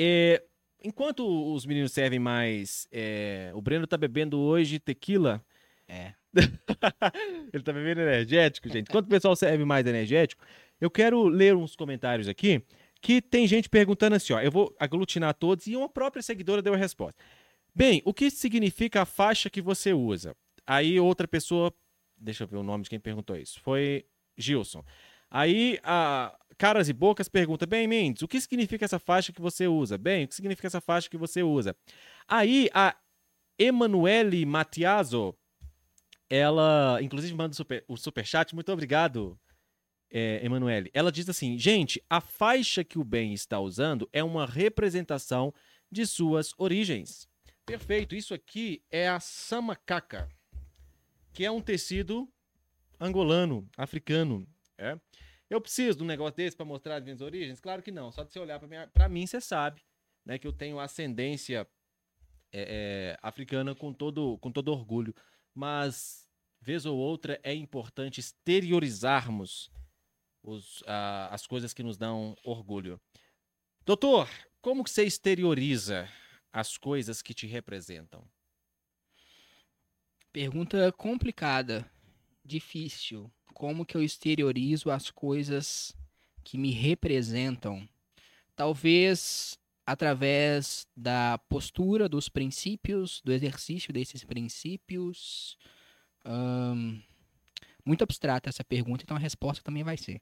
É, 0.00 0.42
enquanto 0.84 1.26
os 1.54 1.66
meninos 1.66 1.92
servem 1.92 2.18
mais. 2.18 2.86
é, 2.92 3.50
o 3.54 3.60
Breno 3.60 3.86
tá 3.86 3.96
bebendo 3.96 4.38
hoje 4.38 4.78
tequila. 4.78 5.44
É. 5.88 6.12
Ele 7.52 7.62
tá 7.62 7.72
bebendo 7.72 8.00
energético, 8.00 8.68
gente. 8.68 8.88
Enquanto 8.88 9.06
o 9.06 9.10
pessoal 9.10 9.34
serve 9.36 9.64
mais 9.64 9.86
energético, 9.86 10.44
eu 10.80 10.90
quero 10.90 11.26
ler 11.26 11.54
uns 11.54 11.76
comentários 11.76 12.28
aqui 12.28 12.62
que 13.00 13.20
tem 13.20 13.46
gente 13.46 13.68
perguntando 13.68 14.16
assim, 14.16 14.32
ó. 14.32 14.40
Eu 14.40 14.50
vou 14.50 14.74
aglutinar 14.78 15.34
todos 15.34 15.66
e 15.66 15.76
uma 15.76 15.88
própria 15.88 16.22
seguidora 16.22 16.62
deu 16.62 16.74
a 16.74 16.76
resposta. 16.76 17.22
Bem, 17.74 18.00
o 18.04 18.14
que 18.14 18.30
significa 18.30 19.02
a 19.02 19.04
faixa 19.04 19.50
que 19.50 19.60
você 19.60 19.92
usa? 19.92 20.34
Aí 20.66 20.98
outra 20.98 21.28
pessoa, 21.28 21.72
deixa 22.16 22.44
eu 22.44 22.48
ver 22.48 22.56
o 22.56 22.62
nome 22.62 22.84
de 22.84 22.90
quem 22.90 23.00
perguntou 23.00 23.36
isso. 23.36 23.60
Foi 23.60 24.06
Gilson. 24.36 24.82
Aí 25.30 25.78
a 25.82 26.34
Caras 26.54 26.88
e 26.88 26.92
Bocas 26.92 27.28
pergunta: 27.28 27.66
Bem, 27.66 27.86
Mendes, 27.86 28.22
o 28.22 28.28
que 28.28 28.40
significa 28.40 28.84
essa 28.84 28.98
faixa 28.98 29.32
que 29.32 29.40
você 29.40 29.66
usa? 29.66 29.98
Bem, 29.98 30.24
o 30.24 30.28
que 30.28 30.34
significa 30.34 30.66
essa 30.66 30.80
faixa 30.80 31.08
que 31.08 31.16
você 31.16 31.42
usa? 31.42 31.76
Aí 32.26 32.68
a 32.72 32.96
Emanuele 33.58 34.44
Matiaso, 34.44 35.34
ela, 36.28 36.98
inclusive, 37.00 37.34
manda 37.34 37.52
o 37.52 37.56
super, 37.56 37.84
o 37.88 37.96
superchat. 37.96 38.54
Muito 38.54 38.72
obrigado, 38.72 39.38
é, 40.10 40.44
Emanuele. 40.44 40.90
Ela 40.94 41.12
diz 41.12 41.28
assim: 41.28 41.58
Gente, 41.58 42.02
a 42.08 42.20
faixa 42.20 42.82
que 42.82 42.98
o 42.98 43.04
bem 43.04 43.32
está 43.32 43.60
usando 43.60 44.08
é 44.12 44.22
uma 44.22 44.46
representação 44.46 45.52
de 45.90 46.06
suas 46.06 46.52
origens. 46.58 47.28
Perfeito. 47.64 48.14
Isso 48.14 48.34
aqui 48.34 48.82
é 48.90 49.08
a 49.08 49.20
samacaca, 49.20 50.28
que 51.32 51.44
é 51.44 51.50
um 51.50 51.60
tecido 51.60 52.28
angolano, 53.00 53.68
africano. 53.76 54.46
É. 54.76 54.98
Eu 55.50 55.60
preciso 55.60 55.98
de 55.98 56.04
um 56.04 56.06
negócio 56.06 56.36
desse 56.36 56.56
para 56.56 56.64
mostrar 56.64 56.96
as 56.96 57.04
minhas 57.04 57.20
origens? 57.20 57.60
Claro 57.60 57.82
que 57.82 57.90
não. 57.90 58.10
Só 58.10 58.24
de 58.24 58.32
você 58.32 58.38
olhar 58.38 58.60
para 58.92 59.08
mim, 59.08 59.26
você 59.26 59.40
sabe 59.40 59.82
né, 60.24 60.38
que 60.38 60.46
eu 60.46 60.52
tenho 60.52 60.80
ascendência 60.80 61.68
é, 62.52 63.16
é, 63.16 63.18
africana 63.22 63.74
com 63.74 63.92
todo, 63.92 64.38
com 64.38 64.50
todo 64.50 64.68
orgulho. 64.68 65.14
Mas, 65.54 66.28
vez 66.60 66.86
ou 66.86 66.96
outra, 66.96 67.38
é 67.42 67.52
importante 67.54 68.20
exteriorizarmos 68.20 69.70
os, 70.42 70.82
a- 70.86 71.28
as 71.32 71.46
coisas 71.46 71.72
que 71.74 71.82
nos 71.82 71.96
dão 71.96 72.34
orgulho. 72.44 73.00
Doutor, 73.84 74.28
como 74.62 74.82
que 74.82 74.90
você 74.90 75.04
exterioriza 75.04 76.08
as 76.52 76.78
coisas 76.78 77.20
que 77.20 77.34
te 77.34 77.46
representam? 77.46 78.26
Pergunta 80.32 80.90
complicada, 80.92 81.88
difícil. 82.44 83.30
Como 83.54 83.86
que 83.86 83.96
eu 83.96 84.02
exteriorizo 84.02 84.90
as 84.90 85.10
coisas 85.10 85.96
que 86.42 86.58
me 86.58 86.72
representam? 86.72 87.88
Talvez 88.54 89.58
através 89.86 90.86
da 90.96 91.38
postura, 91.48 92.08
dos 92.08 92.28
princípios, 92.28 93.20
do 93.24 93.32
exercício 93.32 93.92
desses 93.92 94.24
princípios. 94.24 95.56
Ahn, 96.24 97.00
muito 97.84 98.02
abstrata 98.02 98.48
essa 98.48 98.64
pergunta, 98.64 99.04
então 99.04 99.16
a 99.16 99.20
resposta 99.20 99.62
também 99.62 99.84
vai 99.84 99.96
ser. 99.96 100.20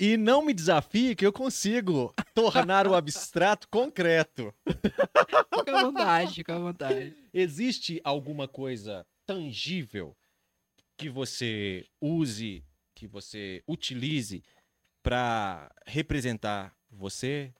E 0.00 0.16
não 0.16 0.44
me 0.44 0.54
desafie 0.54 1.14
que 1.14 1.26
eu 1.26 1.32
consigo 1.32 2.14
tornar 2.34 2.86
o 2.86 2.94
abstrato 2.94 3.66
concreto. 3.70 4.54
Fica 4.64 5.78
à 5.78 5.82
vontade, 5.82 6.34
fica 6.34 6.54
à 6.54 6.58
vontade. 6.58 7.14
Existe 7.32 8.00
alguma 8.04 8.46
coisa 8.46 9.06
tangível 9.26 10.16
que 10.98 11.08
você 11.08 11.86
use, 12.00 12.64
que 12.92 13.06
você 13.06 13.62
utilize 13.66 14.42
para 15.00 15.70
representar 15.86 16.74
você? 16.90 17.54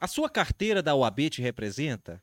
A 0.00 0.06
sua 0.06 0.30
carteira 0.30 0.80
da 0.80 0.94
OAB 0.94 1.28
te 1.28 1.42
representa? 1.42 2.22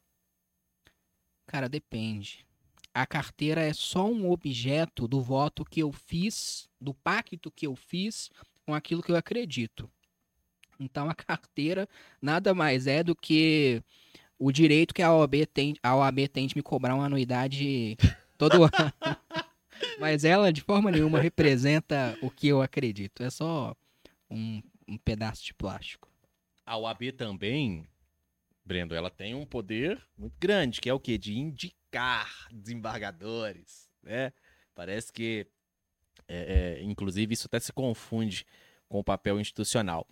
Cara, 1.45 1.67
depende. 1.67 2.45
A 2.93 3.05
carteira 3.05 3.61
é 3.61 3.73
só 3.73 4.07
um 4.07 4.31
objeto 4.31 5.07
do 5.07 5.19
voto 5.19 5.65
que 5.65 5.81
eu 5.81 5.91
fiz, 5.91 6.69
do 6.79 6.93
pacto 6.93 7.51
que 7.51 7.67
eu 7.67 7.75
fiz 7.75 8.31
com 8.65 8.73
aquilo 8.73 9.03
que 9.03 9.11
eu 9.11 9.17
acredito. 9.17 9.91
Então 10.79 11.09
a 11.09 11.13
carteira 11.15 11.87
nada 12.21 12.53
mais 12.53 12.87
é 12.87 13.03
do 13.03 13.13
que 13.13 13.83
o 14.39 14.51
direito 14.53 14.93
que 14.93 15.01
a 15.01 15.13
OAB 15.13 15.45
tem, 15.53 15.75
a 15.83 15.95
OAB 15.95 16.29
tem 16.29 16.47
de 16.47 16.55
me 16.55 16.63
cobrar 16.63 16.95
uma 16.95 17.07
anuidade 17.07 17.97
todo 18.37 18.63
ano. 18.63 18.71
Mas 19.99 20.23
ela 20.23 20.51
de 20.51 20.61
forma 20.61 20.91
nenhuma 20.91 21.19
representa 21.19 22.17
o 22.21 22.29
que 22.29 22.47
eu 22.47 22.61
acredito. 22.61 23.23
É 23.23 23.29
só 23.29 23.75
um, 24.29 24.61
um 24.87 24.97
pedaço 24.97 25.43
de 25.43 25.53
plástico. 25.53 26.09
A 26.65 26.77
OAB 26.77 27.11
também, 27.17 27.85
Brendo, 28.65 28.95
ela 28.95 29.09
tem 29.09 29.35
um 29.35 29.45
poder 29.45 30.01
muito 30.17 30.35
grande, 30.39 30.79
que 30.79 30.89
é 30.89 30.93
o 30.93 30.99
quê? 30.99 31.17
De 31.17 31.37
indicar 31.37 32.47
desembargadores, 32.51 33.89
né? 34.01 34.31
Parece 34.73 35.11
que, 35.11 35.45
é, 36.27 36.77
é, 36.79 36.83
inclusive, 36.83 37.33
isso 37.33 37.47
até 37.47 37.59
se 37.59 37.71
confunde 37.71 38.45
com 38.87 38.99
o 38.99 39.03
papel 39.03 39.39
institucional. 39.39 40.07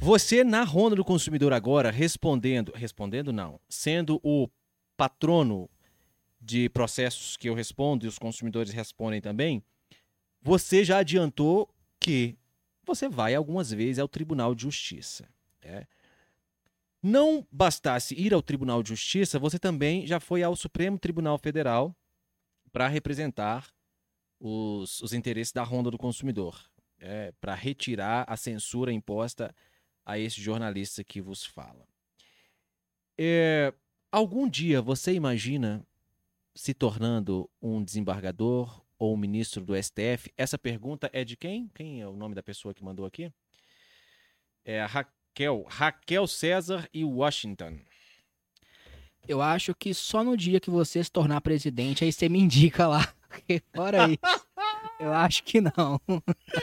Você, 0.00 0.44
na 0.44 0.62
Ronda 0.64 0.96
do 0.96 1.04
Consumidor 1.04 1.52
agora, 1.52 1.90
respondendo, 1.90 2.72
respondendo 2.74 3.32
não, 3.32 3.60
sendo 3.68 4.20
o 4.22 4.48
patrono 4.96 5.68
de 6.48 6.66
processos 6.70 7.36
que 7.36 7.46
eu 7.46 7.52
respondo 7.52 8.06
e 8.06 8.08
os 8.08 8.18
consumidores 8.18 8.72
respondem 8.72 9.20
também, 9.20 9.62
você 10.40 10.82
já 10.82 10.98
adiantou 10.98 11.68
que 12.00 12.38
você 12.86 13.06
vai 13.06 13.34
algumas 13.34 13.70
vezes 13.70 13.98
ao 13.98 14.08
Tribunal 14.08 14.54
de 14.54 14.62
Justiça. 14.62 15.28
né? 15.62 15.86
Não 17.02 17.46
bastasse 17.52 18.14
ir 18.18 18.32
ao 18.32 18.40
Tribunal 18.40 18.82
de 18.82 18.88
Justiça, 18.88 19.38
você 19.38 19.58
também 19.58 20.06
já 20.06 20.18
foi 20.18 20.42
ao 20.42 20.56
Supremo 20.56 20.98
Tribunal 20.98 21.36
Federal 21.36 21.94
para 22.72 22.88
representar 22.88 23.70
os, 24.40 25.02
os 25.02 25.12
interesses 25.12 25.52
da 25.52 25.62
Ronda 25.62 25.90
do 25.90 25.98
Consumidor, 25.98 26.58
para 27.42 27.54
retirar 27.54 28.24
a 28.26 28.38
censura 28.38 28.90
imposta 28.90 29.54
a 30.02 30.18
esse 30.18 30.40
jornalista 30.40 31.04
que 31.04 31.20
vos 31.20 31.44
fala. 31.44 31.86
É, 33.18 33.74
algum 34.10 34.48
dia 34.48 34.80
você 34.80 35.12
imagina 35.12 35.86
se 36.58 36.74
tornando 36.74 37.48
um 37.62 37.84
desembargador 37.84 38.82
ou 38.98 39.14
um 39.14 39.16
ministro 39.16 39.64
do 39.64 39.80
STF? 39.80 40.32
Essa 40.36 40.58
pergunta 40.58 41.08
é 41.12 41.24
de 41.24 41.36
quem? 41.36 41.70
Quem 41.72 42.02
é 42.02 42.06
o 42.08 42.16
nome 42.16 42.34
da 42.34 42.42
pessoa 42.42 42.74
que 42.74 42.82
mandou 42.82 43.06
aqui? 43.06 43.32
É 44.64 44.80
a 44.80 44.86
Raquel. 44.86 45.64
Raquel 45.68 46.26
César 46.26 46.88
e 46.92 47.04
Washington. 47.04 47.78
Eu 49.28 49.40
acho 49.40 49.72
que 49.72 49.94
só 49.94 50.24
no 50.24 50.36
dia 50.36 50.58
que 50.58 50.68
você 50.68 51.02
se 51.02 51.12
tornar 51.12 51.40
presidente, 51.42 52.02
aí 52.02 52.12
você 52.12 52.28
me 52.28 52.40
indica 52.40 52.88
lá. 52.88 53.14
Fora 53.72 54.08
isso, 54.08 54.46
eu 54.98 55.12
acho 55.12 55.44
que 55.44 55.60
não. 55.60 56.00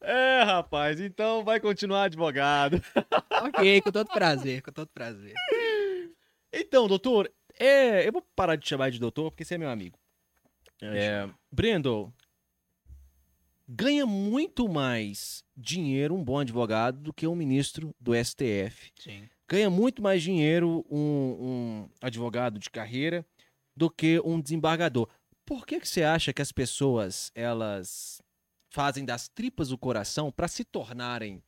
É, 0.00 0.42
rapaz, 0.42 1.00
então 1.00 1.44
vai 1.44 1.60
continuar 1.60 2.04
advogado. 2.04 2.80
ok, 3.44 3.82
com 3.82 3.90
todo 3.90 4.08
prazer, 4.08 4.62
com 4.62 4.72
todo 4.72 4.88
prazer. 4.88 5.34
Então, 6.50 6.88
doutor, 6.88 7.30
é, 7.58 8.06
eu 8.06 8.12
vou 8.12 8.22
parar 8.34 8.56
de 8.56 8.68
chamar 8.68 8.90
de 8.90 8.98
doutor 8.98 9.30
porque 9.30 9.44
você 9.44 9.54
é 9.54 9.58
meu 9.58 9.70
amigo. 9.70 9.98
É, 10.80 11.28
Brendo, 11.50 12.12
ganha 13.68 14.06
muito 14.06 14.68
mais 14.68 15.44
dinheiro 15.56 16.14
um 16.14 16.24
bom 16.24 16.38
advogado 16.38 17.00
do 17.00 17.12
que 17.12 17.26
um 17.26 17.34
ministro 17.34 17.94
do 18.00 18.12
STF. 18.14 18.92
Sim. 18.98 19.28
Ganha 19.48 19.68
muito 19.68 20.02
mais 20.02 20.22
dinheiro 20.22 20.84
um, 20.90 20.98
um 21.00 21.90
advogado 22.00 22.58
de 22.58 22.70
carreira 22.70 23.26
do 23.76 23.90
que 23.90 24.20
um 24.24 24.40
desembargador. 24.40 25.08
Por 25.44 25.66
que, 25.66 25.80
que 25.80 25.88
você 25.88 26.02
acha 26.02 26.32
que 26.32 26.42
as 26.42 26.52
pessoas 26.52 27.32
elas 27.34 28.20
fazem 28.70 29.04
das 29.04 29.28
tripas 29.28 29.72
o 29.72 29.78
coração 29.78 30.30
para 30.30 30.48
se 30.48 30.64
tornarem 30.64 31.42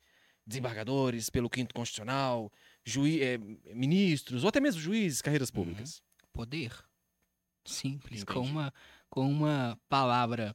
desembargadores 0.46 1.28
pelo 1.28 1.50
quinto 1.50 1.74
constitucional, 1.74 2.50
juí- 2.84 3.22
eh, 3.22 3.38
ministros 3.74 4.44
ou 4.44 4.48
até 4.48 4.60
mesmo 4.60 4.80
juízes, 4.80 5.22
carreiras 5.22 5.50
públicas? 5.50 6.02
Poder. 6.32 6.72
Simples, 7.64 8.24
com 8.24 8.40
uma, 8.40 8.72
com 9.08 9.28
uma 9.28 9.78
palavra. 9.88 10.54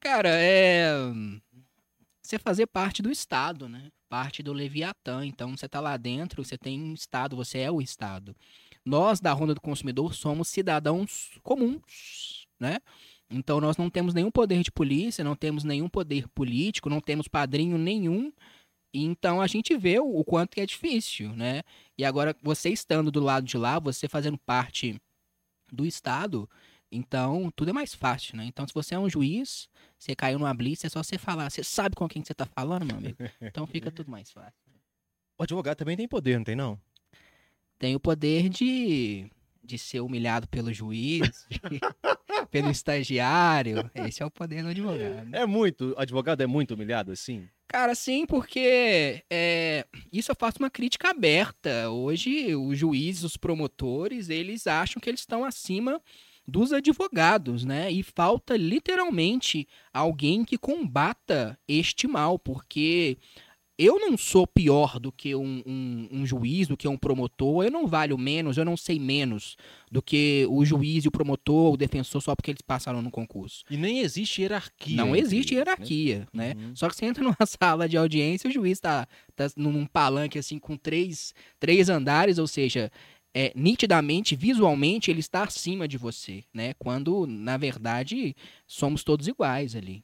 Cara, 0.00 0.30
é. 0.32 0.90
Você 2.22 2.38
fazer 2.38 2.66
parte 2.66 3.02
do 3.02 3.10
Estado, 3.10 3.68
né? 3.68 3.90
Parte 4.08 4.42
do 4.42 4.52
Leviatã. 4.52 5.24
Então, 5.24 5.56
você 5.56 5.68
tá 5.68 5.80
lá 5.80 5.96
dentro, 5.96 6.44
você 6.44 6.58
tem 6.58 6.80
um 6.82 6.94
Estado, 6.94 7.36
você 7.36 7.58
é 7.58 7.70
o 7.70 7.80
Estado. 7.80 8.34
Nós, 8.84 9.20
da 9.20 9.32
Ronda 9.32 9.54
do 9.54 9.60
Consumidor, 9.60 10.14
somos 10.14 10.48
cidadãos 10.48 11.38
comuns, 11.42 12.46
né? 12.58 12.78
Então, 13.30 13.60
nós 13.60 13.76
não 13.76 13.90
temos 13.90 14.14
nenhum 14.14 14.30
poder 14.30 14.62
de 14.62 14.70
polícia, 14.70 15.24
não 15.24 15.34
temos 15.34 15.64
nenhum 15.64 15.88
poder 15.88 16.28
político, 16.28 16.88
não 16.88 17.00
temos 17.00 17.26
padrinho 17.26 17.78
nenhum. 17.78 18.32
Então, 18.92 19.40
a 19.40 19.46
gente 19.46 19.76
vê 19.76 19.98
o, 19.98 20.06
o 20.06 20.24
quanto 20.24 20.50
que 20.54 20.60
é 20.60 20.66
difícil, 20.66 21.34
né? 21.34 21.62
E 21.98 22.04
agora, 22.04 22.34
você 22.42 22.70
estando 22.70 23.10
do 23.10 23.20
lado 23.20 23.44
de 23.46 23.56
lá, 23.58 23.78
você 23.78 24.08
fazendo 24.08 24.38
parte 24.38 24.98
do 25.70 25.84
Estado, 25.84 26.48
então 26.90 27.50
tudo 27.54 27.70
é 27.70 27.72
mais 27.72 27.94
fácil, 27.94 28.36
né? 28.36 28.44
Então, 28.46 28.66
se 28.66 28.72
você 28.72 28.94
é 28.94 28.98
um 28.98 29.10
juiz, 29.10 29.68
você 29.98 30.14
caiu 30.14 30.38
numa 30.38 30.54
blitz, 30.54 30.84
é 30.84 30.88
só 30.88 31.02
você 31.02 31.18
falar. 31.18 31.50
Você 31.50 31.62
sabe 31.64 31.94
com 31.96 32.08
quem 32.08 32.22
que 32.22 32.28
você 32.28 32.34
tá 32.34 32.46
falando, 32.46 32.86
meu 32.86 32.96
amigo? 32.96 33.16
Então 33.40 33.66
fica 33.66 33.90
tudo 33.90 34.10
mais 34.10 34.30
fácil. 34.30 34.54
O 35.38 35.42
advogado 35.42 35.76
também 35.76 35.96
tem 35.96 36.08
poder, 36.08 36.38
não 36.38 36.44
tem 36.44 36.56
não? 36.56 36.80
Tem 37.78 37.94
o 37.94 38.00
poder 38.00 38.48
de, 38.48 39.30
de 39.62 39.76
ser 39.76 40.00
humilhado 40.00 40.48
pelo 40.48 40.72
juiz, 40.72 41.46
de- 41.68 41.80
pelo 42.50 42.70
estagiário. 42.70 43.90
Esse 43.94 44.22
é 44.22 44.26
o 44.26 44.30
poder 44.30 44.62
do 44.62 44.68
advogado. 44.70 45.34
É 45.34 45.44
muito, 45.44 45.92
o 45.92 46.00
advogado 46.00 46.40
é 46.40 46.46
muito 46.46 46.72
humilhado 46.72 47.12
assim? 47.12 47.46
Cara, 47.68 47.94
sim, 47.94 48.24
porque 48.26 49.24
é, 49.28 49.84
isso 50.12 50.30
eu 50.30 50.36
faço 50.38 50.58
uma 50.60 50.70
crítica 50.70 51.10
aberta. 51.10 51.90
Hoje, 51.90 52.54
os 52.54 52.78
juízes, 52.78 53.24
os 53.24 53.36
promotores, 53.36 54.28
eles 54.28 54.66
acham 54.66 55.00
que 55.00 55.10
eles 55.10 55.20
estão 55.20 55.44
acima 55.44 56.00
dos 56.46 56.72
advogados, 56.72 57.64
né? 57.64 57.90
E 57.90 58.04
falta 58.04 58.56
literalmente 58.56 59.66
alguém 59.92 60.44
que 60.44 60.56
combata 60.56 61.58
este 61.66 62.06
mal, 62.06 62.38
porque 62.38 63.18
eu 63.78 63.98
não 64.00 64.16
sou 64.16 64.46
pior 64.46 64.98
do 64.98 65.12
que 65.12 65.34
um, 65.34 65.62
um- 65.66 66.08
um 66.10 66.26
juiz, 66.26 66.66
do 66.66 66.76
que 66.76 66.88
um 66.88 66.96
promotor, 66.96 67.64
eu 67.64 67.70
não 67.70 67.86
valho 67.86 68.16
menos, 68.16 68.56
eu 68.56 68.64
não 68.64 68.76
sei 68.76 68.98
menos 68.98 69.56
do 69.92 70.00
que 70.00 70.46
o 70.48 70.64
juiz 70.64 71.04
e 71.04 71.08
o 71.08 71.10
promotor, 71.10 71.74
o 71.74 71.76
defensor, 71.76 72.22
só 72.22 72.34
porque 72.34 72.50
eles 72.50 72.62
passaram 72.62 73.02
no 73.02 73.10
concurso. 73.10 73.64
E 73.70 73.76
nem 73.76 74.00
existe 74.00 74.40
hierarquia. 74.40 74.96
Não 74.96 75.14
existe 75.14 75.54
eles, 75.54 75.64
né? 75.66 75.70
hierarquia, 75.72 76.28
né? 76.32 76.54
Uhum. 76.56 76.74
Só 76.76 76.88
que 76.88 76.96
você 76.96 77.04
entra 77.04 77.22
numa 77.22 77.36
sala 77.46 77.86
de 77.88 77.96
audiência, 77.98 78.48
o 78.48 78.52
juiz 78.52 78.80
tá, 78.80 79.06
tá 79.34 79.46
num 79.56 79.84
palanque 79.84 80.38
assim 80.38 80.58
com 80.58 80.76
três, 80.76 81.34
três 81.60 81.90
andares, 81.90 82.38
ou 82.38 82.46
seja, 82.46 82.90
é, 83.34 83.52
nitidamente, 83.54 84.34
visualmente, 84.34 85.10
ele 85.10 85.20
está 85.20 85.42
acima 85.42 85.86
de 85.86 85.98
você, 85.98 86.42
né? 86.54 86.72
Quando, 86.78 87.26
na 87.26 87.58
verdade, 87.58 88.34
somos 88.66 89.04
todos 89.04 89.28
iguais 89.28 89.76
ali. 89.76 90.02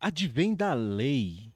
Advém 0.00 0.54
da 0.54 0.72
lei 0.74 1.52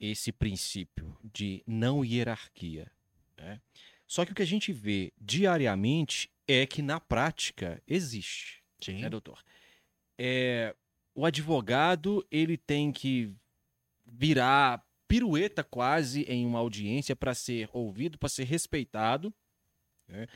esse 0.00 0.30
princípio 0.32 1.16
de 1.22 1.62
não 1.66 2.04
hierarquia. 2.04 2.90
né? 3.36 3.60
Só 4.06 4.24
que 4.24 4.32
o 4.32 4.34
que 4.34 4.42
a 4.42 4.46
gente 4.46 4.72
vê 4.72 5.12
diariamente 5.20 6.30
é 6.46 6.64
que 6.66 6.80
na 6.82 6.98
prática 7.00 7.82
existe. 7.86 8.62
Sim. 8.80 9.00
né, 9.02 9.10
doutor? 9.10 9.42
É, 10.16 10.74
o 11.14 11.26
advogado 11.26 12.24
ele 12.30 12.56
tem 12.56 12.90
que 12.92 13.32
virar 14.06 14.82
pirueta 15.06 15.62
quase 15.64 16.22
em 16.22 16.46
uma 16.46 16.58
audiência 16.58 17.14
para 17.16 17.34
ser 17.34 17.68
ouvido, 17.72 18.18
para 18.18 18.28
ser 18.28 18.44
respeitado. 18.44 19.32
né? 20.06 20.26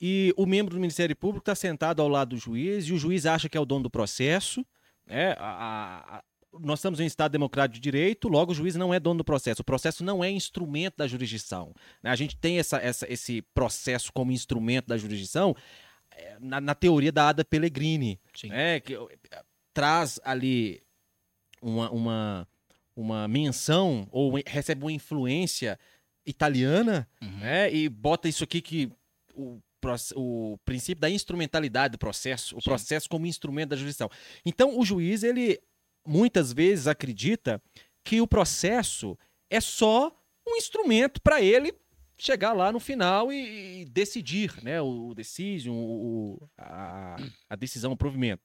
E 0.00 0.32
o 0.36 0.44
membro 0.46 0.74
do 0.74 0.80
Ministério 0.80 1.14
Público 1.16 1.42
está 1.42 1.54
sentado 1.54 2.00
ao 2.02 2.08
lado 2.08 2.30
do 2.30 2.36
juiz 2.38 2.86
e 2.86 2.92
o 2.92 2.98
juiz 2.98 3.26
acha 3.26 3.48
que 3.48 3.56
é 3.56 3.60
o 3.60 3.64
dono 3.64 3.84
do 3.84 3.90
processo. 3.90 4.64
Né? 5.06 5.32
A- 5.38 6.18
a- 6.18 6.24
nós 6.60 6.78
estamos 6.78 7.00
em 7.00 7.06
Estado 7.06 7.32
democrático 7.32 7.74
de 7.74 7.80
direito, 7.80 8.28
logo 8.28 8.52
o 8.52 8.54
juiz 8.54 8.74
não 8.76 8.92
é 8.94 9.00
dono 9.00 9.18
do 9.18 9.24
processo. 9.24 9.62
O 9.62 9.64
processo 9.64 10.04
não 10.04 10.22
é 10.22 10.30
instrumento 10.30 10.96
da 10.98 11.06
jurisdição. 11.06 11.72
né? 12.02 12.10
A 12.10 12.16
gente 12.16 12.36
tem 12.36 12.58
essa, 12.58 12.78
essa- 12.78 13.10
esse 13.12 13.42
processo 13.54 14.12
como 14.12 14.30
instrumento 14.32 14.86
da 14.86 14.96
jurisdição 14.96 15.54
é, 16.10 16.36
na, 16.40 16.60
na 16.60 16.74
teoria 16.74 17.10
da 17.10 17.28
Ada 17.30 17.44
Pellegrini, 17.44 18.20
né, 18.48 18.78
que 18.80 18.94
eh, 18.94 19.42
traz 19.72 20.20
ali 20.24 20.80
uma, 21.60 21.90
uma, 21.90 22.48
uma 22.94 23.26
menção 23.26 24.06
ou 24.12 24.32
recebe 24.46 24.84
uma 24.84 24.92
influência 24.92 25.76
italiana 26.24 27.08
Uhum. 27.20 27.38
né, 27.38 27.72
e 27.74 27.88
bota 27.88 28.28
isso 28.28 28.44
aqui 28.44 28.60
que 28.62 28.90
o, 29.34 29.58
o 30.14 30.58
princípio 30.64 31.00
da 31.00 31.10
instrumentalidade 31.10 31.92
do 31.92 31.98
processo, 31.98 32.56
o 32.56 32.60
Sim. 32.60 32.70
processo 32.70 33.08
como 33.08 33.26
instrumento 33.26 33.70
da 33.70 33.76
jurisdição. 33.76 34.08
Então 34.46 34.78
o 34.78 34.84
juiz 34.84 35.22
ele 35.22 35.60
muitas 36.06 36.52
vezes 36.52 36.86
acredita 36.86 37.62
que 38.02 38.20
o 38.20 38.26
processo 38.26 39.18
é 39.50 39.60
só 39.60 40.14
um 40.46 40.56
instrumento 40.56 41.20
para 41.22 41.40
ele 41.40 41.74
chegar 42.16 42.52
lá 42.52 42.70
no 42.70 42.78
final 42.78 43.32
e, 43.32 43.82
e 43.82 43.84
decidir, 43.86 44.62
né? 44.62 44.80
O, 44.80 45.08
o 45.08 45.14
decision, 45.14 45.74
o, 45.74 46.48
a, 46.56 47.16
a 47.48 47.56
decisão, 47.56 47.92
o 47.92 47.96
provimento. 47.96 48.42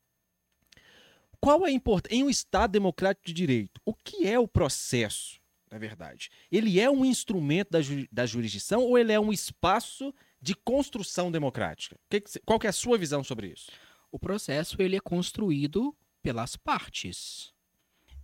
Qual 1.39 1.66
é 1.66 1.70
a 1.70 1.74
importância? 1.74 2.16
Em 2.16 2.24
um 2.24 2.30
Estado 2.30 2.72
democrático 2.72 3.26
de 3.28 3.34
direito, 3.34 3.80
o 3.86 3.93
que 3.93 4.28
é 4.28 4.38
o 4.39 4.47
processo, 4.47 5.39
na 5.72 5.78
verdade? 5.78 6.30
Ele 6.51 6.80
é 6.80 6.89
um 6.89 7.05
instrumento 7.05 7.70
da, 7.72 7.82
ju- 7.82 8.07
da 8.12 8.26
jurisdição 8.26 8.82
ou 8.82 8.97
ele 8.97 9.14
é 9.14 9.20
um 9.20 9.32
espaço 9.32 10.14
de 10.41 10.53
construção 10.55 11.32
democrática? 11.32 11.97
Que 12.10 12.22
que 12.22 12.39
qual 12.45 12.60
que 12.60 12.68
é 12.68 12.70
a 12.70 12.74
sua 12.74 12.97
visão 12.97 13.24
sobre 13.24 13.47
isso? 13.47 13.72
O 14.12 14.18
processo 14.20 14.82
ele 14.82 14.95
é 14.95 14.99
construído 14.99 15.95
pelas 16.22 16.55
partes. 16.55 17.53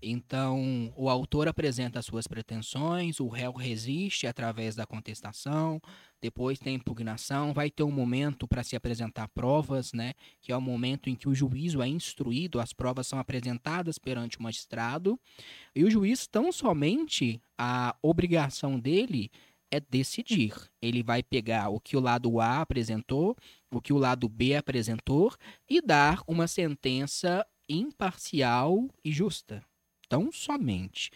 Então, 0.01 0.93
o 0.95 1.09
autor 1.09 1.47
apresenta 1.47 1.99
as 1.99 2.05
suas 2.05 2.27
pretensões, 2.27 3.19
o 3.19 3.27
réu 3.27 3.51
resiste 3.51 4.27
através 4.27 4.75
da 4.75 4.85
contestação, 4.85 5.81
depois 6.21 6.59
tem 6.59 6.75
impugnação, 6.75 7.53
vai 7.53 7.71
ter 7.71 7.83
um 7.83 7.91
momento 7.91 8.47
para 8.47 8.63
se 8.63 8.75
apresentar 8.75 9.27
provas, 9.29 9.93
né? 9.93 10.13
Que 10.41 10.51
é 10.51 10.57
o 10.57 10.61
momento 10.61 11.09
em 11.09 11.15
que 11.15 11.29
o 11.29 11.33
juízo 11.33 11.81
é 11.81 11.87
instruído, 11.87 12.59
as 12.59 12.73
provas 12.73 13.07
são 13.07 13.17
apresentadas 13.17 13.97
perante 13.97 14.37
o 14.37 14.43
magistrado, 14.43 15.19
e 15.75 15.83
o 15.83 15.89
juiz, 15.89 16.27
tão 16.27 16.51
somente, 16.51 17.41
a 17.57 17.95
obrigação 18.01 18.79
dele 18.79 19.31
é 19.71 19.79
decidir. 19.79 20.53
Ele 20.81 21.01
vai 21.01 21.23
pegar 21.23 21.69
o 21.69 21.79
que 21.79 21.97
o 21.97 21.99
lado 21.99 22.39
A 22.39 22.61
apresentou, 22.61 23.35
o 23.71 23.81
que 23.81 23.91
o 23.91 23.97
lado 23.97 24.29
B 24.29 24.55
apresentou, 24.55 25.33
e 25.69 25.81
dar 25.81 26.21
uma 26.27 26.47
sentença 26.47 27.45
imparcial 27.67 28.87
e 29.03 29.11
justa. 29.11 29.63
Tão 30.07 30.31
somente. 30.31 31.11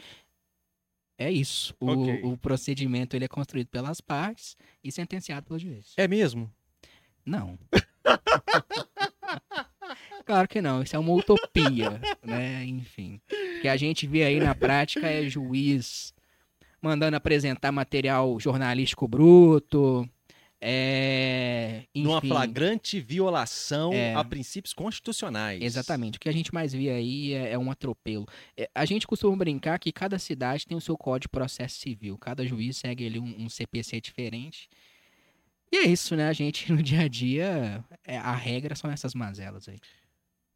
É 1.18 1.32
isso. 1.32 1.76
O, 1.80 1.92
Ok. 1.92 2.22
o 2.24 2.38
procedimento 2.38 3.16
ele 3.16 3.26
é 3.26 3.28
construído 3.28 3.68
pelas 3.68 4.02
partes 4.02 4.58
e 4.84 4.92
sentenciado 4.92 5.46
pelo 5.46 5.60
juiz. 5.60 5.94
É 5.98 6.08
mesmo? 6.08 6.52
Não. 7.26 7.60
claro 10.26 10.48
que 10.48 10.62
não. 10.62 10.82
Isso 10.82 10.96
é 10.96 11.00
uma 11.00 11.14
utopia, 11.14 12.00
né? 12.24 12.66
Enfim. 12.66 13.20
O 13.58 13.62
que 13.62 13.68
a 13.68 13.78
gente 13.78 14.08
vê 14.08 14.24
aí 14.24 14.40
na 14.40 14.56
prática 14.56 15.08
é 15.08 15.30
juiz 15.30 16.14
mandando 16.82 17.18
apresentar 17.18 17.72
material 17.74 18.40
jornalístico 18.40 19.06
bruto, 19.08 20.10
é... 20.62 21.84
Numa 21.96 22.18
enfim. 22.18 22.28
flagrante 22.30 23.00
violação 23.00 23.94
É. 23.94 24.14
a 24.16 24.24
princípios 24.24 24.74
constitucionais. 24.74 25.62
Exatamente. 25.62 26.18
O 26.18 26.20
que 26.20 26.30
a 26.30 26.34
gente 26.34 26.54
mais 26.54 26.74
vê 26.74 26.90
aí 26.90 27.34
é, 27.34 27.52
é 27.54 27.58
um 27.58 27.72
atropelo. 27.72 28.26
É, 28.58 28.70
a 28.74 28.86
gente 28.86 29.08
costuma 29.08 29.36
brincar 29.36 29.80
que 29.80 29.92
cada 29.92 30.18
cidade 30.20 30.66
tem 30.66 30.78
o 30.78 30.82
seu 30.82 30.98
código 30.98 31.20
de 31.24 31.30
processo 31.30 31.80
civil. 31.80 32.18
Cada 32.18 32.46
juiz 32.46 32.78
segue 32.78 33.06
ali 33.06 33.20
um, 33.20 33.44
um 33.46 33.50
CPC 33.50 34.00
diferente. 34.02 34.70
E 35.72 35.78
é 35.78 35.84
isso, 35.88 36.16
né? 36.16 36.28
A 36.28 36.34
gente, 36.34 36.72
no 36.74 36.82
dia 36.82 37.02
a 37.02 37.08
dia, 37.08 37.84
é, 38.06 38.18
a 38.18 38.34
regra 38.36 38.76
são 38.76 38.90
essas 38.92 39.14
mazelas 39.14 39.68
aí. 39.68 39.80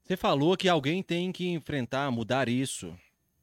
Você 0.03 0.17
falou 0.17 0.57
que 0.57 0.67
alguém 0.67 1.01
tem 1.01 1.31
que 1.31 1.47
enfrentar, 1.49 2.11
mudar 2.11 2.49
isso. 2.49 2.93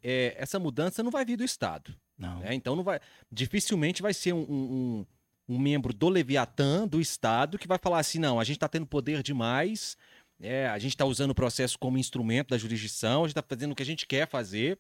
É, 0.02 0.34
essa 0.38 0.58
mudança 0.58 1.02
não 1.02 1.10
vai 1.10 1.24
vir 1.24 1.36
do 1.36 1.44
Estado. 1.44 1.94
Não. 2.18 2.40
né? 2.40 2.54
Então 2.54 2.76
não 2.76 2.82
vai. 2.82 3.00
Dificilmente 3.32 4.02
vai 4.02 4.12
ser 4.12 4.34
um, 4.34 4.40
um- 4.42 4.72
um- 5.00 5.06
um 5.50 5.58
membro 5.58 5.92
do 5.92 6.08
Leviatã, 6.08 6.86
do 6.86 7.00
Estado, 7.00 7.58
que 7.58 7.66
vai 7.66 7.78
falar 7.78 7.98
assim: 7.98 8.18
não, 8.18 8.38
a 8.38 8.44
gente 8.44 8.56
está 8.56 8.68
tendo 8.68 8.86
poder 8.86 9.22
demais, 9.22 9.96
é, 10.40 10.68
a 10.68 10.78
gente 10.78 10.92
está 10.92 11.04
usando 11.04 11.32
o 11.32 11.34
processo 11.34 11.78
como 11.78 11.98
instrumento 11.98 12.50
da 12.50 12.58
jurisdição, 12.58 13.24
a 13.24 13.28
gente 13.28 13.36
está 13.36 13.42
fazendo 13.42 13.72
o 13.72 13.74
que 13.74 13.82
a 13.82 13.86
gente 13.86 14.06
quer 14.06 14.28
fazer 14.28 14.78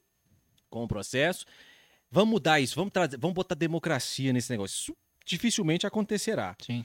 com 0.70 0.84
o 0.84 0.88
processo. 0.88 1.44
Vamos 2.10 2.30
mudar 2.30 2.60
isso, 2.60 2.76
vamos 2.76 2.92
trazer, 2.92 3.18
vamos 3.18 3.34
botar 3.34 3.54
democracia 3.54 4.32
nesse 4.32 4.50
negócio. 4.50 4.76
Isso 4.76 4.96
dificilmente 5.26 5.86
acontecerá. 5.86 6.56
Sim. 6.60 6.84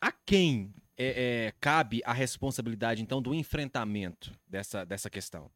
A 0.00 0.12
quem 0.12 0.72
é, 0.96 1.46
é, 1.46 1.52
cabe 1.60 2.02
a 2.04 2.12
responsabilidade, 2.12 3.02
então, 3.02 3.20
do 3.20 3.34
enfrentamento 3.34 4.32
dessa, 4.46 4.84
dessa 4.84 5.10
questão? 5.10 5.50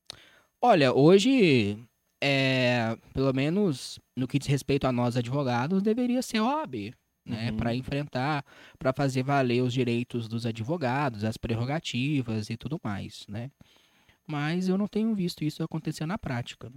Olha, 0.61 0.93
hoje, 0.93 1.79
é, 2.23 2.97
pelo 3.13 3.33
menos 3.33 3.99
no 4.17 4.27
que 4.27 4.39
diz 4.39 4.49
respeito 4.49 4.87
a 4.87 4.93
nós 4.93 5.17
advogados, 5.17 5.83
deveria 5.83 6.23
ser 6.23 6.39
a 6.39 6.45
OAB, 6.45 6.95
né? 7.27 7.51
Uhum. 7.51 7.57
Para 7.57 7.74
enfrentar, 7.74 8.44
para 8.78 8.93
fazer 8.93 9.23
valer 9.23 9.62
os 9.62 9.73
direitos 9.73 10.28
dos 10.28 10.47
advogados, 10.47 11.24
as 11.24 11.36
prerrogativas 11.36 12.48
e 12.48 12.57
tudo 12.57 12.81
mais, 12.82 13.27
né? 13.28 13.51
Mas 14.27 14.69
eu 14.69 14.78
não 14.78 14.89
tenho 14.89 15.15
visto 15.15 15.44
isso 15.44 15.62
acontecer 15.62 16.07
na 16.07 16.19
prática. 16.19 16.73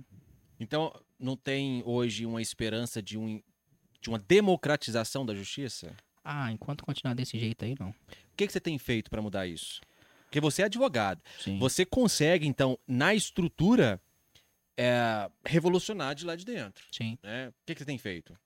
Então, 0.60 0.94
não 1.18 1.36
tem 1.36 1.82
hoje 1.86 2.26
uma 2.26 2.42
esperança 2.42 3.02
de, 3.02 3.18
um, 3.18 3.42
de 4.02 4.10
uma 4.10 4.20
democratização 4.20 5.26
da 5.26 5.34
justiça? 5.34 5.96
Ah, 6.24 6.52
enquanto 6.52 6.84
continuar 6.84 7.14
desse 7.14 7.40
jeito 7.40 7.64
aí, 7.66 7.76
não. 7.80 7.90
O 7.90 7.96
que, 8.36 8.46
que 8.46 8.54
você 8.54 8.60
tem 8.60 8.78
feito 8.78 9.10
para 9.10 9.22
mudar 9.22 9.48
isso? 9.48 9.82
Porque 10.26 10.40
você 10.40 10.62
é 10.62 10.66
advogado. 10.66 11.22
Sim. 11.40 11.58
Você 11.58 11.86
consegue, 11.86 12.46
então, 12.46 12.78
na 12.88 13.16
estrutura, 13.16 14.00
é, 14.78 15.30
revolucionar 15.46 16.14
de 16.14 16.26
lá 16.26 16.36
de 16.36 16.46
dentro. 16.46 16.86
Sim. 16.92 17.18
Né? 17.24 17.50
O 17.50 17.54
que, 17.66 17.74
que 17.74 17.80
você 17.80 17.86
tem 17.86 17.98
feito? 17.98 18.38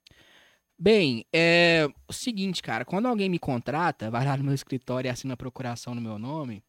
Bem, 0.77 1.25
é 1.31 1.87
o 2.07 2.13
seguinte, 2.13 2.61
cara, 2.61 2.83
quando 2.83 3.07
alguém 3.07 3.29
me 3.29 3.39
contrata, 3.39 4.09
vai 4.09 4.25
lá 4.25 4.35
no 4.35 4.43
meu 4.43 4.53
escritório 4.53 5.07
e 5.07 5.11
assina 5.11 5.35
a 5.35 5.37
procuração 5.37 5.95
no 5.95 6.01
meu 6.01 6.17
nome, 6.17 6.63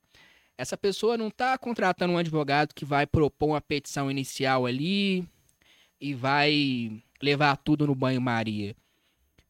essa 0.56 0.76
pessoa 0.76 1.16
não 1.18 1.30
tá 1.30 1.56
contratando 1.58 2.12
um 2.12 2.18
advogado 2.18 2.74
que 2.74 2.84
vai 2.84 3.06
propor 3.06 3.48
uma 3.48 3.60
petição 3.60 4.10
inicial 4.10 4.66
ali 4.66 5.26
e 6.00 6.14
vai 6.14 7.02
levar 7.20 7.56
tudo 7.56 7.86
no 7.86 7.94
banho-maria. 7.94 8.76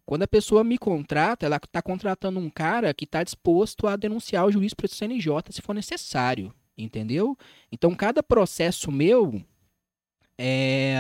Quando 0.07 0.23
a 0.23 0.29
pessoa 0.29 0.63
me 0.63 0.79
contrata, 0.79 1.47
ela 1.47 1.59
tá 1.59 1.83
contratando 1.83 2.39
um 2.39 2.49
cara 2.49 2.95
que 2.95 3.07
tá 3.07 3.25
disposto 3.25 3.87
a 3.87 3.97
denunciar 3.97 4.47
o 4.47 4.53
juiz 4.53 4.73
para 4.73 4.87
o 4.87 4.89
CNJ 4.89 5.51
se 5.51 5.63
for 5.63 5.75
necessário, 5.75 6.55
entendeu? 6.77 7.37
Então, 7.73 7.95
cada 7.95 8.23
processo 8.23 8.91
meu 8.93 9.43
é 10.39 10.95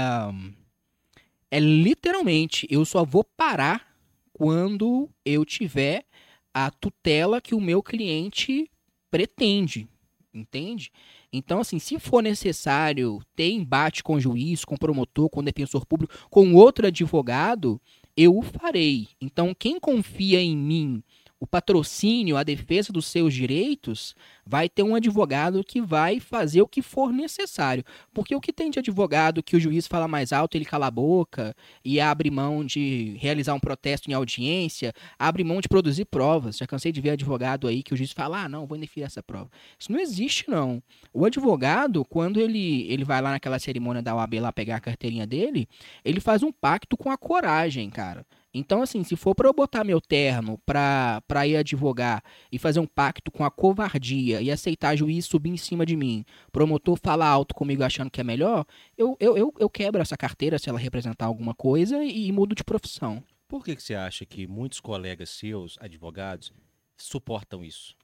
é 1.55 1.61
literalmente, 1.61 2.67
eu 2.69 2.85
só 2.85 3.05
vou 3.05 3.23
parar 3.23 3.95
quando 4.33 5.09
eu 5.25 5.45
tiver 5.45 6.05
a 6.53 6.69
tutela 6.69 7.41
que 7.41 7.55
o 7.55 7.61
meu 7.61 7.81
cliente 7.81 8.69
pretende, 9.09 9.89
entende? 10.35 10.91
Então, 11.33 11.61
assim, 11.61 11.79
se 11.79 11.97
for 12.01 12.25
necessário 12.25 13.21
ter 13.37 13.53
embate 13.53 14.03
com 14.03 14.17
o 14.17 14.21
juiz, 14.21 14.65
com 14.65 14.77
promotor, 14.77 15.31
com 15.31 15.45
defensor 15.45 15.87
público, 15.87 16.13
com 16.29 16.55
outro 16.55 16.89
advogado, 16.89 17.81
eu 18.17 18.37
o 18.37 18.43
farei. 18.43 19.11
Então, 19.21 19.55
quem 19.57 19.79
confia 19.79 20.41
em 20.41 20.57
mim 20.57 21.05
o 21.45 21.47
patrocínio, 21.47 22.39
a 22.39 22.43
defesa 22.43 22.91
dos 22.91 23.05
seus 23.05 23.35
direitos, 23.35 24.17
vai 24.47 24.67
ter 24.67 24.83
um 24.83 24.95
advogado 24.95 25.63
que 25.63 25.79
vai 25.79 26.19
fazer 26.19 26.63
o 26.63 26.67
que 26.67 26.81
for 26.81 27.13
necessário. 27.13 27.85
Porque 28.15 28.35
o 28.35 28.41
que 28.41 28.51
tem 28.51 28.71
de 28.71 28.79
advogado 28.79 29.43
que 29.43 29.55
o 29.55 29.61
juiz 29.61 29.87
fala 29.87 30.09
mais 30.09 30.33
alto, 30.33 30.57
ele 30.57 30.65
cala 30.65 30.87
a 30.87 30.91
boca 30.91 31.55
e 31.85 32.01
abre 32.01 32.31
mão 32.31 32.65
de 32.65 33.19
realizar 33.21 33.53
um 33.53 33.61
protesto 33.61 34.11
em 34.11 34.15
audiência, 34.15 34.95
abre 35.19 35.45
mão 35.45 35.61
de 35.61 35.69
produzir 35.69 36.07
provas. 36.07 36.57
Já 36.57 36.67
cansei 36.67 36.91
de 36.91 37.03
ver 37.03 37.11
advogado 37.11 37.69
aí 37.69 37.83
que 37.83 37.93
o 37.93 37.97
juiz 37.97 38.13
fala: 38.13 38.45
ah, 38.45 38.49
não, 38.49 38.65
vou 38.65 38.79
indeferir 38.79 39.05
essa 39.05 39.23
prova. 39.23 39.51
Isso 39.79 39.93
não 39.93 40.01
existe, 40.01 40.49
não. 40.49 40.83
O 41.13 41.27
advogado, 41.27 42.07
quando 42.07 42.41
ele, 42.41 42.91
ele 42.91 43.05
vai 43.05 43.21
lá 43.21 43.33
naquela 43.33 43.59
cerimônia 43.59 44.01
da 44.01 44.17
OAB 44.17 44.41
lá 44.41 44.51
pegar 44.51 44.77
a 44.77 44.81
carteirinha 44.81 45.27
dele, 45.27 45.69
ele 46.03 46.21
faz 46.21 46.43
um 46.43 46.51
pacto 46.51 46.97
com 46.97 47.11
a 47.11 47.19
coragem, 47.19 47.91
cara. 47.91 48.25
Então, 48.55 48.83
assim, 48.83 49.03
se 49.03 49.17
for 49.17 49.35
para 49.35 49.49
eu 49.49 49.53
botar 49.53 49.83
meu 49.83 50.01
terno 50.01 50.59
pra, 50.65 51.21
pra 51.27 51.45
ir 51.45 51.57
advogar 51.57 52.23
e 52.53 52.59
fazer 52.59 52.79
um 52.79 52.87
pacto 52.87 53.33
com 53.33 53.45
a 53.45 53.51
covardia 53.51 54.41
e 54.41 54.49
aceitar 54.49 54.95
juiz 54.95 55.27
subir 55.27 55.51
em 55.51 55.57
cima 55.57 55.85
de 55.85 55.97
mim, 55.97 56.25
promotor 56.53 56.97
falar 56.97 57.27
alto 57.27 57.53
comigo 57.53 57.83
achando 57.83 58.13
que 58.13 58.21
é 58.21 58.25
melhor, 58.25 58.65
eu, 58.97 59.17
eu, 59.19 59.37
eu, 59.37 59.53
eu 59.59 59.69
quebro 59.69 60.01
essa 60.01 60.17
carteira 60.17 60.57
se 60.57 60.69
ela 60.69 60.79
representar 60.79 61.27
alguma 61.27 61.53
coisa 61.53 62.05
e, 62.05 62.29
e 62.29 62.33
mudo 62.33 62.55
de 62.55 62.63
profissão. 62.63 63.25
Por 63.49 63.65
que, 63.65 63.75
que 63.75 63.83
você 63.83 63.95
acha 63.97 64.25
que 64.25 64.47
muitos 64.47 64.79
colegas 64.79 65.31
seus, 65.31 65.77
advogados, 65.81 66.53
suportam 66.97 67.65
isso? 67.65 67.97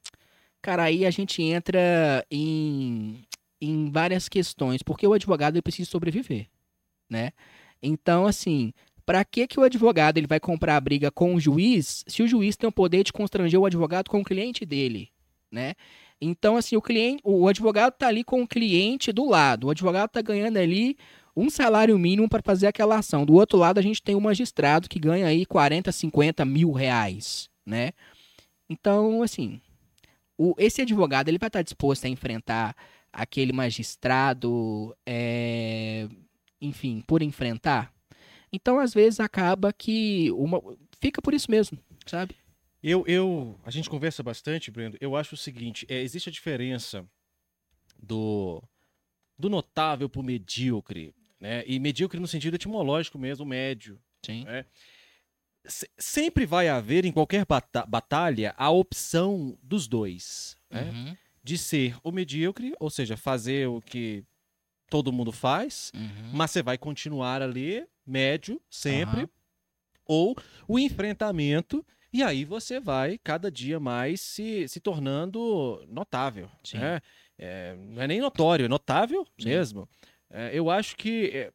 Cara, 0.60 0.82
aí 0.82 1.06
a 1.06 1.10
gente 1.10 1.42
entra 1.42 2.26
em, 2.28 3.24
em 3.60 3.88
várias 3.90 4.28
questões, 4.28 4.82
porque 4.82 5.06
o 5.06 5.12
advogado 5.12 5.54
ele 5.54 5.62
precisa 5.62 5.88
sobreviver, 5.88 6.48
né? 7.08 7.30
Então, 7.82 8.26
assim, 8.26 8.74
para 9.10 9.24
que, 9.24 9.48
que 9.48 9.58
o 9.58 9.64
advogado 9.64 10.18
ele 10.18 10.28
vai 10.28 10.38
comprar 10.38 10.76
a 10.76 10.80
briga 10.80 11.10
com 11.10 11.34
o 11.34 11.40
juiz 11.40 12.04
se 12.06 12.22
o 12.22 12.28
juiz 12.28 12.56
tem 12.56 12.68
o 12.68 12.72
poder 12.72 13.02
de 13.02 13.12
constranger 13.12 13.58
o 13.58 13.66
advogado 13.66 14.08
com 14.08 14.20
o 14.20 14.24
cliente 14.24 14.64
dele, 14.64 15.10
né? 15.50 15.74
Então, 16.20 16.56
assim, 16.56 16.76
o 16.76 16.80
cliente, 16.80 17.20
o 17.24 17.48
advogado 17.48 17.92
tá 17.94 18.06
ali 18.06 18.22
com 18.22 18.40
o 18.40 18.46
cliente 18.46 19.10
do 19.10 19.28
lado. 19.28 19.66
O 19.66 19.70
advogado 19.70 20.10
tá 20.10 20.22
ganhando 20.22 20.58
ali 20.58 20.96
um 21.36 21.50
salário 21.50 21.98
mínimo 21.98 22.28
para 22.28 22.40
fazer 22.40 22.68
aquela 22.68 22.98
ação. 22.98 23.26
Do 23.26 23.34
outro 23.34 23.58
lado, 23.58 23.78
a 23.78 23.82
gente 23.82 24.00
tem 24.00 24.14
o 24.14 24.20
magistrado 24.20 24.88
que 24.88 25.00
ganha 25.00 25.26
aí 25.26 25.44
40, 25.44 25.90
50 25.90 26.44
mil 26.44 26.70
reais, 26.70 27.50
né? 27.66 27.90
Então, 28.68 29.24
assim, 29.24 29.60
o, 30.38 30.54
esse 30.56 30.82
advogado 30.82 31.26
ele 31.26 31.38
vai 31.38 31.48
estar 31.48 31.62
disposto 31.62 32.04
a 32.04 32.08
enfrentar 32.08 32.76
aquele 33.12 33.52
magistrado, 33.52 34.96
é, 35.04 36.06
enfim, 36.60 37.02
por 37.04 37.22
enfrentar? 37.22 37.92
Então, 38.52 38.78
às 38.78 38.92
vezes, 38.92 39.20
acaba 39.20 39.72
que 39.72 40.30
uma... 40.32 40.60
fica 41.00 41.22
por 41.22 41.32
isso 41.34 41.50
mesmo, 41.50 41.78
sabe? 42.06 42.34
Eu, 42.82 43.04
eu, 43.06 43.58
a 43.64 43.70
gente 43.70 43.90
conversa 43.90 44.22
bastante, 44.22 44.70
Brendo. 44.70 44.96
Eu 45.00 45.14
acho 45.14 45.34
o 45.34 45.38
seguinte: 45.38 45.86
é, 45.88 46.00
existe 46.00 46.28
a 46.28 46.32
diferença 46.32 47.06
do, 48.02 48.62
do 49.38 49.48
notável 49.48 50.08
pro 50.08 50.22
medíocre, 50.22 51.14
né? 51.38 51.62
E 51.66 51.78
medíocre 51.78 52.18
no 52.18 52.26
sentido 52.26 52.54
etimológico 52.54 53.18
mesmo, 53.18 53.44
médio. 53.44 54.00
Sim. 54.24 54.44
Né? 54.44 54.64
Se- 55.66 55.90
sempre 55.98 56.46
vai 56.46 56.68
haver 56.68 57.04
em 57.04 57.12
qualquer 57.12 57.44
bata- 57.46 57.84
batalha 57.86 58.54
a 58.56 58.70
opção 58.70 59.58
dos 59.62 59.86
dois, 59.86 60.56
né? 60.70 60.90
Uhum, 60.90 61.16
De 61.44 61.58
ser 61.58 61.96
o 62.02 62.10
medíocre, 62.10 62.74
ou 62.80 62.88
seja, 62.90 63.16
fazer 63.16 63.68
o 63.68 63.80
que 63.80 64.24
todo 64.88 65.12
mundo 65.12 65.30
faz, 65.30 65.92
uhum. 65.94 66.30
mas 66.32 66.50
você 66.50 66.62
vai 66.62 66.76
continuar 66.76 67.42
ali, 67.42 67.86
médio, 68.10 68.60
sempre, 68.68 69.20
Aham. 69.20 69.30
ou 70.04 70.36
o 70.66 70.78
enfrentamento, 70.78 71.84
e 72.12 72.22
aí 72.22 72.44
você 72.44 72.80
vai 72.80 73.18
cada 73.18 73.50
dia 73.50 73.78
mais 73.78 74.20
se, 74.20 74.66
se 74.68 74.80
tornando 74.80 75.84
notável. 75.88 76.50
Né? 76.74 77.00
É, 77.38 77.76
não 77.76 78.02
é 78.02 78.06
nem 78.08 78.20
notório, 78.20 78.64
é 78.64 78.68
notável 78.68 79.24
Sim. 79.38 79.48
mesmo. 79.48 79.88
É, 80.28 80.50
eu 80.52 80.68
acho 80.68 80.96
que 80.96 81.26
é, 81.28 81.52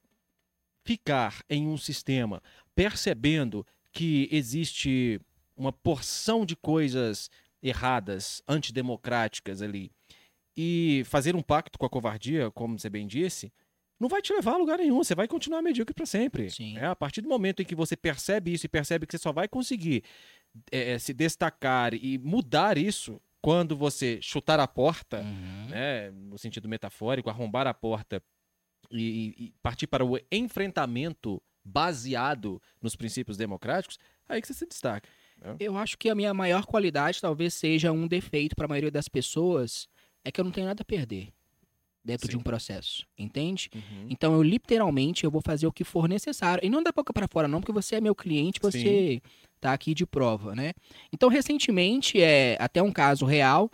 ficar 0.83 1.43
em 1.49 1.67
um 1.67 1.77
sistema 1.77 2.41
percebendo 2.73 3.65
que 3.91 4.29
existe 4.31 5.19
uma 5.55 5.71
porção 5.71 6.45
de 6.45 6.55
coisas 6.55 7.29
erradas, 7.61 8.41
antidemocráticas 8.47 9.61
ali, 9.61 9.91
e 10.55 11.03
fazer 11.05 11.35
um 11.35 11.41
pacto 11.41 11.77
com 11.77 11.85
a 11.85 11.89
covardia, 11.89 12.51
como 12.51 12.77
você 12.77 12.89
bem 12.89 13.07
disse, 13.07 13.51
não 13.99 14.07
vai 14.09 14.21
te 14.21 14.33
levar 14.33 14.53
a 14.53 14.57
lugar 14.57 14.77
nenhum. 14.79 14.97
Você 15.03 15.15
vai 15.15 15.27
continuar 15.27 15.61
medíocre 15.61 15.93
para 15.93 16.05
sempre. 16.05 16.49
Sim. 16.49 16.77
É, 16.77 16.85
a 16.85 16.95
partir 16.95 17.21
do 17.21 17.29
momento 17.29 17.61
em 17.61 17.65
que 17.65 17.75
você 17.75 17.95
percebe 17.95 18.53
isso 18.53 18.65
e 18.65 18.69
percebe 18.69 19.05
que 19.05 19.11
você 19.17 19.21
só 19.21 19.31
vai 19.31 19.47
conseguir 19.47 20.03
é, 20.71 20.97
se 20.99 21.13
destacar 21.13 21.93
e 21.93 22.17
mudar 22.17 22.77
isso 22.77 23.21
quando 23.41 23.75
você 23.75 24.19
chutar 24.21 24.59
a 24.59 24.67
porta, 24.67 25.19
Uhum. 25.21 25.67
né, 25.69 26.09
no 26.11 26.37
sentido 26.37 26.67
metafórico, 26.67 27.29
arrombar 27.29 27.67
a 27.67 27.73
porta 27.73 28.21
e, 28.91 29.03
e- 29.37 29.43
e 29.45 29.53
partir 29.61 29.85
para 29.87 30.03
o 30.05 30.17
enfrentamento 30.31 31.41
baseado 31.63 32.61
nos 32.81 32.95
princípios 32.95 33.37
democráticos, 33.37 33.97
aí 34.29 34.41
que 34.41 34.47
você 34.47 34.53
se 34.53 34.65
destaca. 34.65 35.07
Eu 35.59 35.77
acho 35.77 35.97
que 35.97 36.09
a 36.09 36.15
minha 36.15 36.33
maior 36.33 36.65
qualidade 36.65 37.19
talvez 37.21 37.53
seja 37.53 37.91
um 37.91 38.07
defeito 38.07 38.55
para 38.55 38.65
a 38.65 38.69
maioria 38.69 38.91
das 38.91 39.07
pessoas, 39.09 39.87
é 40.23 40.31
que 40.31 40.39
eu 40.39 40.45
não 40.45 40.51
tenho 40.51 40.67
nada 40.67 40.81
a 40.81 40.85
perder 40.85 41.33
dentro 42.05 42.27
de 42.27 42.33
Sim. 42.33 42.39
um 42.39 42.43
processo, 42.43 43.05
entende? 43.17 43.69
Uhum. 43.73 44.05
Então 44.09 44.33
eu 44.33 44.43
literalmente 44.43 45.23
eu 45.23 45.31
vou 45.31 45.41
fazer 45.41 45.65
o 45.65 45.71
que 45.71 45.83
for 45.83 46.07
necessário. 46.07 46.63
E 46.63 46.69
não 46.69 46.83
da 46.83 46.91
boca 46.91 47.11
para 47.11 47.27
fora 47.27 47.47
não, 47.47 47.59
porque 47.59 47.71
você 47.71 47.95
é 47.95 48.01
meu 48.01 48.13
cliente, 48.13 48.59
você 48.61 49.19
tá 49.59 49.73
aqui 49.73 49.95
de 49.95 50.05
prova, 50.05 50.53
né? 50.53 50.73
Então 51.11 51.27
recentemente, 51.27 52.21
é 52.21 52.55
até 52.59 52.81
um 52.81 52.91
caso 52.91 53.25
real, 53.25 53.71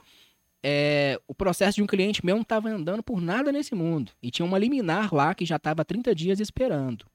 é, 0.63 1.19
o 1.27 1.35
processo 1.35 1.75
de 1.75 1.83
um 1.83 1.87
cliente 1.87 2.25
meu 2.25 2.35
não 2.35 2.43
estava 2.43 2.69
andando 2.69 3.03
por 3.03 3.19
nada 3.19 3.51
nesse 3.51 3.75
mundo. 3.75 4.13
E 4.23 4.31
tinha 4.31 4.45
uma 4.45 4.57
liminar 4.57 5.13
lá 5.13 5.35
que 5.35 5.45
já 5.45 5.57
estava 5.57 5.83
30 5.83 6.15
dias 6.15 6.39
esperando. 6.39 7.05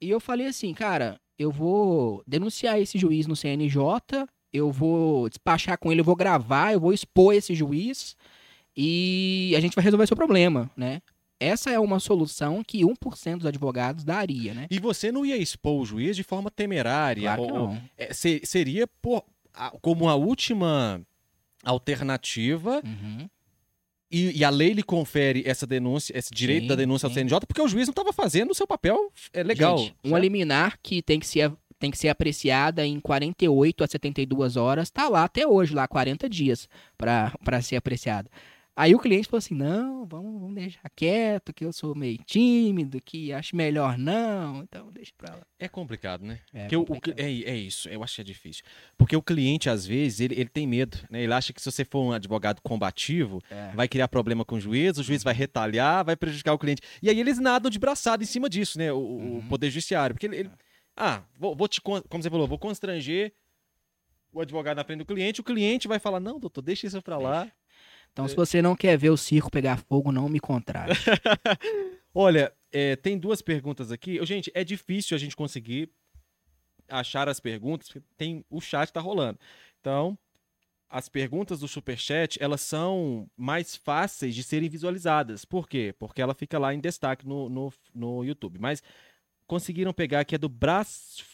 E 0.00 0.08
eu 0.08 0.18
falei 0.18 0.46
assim, 0.46 0.72
cara, 0.72 1.20
eu 1.38 1.50
vou 1.50 2.22
denunciar 2.26 2.80
esse 2.80 2.98
juiz 2.98 3.26
no 3.26 3.36
CNJ, 3.36 4.26
eu 4.50 4.72
vou 4.72 5.28
despachar 5.28 5.78
com 5.78 5.92
ele, 5.92 6.00
eu 6.00 6.04
vou 6.04 6.16
gravar, 6.16 6.72
eu 6.72 6.80
vou 6.80 6.92
expor 6.92 7.34
esse 7.34 7.54
juiz 7.54 8.16
e 8.76 9.54
a 9.56 9.60
gente 9.60 9.74
vai 9.74 9.84
resolver 9.84 10.06
seu 10.06 10.16
problema, 10.16 10.70
né? 10.76 11.00
Essa 11.38 11.70
é 11.72 11.78
uma 11.78 11.98
solução 11.98 12.62
que 12.64 12.84
1% 12.84 13.38
dos 13.38 13.46
advogados 13.46 14.04
daria, 14.04 14.54
né? 14.54 14.66
E 14.70 14.78
você 14.78 15.10
não 15.10 15.26
ia 15.26 15.36
expor 15.36 15.80
o 15.80 15.84
juiz 15.84 16.14
de 16.14 16.22
forma 16.22 16.50
temerária. 16.50 17.22
Claro 17.22 17.42
ou- 17.42 17.50
não. 17.68 17.82
é, 17.98 18.12
se- 18.14 18.40
seria 18.44 18.86
por- 18.86 19.24
como 19.80 20.08
a 20.08 20.14
última 20.14 21.00
alternativa 21.64 22.80
Uhum. 22.84 23.28
e, 24.10 24.38
e 24.38 24.44
a 24.44 24.50
lei 24.50 24.72
lhe 24.72 24.82
confere 24.82 25.42
essa 25.46 25.66
denúncia, 25.66 26.16
esse 26.16 26.30
direito 26.32 26.62
Sim, 26.62 26.68
da 26.68 26.74
denúncia 26.76 27.06
ao 27.06 27.10
sim. 27.10 27.14
CNJ, 27.20 27.40
porque 27.46 27.62
o 27.62 27.68
juiz 27.68 27.86
não 27.88 27.92
estava 27.92 28.12
fazendo 28.12 28.50
o 28.50 28.54
seu 28.54 28.66
papel 28.66 28.96
é, 29.32 29.42
legal. 29.42 29.78
Gente, 29.78 29.94
uma 30.04 30.18
liminar 30.18 30.78
que 30.82 31.02
tem 31.02 31.18
que 31.18 31.26
ser 31.26 31.52
tem 31.78 31.90
que 31.90 31.98
ser 31.98 32.10
apreciada 32.10 32.86
em 32.86 33.00
48 33.00 33.82
a 33.82 33.88
72 33.88 34.56
horas, 34.56 34.88
tá 34.88 35.08
lá 35.08 35.24
até 35.24 35.44
hoje, 35.44 35.74
lá 35.74 35.88
40 35.88 36.28
dias 36.28 36.68
para 36.96 37.60
ser 37.60 37.74
apreciada. 37.74 38.30
Aí 38.74 38.94
o 38.94 38.98
cliente 38.98 39.28
falou 39.28 39.38
assim: 39.38 39.54
"Não, 39.54 40.06
vamos, 40.06 40.40
vamos 40.40 40.54
deixar 40.54 40.88
quieto, 40.96 41.52
que 41.52 41.62
eu 41.64 41.72
sou 41.74 41.94
meio 41.94 42.16
tímido, 42.24 43.00
que 43.02 43.30
acho 43.30 43.54
melhor 43.54 43.98
não, 43.98 44.62
então 44.62 44.90
deixa 44.90 45.12
pra 45.16 45.34
lá". 45.36 45.42
É 45.58 45.68
complicado, 45.68 46.24
né? 46.24 46.40
É 46.54 46.66
o- 46.76 46.80
o 46.80 46.86
complicado. 46.86 47.14
cli- 47.16 47.44
é, 47.44 47.50
é 47.50 47.56
isso, 47.56 47.86
eu 47.90 48.02
acho 48.02 48.14
que 48.14 48.20
é 48.22 48.24
difícil. 48.24 48.64
Porque 48.96 49.14
o 49.14 49.20
cliente, 49.22 49.68
às 49.68 49.84
vezes, 49.84 50.20
ele, 50.20 50.34
ele 50.40 50.48
tem 50.48 50.66
medo, 50.66 50.96
né? 51.10 51.22
Ele 51.22 51.32
acha 51.34 51.52
que 51.52 51.60
se 51.60 51.70
você 51.70 51.84
for 51.84 52.02
um 52.02 52.12
advogado 52.12 52.62
combativo, 52.62 53.42
É. 53.50 53.72
vai 53.74 53.86
criar 53.86 54.08
problema 54.08 54.42
com 54.44 54.54
o 54.56 54.60
juiz, 54.60 54.96
o 54.96 55.02
juiz 55.02 55.22
vai 55.22 55.34
retalhar, 55.34 56.02
vai 56.04 56.16
prejudicar 56.16 56.54
o 56.54 56.58
cliente. 56.58 56.80
E 57.02 57.10
aí 57.10 57.20
eles 57.20 57.38
nadam 57.38 57.70
de 57.70 57.78
braçada 57.78 58.22
em 58.22 58.26
cima 58.26 58.48
disso, 58.48 58.78
né? 58.78 58.90
O, 58.90 58.96
o 58.96 59.16
Uhum. 59.36 59.48
Poder 59.48 59.68
Judiciário. 59.68 60.14
Porque 60.14 60.26
ele, 60.26 60.36
ele- 60.38 60.50
Ah, 60.96 61.22
vou, 61.38 61.54
vou 61.54 61.68
te, 61.68 61.80
como 61.80 62.02
você 62.10 62.30
falou, 62.30 62.46
vou 62.46 62.58
constranger 62.58 63.32
o 64.32 64.40
advogado 64.40 64.76
na 64.78 64.84
frente 64.84 64.98
do 65.00 65.04
cliente, 65.06 65.40
o 65.42 65.44
cliente 65.44 65.86
vai 65.86 65.98
falar, 65.98 66.18
não, 66.20 66.40
doutor, 66.40 66.62
deixa 66.62 66.86
isso 66.86 67.02
pra 67.02 67.18
lá. 67.18 67.50
Então, 68.12 68.28
se 68.28 68.36
você 68.36 68.60
não 68.60 68.76
quer 68.76 68.96
ver 68.98 69.10
o 69.10 69.16
circo 69.16 69.50
pegar 69.50 69.78
fogo, 69.78 70.12
não 70.12 70.28
me 70.28 70.38
contrate. 70.38 70.92
Olha, 72.14 72.52
é, 72.70 72.94
tem 72.96 73.18
duas 73.18 73.40
perguntas 73.40 73.90
aqui. 73.90 74.24
Gente, 74.26 74.50
é 74.54 74.62
difícil 74.62 75.14
a 75.14 75.18
gente 75.18 75.34
conseguir 75.34 75.90
achar 76.88 77.28
as 77.28 77.40
perguntas, 77.40 77.88
porque 77.88 78.06
tem 78.18 78.44
o 78.50 78.60
chat 78.60 78.92
tá 78.92 79.00
rolando. 79.00 79.38
Então, 79.80 80.18
as 80.90 81.08
perguntas 81.08 81.60
do 81.60 81.68
Superchat, 81.68 82.36
elas 82.38 82.60
são 82.60 83.26
mais 83.34 83.76
fáceis 83.76 84.34
de 84.34 84.42
serem 84.42 84.68
visualizadas. 84.68 85.46
Por 85.46 85.66
quê? 85.66 85.94
Porque 85.98 86.20
ela 86.20 86.34
fica 86.34 86.58
lá 86.58 86.74
em 86.74 86.80
destaque 86.80 87.26
no, 87.26 87.48
no, 87.48 87.72
no 87.94 88.22
YouTube. 88.22 88.58
Mas 88.58 88.82
conseguiram 89.46 89.92
pegar 89.94 90.20
aqui 90.20 90.34
a 90.34 90.38
do 90.38 90.50
Brasfoot 90.50 91.31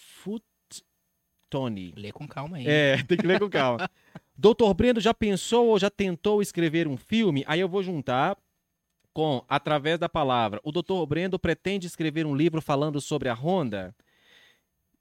Tony. 1.48 1.92
Lê 1.96 2.12
com 2.12 2.26
calma 2.26 2.56
aí. 2.56 2.64
É, 2.66 3.02
tem 3.04 3.16
que 3.18 3.26
ler 3.26 3.38
com 3.38 3.48
calma. 3.48 3.88
Doutor 4.36 4.72
Brendo 4.74 5.00
já 5.00 5.12
pensou 5.12 5.68
ou 5.68 5.78
já 5.78 5.90
tentou 5.90 6.40
escrever 6.40 6.86
um 6.86 6.96
filme? 6.96 7.44
Aí 7.46 7.60
eu 7.60 7.68
vou 7.68 7.82
juntar 7.82 8.36
com 9.12 9.44
Através 9.48 9.98
da 9.98 10.08
Palavra. 10.08 10.60
O 10.62 10.70
Doutor 10.70 11.04
Brendo 11.06 11.38
pretende 11.38 11.86
escrever 11.86 12.24
um 12.24 12.36
livro 12.36 12.62
falando 12.62 13.00
sobre 13.00 13.28
a 13.28 13.34
Honda? 13.34 13.94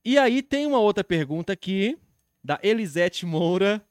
E 0.03 0.17
aí 0.17 0.41
tem 0.41 0.65
uma 0.65 0.79
outra 0.79 1.03
pergunta 1.03 1.53
aqui, 1.53 1.97
da 2.43 2.59
Elisete 2.63 3.25
Moura. 3.25 3.81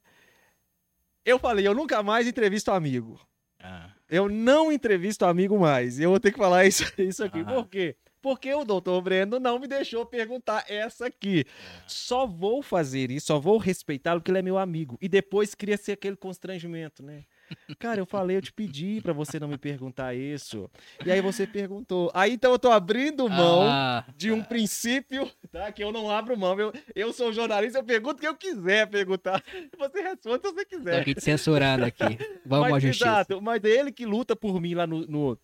Eu 1.24 1.38
falei, 1.38 1.66
eu 1.66 1.74
nunca 1.74 2.02
mais 2.02 2.26
entrevisto 2.26 2.70
amigo. 2.70 3.20
Ah, 3.60 3.90
Eu 4.08 4.28
não 4.28 4.72
entrevisto 4.72 5.24
amigo 5.24 5.58
mais. 5.58 6.00
Eu 6.00 6.10
vou 6.10 6.20
ter 6.20 6.32
que 6.32 6.38
falar 6.38 6.64
isso, 6.66 6.84
isso 6.98 7.22
aqui. 7.22 7.40
Ah. 7.40 7.44
Por 7.44 7.68
quê? 7.68 7.96
Porque 8.26 8.52
o 8.52 8.64
doutor 8.64 9.00
Brendo 9.02 9.38
não 9.38 9.56
me 9.56 9.68
deixou 9.68 10.04
perguntar 10.04 10.64
essa 10.68 11.06
aqui. 11.06 11.44
Só 11.86 12.26
vou 12.26 12.60
fazer 12.60 13.08
isso, 13.08 13.28
só 13.28 13.38
vou 13.38 13.56
respeitá-lo 13.56 14.18
porque 14.20 14.32
ele 14.32 14.40
é 14.40 14.42
meu 14.42 14.58
amigo. 14.58 14.98
E 15.00 15.08
depois 15.08 15.54
cria 15.54 15.76
ser 15.76 15.92
aquele 15.92 16.16
constrangimento, 16.16 17.04
né? 17.04 17.22
Cara, 17.78 18.00
eu 18.00 18.06
falei, 18.06 18.36
eu 18.36 18.42
te 18.42 18.52
pedi 18.52 19.00
pra 19.00 19.12
você 19.12 19.38
não 19.38 19.46
me 19.46 19.56
perguntar 19.56 20.12
isso. 20.12 20.68
E 21.04 21.12
aí 21.12 21.20
você 21.20 21.46
perguntou. 21.46 22.10
Aí 22.12 22.32
então 22.32 22.50
eu 22.50 22.58
tô 22.58 22.72
abrindo 22.72 23.28
mão 23.28 23.62
Ah, 23.62 24.04
de 24.16 24.32
um 24.32 24.42
princípio, 24.42 25.30
tá? 25.52 25.70
Que 25.70 25.84
eu 25.84 25.92
não 25.92 26.10
abro 26.10 26.36
mão. 26.36 26.58
Eu, 26.58 26.72
eu 26.96 27.12
sou 27.12 27.32
jornalista, 27.32 27.78
eu 27.78 27.84
pergunto 27.84 28.16
o 28.16 28.20
que 28.20 28.26
eu 28.26 28.34
quiser 28.34 28.88
perguntar. 28.88 29.40
Você 29.78 30.00
responde 30.00 30.42
se 30.48 30.52
você 30.52 30.64
tô 30.64 30.66
quiser. 30.66 31.00
aqui 31.00 31.14
te 31.14 31.22
censurando 31.22 31.84
aqui. 31.84 32.02
Vamos 32.44 32.66
à 32.66 32.70
mas, 32.70 32.82
justiça. 32.82 33.04
exato, 33.08 33.40
mas 33.40 33.62
é 33.62 33.68
ele 33.68 33.92
que 33.92 34.04
luta 34.04 34.34
por 34.34 34.60
mim 34.60 34.74
lá 34.74 34.84
no, 34.84 35.06
no, 35.06 35.38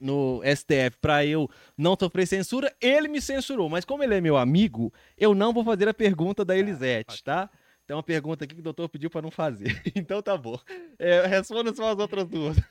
no 0.00 0.42
STF 0.44 0.98
pra 1.00 1.24
eu 1.24 1.48
não 1.76 1.96
sofrer 1.98 2.26
censura, 2.26 2.74
ele 2.80 3.08
me 3.08 3.20
censurou. 3.20 3.68
Mas 3.68 3.84
como 3.84 4.02
ele 4.02 4.14
é 4.14 4.20
meu 4.20 4.36
amigo, 4.36 4.92
eu 5.16 5.34
não 5.34 5.52
vou 5.52 5.64
fazer 5.64 5.88
a 5.88 5.94
pergunta 5.94 6.44
da 6.44 6.56
Elisete, 6.56 7.22
tá? 7.22 7.50
Tem 7.86 7.94
uma 7.96 8.02
pergunta 8.02 8.44
aqui 8.44 8.54
que 8.54 8.60
o 8.60 8.64
doutor 8.64 8.88
pediu 8.88 9.10
pra 9.10 9.22
não 9.22 9.30
fazer. 9.30 9.82
Então 9.94 10.22
tá 10.22 10.36
bom. 10.36 10.58
É, 10.98 11.26
responda 11.26 11.74
só 11.74 11.92
as 11.92 11.98
outras 11.98 12.26
duas. 12.26 12.56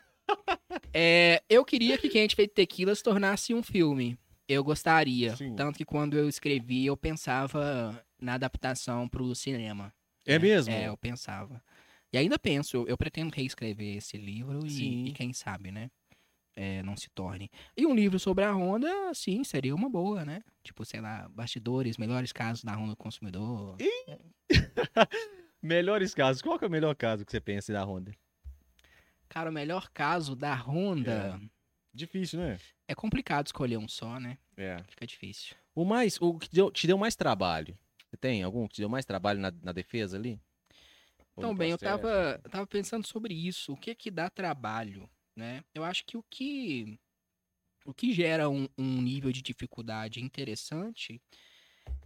É, 0.95 1.41
eu 1.49 1.65
queria 1.65 1.97
que 1.97 2.07
Quem 2.07 2.21
a 2.21 2.23
gente 2.23 2.35
fez 2.35 2.47
Tequila 2.53 2.93
se 2.93 3.03
tornasse 3.03 3.53
um 3.53 3.63
filme. 3.63 4.17
Eu 4.47 4.63
gostaria. 4.63 5.35
Sim. 5.35 5.55
Tanto 5.55 5.77
que 5.77 5.85
quando 5.85 6.15
eu 6.15 6.29
escrevi, 6.29 6.85
eu 6.85 6.95
pensava 6.95 7.99
na 8.21 8.35
adaptação 8.35 9.07
pro 9.07 9.33
cinema. 9.33 9.93
É 10.25 10.37
mesmo? 10.37 10.73
É, 10.73 10.87
eu 10.87 10.97
pensava. 10.97 11.61
E 12.11 12.17
ainda 12.17 12.37
penso, 12.37 12.77
eu, 12.77 12.87
eu 12.87 12.97
pretendo 12.97 13.33
reescrever 13.33 13.97
esse 13.97 14.17
livro 14.17 14.65
e, 14.67 15.09
e 15.09 15.11
quem 15.13 15.33
sabe, 15.33 15.71
né? 15.71 15.89
É, 16.55 16.81
não 16.84 16.95
se 16.95 17.09
torne. 17.09 17.49
E 17.75 17.85
um 17.85 17.95
livro 17.95 18.19
sobre 18.19 18.43
a 18.43 18.53
Honda, 18.53 19.13
sim, 19.13 19.43
seria 19.43 19.73
uma 19.75 19.89
boa, 19.89 20.23
né? 20.25 20.43
Tipo, 20.63 20.85
sei 20.85 21.01
lá, 21.01 21.27
bastidores, 21.30 21.97
melhores 21.97 22.31
casos 22.31 22.63
da 22.63 22.75
Honda 22.75 22.91
do 22.91 22.97
consumidor. 22.97 23.77
Melhores 25.61 26.13
casos. 26.13 26.41
Qual 26.41 26.57
que 26.59 26.65
é 26.65 26.67
o 26.67 26.71
melhor 26.71 26.95
caso 26.95 27.25
que 27.25 27.31
você 27.31 27.39
pensa 27.39 27.71
da 27.71 27.84
Honda? 27.84 28.11
Cara, 29.30 29.49
o 29.49 29.53
melhor 29.53 29.89
caso 29.91 30.35
da 30.35 30.53
Honda. 30.53 31.39
Difícil, 31.93 32.39
né? 32.39 32.59
É, 32.88 32.93
complicado 32.93 33.47
escolher 33.47 33.77
um 33.77 33.88
só, 33.88 34.19
né? 34.19 34.38
É. 34.57 34.77
Fica 34.89 35.07
difícil. 35.07 35.55
O 35.73 35.85
mais, 35.85 36.17
o 36.21 36.38
que 36.38 36.49
deu- 36.51 36.69
te 36.71 36.85
deu 36.85 36.97
mais 36.97 37.15
trabalho? 37.15 37.77
Você 38.09 38.17
tem 38.17 38.43
algum 38.43 38.67
que 38.67 38.75
te 38.75 38.81
deu 38.81 38.89
mais 38.89 39.05
trabalho 39.05 39.39
na, 39.39 39.51
na 39.63 39.71
defesa 39.71 40.17
ali? 40.17 40.39
Ou 41.35 41.43
Então, 41.45 41.55
bem, 41.55 41.71
eu 41.71 41.77
tava, 41.77 42.39
tava 42.51 42.67
pensando 42.67 43.07
sobre 43.07 43.34
isso. 43.34 43.73
O 43.73 43.77
que 43.77 43.95
que 43.95 44.11
dá 44.11 44.30
trabalho, 44.30 45.09
né? 45.35 45.64
Eu 45.73 45.84
acho 45.84 46.05
que 46.05 46.18
o 46.18 46.23
que, 46.30 46.99
o 47.85 47.93
que 47.93 48.14
gera 48.14 48.49
um, 48.49 48.68
um 48.77 49.01
nível 49.01 49.31
de 49.31 49.41
dificuldade 49.41 50.22
interessante 50.22 51.22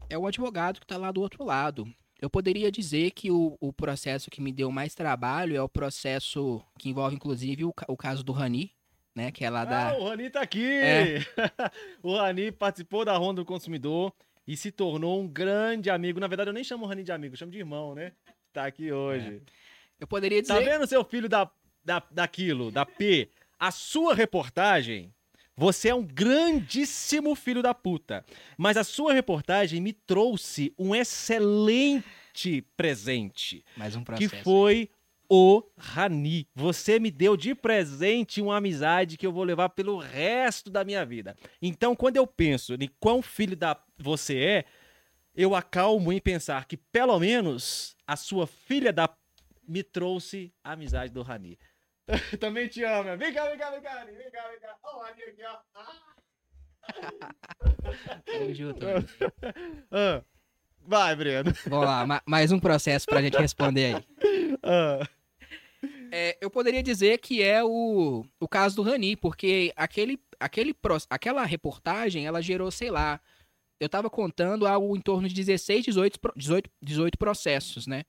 é 0.09 0.17
o 0.17 0.25
advogado 0.25 0.79
que 0.79 0.87
tá 0.87 0.97
lá 0.97 1.11
do 1.11 1.21
outro 1.21 1.43
lado. 1.43 1.91
Eu 2.19 2.29
poderia 2.29 2.71
dizer 2.71 3.11
que 3.11 3.29
o, 3.29 3.57
o 3.59 3.71
processo 3.71 4.31
que 4.31 4.41
me 4.41 4.51
deu 4.51 4.71
mais 4.71 4.95
trabalho 4.95 5.55
é 5.55 5.61
o 5.61 5.69
processo 5.69 6.63
que 6.79 6.89
envolve, 6.89 7.15
inclusive, 7.15 7.63
o, 7.63 7.73
o 7.87 7.97
caso 7.97 8.23
do 8.23 8.31
Rani, 8.31 8.71
né? 9.13 9.31
Que 9.31 9.45
é 9.45 9.49
lá 9.49 9.65
da... 9.65 9.89
Ah, 9.91 9.97
o 9.97 10.07
Rani 10.07 10.29
tá 10.29 10.41
aqui! 10.41 10.65
É. 10.65 11.19
o 12.01 12.15
Rani 12.15 12.51
participou 12.51 13.05
da 13.05 13.15
Ronda 13.15 13.41
do 13.41 13.45
Consumidor 13.45 14.11
e 14.47 14.57
se 14.57 14.71
tornou 14.71 15.21
um 15.21 15.27
grande 15.27 15.89
amigo. 15.89 16.19
Na 16.19 16.27
verdade, 16.27 16.49
eu 16.49 16.53
nem 16.53 16.63
chamo 16.63 16.85
o 16.85 16.87
Rani 16.87 17.03
de 17.03 17.11
amigo, 17.11 17.33
eu 17.33 17.37
chamo 17.37 17.51
de 17.51 17.59
irmão, 17.59 17.93
né? 17.93 18.13
Tá 18.51 18.65
aqui 18.65 18.91
hoje. 18.91 19.43
Eu 19.99 20.07
poderia 20.07 20.43
Tá 20.43 20.57
dizer... 20.57 20.69
vendo, 20.71 20.87
seu 20.87 21.03
filho 21.03 21.27
da, 21.29 21.51
da, 21.87 22.03
daquilo, 22.11 22.69
da 22.69 22.85
P? 22.85 23.29
A 23.57 23.71
sua 23.71 24.13
reportagem, 24.13 25.13
você 25.55 25.89
é 25.89 25.95
um 25.95 26.03
grandíssimo 26.03 27.33
filho 27.33 27.63
da 27.63 27.73
puta. 27.73 28.25
Mas 28.57 28.75
a 28.75 28.83
sua 28.83 29.13
reportagem 29.13 29.79
me 29.79 29.93
trouxe 29.93 30.73
um 30.77 30.93
excelente 30.93 32.61
presente. 32.75 33.63
Mais 33.77 33.95
um 33.95 34.01
que 34.01 34.27
processo. 34.27 34.43
foi 34.43 34.89
o 35.29 35.63
Rani. 35.77 36.47
Você 36.53 36.99
me 36.99 37.09
deu 37.09 37.37
de 37.37 37.55
presente 37.55 38.41
uma 38.41 38.57
amizade 38.57 39.17
que 39.17 39.25
eu 39.25 39.31
vou 39.31 39.45
levar 39.45 39.69
pelo 39.69 39.97
resto 39.97 40.69
da 40.69 40.83
minha 40.83 41.05
vida. 41.05 41.37
Então, 41.61 41.95
quando 41.95 42.17
eu 42.17 42.27
penso 42.27 42.73
em 42.75 42.89
quão 42.99 43.21
filho 43.21 43.55
da 43.55 43.81
você 43.97 44.37
é, 44.37 44.65
eu 45.33 45.55
acalmo 45.55 46.11
em 46.11 46.19
pensar 46.19 46.65
que 46.65 46.75
pelo 46.75 47.17
menos 47.17 47.95
a 48.05 48.15
sua 48.17 48.45
filha 48.45 48.91
da 48.91 49.09
me 49.67 49.83
trouxe 49.83 50.53
a 50.63 50.71
amizade 50.71 51.11
do 51.11 51.21
Rani. 51.21 51.59
Também 52.39 52.67
te 52.67 52.83
amo. 52.83 53.17
Vem 53.17 53.33
cá, 53.33 53.49
vem 53.49 53.57
cá, 53.57 53.71
vem 53.71 53.81
cá. 53.81 54.05
Vem 54.05 54.31
cá, 54.31 54.47
vem 54.49 54.59
cá. 54.59 54.75
Ó, 54.83 54.99
o 54.99 55.01
aqui, 55.03 55.21
ó. 55.43 55.57
Tamo 58.25 58.53
junto. 58.53 58.85
Ah. 59.91 60.21
Vai, 60.89 61.15
Breno. 61.17 61.51
Vamos 61.65 61.85
lá, 61.85 62.05
ma- 62.07 62.21
mais 62.25 62.51
um 62.51 62.59
processo 62.59 63.05
pra 63.05 63.21
gente 63.21 63.37
responder 63.37 63.95
aí. 63.95 64.05
Ah. 64.63 65.07
É, 66.11 66.37
eu 66.41 66.49
poderia 66.49 66.81
dizer 66.81 67.19
que 67.19 67.43
é 67.43 67.63
o, 67.63 68.25
o 68.39 68.47
caso 68.47 68.75
do 68.77 68.81
Rani, 68.81 69.15
porque 69.15 69.71
aquele, 69.75 70.19
aquele, 70.39 70.75
aquela 71.09 71.43
reportagem, 71.45 72.25
ela 72.25 72.41
gerou, 72.41 72.71
sei 72.71 72.89
lá, 72.89 73.19
eu 73.79 73.87
tava 73.87 74.09
contando 74.09 74.65
algo 74.65 74.95
em 74.97 75.01
torno 75.01 75.27
de 75.27 75.35
16, 75.35 75.83
18, 75.85 76.19
pro- 76.19 76.33
18, 76.35 76.69
18 76.81 77.17
processos, 77.17 77.85
né? 77.85 78.03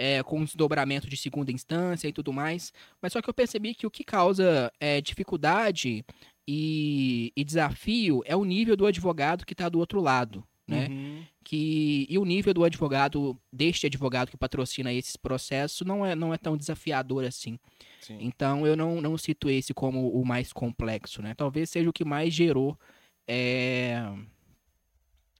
É, 0.00 0.22
com 0.22 0.44
desdobramento 0.44 1.08
de 1.08 1.16
segunda 1.16 1.50
instância 1.50 2.06
e 2.06 2.12
tudo 2.12 2.32
mais. 2.32 2.72
Mas 3.02 3.12
só 3.12 3.20
que 3.20 3.28
eu 3.28 3.34
percebi 3.34 3.74
que 3.74 3.84
o 3.84 3.90
que 3.90 4.04
causa 4.04 4.72
é, 4.78 5.00
dificuldade 5.00 6.04
e, 6.46 7.32
e 7.36 7.44
desafio 7.44 8.22
é 8.24 8.36
o 8.36 8.44
nível 8.44 8.76
do 8.76 8.86
advogado 8.86 9.44
que 9.44 9.56
tá 9.56 9.68
do 9.68 9.80
outro 9.80 10.00
lado, 10.00 10.44
né? 10.68 10.86
Uhum. 10.88 11.24
que 11.44 12.06
e 12.08 12.16
o 12.16 12.24
nível 12.24 12.54
do 12.54 12.62
advogado 12.62 13.36
deste 13.52 13.86
advogado 13.86 14.30
que 14.30 14.36
patrocina 14.36 14.92
esses 14.92 15.16
processos 15.16 15.84
não 15.84 16.06
é, 16.06 16.14
não 16.14 16.32
é 16.32 16.38
tão 16.38 16.56
desafiador 16.56 17.24
assim. 17.24 17.58
Sim. 18.00 18.18
Então 18.20 18.64
eu 18.64 18.76
não, 18.76 19.00
não 19.00 19.18
cito 19.18 19.50
esse 19.50 19.74
como 19.74 20.10
o 20.12 20.24
mais 20.24 20.52
complexo, 20.52 21.20
né? 21.20 21.34
Talvez 21.34 21.70
seja 21.70 21.90
o 21.90 21.92
que 21.92 22.04
mais 22.04 22.32
gerou 22.32 22.78
é, 23.26 24.00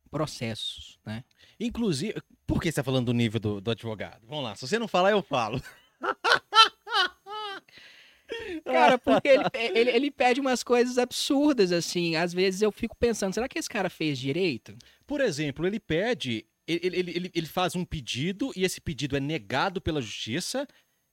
processos, 0.08 0.98
né? 1.04 1.24
Inclusive, 1.60 2.20
por 2.46 2.60
que 2.60 2.70
você 2.70 2.76
tá 2.76 2.84
falando 2.84 3.06
do 3.06 3.14
nível 3.14 3.40
do, 3.40 3.60
do 3.60 3.70
advogado? 3.70 4.26
Vamos 4.26 4.44
lá, 4.44 4.54
se 4.54 4.66
você 4.66 4.78
não 4.78 4.88
falar, 4.88 5.10
eu 5.10 5.22
falo. 5.22 5.60
Cara, 8.64 8.98
porque 8.98 9.28
ele, 9.28 9.44
ele, 9.54 9.90
ele 9.90 10.10
pede 10.10 10.40
umas 10.40 10.62
coisas 10.62 10.98
absurdas, 10.98 11.72
assim. 11.72 12.16
Às 12.16 12.32
vezes 12.32 12.62
eu 12.62 12.70
fico 12.70 12.96
pensando, 12.96 13.32
será 13.32 13.48
que 13.48 13.58
esse 13.58 13.68
cara 13.68 13.88
fez 13.88 14.18
direito? 14.18 14.76
Por 15.06 15.20
exemplo, 15.20 15.66
ele 15.66 15.80
pede, 15.80 16.44
ele, 16.66 16.86
ele, 16.86 17.10
ele, 17.10 17.30
ele 17.34 17.46
faz 17.46 17.74
um 17.74 17.84
pedido 17.84 18.52
e 18.54 18.64
esse 18.64 18.80
pedido 18.80 19.16
é 19.16 19.20
negado 19.20 19.80
pela 19.80 20.00
justiça 20.00 20.66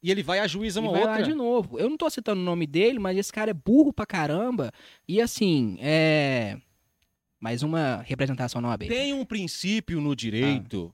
e 0.03 0.11
ele 0.11 0.21
vai 0.21 0.39
à 0.39 0.47
juíza 0.47 0.79
uma 0.79 0.91
vai 0.91 1.03
lá 1.03 1.09
outra. 1.11 1.23
de 1.23 1.33
novo. 1.33 1.79
Eu 1.79 1.89
não 1.89 1.97
tô 1.97 2.09
citando 2.09 2.39
o 2.39 2.43
nome 2.43 2.67
dele, 2.67 2.99
mas 2.99 3.17
esse 3.17 3.33
cara 3.33 3.51
é 3.51 3.53
burro 3.53 3.91
pra 3.91 4.05
caramba. 4.05 4.71
E 5.07 5.21
assim, 5.21 5.77
é. 5.81 6.57
Mais 7.45 7.61
uma 7.61 8.01
representação 8.01 8.59
aberta. 8.67 8.91
Tem 8.91 9.13
um 9.13 9.23
princípio 9.23 10.01
no 10.01 10.15
direito, 10.15 10.91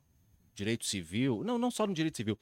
direito 0.54 0.86
civil, 0.86 1.46
não, 1.46 1.58
não 1.58 1.72
só 1.72 1.88
no 1.88 1.94
direito 1.94 2.18
civil, 2.18 2.38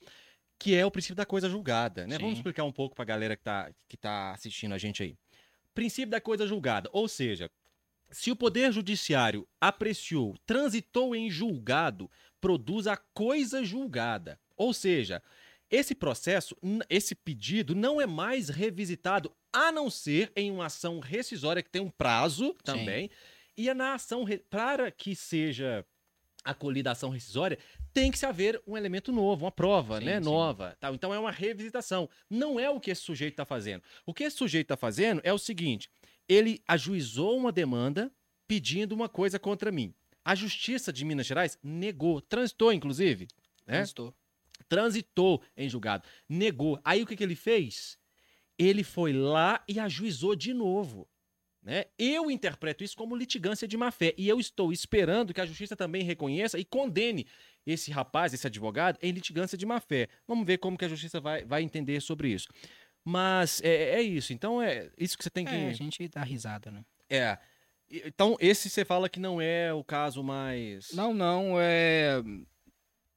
que 0.58 0.74
é 0.74 0.84
o 0.84 0.90
princípio 0.90 1.16
da 1.16 1.28
coisa 1.28 1.48
julgada, 1.48 2.08
né? 2.08 2.16
Sim. 2.16 2.22
Vamos 2.24 2.38
explicar 2.40 2.64
um 2.64 2.72
pouco 2.72 2.96
pra 2.96 3.06
galera 3.06 3.38
que 3.38 3.44
tá, 3.44 3.72
que 3.88 3.96
tá 3.96 4.32
assistindo 4.32 4.74
a 4.74 4.80
gente 4.80 5.04
aí. 5.04 5.16
Princípio 5.76 6.10
da 6.10 6.20
coisa 6.20 6.48
julgada, 6.48 6.90
ou 6.92 7.08
seja, 7.08 7.52
Se 8.12 8.32
o 8.32 8.36
Poder 8.36 8.72
Judiciário 8.72 9.48
apreciou, 9.62 10.36
transitou 10.46 11.16
em 11.16 11.30
julgado, 11.30 12.10
produz 12.42 12.88
a 12.88 12.98
coisa 12.98 13.64
julgada. 13.64 14.40
Ou 14.58 14.74
seja, 14.74 15.22
esse 15.70 15.94
processo, 15.94 16.56
esse 16.90 17.14
pedido 17.14 17.76
não 17.76 18.02
é 18.02 18.08
mais 18.08 18.50
revisitado, 18.50 19.32
a 19.54 19.72
não 19.72 19.90
ser 19.90 20.32
em 20.36 20.50
uma 20.50 20.66
ação 20.66 21.00
rescisória 21.00 21.62
que 21.62 21.70
tem 21.70 21.82
um 21.82 21.92
prazo 21.92 22.56
também. 22.64 23.12
E 23.60 23.68
é 23.68 23.74
na 23.74 23.96
ação, 23.96 24.24
para 24.50 24.90
que 24.90 25.14
seja 25.14 25.86
acolhida 26.46 26.92
a 26.92 26.94
ação 26.94 27.10
rescisória, 27.10 27.60
tem 27.92 28.10
que 28.10 28.18
se 28.18 28.26
haver 28.26 28.62
um 28.66 28.78
elemento 28.78 29.12
novo, 29.12 29.44
uma 29.44 29.52
prova, 29.52 30.00
Sim, 30.00 30.06
né, 30.06 30.18
sim. 30.20 30.24
nova. 30.24 30.78
Tal. 30.80 30.96
Então 30.96 31.14
é 31.14 31.20
uma 31.20 31.30
revisitação. 31.30 32.10
Não 32.30 32.58
é 32.58 32.70
o 32.70 32.80
que 32.80 32.90
esse 32.90 33.02
sujeito 33.02 33.34
está 33.34 33.44
fazendo. 33.44 33.84
O 34.06 34.14
que 34.14 34.24
esse 34.24 34.38
sujeito 34.38 34.64
está 34.64 34.78
fazendo 34.78 35.20
é 35.26 35.34
o 35.34 35.38
seguinte: 35.38 35.90
ele 36.26 36.64
ajuizou 36.66 37.38
uma 37.38 37.52
demanda 37.52 38.10
pedindo 38.48 38.94
uma 38.94 39.10
coisa 39.10 39.38
contra 39.38 39.74
mim. 39.74 39.94
A 40.24 40.36
Justiça 40.36 40.94
de 40.94 41.04
Minas 41.04 41.28
Gerais 41.28 41.60
negou, 41.62 42.22
transitou, 42.22 42.72
inclusive, 42.72 43.28
né? 43.68 43.82
Estou. 43.82 44.16
transitou 44.70 45.44
em 45.58 45.68
julgado, 45.68 46.08
negou. 46.30 46.80
Aí 46.86 47.04
o 47.04 47.06
que, 47.06 47.18
que 47.18 47.24
ele 47.26 47.36
fez? 47.36 48.00
Ele 48.58 48.86
foi 48.86 49.12
lá 49.12 49.62
e 49.68 49.82
ajuizou 49.82 50.34
de 50.34 50.54
novo. 50.54 51.10
Né? 51.70 51.86
Eu 52.00 52.32
interpreto 52.32 52.84
isso 52.84 52.98
como 52.98 53.16
litigância 53.16 53.68
de 53.68 53.78
má-fé. 53.78 54.16
E 54.18 54.28
eu 54.28 54.40
estou 54.40 54.74
esperando 54.74 55.32
que 55.32 55.40
a 55.40 55.46
justiça 55.46 55.76
também 55.76 56.02
reconheça 56.02 56.58
e 56.58 56.66
condene 56.66 57.28
esse 57.64 57.92
rapaz, 57.92 58.34
esse 58.34 58.48
advogado, 58.48 58.98
em 59.04 59.12
litigância 59.12 59.56
de 59.56 59.68
má-fé. 59.68 60.08
Vamos 60.28 60.48
ver 60.48 60.58
como 60.58 60.76
que 60.76 60.86
a 60.86 60.90
justiça 60.90 61.22
vai, 61.22 61.46
vai 61.46 61.62
entender 61.62 62.02
sobre 62.02 62.30
isso. 62.30 62.48
Mas 63.06 63.62
é, 63.62 63.98
é 63.98 64.02
isso. 64.02 64.34
Então 64.34 64.60
é 64.60 64.90
isso 64.98 65.16
que 65.16 65.24
você 65.24 65.30
tem 65.30 65.46
que. 65.46 65.54
É, 65.54 65.70
a 65.70 65.74
gente 65.74 66.08
dá 66.08 66.24
risada, 66.24 66.72
né? 66.72 66.84
É. 67.08 67.38
Então, 67.88 68.36
esse 68.40 68.68
você 68.68 68.84
fala 68.84 69.08
que 69.08 69.20
não 69.20 69.40
é 69.40 69.72
o 69.72 69.84
caso 69.84 70.24
mais. 70.24 70.92
Não, 70.94 71.14
não, 71.14 71.54
é. 71.60 72.20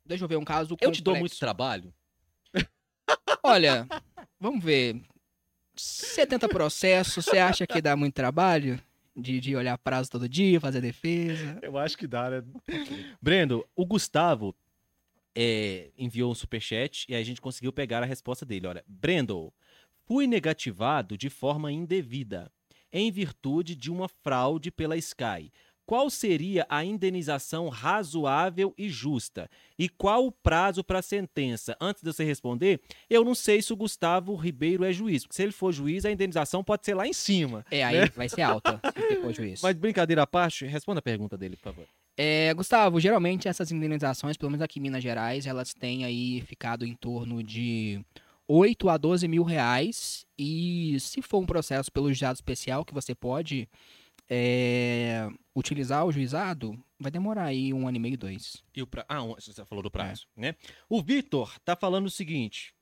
Deixa 0.04 0.24
eu 0.24 0.28
ver 0.28 0.36
um 0.36 0.44
caso. 0.44 0.76
Eu 0.78 0.92
te 0.92 1.02
dou 1.02 1.16
muito 1.16 1.38
trabalho. 1.38 1.92
Olha, 3.42 3.86
vamos 4.38 4.62
ver. 4.62 5.00
70 5.76 6.48
processos, 6.48 7.24
você 7.24 7.38
acha 7.38 7.66
que 7.66 7.80
dá 7.80 7.96
muito 7.96 8.14
trabalho? 8.14 8.80
De, 9.14 9.40
de 9.40 9.54
olhar 9.54 9.76
prazo 9.76 10.10
todo 10.10 10.26
dia, 10.26 10.58
fazer 10.58 10.80
defesa? 10.80 11.58
Eu 11.60 11.76
acho 11.76 11.98
que 11.98 12.06
dá, 12.06 12.30
né? 12.30 12.42
Brendo, 13.20 13.62
o 13.76 13.84
Gustavo 13.84 14.56
é, 15.34 15.90
enviou 15.98 16.32
um 16.32 16.34
superchat 16.34 17.04
e 17.08 17.14
a 17.14 17.22
gente 17.22 17.40
conseguiu 17.40 17.72
pegar 17.72 18.02
a 18.02 18.06
resposta 18.06 18.46
dele. 18.46 18.66
Olha, 18.66 18.82
Brendo, 18.86 19.52
fui 20.06 20.26
negativado 20.26 21.16
de 21.18 21.28
forma 21.28 21.70
indevida, 21.70 22.50
em 22.90 23.10
virtude 23.10 23.74
de 23.74 23.90
uma 23.90 24.08
fraude 24.08 24.70
pela 24.70 24.96
Sky. 24.96 25.52
Qual 25.84 26.08
seria 26.08 26.64
a 26.68 26.84
indenização 26.84 27.68
razoável 27.68 28.72
e 28.78 28.88
justa? 28.88 29.50
E 29.78 29.88
qual 29.88 30.26
o 30.26 30.32
prazo 30.32 30.84
para 30.84 31.00
a 31.00 31.02
sentença? 31.02 31.76
Antes 31.80 32.02
de 32.02 32.12
você 32.12 32.24
responder, 32.24 32.80
eu 33.10 33.24
não 33.24 33.34
sei 33.34 33.60
se 33.60 33.72
o 33.72 33.76
Gustavo 33.76 34.34
Ribeiro 34.36 34.84
é 34.84 34.92
juiz. 34.92 35.24
Porque 35.24 35.36
se 35.36 35.42
ele 35.42 35.52
for 35.52 35.72
juiz, 35.72 36.04
a 36.04 36.10
indenização 36.10 36.62
pode 36.62 36.84
ser 36.84 36.94
lá 36.94 37.06
em 37.06 37.12
cima. 37.12 37.64
É, 37.70 37.82
aí 37.84 38.08
vai 38.10 38.28
ser 38.28 38.42
alta, 38.42 38.80
se 38.92 39.16
for 39.16 39.32
juiz. 39.32 39.60
Mas 39.62 39.76
brincadeira 39.76 40.22
à 40.22 40.26
parte, 40.26 40.64
responda 40.66 41.00
a 41.00 41.02
pergunta 41.02 41.36
dele, 41.36 41.56
por 41.56 41.64
favor. 41.64 41.84
É, 42.16 42.52
Gustavo, 42.54 43.00
geralmente 43.00 43.48
essas 43.48 43.72
indenizações, 43.72 44.36
pelo 44.36 44.50
menos 44.50 44.62
aqui 44.62 44.78
em 44.78 44.82
Minas 44.82 45.02
Gerais, 45.02 45.46
elas 45.46 45.72
têm 45.74 46.04
aí 46.04 46.42
ficado 46.42 46.84
em 46.86 46.94
torno 46.94 47.42
de 47.42 48.00
8 48.46 48.88
a 48.88 48.96
12 48.96 49.26
mil 49.26 49.42
reais. 49.42 50.26
E 50.38 50.96
se 51.00 51.22
for 51.22 51.38
um 51.38 51.46
processo 51.46 51.90
pelo 51.90 52.08
juizado 52.08 52.34
especial, 52.34 52.84
que 52.84 52.94
você 52.94 53.14
pode 53.14 53.68
é, 54.34 55.28
utilizar 55.54 56.06
o 56.06 56.10
juizado, 56.10 56.82
vai 56.98 57.10
demorar 57.10 57.44
aí 57.44 57.74
um 57.74 57.86
ano 57.86 57.98
e 57.98 58.00
meio, 58.00 58.16
dois. 58.16 58.64
E 58.74 58.80
o 58.80 58.86
pra... 58.86 59.04
Ah, 59.06 59.20
você 59.20 59.62
falou 59.66 59.82
do 59.82 59.90
prazo, 59.90 60.26
né? 60.34 60.54
O 60.88 61.02
Vitor 61.02 61.58
tá 61.60 61.76
falando 61.76 62.06
o 62.06 62.10
seguinte: 62.10 62.74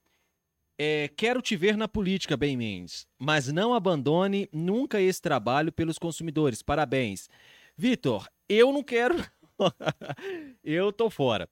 é, 0.79 1.09
quero 1.09 1.43
te 1.43 1.57
ver 1.57 1.77
na 1.77 1.89
política, 1.89 2.37
bem 2.37 2.57
Mendes, 2.57 3.05
mas 3.19 3.49
não 3.49 3.75
abandone 3.75 4.49
nunca 4.53 5.01
esse 5.01 5.21
trabalho 5.21 5.73
pelos 5.73 5.99
consumidores. 5.99 6.63
Parabéns. 6.63 7.29
Vitor, 7.77 8.29
eu 8.49 8.73
não 8.73 8.85
quero. 8.85 9.17
eu 10.63 10.93
tô 10.93 11.11
fora. 11.11 11.49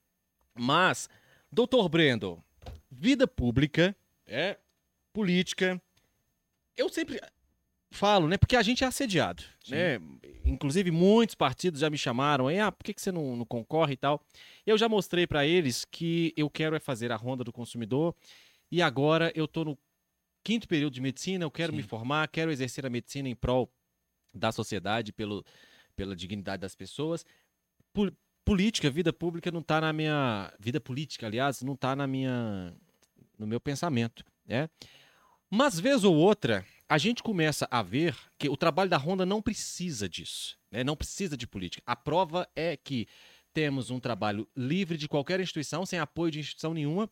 Mas, 0.55 1.09
doutor 1.51 1.89
Brendo, 1.89 2.41
vida 2.89 3.27
pública, 3.27 3.97
é 4.25 4.59
política. 5.13 5.83
Eu 6.77 6.89
sempre 6.89 7.21
falo, 7.91 8.29
né? 8.29 8.37
Porque 8.37 8.57
a 8.57 8.63
gente 8.63 8.85
é 8.85 8.87
assediado, 8.87 9.43
né? 9.69 9.99
Inclusive, 10.45 10.91
muitos 10.91 11.35
partidos 11.35 11.81
já 11.81 11.91
me 11.91 11.99
chamaram, 11.99 12.47
aí, 12.47 12.59
ah, 12.59 12.73
por 12.73 12.85
que, 12.85 12.95
que 12.95 13.03
você 13.03 13.13
não, 13.13 13.37
não 13.37 13.45
concorre 13.45 13.95
e 13.95 13.97
tal? 13.97 14.25
Eu 14.67 14.79
já 14.79 14.89
mostrei 14.89 15.27
pra 15.27 15.47
eles 15.47 15.85
que 15.85 16.33
eu 16.37 16.49
quero 16.49 16.75
é 16.77 16.81
fazer 16.81 17.13
a 17.13 17.17
ronda 17.17 17.45
do 17.45 17.53
consumidor 17.53 18.15
e 18.71 18.81
agora 18.81 19.33
eu 19.35 19.47
tô 19.47 19.65
no 19.65 19.79
quinto 20.43 20.67
período 20.67 20.95
de 20.95 21.01
medicina, 21.01 21.45
eu 21.45 21.51
quero 21.51 21.73
Sim. 21.73 21.77
me 21.77 21.83
formar, 21.83 22.29
quero 22.29 22.51
exercer 22.51 22.87
a 22.87 22.91
medicina 22.91 23.29
em 23.29 23.35
prol 23.35 23.71
da 24.33 24.53
sociedade, 24.53 25.13
pelo, 25.13 25.45
pela 25.97 26.17
dignidade 26.17 26.61
das 26.61 26.75
pessoas. 26.75 27.27
Pol- 27.93 28.13
política, 28.45 28.89
vida 28.89 29.13
pública 29.13 29.51
não 29.51 29.63
tá 29.63 29.81
na 29.81 29.93
minha... 29.93 30.53
Vida 30.59 30.81
política, 30.81 31.27
aliás, 31.27 31.61
não 31.61 31.77
tá 31.77 31.95
na 31.95 32.07
minha... 32.07 32.75
no 33.39 33.47
meu 33.47 33.61
pensamento, 33.61 34.25
né? 34.47 34.71
Mas, 35.51 35.79
vez 35.79 36.05
ou 36.05 36.15
outra, 36.15 36.65
a 36.89 36.97
gente 36.99 37.23
começa 37.23 37.69
a 37.71 37.83
ver 37.83 38.17
que 38.39 38.49
o 38.49 38.57
trabalho 38.57 38.89
da 38.91 38.97
Honda 38.97 39.27
não 39.27 39.43
precisa 39.43 40.09
disso, 40.09 40.59
né? 40.71 40.83
não 40.83 40.97
precisa 40.97 41.37
de 41.37 41.47
política. 41.47 41.83
A 41.87 41.95
prova 41.95 42.49
é 42.57 42.77
que 42.77 43.07
temos 43.53 43.91
um 43.91 44.01
trabalho 44.01 44.49
livre 44.57 44.97
de 44.97 45.09
qualquer 45.09 45.39
instituição, 45.41 45.85
sem 45.85 45.99
apoio 45.99 46.31
de 46.33 46.39
instituição 46.41 46.73
nenhuma, 46.73 47.11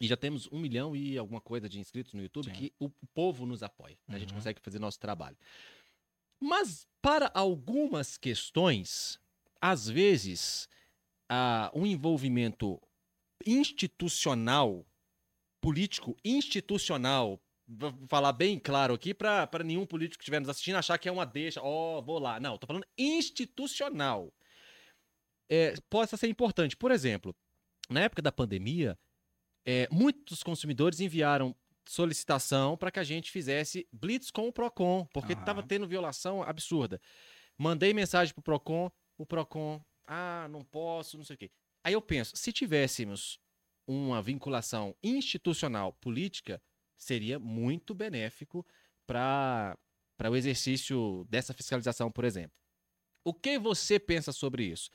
e 0.00 0.06
já 0.06 0.16
temos 0.16 0.48
um 0.52 0.58
milhão 0.58 0.94
e 0.94 1.18
alguma 1.18 1.40
coisa 1.40 1.68
de 1.68 1.78
inscritos 1.78 2.14
no 2.14 2.22
YouTube 2.22 2.46
Sim. 2.46 2.52
que 2.52 2.72
o 2.78 2.88
povo 3.12 3.44
nos 3.46 3.62
apoia. 3.62 3.98
né? 4.06 4.16
A 4.16 4.18
gente 4.18 4.30
Uhum. 4.30 4.36
consegue 4.36 4.60
fazer 4.60 4.78
nosso 4.78 4.98
trabalho. 4.98 5.36
Mas, 6.40 6.86
para 7.02 7.30
algumas 7.34 8.16
questões, 8.16 9.20
às 9.60 9.88
vezes, 9.88 10.68
ah, 11.28 11.70
um 11.74 11.84
envolvimento 11.84 12.80
institucional, 13.44 14.86
político 15.60 16.16
institucional, 16.24 17.38
vou 17.70 17.94
falar 18.08 18.32
bem 18.32 18.58
claro 18.58 18.94
aqui 18.94 19.14
para 19.14 19.48
nenhum 19.64 19.86
político 19.86 20.18
que 20.18 20.24
estiver 20.24 20.40
nos 20.40 20.48
assistindo 20.48 20.76
achar 20.76 20.98
que 20.98 21.08
é 21.08 21.12
uma 21.12 21.24
deixa, 21.24 21.60
ó, 21.62 22.00
vou 22.00 22.18
lá. 22.18 22.40
Não, 22.40 22.58
tô 22.58 22.66
falando 22.66 22.86
institucional. 22.98 24.32
É, 25.48 25.74
possa 25.88 26.16
ser 26.16 26.28
importante. 26.28 26.76
Por 26.76 26.90
exemplo, 26.90 27.34
na 27.88 28.00
época 28.00 28.22
da 28.22 28.32
pandemia, 28.32 28.98
é, 29.64 29.88
muitos 29.90 30.42
consumidores 30.42 31.00
enviaram 31.00 31.54
solicitação 31.88 32.76
para 32.76 32.90
que 32.90 33.00
a 33.00 33.04
gente 33.04 33.30
fizesse 33.30 33.86
blitz 33.92 34.30
com 34.30 34.48
o 34.48 34.52
Procon, 34.52 35.06
porque 35.12 35.32
estava 35.32 35.62
tendo 35.62 35.88
violação 35.88 36.42
absurda. 36.42 37.00
Mandei 37.58 37.92
mensagem 37.92 38.32
pro 38.34 38.42
Procon, 38.42 38.90
o 39.18 39.26
Procon, 39.26 39.84
ah, 40.06 40.48
não 40.50 40.64
posso, 40.64 41.16
não 41.16 41.24
sei 41.24 41.34
o 41.34 41.38
quê. 41.38 41.50
Aí 41.84 41.92
eu 41.92 42.02
penso, 42.02 42.36
se 42.36 42.52
tivéssemos 42.52 43.40
uma 43.86 44.22
vinculação 44.22 44.94
institucional 45.02 45.92
política, 45.94 46.62
seria 47.00 47.38
muito 47.38 47.94
benéfico 47.94 48.64
para 49.06 49.76
o 50.28 50.36
exercício 50.36 51.26
dessa 51.28 51.54
fiscalização, 51.54 52.12
por 52.12 52.24
exemplo. 52.24 52.52
O 53.24 53.32
que 53.32 53.58
você 53.58 53.98
pensa 53.98 54.32
sobre 54.32 54.64
isso? 54.64 54.90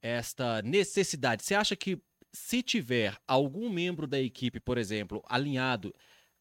Esta 0.00 0.62
necessidade. 0.62 1.44
Você 1.44 1.54
acha 1.54 1.76
que 1.76 2.00
se 2.32 2.62
tiver 2.62 3.16
algum 3.26 3.68
membro 3.68 4.06
da 4.06 4.20
equipe, 4.20 4.58
por 4.58 4.78
exemplo, 4.78 5.22
alinhado 5.28 5.94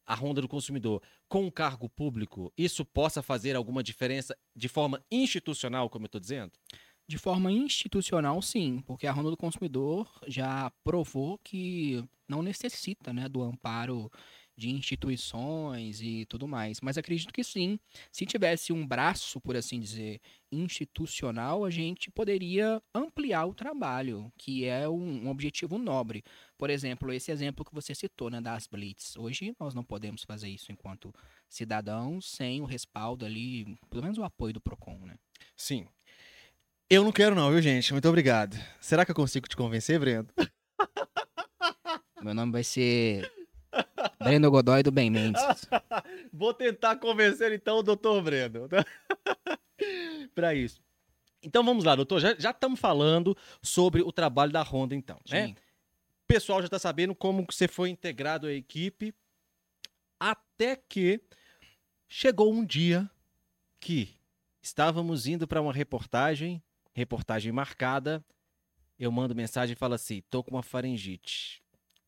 à 0.06 0.15
ronda 0.15 0.41
do 0.41 0.48
consumidor 0.48 1.02
com 1.28 1.45
um 1.45 1.52
cargo 1.52 1.90
público, 1.90 2.52
isso 2.57 2.86
possa 2.86 3.22
fazer 3.22 3.56
alguma 3.56 3.84
diferença 3.84 4.38
de 4.56 4.68
forma 4.68 5.03
institucional, 5.11 5.90
como 5.90 6.06
eu 6.06 6.07
estou 6.07 6.22
dizendo? 6.22 6.52
De 7.07 7.18
forma 7.18 7.52
institucional, 7.52 8.41
sim, 8.41 8.82
porque 8.86 9.06
a 9.06 9.11
Ronda 9.11 9.32
do 9.32 9.38
Consumidor 9.38 10.10
já 10.28 10.72
provou 10.84 11.38
que 11.40 12.03
não 12.28 12.41
necessita 12.41 13.11
né, 13.11 13.28
do 13.28 13.41
amparo 13.41 14.10
de 14.57 14.69
instituições 14.69 16.02
e 16.02 16.26
tudo 16.26 16.48
mais. 16.48 16.80
Mas 16.82 16.98
acredito 16.98 17.34
que 17.34 17.44
sim, 17.44 17.80
se 18.11 18.26
tivesse 18.26 18.72
um 18.72 18.86
braço, 18.86 19.40
por 19.41 19.56
assim 19.56 19.80
dizer, 19.80 20.19
institucional, 20.52 21.64
a 21.65 21.69
gente 21.69 22.11
poderia 22.11 22.82
ampliar 22.94 23.45
o 23.45 23.53
trabalho, 23.53 24.32
que 24.38 24.65
é 24.65 24.88
um, 24.88 25.26
um 25.26 25.30
objetivo 25.30 25.78
nobre. 25.78 26.23
Por 26.57 26.69
exemplo, 26.69 27.11
esse 27.11 27.32
exemplo 27.32 27.65
que 27.65 27.73
você 27.73 27.95
citou, 27.95 28.30
né, 28.30 28.41
das 28.41 28.68
blitz. 28.68 29.15
Hoje 29.15 29.56
nós 29.60 29.73
não 29.73 29.84
podemos 29.84 30.23
fazer 30.23 30.49
isso 30.49 30.72
enquanto 30.72 31.14
cidadãos 31.49 32.30
sem 32.30 32.61
o 32.61 32.65
respaldo 32.65 33.26
ali, 33.26 33.78
pelo 33.90 34.03
menos 34.03 34.18
o 34.18 34.23
apoio 34.23 34.53
do 34.53 34.61
Procon, 34.61 34.99
né? 35.06 35.15
Sim. 35.56 35.88
Eu 36.90 37.03
não 37.03 37.11
quero 37.11 37.34
não, 37.34 37.49
viu, 37.49 37.61
gente? 37.61 37.94
Muito 37.94 38.10
obrigado. 38.10 38.57
Será 38.80 39.06
que 39.06 39.11
eu 39.11 39.15
consigo 39.15 39.48
te 39.48 39.56
convencer, 39.56 39.99
Breno? 39.99 40.28
Meu 42.22 42.34
nome 42.34 42.52
vai 42.52 42.64
ser 42.64 43.32
Breno 44.19 44.52
Godoy 44.52 44.84
do 44.84 44.91
Bem 44.91 45.10
Mendes. 45.10 45.41
Vou 46.32 46.53
tentar 46.53 46.95
convencer 46.98 47.52
então 47.52 47.78
o 47.78 47.84
doutor 47.84 48.22
Breno. 48.22 48.68
para 50.36 50.53
isso. 50.53 50.82
Então 51.44 51.64
vamos 51.64 51.84
lá, 51.84 51.95
doutor. 51.95 52.19
Já 52.19 52.52
estamos 52.52 52.80
falando 52.80 53.36
sobre 53.61 54.02
o 54.02 54.11
trabalho 54.11 54.52
da 54.52 54.61
Honda, 54.61 54.95
então. 54.95 55.19
Né? 55.30 55.48
Sim. 55.48 55.52
O 55.53 56.28
pessoal 56.28 56.61
já 56.61 56.65
está 56.68 56.80
sabendo 56.80 57.15
como 57.15 57.45
você 57.49 57.68
foi 57.68 57.90
integrado 57.90 58.48
à 58.48 58.53
equipe. 58.53 59.14
Até 60.19 60.76
que 60.76 61.19
chegou 62.07 62.53
um 62.53 62.64
dia 62.64 63.10
que 63.80 64.15
estávamos 64.61 65.26
indo 65.26 65.48
para 65.48 65.61
uma 65.61 65.73
reportagem, 65.73 66.61
reportagem 66.94 67.52
marcada. 67.52 68.23
Eu 68.99 69.11
mando 69.11 69.34
mensagem 69.34 69.73
e 69.73 69.78
falo 69.78 69.95
assim: 69.95 70.22
tô 70.30 70.44
com 70.44 70.52
uma 70.52 70.61
faringite, 70.61 71.60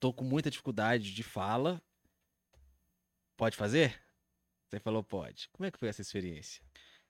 tô 0.04 0.12
com 0.12 0.26
muita 0.26 0.52
dificuldade 0.52 1.14
de 1.14 1.24
fala. 1.24 1.82
Pode 3.38 3.56
fazer? 3.56 3.98
Você 4.68 4.78
falou 4.78 5.02
pode. 5.02 5.48
Como 5.54 5.66
é 5.66 5.72
que 5.72 5.80
foi 5.80 5.88
essa 5.88 6.02
experiência? 6.02 6.62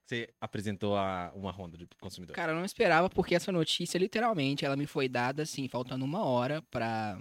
Você 0.04 0.32
apresentou 0.40 0.96
a, 0.96 1.32
uma 1.34 1.50
ronda 1.50 1.76
de 1.76 1.88
consumidor. 2.00 2.36
Cara, 2.36 2.52
eu 2.52 2.56
não 2.56 2.64
esperava, 2.64 3.10
porque 3.10 3.34
essa 3.34 3.50
notícia, 3.50 3.98
literalmente, 3.98 4.64
ela 4.64 4.76
me 4.76 4.86
foi 4.86 5.08
dada, 5.08 5.42
assim, 5.42 5.66
faltando 5.66 6.04
uma 6.04 6.24
hora 6.24 6.62
pra, 6.70 7.20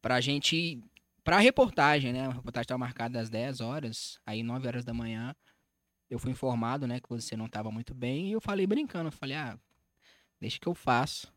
pra 0.00 0.20
gente... 0.20 0.82
Pra 1.22 1.38
reportagem, 1.38 2.12
né? 2.12 2.26
A 2.26 2.32
reportagem 2.32 2.64
estava 2.64 2.78
marcada 2.78 3.20
às 3.20 3.30
10 3.30 3.60
horas, 3.60 4.18
aí 4.26 4.42
9 4.42 4.66
horas 4.66 4.84
da 4.84 4.92
manhã, 4.92 5.36
eu 6.10 6.18
fui 6.18 6.32
informado, 6.32 6.84
né, 6.84 6.98
que 6.98 7.08
você 7.08 7.36
não 7.36 7.46
estava 7.46 7.70
muito 7.70 7.94
bem, 7.94 8.30
e 8.30 8.32
eu 8.32 8.40
falei 8.40 8.66
brincando, 8.66 9.06
eu 9.06 9.12
falei, 9.12 9.36
ah, 9.36 9.56
deixa 10.40 10.58
que 10.58 10.66
eu 10.66 10.74
faço. 10.74 11.32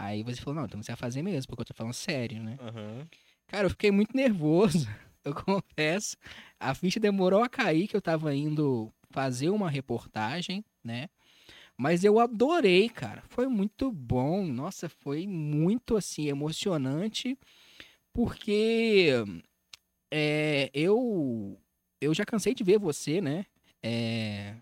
Aí 0.00 0.22
você 0.22 0.40
falou, 0.40 0.54
não, 0.60 0.64
então 0.64 0.82
você 0.82 0.92
vai 0.92 0.96
fazer 0.96 1.20
mesmo, 1.20 1.46
porque 1.46 1.60
eu 1.60 1.66
tô 1.66 1.74
falando 1.74 1.92
sério, 1.92 2.42
né? 2.42 2.56
Aham. 2.58 3.06
Cara, 3.46 3.66
eu 3.66 3.70
fiquei 3.70 3.90
muito 3.90 4.16
nervoso, 4.16 4.88
eu 5.22 5.34
confesso. 5.34 6.16
A 6.58 6.74
ficha 6.74 6.98
demorou 6.98 7.42
a 7.42 7.50
cair, 7.50 7.86
que 7.86 7.94
eu 7.94 8.00
tava 8.00 8.34
indo 8.34 8.90
fazer 9.10 9.50
uma 9.50 9.68
reportagem, 9.68 10.64
né? 10.82 11.10
Mas 11.76 12.02
eu 12.02 12.18
adorei, 12.18 12.88
cara. 12.88 13.22
Foi 13.28 13.46
muito 13.46 13.92
bom. 13.92 14.46
Nossa, 14.46 14.88
foi 14.88 15.26
muito, 15.26 15.98
assim, 15.98 16.28
emocionante. 16.28 17.38
Porque 18.10 19.10
é, 20.10 20.70
eu, 20.72 21.60
eu 22.00 22.14
já 22.14 22.24
cansei 22.24 22.54
de 22.54 22.64
ver 22.64 22.78
você, 22.78 23.20
né? 23.20 23.44
É, 23.82 24.56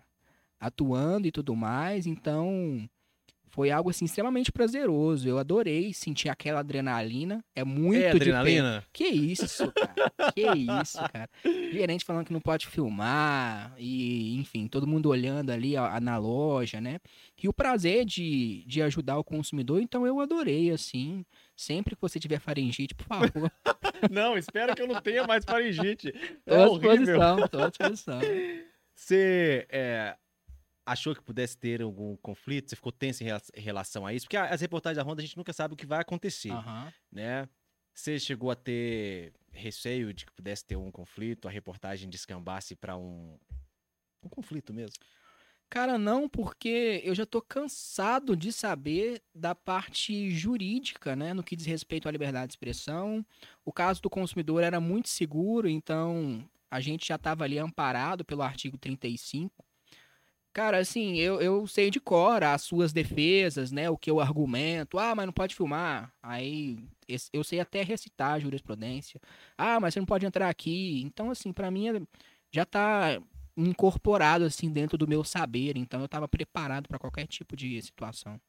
atuando 0.59 1.27
e 1.27 1.31
tudo 1.31 1.55
mais. 1.55 2.05
Então, 2.05 2.89
foi 3.49 3.71
algo, 3.71 3.89
assim, 3.89 4.05
extremamente 4.05 4.51
prazeroso. 4.51 5.27
Eu 5.27 5.37
adorei 5.37 5.93
sentir 5.93 6.29
aquela 6.29 6.59
adrenalina. 6.59 7.43
É 7.55 7.63
muito 7.63 8.01
É 8.01 8.11
adrenalina? 8.11 8.83
Que 8.93 9.05
isso, 9.05 9.71
cara? 9.71 10.31
que 10.33 10.41
isso, 10.41 10.97
cara? 11.11 11.29
Gerente 11.71 12.05
falando 12.05 12.25
que 12.25 12.33
não 12.33 12.41
pode 12.41 12.67
filmar, 12.67 13.73
e 13.77 14.37
enfim, 14.39 14.67
todo 14.67 14.87
mundo 14.87 15.09
olhando 15.09 15.49
ali 15.51 15.75
ó, 15.75 15.99
na 15.99 16.17
loja, 16.17 16.79
né? 16.79 16.99
E 17.41 17.47
o 17.47 17.53
prazer 17.53 18.05
de, 18.05 18.63
de 18.67 18.81
ajudar 18.81 19.17
o 19.17 19.23
consumidor, 19.23 19.81
então 19.81 20.05
eu 20.05 20.19
adorei, 20.19 20.71
assim. 20.71 21.25
Sempre 21.55 21.95
que 21.95 22.01
você 22.01 22.19
tiver 22.19 22.39
faringite, 22.39 22.95
por 22.95 23.05
favor, 23.05 23.51
Não, 24.09 24.37
espero 24.37 24.73
que 24.75 24.81
eu 24.81 24.87
não 24.87 25.01
tenha 25.01 25.25
mais 25.27 25.43
faringite. 25.43 26.11
tô 26.45 26.53
É 26.55 26.63
à 26.63 26.67
horrível. 26.67 26.97
disposição, 26.97 27.47
tô 27.49 27.63
à 27.63 27.69
disposição. 27.69 28.19
Você 28.95 29.65
é, 29.69 30.15
achou 30.91 31.15
que 31.15 31.21
pudesse 31.21 31.57
ter 31.57 31.81
algum 31.81 32.15
conflito? 32.17 32.69
Você 32.69 32.75
ficou 32.75 32.91
tenso 32.91 33.23
em 33.23 33.27
rela- 33.27 33.41
em 33.55 33.61
relação 33.61 34.05
a 34.05 34.13
isso? 34.13 34.25
Porque 34.25 34.37
as 34.37 34.61
reportagens 34.61 34.97
da 34.97 35.09
Honda 35.09 35.21
a 35.21 35.25
gente 35.25 35.37
nunca 35.37 35.53
sabe 35.53 35.73
o 35.73 35.77
que 35.77 35.85
vai 35.85 35.99
acontecer, 36.01 36.51
Aham. 36.51 36.91
né? 37.11 37.47
Você 37.93 38.19
chegou 38.19 38.49
a 38.49 38.55
ter 38.55 39.33
receio 39.51 40.13
de 40.13 40.25
que 40.25 40.31
pudesse 40.31 40.63
ter 40.65 40.75
um 40.75 40.91
conflito, 40.91 41.47
a 41.47 41.51
reportagem 41.51 42.09
descambasse 42.09 42.75
para 42.75 42.95
um, 42.95 43.37
um 44.23 44.29
conflito 44.29 44.73
mesmo? 44.73 44.95
Cara, 45.69 45.99
não, 45.99 46.27
porque 46.27 46.99
eu 47.03 47.13
já 47.13 47.27
tô 47.27 47.41
cansado 47.41 48.35
de 48.35 48.51
saber 48.51 49.21
da 49.35 49.53
parte 49.53 50.31
jurídica, 50.31 51.15
né, 51.15 51.31
no 51.33 51.43
que 51.43 51.55
diz 51.55 51.67
respeito 51.67 52.07
à 52.07 52.11
liberdade 52.11 52.47
de 52.47 52.53
expressão. 52.53 53.23
O 53.63 53.71
caso 53.71 54.01
do 54.01 54.09
consumidor 54.09 54.63
era 54.63 54.79
muito 54.79 55.09
seguro, 55.09 55.69
então 55.69 56.43
a 56.71 56.79
gente 56.79 57.07
já 57.07 57.15
estava 57.15 57.43
ali 57.43 57.59
amparado 57.59 58.25
pelo 58.25 58.41
artigo 58.41 58.77
35. 58.79 59.63
Cara, 60.51 60.79
assim, 60.79 61.15
eu, 61.17 61.39
eu 61.41 61.67
sei 61.67 61.91
de 61.91 61.99
cor 61.99 62.43
as 62.43 62.63
suas 62.63 62.91
defesas, 62.91 63.71
né, 63.71 63.89
o 63.89 63.97
que 63.97 64.09
eu 64.09 64.19
argumento. 64.19 64.97
Ah, 64.97 65.13
mas 65.15 65.25
não 65.25 65.33
pode 65.33 65.55
filmar. 65.55 66.11
Aí 66.21 66.77
eu 67.31 67.43
sei 67.43 67.59
até 67.59 67.83
recitar 67.83 68.33
a 68.33 68.39
jurisprudência. 68.39 69.21
Ah, 69.57 69.79
mas 69.79 69.93
você 69.93 69.99
não 69.99 70.07
pode 70.07 70.25
entrar 70.25 70.49
aqui. 70.49 71.01
Então, 71.03 71.29
assim, 71.29 71.53
pra 71.53 71.69
mim 71.69 72.05
já 72.51 72.65
tá 72.65 73.21
incorporado 73.55 74.45
assim 74.45 74.71
dentro 74.71 74.97
do 74.97 75.07
meu 75.07 75.23
saber, 75.23 75.75
então 75.75 75.99
eu 76.01 76.07
tava 76.07 76.27
preparado 76.27 76.87
para 76.87 76.97
qualquer 76.97 77.27
tipo 77.27 77.55
de 77.55 77.81
situação. 77.81 78.39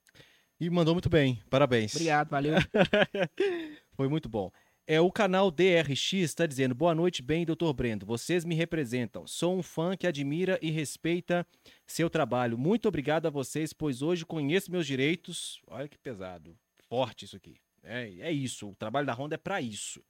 E 0.61 0.69
mandou 0.71 0.95
muito 0.95 1.09
bem, 1.09 1.43
parabéns. 1.49 1.95
Obrigado, 1.95 2.29
valeu. 2.29 2.55
Foi 3.97 4.09
muito 4.09 4.29
bom. 4.29 4.53
É, 4.93 5.01
o 5.01 5.09
canal 5.09 5.53
DRX 5.53 6.15
está 6.15 6.47
dizendo: 6.47 6.75
Boa 6.75 6.93
noite, 6.97 7.23
bem, 7.23 7.47
doutor 7.47 7.73
Brendo. 7.73 8.05
Vocês 8.05 8.45
me 8.45 8.57
representam. 8.57 9.25
Sou 9.25 9.57
um 9.57 9.63
fã 9.63 9.97
que 9.97 10.05
admira 10.05 10.59
e 10.61 10.69
respeita 10.69 11.47
seu 11.87 12.11
trabalho. 12.11 12.59
Muito 12.59 12.89
obrigado 12.89 13.27
a 13.27 13.31
vocês, 13.31 13.73
pois 13.73 14.03
hoje 14.03 14.27
conheço 14.27 14.69
meus 14.73 14.89
direitos. 14.89 15.63
Olha 15.69 15.87
que 15.87 15.97
pesado. 15.97 16.59
Forte 16.89 17.25
isso 17.25 17.37
aqui. 17.37 17.55
É, 17.85 18.03
é 18.19 18.33
isso. 18.33 18.69
O 18.69 18.75
trabalho 18.75 19.07
da 19.07 19.15
Honda 19.15 19.37
é 19.37 19.39
para 19.39 19.61
isso. 19.61 20.03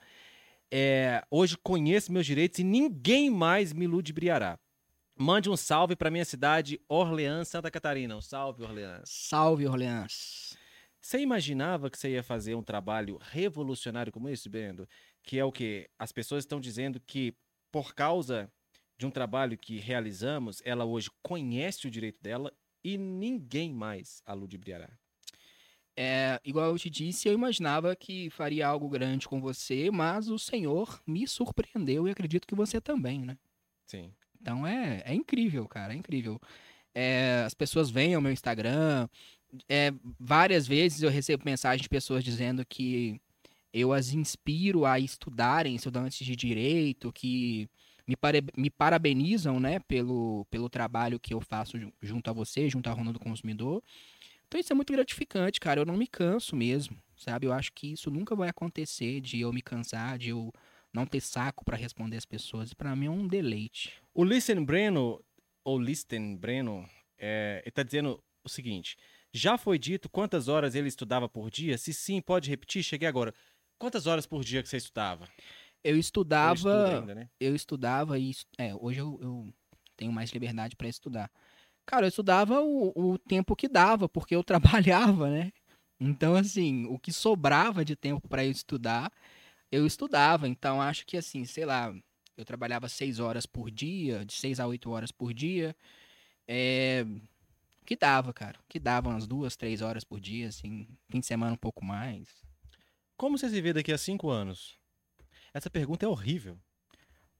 É, 0.70 1.22
hoje 1.30 1.58
conheço 1.58 2.10
meus 2.10 2.24
direitos 2.24 2.58
e 2.60 2.64
ninguém 2.64 3.28
mais 3.28 3.74
me 3.74 3.86
ludibriará. 3.86 4.58
Mande 5.14 5.50
um 5.50 5.58
salve 5.58 5.94
para 5.94 6.10
minha 6.10 6.24
cidade, 6.24 6.80
Orleans, 6.88 7.48
Santa 7.48 7.70
Catarina. 7.70 8.16
Um 8.16 8.22
salve, 8.22 8.62
Orleans. 8.62 9.10
Salve, 9.10 9.66
Orleans. 9.66 10.58
Você 11.00 11.18
imaginava 11.18 11.90
que 11.90 11.98
você 11.98 12.10
ia 12.10 12.22
fazer 12.22 12.54
um 12.54 12.62
trabalho 12.62 13.18
revolucionário 13.20 14.12
como 14.12 14.28
esse, 14.28 14.48
Brendo? 14.48 14.88
Que 15.22 15.38
é 15.38 15.44
o 15.44 15.52
que 15.52 15.88
as 15.98 16.12
pessoas 16.12 16.44
estão 16.44 16.60
dizendo 16.60 17.00
que 17.00 17.34
por 17.72 17.94
causa 17.94 18.52
de 18.98 19.06
um 19.06 19.10
trabalho 19.10 19.56
que 19.56 19.78
realizamos, 19.78 20.60
ela 20.64 20.84
hoje 20.84 21.10
conhece 21.22 21.86
o 21.86 21.90
direito 21.90 22.20
dela 22.20 22.52
e 22.84 22.98
ninguém 22.98 23.72
mais 23.72 24.22
a 24.26 24.34
ludibriará. 24.34 24.90
É, 25.96 26.40
igual 26.44 26.70
eu 26.70 26.78
te 26.78 26.88
disse, 26.88 27.28
eu 27.28 27.34
imaginava 27.34 27.94
que 27.96 28.30
faria 28.30 28.66
algo 28.66 28.88
grande 28.88 29.26
com 29.28 29.40
você, 29.40 29.90
mas 29.90 30.28
o 30.28 30.38
Senhor 30.38 31.00
me 31.06 31.26
surpreendeu 31.26 32.06
e 32.06 32.10
acredito 32.10 32.46
que 32.46 32.54
você 32.54 32.80
também, 32.80 33.20
né? 33.20 33.36
Sim. 33.86 34.14
Então 34.40 34.66
é, 34.66 35.02
é 35.04 35.14
incrível, 35.14 35.66
cara, 35.68 35.92
é 35.92 35.96
incrível. 35.96 36.40
É, 36.94 37.42
as 37.46 37.54
pessoas 37.54 37.90
vêm 37.90 38.14
ao 38.14 38.22
meu 38.22 38.32
Instagram, 38.32 39.08
é, 39.68 39.92
várias 40.18 40.66
vezes 40.66 41.02
eu 41.02 41.10
recebo 41.10 41.44
mensagens 41.44 41.82
de 41.82 41.88
pessoas 41.88 42.22
dizendo 42.24 42.64
que 42.64 43.20
eu 43.72 43.92
as 43.92 44.12
inspiro 44.12 44.84
a 44.84 44.98
estudarem 44.98 45.74
estudantes 45.74 46.24
de 46.26 46.34
direito, 46.34 47.12
que 47.12 47.68
me, 48.06 48.16
pare- 48.16 48.42
me 48.56 48.68
parabenizam, 48.70 49.60
né, 49.60 49.78
pelo, 49.80 50.44
pelo 50.50 50.68
trabalho 50.68 51.20
que 51.20 51.32
eu 51.32 51.40
faço 51.40 51.78
ju- 51.78 51.92
junto 52.02 52.28
a 52.28 52.32
você, 52.32 52.68
junto 52.68 52.88
à 52.88 52.92
Ronda 52.92 53.12
do 53.12 53.20
Consumidor. 53.20 53.82
Então 54.48 54.58
isso 54.60 54.72
é 54.72 54.74
muito 54.76 54.92
gratificante, 54.92 55.60
cara. 55.60 55.80
Eu 55.80 55.86
não 55.86 55.96
me 55.96 56.08
canso 56.08 56.56
mesmo, 56.56 56.96
sabe? 57.16 57.46
Eu 57.46 57.52
acho 57.52 57.72
que 57.72 57.92
isso 57.92 58.10
nunca 58.10 58.34
vai 58.34 58.48
acontecer 58.48 59.20
de 59.20 59.40
eu 59.40 59.52
me 59.52 59.62
cansar, 59.62 60.18
de 60.18 60.30
eu 60.30 60.52
não 60.92 61.06
ter 61.06 61.20
saco 61.20 61.64
pra 61.64 61.76
responder 61.76 62.16
as 62.16 62.26
pessoas. 62.26 62.74
Pra 62.74 62.96
mim 62.96 63.06
é 63.06 63.10
um 63.10 63.28
deleite. 63.28 63.92
O 64.12 64.24
Listen 64.24 64.64
Breno, 64.64 65.22
ou 65.62 65.78
Listen 65.78 66.36
Breno, 66.36 66.84
é, 67.16 67.62
ele 67.64 67.70
tá 67.70 67.84
dizendo 67.84 68.20
o 68.42 68.48
seguinte: 68.48 68.96
já 69.32 69.56
foi 69.56 69.78
dito 69.78 70.08
quantas 70.08 70.48
horas 70.48 70.74
ele 70.74 70.88
estudava 70.88 71.28
por 71.28 71.50
dia? 71.50 71.78
Se 71.78 71.92
sim, 71.92 72.20
pode 72.20 72.50
repetir? 72.50 72.82
Cheguei 72.82 73.08
agora. 73.08 73.34
Quantas 73.78 74.06
horas 74.06 74.26
por 74.26 74.44
dia 74.44 74.62
que 74.62 74.68
você 74.68 74.76
estudava? 74.76 75.28
Eu 75.82 75.96
estudava, 75.96 76.98
ainda, 76.98 77.14
né? 77.14 77.30
eu 77.40 77.54
estudava 77.54 78.18
e 78.18 78.32
é, 78.58 78.74
hoje 78.74 78.98
eu, 78.98 79.18
eu 79.22 79.54
tenho 79.96 80.12
mais 80.12 80.30
liberdade 80.30 80.76
pra 80.76 80.88
estudar. 80.88 81.30
Cara, 81.86 82.04
eu 82.04 82.08
estudava 82.08 82.60
o, 82.60 82.92
o 82.94 83.18
tempo 83.18 83.56
que 83.56 83.66
dava, 83.66 84.08
porque 84.08 84.36
eu 84.36 84.44
trabalhava, 84.44 85.30
né? 85.30 85.50
Então, 85.98 86.34
assim, 86.34 86.86
o 86.86 86.98
que 86.98 87.12
sobrava 87.12 87.84
de 87.84 87.96
tempo 87.96 88.26
pra 88.28 88.44
eu 88.44 88.50
estudar, 88.50 89.12
eu 89.70 89.86
estudava. 89.86 90.48
Então, 90.48 90.80
acho 90.80 91.06
que, 91.06 91.16
assim, 91.16 91.44
sei 91.44 91.64
lá, 91.64 91.94
eu 92.36 92.44
trabalhava 92.44 92.88
seis 92.88 93.18
horas 93.18 93.44
por 93.44 93.70
dia, 93.70 94.24
de 94.24 94.32
seis 94.34 94.60
a 94.60 94.66
oito 94.66 94.90
horas 94.90 95.12
por 95.12 95.34
dia. 95.34 95.76
É, 96.48 97.04
que 97.86 97.96
dava, 97.96 98.32
cara. 98.32 98.58
Que 98.68 98.78
dava 98.78 99.08
umas 99.08 99.26
duas, 99.26 99.56
três 99.56 99.80
horas 99.82 100.04
por 100.04 100.20
dia, 100.20 100.48
assim. 100.48 100.86
Fim 101.10 101.20
de 101.20 101.26
semana 101.26 101.52
um 101.52 101.56
pouco 101.56 101.84
mais. 101.84 102.28
Como 103.16 103.36
você 103.36 103.48
se 103.50 103.60
vê 103.60 103.72
daqui 103.72 103.92
a 103.92 103.98
cinco 103.98 104.30
anos? 104.30 104.78
Essa 105.52 105.68
pergunta 105.68 106.04
é 106.04 106.08
horrível. 106.08 106.56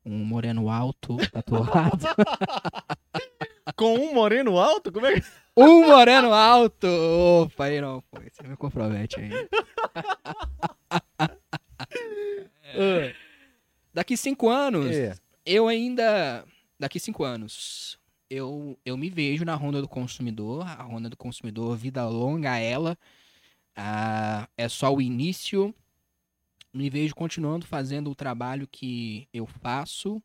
Um 0.04 0.24
moreno 0.24 0.68
alto, 0.70 1.16
tatuado. 1.30 2.06
Com 3.76 3.94
um 3.94 4.12
moreno 4.14 4.58
alto? 4.58 4.90
Como 4.92 5.06
é 5.06 5.20
que. 5.20 5.26
Um 5.56 5.86
moreno 5.88 6.32
alto! 6.32 6.86
Opa, 6.86 7.64
aí 7.66 7.80
não, 7.80 8.00
pô. 8.02 8.18
Você 8.20 8.46
me 8.46 8.56
compromete 8.56 9.16
aí. 9.20 9.30
Daqui 13.92 14.16
cinco 14.16 14.48
anos, 14.48 14.94
É. 14.96 15.14
eu 15.44 15.68
ainda. 15.68 16.44
Daqui 16.78 16.98
cinco 16.98 17.24
anos, 17.24 17.98
eu, 18.30 18.78
eu 18.84 18.96
me 18.96 19.10
vejo 19.10 19.44
na 19.44 19.54
Ronda 19.56 19.82
do 19.82 19.88
Consumidor, 19.88 20.62
a 20.66 20.82
Ronda 20.82 21.10
do 21.10 21.16
Consumidor, 21.16 21.76
vida 21.76 22.06
longa 22.08 22.56
ela. 22.56 22.96
É 24.56 24.68
só 24.68 24.94
o 24.94 25.02
início. 25.02 25.74
Me 26.72 26.88
vejo 26.88 27.14
continuando 27.14 27.66
fazendo 27.66 28.10
o 28.10 28.14
trabalho 28.14 28.68
que 28.70 29.28
eu 29.32 29.44
faço 29.46 30.22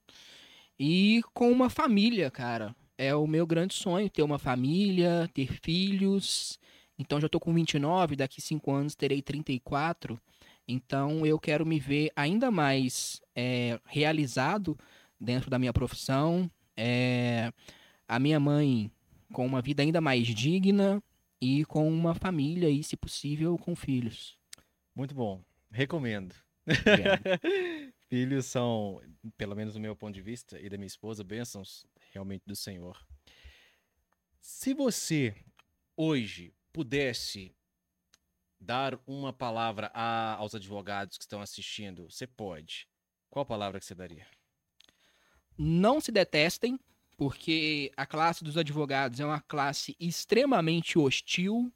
e 0.79 1.21
com 1.33 1.51
uma 1.51 1.69
família, 1.69 2.29
cara. 2.29 2.75
É 2.97 3.15
o 3.15 3.25
meu 3.25 3.47
grande 3.47 3.73
sonho 3.73 4.09
ter 4.09 4.21
uma 4.21 4.37
família, 4.37 5.29
ter 5.33 5.51
filhos. 5.61 6.59
Então 6.99 7.19
já 7.19 7.27
tô 7.27 7.39
com 7.39 7.53
29, 7.53 8.15
daqui 8.15 8.39
5 8.41 8.71
anos 8.71 8.95
terei 8.95 9.21
34. 9.21 10.19
Então 10.67 11.25
eu 11.25 11.39
quero 11.39 11.65
me 11.65 11.79
ver 11.79 12.11
ainda 12.15 12.51
mais 12.51 13.21
é, 13.35 13.79
realizado 13.85 14.77
dentro 15.19 15.49
da 15.49 15.57
minha 15.57 15.73
profissão. 15.73 16.49
É, 16.77 17.51
a 18.07 18.19
minha 18.19 18.39
mãe 18.39 18.91
com 19.33 19.45
uma 19.45 19.61
vida 19.61 19.81
ainda 19.83 19.99
mais 20.01 20.27
digna 20.27 21.01
e 21.41 21.65
com 21.65 21.87
uma 21.87 22.13
família 22.15 22.69
e, 22.69 22.83
se 22.83 22.95
possível, 22.95 23.57
com 23.57 23.75
filhos. 23.75 24.37
Muito 24.95 25.13
bom. 25.13 25.43
Recomendo. 25.71 26.35
Filhos 28.07 28.45
são, 28.45 29.01
pelo 29.37 29.55
menos 29.55 29.73
do 29.73 29.79
meu 29.79 29.95
ponto 29.95 30.13
de 30.13 30.21
vista 30.21 30.59
e 30.59 30.69
da 30.69 30.77
minha 30.77 30.87
esposa, 30.87 31.23
bênçãos 31.23 31.85
realmente 32.11 32.43
do 32.45 32.55
Senhor. 32.55 32.97
Se 34.39 34.73
você 34.73 35.35
hoje 35.97 36.53
pudesse 36.71 37.55
dar 38.59 38.97
uma 39.05 39.33
palavra 39.33 39.91
a- 39.93 40.35
aos 40.35 40.55
advogados 40.55 41.17
que 41.17 41.23
estão 41.23 41.41
assistindo, 41.41 42.09
você 42.09 42.25
pode. 42.27 42.87
Qual 43.29 43.45
palavra 43.45 43.79
que 43.79 43.85
você 43.85 43.95
daria? 43.95 44.25
Não 45.57 45.99
se 45.99 46.11
detestem, 46.11 46.79
porque 47.17 47.91
a 47.97 48.05
classe 48.05 48.43
dos 48.43 48.57
advogados 48.57 49.19
é 49.19 49.25
uma 49.25 49.41
classe 49.41 49.95
extremamente 49.99 50.97
hostil. 50.97 51.71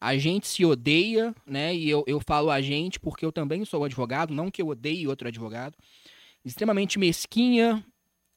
A 0.00 0.16
gente 0.16 0.46
se 0.46 0.64
odeia, 0.64 1.34
né? 1.46 1.74
E 1.74 1.88
eu, 1.90 2.04
eu 2.06 2.20
falo 2.20 2.50
a 2.50 2.60
gente 2.60 2.98
porque 2.98 3.24
eu 3.24 3.32
também 3.32 3.64
sou 3.64 3.84
advogado, 3.84 4.32
não 4.34 4.50
que 4.50 4.62
eu 4.62 4.68
odeie 4.68 5.06
outro 5.06 5.28
advogado. 5.28 5.76
Extremamente 6.44 6.98
mesquinha 6.98 7.84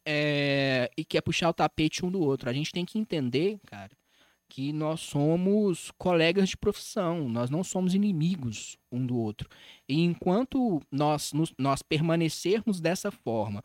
é, 0.06 0.90
e 0.98 1.06
quer 1.06 1.22
puxar 1.22 1.50
o 1.50 1.54
tapete 1.54 2.06
um 2.06 2.12
do 2.12 2.20
outro. 2.22 2.50
A 2.50 2.54
gente 2.54 2.72
tem 2.72 2.84
que 2.86 3.00
entender, 3.00 3.60
cara, 3.66 3.92
que 4.50 4.72
nós 4.72 5.00
somos 5.00 5.90
colegas 5.98 6.50
de 6.50 6.58
profissão, 6.58 7.28
nós 7.28 7.50
não 7.50 7.64
somos 7.64 7.96
inimigos 7.96 8.78
um 8.92 9.04
do 9.04 9.18
outro. 9.18 9.50
E 9.90 10.02
enquanto 10.02 10.80
nós, 10.92 11.34
nos- 11.34 11.54
nós 11.58 11.82
permanecermos 11.82 12.80
dessa 12.80 13.10
forma, 13.10 13.64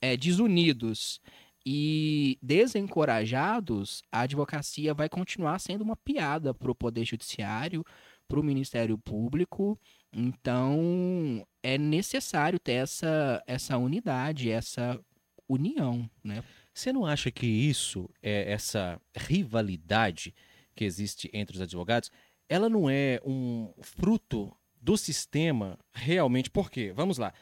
é, 0.00 0.16
desunidos 0.16 1.20
e 1.66 2.38
desencorajados, 2.42 4.02
a 4.12 4.20
advocacia 4.20 4.92
vai 4.92 5.08
continuar 5.08 5.58
sendo 5.58 5.82
uma 5.82 5.96
piada 5.96 6.52
para 6.52 6.70
o 6.70 6.74
Poder 6.74 7.04
Judiciário, 7.04 7.84
para 8.28 8.38
o 8.38 8.42
Ministério 8.42 8.98
Público. 8.98 9.78
Então, 10.12 11.46
é 11.62 11.78
necessário 11.78 12.58
ter 12.58 12.74
essa, 12.74 13.42
essa 13.46 13.78
unidade, 13.78 14.50
essa 14.50 15.00
união, 15.48 16.08
né? 16.22 16.42
Você 16.72 16.92
não 16.92 17.06
acha 17.06 17.30
que 17.30 17.46
isso, 17.46 18.10
é, 18.20 18.52
essa 18.52 19.00
rivalidade 19.16 20.34
que 20.74 20.84
existe 20.84 21.30
entre 21.32 21.56
os 21.56 21.62
advogados, 21.62 22.10
ela 22.48 22.68
não 22.68 22.90
é 22.90 23.20
um 23.24 23.72
fruto 23.80 24.54
do 24.80 24.96
sistema 24.96 25.78
realmente? 25.92 26.50
Por 26.50 26.70
quê? 26.70 26.92
Vamos 26.92 27.16
lá. 27.16 27.32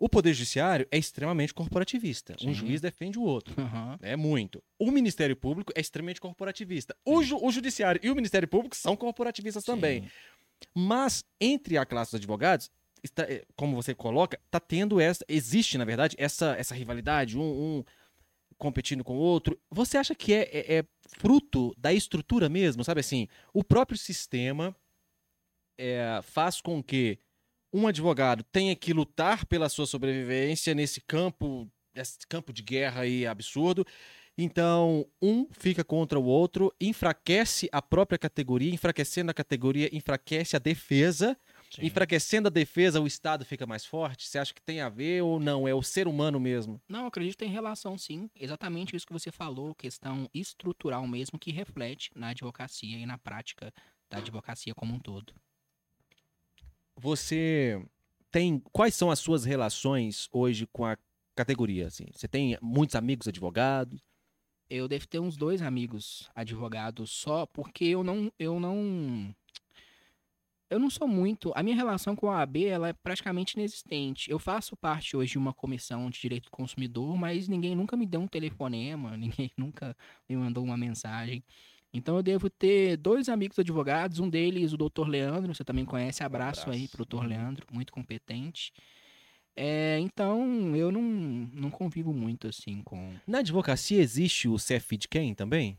O 0.00 0.08
Poder 0.08 0.32
Judiciário 0.32 0.86
é 0.92 0.96
extremamente 0.96 1.52
corporativista. 1.52 2.34
Um 2.34 2.38
Sim. 2.38 2.54
juiz 2.54 2.80
defende 2.80 3.18
o 3.18 3.22
outro. 3.22 3.60
Aham. 3.60 3.98
É 4.00 4.14
muito. 4.14 4.62
O 4.78 4.92
Ministério 4.92 5.34
Público 5.34 5.72
é 5.74 5.80
extremamente 5.80 6.20
corporativista. 6.20 6.96
O, 7.04 7.20
ju- 7.22 7.38
o 7.42 7.50
Judiciário 7.50 8.00
e 8.04 8.08
o 8.08 8.14
Ministério 8.14 8.46
Público 8.46 8.76
são 8.76 8.96
corporativistas 8.96 9.64
também. 9.64 10.08
Mas 10.74 11.24
entre 11.40 11.76
a 11.76 11.84
classe 11.84 12.12
dos 12.12 12.18
advogados, 12.20 12.70
está- 13.02 13.24
é, 13.24 13.44
como 13.56 13.74
você 13.74 13.92
coloca, 13.92 14.40
tá 14.50 14.60
tendo 14.60 15.00
essa. 15.00 15.24
Existe, 15.28 15.76
na 15.76 15.84
verdade, 15.84 16.14
essa, 16.18 16.54
essa 16.56 16.76
rivalidade, 16.76 17.36
um, 17.36 17.42
um 17.78 17.84
competindo 18.56 19.02
com 19.02 19.16
o 19.16 19.20
outro. 19.20 19.58
Você 19.70 19.98
acha 19.98 20.14
que 20.14 20.32
é, 20.32 20.42
é- 20.52 20.78
é 20.78 20.84
fruto 21.18 21.74
da 21.76 21.92
estrutura 21.92 22.48
mesmo? 22.48 22.84
Sabe 22.84 23.00
assim, 23.00 23.26
o 23.52 23.64
próprio 23.64 23.98
sistema 23.98 24.74
é, 25.76 26.20
faz 26.22 26.60
com 26.60 26.82
que 26.82 27.18
um 27.72 27.86
advogado 27.86 28.42
tenha 28.44 28.74
que 28.74 28.92
lutar 28.92 29.46
pela 29.46 29.68
sua 29.68 29.86
sobrevivência 29.86 30.74
nesse 30.74 31.00
campo, 31.00 31.70
esse 31.94 32.18
campo 32.28 32.52
de 32.52 32.62
guerra 32.62 33.02
aí 33.02 33.26
absurdo. 33.26 33.86
Então, 34.40 35.04
um 35.20 35.48
fica 35.50 35.82
contra 35.82 36.16
o 36.16 36.24
outro, 36.24 36.72
enfraquece 36.80 37.68
a 37.72 37.82
própria 37.82 38.16
categoria, 38.16 38.72
enfraquecendo 38.72 39.32
a 39.32 39.34
categoria, 39.34 39.90
enfraquece 39.92 40.54
a 40.54 40.60
defesa. 40.60 41.36
Sim. 41.74 41.86
Enfraquecendo 41.86 42.46
a 42.46 42.50
defesa, 42.50 43.00
o 43.00 43.06
Estado 43.06 43.44
fica 43.44 43.66
mais 43.66 43.84
forte? 43.84 44.28
Você 44.28 44.38
acha 44.38 44.54
que 44.54 44.62
tem 44.62 44.80
a 44.80 44.88
ver 44.88 45.22
ou 45.22 45.40
não? 45.40 45.66
É 45.66 45.74
o 45.74 45.82
ser 45.82 46.06
humano 46.06 46.38
mesmo? 46.38 46.80
Não, 46.88 47.06
acredito 47.06 47.32
que 47.32 47.44
tem 47.44 47.52
relação, 47.52 47.98
sim. 47.98 48.30
Exatamente 48.38 48.94
isso 48.94 49.06
que 49.06 49.12
você 49.12 49.32
falou, 49.32 49.74
questão 49.74 50.30
estrutural 50.32 51.06
mesmo, 51.06 51.36
que 51.36 51.50
reflete 51.50 52.10
na 52.14 52.28
advocacia 52.28 52.96
e 52.96 53.04
na 53.04 53.18
prática 53.18 53.74
da 54.08 54.18
advocacia 54.18 54.72
como 54.72 54.94
um 54.94 55.00
todo. 55.00 55.34
Você 57.00 57.80
tem. 58.30 58.60
Quais 58.72 58.94
são 58.94 59.10
as 59.10 59.18
suas 59.18 59.44
relações 59.44 60.28
hoje 60.32 60.66
com 60.72 60.84
a 60.84 60.96
categoria? 61.34 61.86
Assim? 61.86 62.06
Você 62.12 62.26
tem 62.26 62.58
muitos 62.60 62.96
amigos 62.96 63.28
advogados? 63.28 64.00
Eu 64.68 64.86
devo 64.86 65.06
ter 65.06 65.18
uns 65.18 65.36
dois 65.36 65.62
amigos 65.62 66.28
advogados 66.34 67.10
só, 67.10 67.46
porque 67.46 67.86
eu 67.86 68.04
não, 68.04 68.30
eu 68.38 68.60
não, 68.60 69.34
eu 70.68 70.78
não 70.78 70.90
sou 70.90 71.08
muito. 71.08 71.52
A 71.54 71.62
minha 71.62 71.74
relação 71.74 72.14
com 72.14 72.30
a 72.30 72.42
AB 72.42 72.66
ela 72.66 72.88
é 72.88 72.92
praticamente 72.92 73.54
inexistente. 73.54 74.30
Eu 74.30 74.38
faço 74.38 74.76
parte 74.76 75.16
hoje 75.16 75.32
de 75.32 75.38
uma 75.38 75.54
comissão 75.54 76.10
de 76.10 76.20
direito 76.20 76.44
do 76.44 76.50
consumidor, 76.50 77.16
mas 77.16 77.48
ninguém 77.48 77.74
nunca 77.74 77.96
me 77.96 78.04
deu 78.04 78.20
um 78.20 78.28
telefonema, 78.28 79.16
ninguém 79.16 79.50
nunca 79.56 79.96
me 80.28 80.36
mandou 80.36 80.62
uma 80.62 80.76
mensagem. 80.76 81.42
Então 81.92 82.16
eu 82.16 82.22
devo 82.22 82.50
ter 82.50 82.96
dois 82.96 83.28
amigos 83.28 83.58
advogados, 83.58 84.18
um 84.18 84.28
deles 84.28 84.72
o 84.72 84.76
Dr. 84.76 85.08
Leandro, 85.08 85.54
você 85.54 85.64
também 85.64 85.84
conhece, 85.84 86.22
abraço, 86.22 86.62
abraço. 86.62 86.78
aí 86.78 86.88
pro 86.88 87.04
Dr. 87.04 87.24
Leandro, 87.24 87.66
muito 87.72 87.92
competente. 87.92 88.72
É, 89.56 89.98
então 89.98 90.76
eu 90.76 90.92
não, 90.92 91.02
não 91.02 91.70
convivo 91.70 92.12
muito 92.12 92.46
assim 92.46 92.80
com 92.82 93.16
Na 93.26 93.38
advocacia 93.38 94.00
existe 94.00 94.46
o 94.46 94.56
CFI 94.56 94.98
de 94.98 95.08
quem 95.08 95.34
também? 95.34 95.76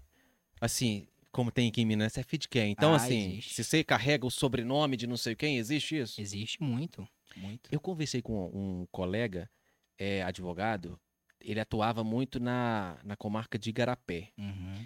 Assim, 0.60 1.08
como 1.32 1.52
tem 1.52 1.70
aqui 1.70 1.82
em 1.82 1.86
Minas, 1.86 2.14
CFI 2.14 2.38
de 2.40 2.50
quem? 2.50 2.72
Então, 2.72 2.92
Ah, 2.94 2.98
assim, 2.98 3.34
existe. 3.34 3.54
se 3.54 3.64
você 3.64 3.84
carrega 3.84 4.26
o 4.26 4.32
sobrenome 4.32 4.98
de 4.98 5.08
não 5.08 5.16
sei 5.16 5.36
quem, 5.36 5.58
existe 5.58 5.98
isso? 5.98 6.20
Existe 6.20 6.62
muito, 6.62 7.08
muito. 7.38 7.70
Eu 7.72 7.80
conversei 7.80 8.22
com 8.22 8.48
um 8.48 8.86
colega 8.92 9.50
é, 9.98 10.24
advogado, 10.24 11.00
ele 11.40 11.60
atuava 11.60 12.04
muito 12.04 12.40
na, 12.40 12.98
na 13.04 13.16
comarca 13.16 13.58
de 13.58 13.70
Igarapé. 13.70 14.30
Uhum. 14.38 14.86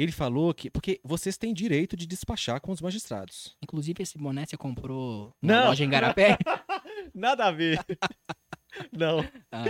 Ele 0.00 0.12
falou 0.12 0.54
que. 0.54 0.70
Porque 0.70 1.00
vocês 1.04 1.36
têm 1.36 1.52
direito 1.52 1.96
de 1.96 2.06
despachar 2.06 2.60
com 2.60 2.72
os 2.72 2.80
magistrados. 2.80 3.56
Inclusive, 3.62 4.02
esse 4.02 4.16
boné 4.16 4.46
você 4.46 4.56
comprou 4.56 5.34
na 5.42 5.60
Não. 5.62 5.68
loja 5.68 5.84
em 5.84 5.90
Garapé? 5.90 6.38
Nada 7.14 7.46
a 7.46 7.50
ver. 7.50 7.78
Não. 8.92 9.20
ah, 9.52 9.64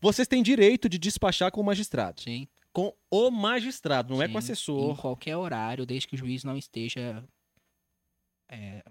Vocês 0.00 0.26
têm 0.28 0.42
direito 0.42 0.88
de 0.88 0.98
despachar 0.98 1.50
com 1.50 1.60
o 1.60 1.64
magistrado. 1.64 2.20
sim. 2.20 2.46
Com 2.74 2.94
o 3.10 3.30
magistrado, 3.30 4.14
não 4.14 4.22
é 4.22 4.26
com 4.26 4.38
o 4.38 4.40
sim. 4.40 4.50
assessor. 4.52 4.92
Em 4.92 4.96
qualquer 4.96 5.36
horário, 5.36 5.84
desde 5.84 6.08
que 6.08 6.14
o 6.14 6.18
juiz 6.18 6.42
não 6.42 6.56
esteja 6.56 7.22
é, 8.50 8.82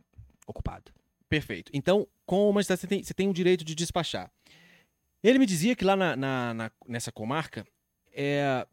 ocupado. 0.46 0.92
Perfeito. 1.28 1.72
Então, 1.74 2.08
com 2.26 2.48
o 2.48 2.54
magistrado, 2.54 2.80
você 2.82 2.86
tem, 2.88 3.04
você 3.04 3.14
tem 3.14 3.28
o 3.28 3.34
direito 3.34 3.66
de 3.66 3.74
despachar. 3.74 4.32
Ele 5.24 5.40
me 5.40 5.48
dizia 5.48 5.76
que 5.76 5.84
lá 5.84 5.96
na, 5.96 6.16
na- 6.16 6.54
na- 6.54 6.72
nessa 6.88 7.12
comarca, 7.12 7.66
é, 8.14 8.68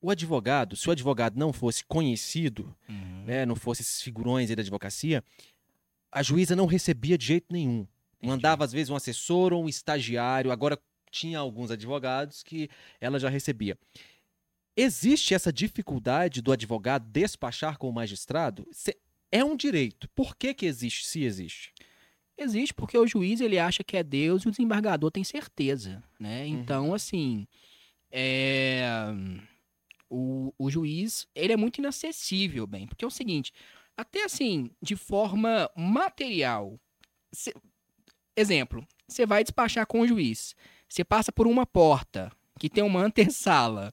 o 0.00 0.10
advogado, 0.10 0.76
se 0.76 0.88
o 0.88 0.92
advogado 0.92 1.36
não 1.38 1.52
fosse 1.52 1.84
conhecido, 1.84 2.74
Uhum. 2.88 3.24
né, 3.26 3.44
não 3.46 3.56
fosse 3.56 3.82
esses 3.82 4.00
figurões 4.02 4.48
aí 4.50 4.56
da 4.56 4.62
advocacia, 4.62 5.22
a 6.10 6.22
juíza 6.22 6.54
não 6.56 6.66
recebia 6.66 7.18
de 7.18 7.26
jeito 7.26 7.46
nenhum. 7.52 7.86
Mandava, 8.22 8.64
às 8.64 8.72
vezes, 8.72 8.90
um 8.90 8.96
assessor 8.96 9.52
ou 9.52 9.64
um 9.64 9.68
estagiário. 9.68 10.50
Agora, 10.50 10.78
tinha 11.10 11.38
alguns 11.38 11.70
advogados 11.70 12.42
que 12.42 12.68
ela 13.00 13.18
já 13.18 13.28
recebia. 13.28 13.78
Existe 14.76 15.34
essa 15.34 15.52
dificuldade 15.52 16.40
do 16.40 16.52
advogado 16.52 17.04
despachar 17.10 17.76
com 17.78 17.88
o 17.88 17.92
magistrado? 17.92 18.66
É 19.30 19.44
um 19.44 19.56
direito. 19.56 20.08
Por 20.10 20.36
que, 20.36 20.54
que 20.54 20.66
existe, 20.66 21.06
se 21.06 21.22
existe? 21.24 21.72
Existe 22.36 22.72
porque 22.72 22.96
o 22.96 23.06
juiz 23.06 23.40
ele 23.40 23.58
acha 23.58 23.82
que 23.82 23.96
é 23.96 24.02
Deus 24.02 24.42
e 24.44 24.48
o 24.48 24.50
desembargador 24.52 25.10
tem 25.10 25.24
certeza, 25.24 26.02
né? 26.20 26.46
Então, 26.46 26.94
assim, 26.94 27.46
é, 28.12 28.84
o, 30.10 30.52
o 30.58 30.70
juiz 30.70 31.26
ele 31.34 31.52
é 31.52 31.56
muito 31.56 31.78
inacessível, 31.78 32.66
bem, 32.66 32.86
porque 32.86 33.04
é 33.04 33.08
o 33.08 33.10
seguinte, 33.10 33.52
até 33.96 34.24
assim, 34.24 34.70
de 34.82 34.96
forma 34.96 35.70
material, 35.76 36.78
cê- 37.32 37.54
exemplo, 38.36 38.86
você 39.06 39.26
vai 39.26 39.42
despachar 39.42 39.86
com 39.86 40.00
o 40.00 40.06
juiz, 40.06 40.54
você 40.88 41.04
passa 41.04 41.32
por 41.32 41.46
uma 41.46 41.66
porta 41.66 42.30
que 42.58 42.68
tem 42.68 42.82
uma 42.82 43.00
antessala, 43.02 43.92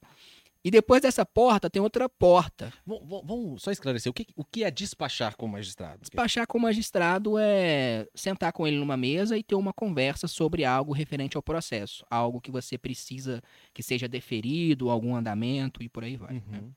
E 0.65 0.71
depois 0.71 0.99
dessa 0.99 1.23
porta 1.23 1.69
tem 1.69 1.79
outra 1.79 2.09
porta. 2.09 2.73
Vamos 2.87 3.61
só 3.61 3.69
esclarecer. 3.71 4.09
O 4.09 4.13
que, 4.13 4.25
o 4.35 4.43
que 4.43 4.63
é 4.63 4.71
despachar 4.71 5.37
com 5.37 5.45
o 5.45 5.49
magistrado? 5.49 6.01
Despachar 6.01 6.47
com 6.47 6.57
o 6.57 6.61
magistrado 6.61 7.37
é 7.37 8.07
sentar 8.15 8.51
com 8.51 8.65
ele 8.65 8.77
numa 8.77 8.97
mesa 8.97 9.37
e 9.37 9.43
ter 9.43 9.53
uma 9.53 9.71
conversa 9.71 10.27
sobre 10.27 10.65
algo 10.65 10.91
referente 10.91 11.37
ao 11.37 11.43
processo. 11.43 12.03
Algo 12.09 12.41
que 12.41 12.49
você 12.49 12.79
precisa 12.79 13.43
que 13.75 13.83
seja 13.83 14.07
deferido, 14.07 14.89
algum 14.89 15.15
andamento 15.15 15.83
e 15.83 15.87
por 15.87 16.03
aí 16.03 16.17
vai. 16.17 16.33
né? 16.33 16.41
Uhum. 16.51 16.71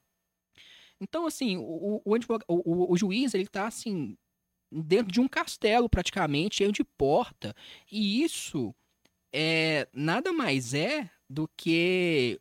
Então, 1.00 1.26
assim, 1.26 1.56
o, 1.56 2.02
o- 2.04 2.12
o- 2.48 2.92
o 2.92 2.96
juiz, 2.96 3.32
ele 3.32 3.46
tá, 3.46 3.66
assim, 3.66 4.16
dentro 4.70 5.10
de 5.10 5.20
um 5.20 5.28
castelo, 5.28 5.88
praticamente, 5.88 6.56
cheio 6.56 6.72
de 6.72 6.84
porta. 6.84 7.54
E 7.90 8.22
isso 8.22 8.74
é 9.32 9.88
nada 9.94 10.30
mais 10.32 10.74
é 10.74 11.08
do 11.30 11.48
que 11.56 12.38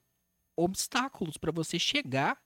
obstáculos 0.58 1.38
para 1.38 1.52
você 1.52 1.80
chegar 1.80 2.38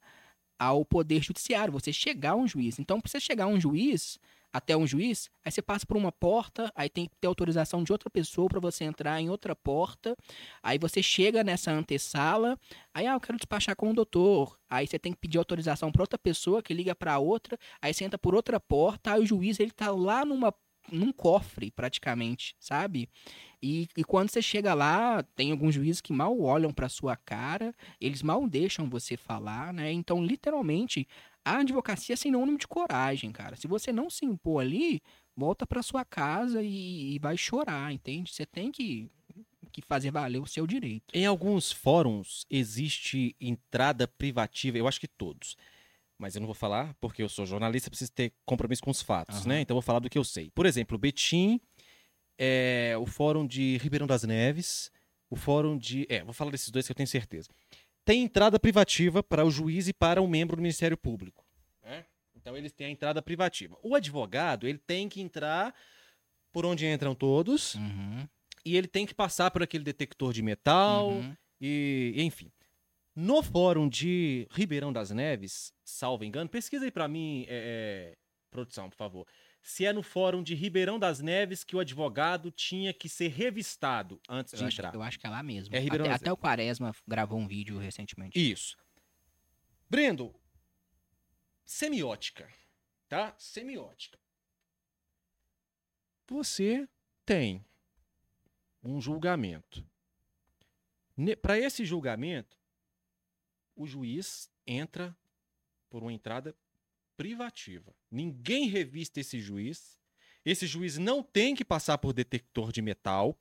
ao 0.59 0.85
poder 0.85 1.23
judiciário, 1.23 1.73
você 1.73 1.91
chegar 1.91 2.31
a 2.31 2.35
um 2.35 2.47
juiz. 2.47 2.77
Então, 2.77 3.01
para 3.01 3.09
você 3.09 3.19
chegar 3.19 3.45
a 3.45 3.47
um 3.47 3.59
juiz, 3.59 4.19
até 4.53 4.75
um 4.75 4.85
juiz, 4.85 5.29
aí 5.43 5.51
você 5.51 5.61
passa 5.61 5.85
por 5.85 5.97
uma 5.97 6.11
porta, 6.11 6.71
aí 6.75 6.89
tem 6.89 7.05
que 7.05 7.15
ter 7.19 7.27
autorização 7.27 7.83
de 7.83 7.91
outra 7.91 8.09
pessoa 8.09 8.47
para 8.49 8.59
você 8.59 8.83
entrar 8.83 9.19
em 9.21 9.29
outra 9.29 9.55
porta, 9.55 10.15
aí 10.61 10.77
você 10.77 11.01
chega 11.01 11.43
nessa 11.43 11.71
antessala, 11.71 12.59
aí 12.93 13.07
ah, 13.07 13.13
eu 13.13 13.19
quero 13.19 13.37
despachar 13.37 13.75
com 13.75 13.89
o 13.89 13.93
doutor, 13.93 14.59
aí 14.69 14.85
você 14.85 14.99
tem 14.99 15.13
que 15.13 15.19
pedir 15.19 15.37
autorização 15.37 15.91
para 15.91 16.03
outra 16.03 16.19
pessoa 16.19 16.61
que 16.61 16.73
liga 16.73 16.93
para 16.93 17.17
outra, 17.17 17.57
aí 17.81 17.93
você 17.93 18.03
entra 18.03 18.19
por 18.19 18.35
outra 18.35 18.59
porta, 18.59 19.13
aí 19.13 19.21
o 19.21 19.25
juiz 19.25 19.59
ele 19.59 19.71
tá 19.71 19.89
lá 19.89 20.25
numa 20.25 20.53
num 20.91 21.11
cofre, 21.11 21.71
praticamente, 21.71 22.55
sabe? 22.59 23.09
E, 23.61 23.87
e 23.95 24.03
quando 24.03 24.29
você 24.29 24.41
chega 24.41 24.73
lá, 24.73 25.23
tem 25.35 25.51
alguns 25.51 25.75
juízes 25.75 26.01
que 26.01 26.13
mal 26.13 26.39
olham 26.39 26.73
para 26.73 26.89
sua 26.89 27.15
cara, 27.15 27.73
eles 27.99 28.23
mal 28.23 28.47
deixam 28.47 28.89
você 28.89 29.15
falar, 29.15 29.73
né? 29.73 29.91
Então, 29.91 30.23
literalmente, 30.23 31.07
a 31.43 31.57
advocacia 31.57 32.13
é 32.13 32.15
sinônimo 32.15 32.57
de 32.57 32.67
coragem, 32.67 33.31
cara. 33.31 33.55
Se 33.55 33.67
você 33.67 33.91
não 33.91 34.09
se 34.09 34.25
impor 34.25 34.61
ali, 34.61 35.01
volta 35.35 35.65
para 35.65 35.83
sua 35.83 36.05
casa 36.05 36.61
e, 36.61 37.15
e 37.15 37.19
vai 37.19 37.37
chorar, 37.37 37.91
entende? 37.91 38.31
Você 38.31 38.45
tem 38.45 38.71
que, 38.71 39.09
que 39.71 39.81
fazer 39.81 40.11
valer 40.11 40.39
o 40.39 40.47
seu 40.47 40.67
direito. 40.67 41.05
Em 41.13 41.25
alguns 41.25 41.71
fóruns 41.71 42.45
existe 42.49 43.35
entrada 43.39 44.07
privativa, 44.07 44.77
eu 44.77 44.87
acho 44.87 44.99
que 44.99 45.07
todos. 45.07 45.55
Mas 46.21 46.35
eu 46.35 46.39
não 46.39 46.45
vou 46.47 46.53
falar 46.55 46.93
porque 47.01 47.23
eu 47.23 47.27
sou 47.27 47.45
jornalista, 47.45 47.89
preciso 47.89 48.11
ter 48.11 48.31
compromisso 48.45 48.83
com 48.83 48.91
os 48.91 49.01
fatos, 49.01 49.39
Aham. 49.39 49.47
né? 49.49 49.61
Então 49.61 49.73
eu 49.75 49.81
vou 49.81 49.85
falar 49.85 49.99
do 49.99 50.09
que 50.09 50.17
eu 50.17 50.23
sei. 50.23 50.51
Por 50.51 50.65
exemplo, 50.67 50.95
o 50.95 50.99
Betim, 50.99 51.59
é, 52.37 52.95
o 52.99 53.05
fórum 53.05 53.45
de 53.45 53.77
Ribeirão 53.77 54.05
das 54.07 54.23
Neves, 54.23 54.91
o 55.29 55.35
fórum 55.35 55.77
de. 55.77 56.05
É, 56.09 56.23
vou 56.23 56.33
falar 56.33 56.51
desses 56.51 56.69
dois 56.69 56.85
que 56.85 56.91
eu 56.91 56.95
tenho 56.95 57.07
certeza. 57.07 57.49
Tem 58.05 58.23
entrada 58.23 58.59
privativa 58.59 59.21
para 59.23 59.45
o 59.45 59.51
juiz 59.51 59.87
e 59.87 59.93
para 59.93 60.21
o 60.21 60.27
membro 60.27 60.55
do 60.55 60.61
Ministério 60.61 60.97
Público. 60.97 61.43
né? 61.83 62.05
Então 62.35 62.55
eles 62.57 62.71
têm 62.71 62.87
a 62.87 62.89
entrada 62.89 63.21
privativa. 63.21 63.77
O 63.83 63.95
advogado, 63.95 64.67
ele 64.67 64.79
tem 64.79 65.07
que 65.09 65.21
entrar 65.21 65.73
por 66.51 66.65
onde 66.65 66.85
entram 66.85 67.13
todos 67.15 67.75
Uhum, 67.75 68.27
e 68.65 68.75
ele 68.75 68.87
tem 68.87 69.05
que 69.05 69.13
passar 69.13 69.49
por 69.51 69.61
aquele 69.63 69.83
detector 69.83 70.33
de 70.33 70.41
metal. 70.41 71.09
uhum. 71.09 71.35
E, 71.59 72.13
enfim. 72.17 72.51
No 73.15 73.43
fórum 73.43 73.87
de 73.89 74.47
Ribeirão 74.51 74.91
das 74.91 75.11
Neves, 75.11 75.71
salvo 75.91 76.23
engano, 76.23 76.49
pesquisa 76.49 76.85
aí 76.85 76.91
pra 76.91 77.07
mim, 77.07 77.45
é, 77.47 78.13
é, 78.13 78.17
produção, 78.49 78.89
por 78.89 78.95
favor. 78.95 79.27
Se 79.61 79.85
é 79.85 79.93
no 79.93 80.01
fórum 80.01 80.41
de 80.41 80.55
Ribeirão 80.55 80.97
das 80.97 81.19
Neves 81.19 81.63
que 81.63 81.75
o 81.75 81.79
advogado 81.79 82.49
tinha 82.49 82.93
que 82.93 83.07
ser 83.07 83.27
revistado 83.27 84.19
antes 84.27 84.53
de 84.53 84.61
Eu, 84.61 84.67
acho, 84.67 84.81
entrar. 84.81 84.95
eu 84.95 85.03
acho 85.03 85.19
que 85.19 85.27
é 85.27 85.29
lá 85.29 85.43
mesmo. 85.43 85.75
É 85.75 85.79
Ribeirão 85.79 86.05
até, 86.05 86.15
até 86.15 86.31
o 86.33 86.37
Quaresma 86.37 86.95
gravou 87.07 87.39
um 87.39 87.47
vídeo 87.47 87.77
recentemente. 87.77 88.39
Isso. 88.39 88.75
Brendo, 89.87 90.33
semiótica, 91.63 92.49
tá? 93.07 93.35
Semiótica. 93.37 94.17
Você 96.27 96.87
tem 97.25 97.63
um 98.83 98.99
julgamento. 98.99 99.85
Para 101.41 101.59
esse 101.59 101.85
julgamento, 101.85 102.57
o 103.75 103.85
juiz 103.85 104.49
entra 104.65 105.15
por 105.91 106.01
uma 106.01 106.13
entrada 106.13 106.55
privativa. 107.15 107.93
Ninguém 108.09 108.67
revista 108.67 109.19
esse 109.19 109.39
juiz. 109.39 110.00
Esse 110.45 110.65
juiz 110.65 110.97
não 110.97 111.21
tem 111.21 111.53
que 111.55 111.63
passar 111.63 111.97
por 111.97 112.13
detector 112.13 112.71
de 112.71 112.81
metal, 112.81 113.37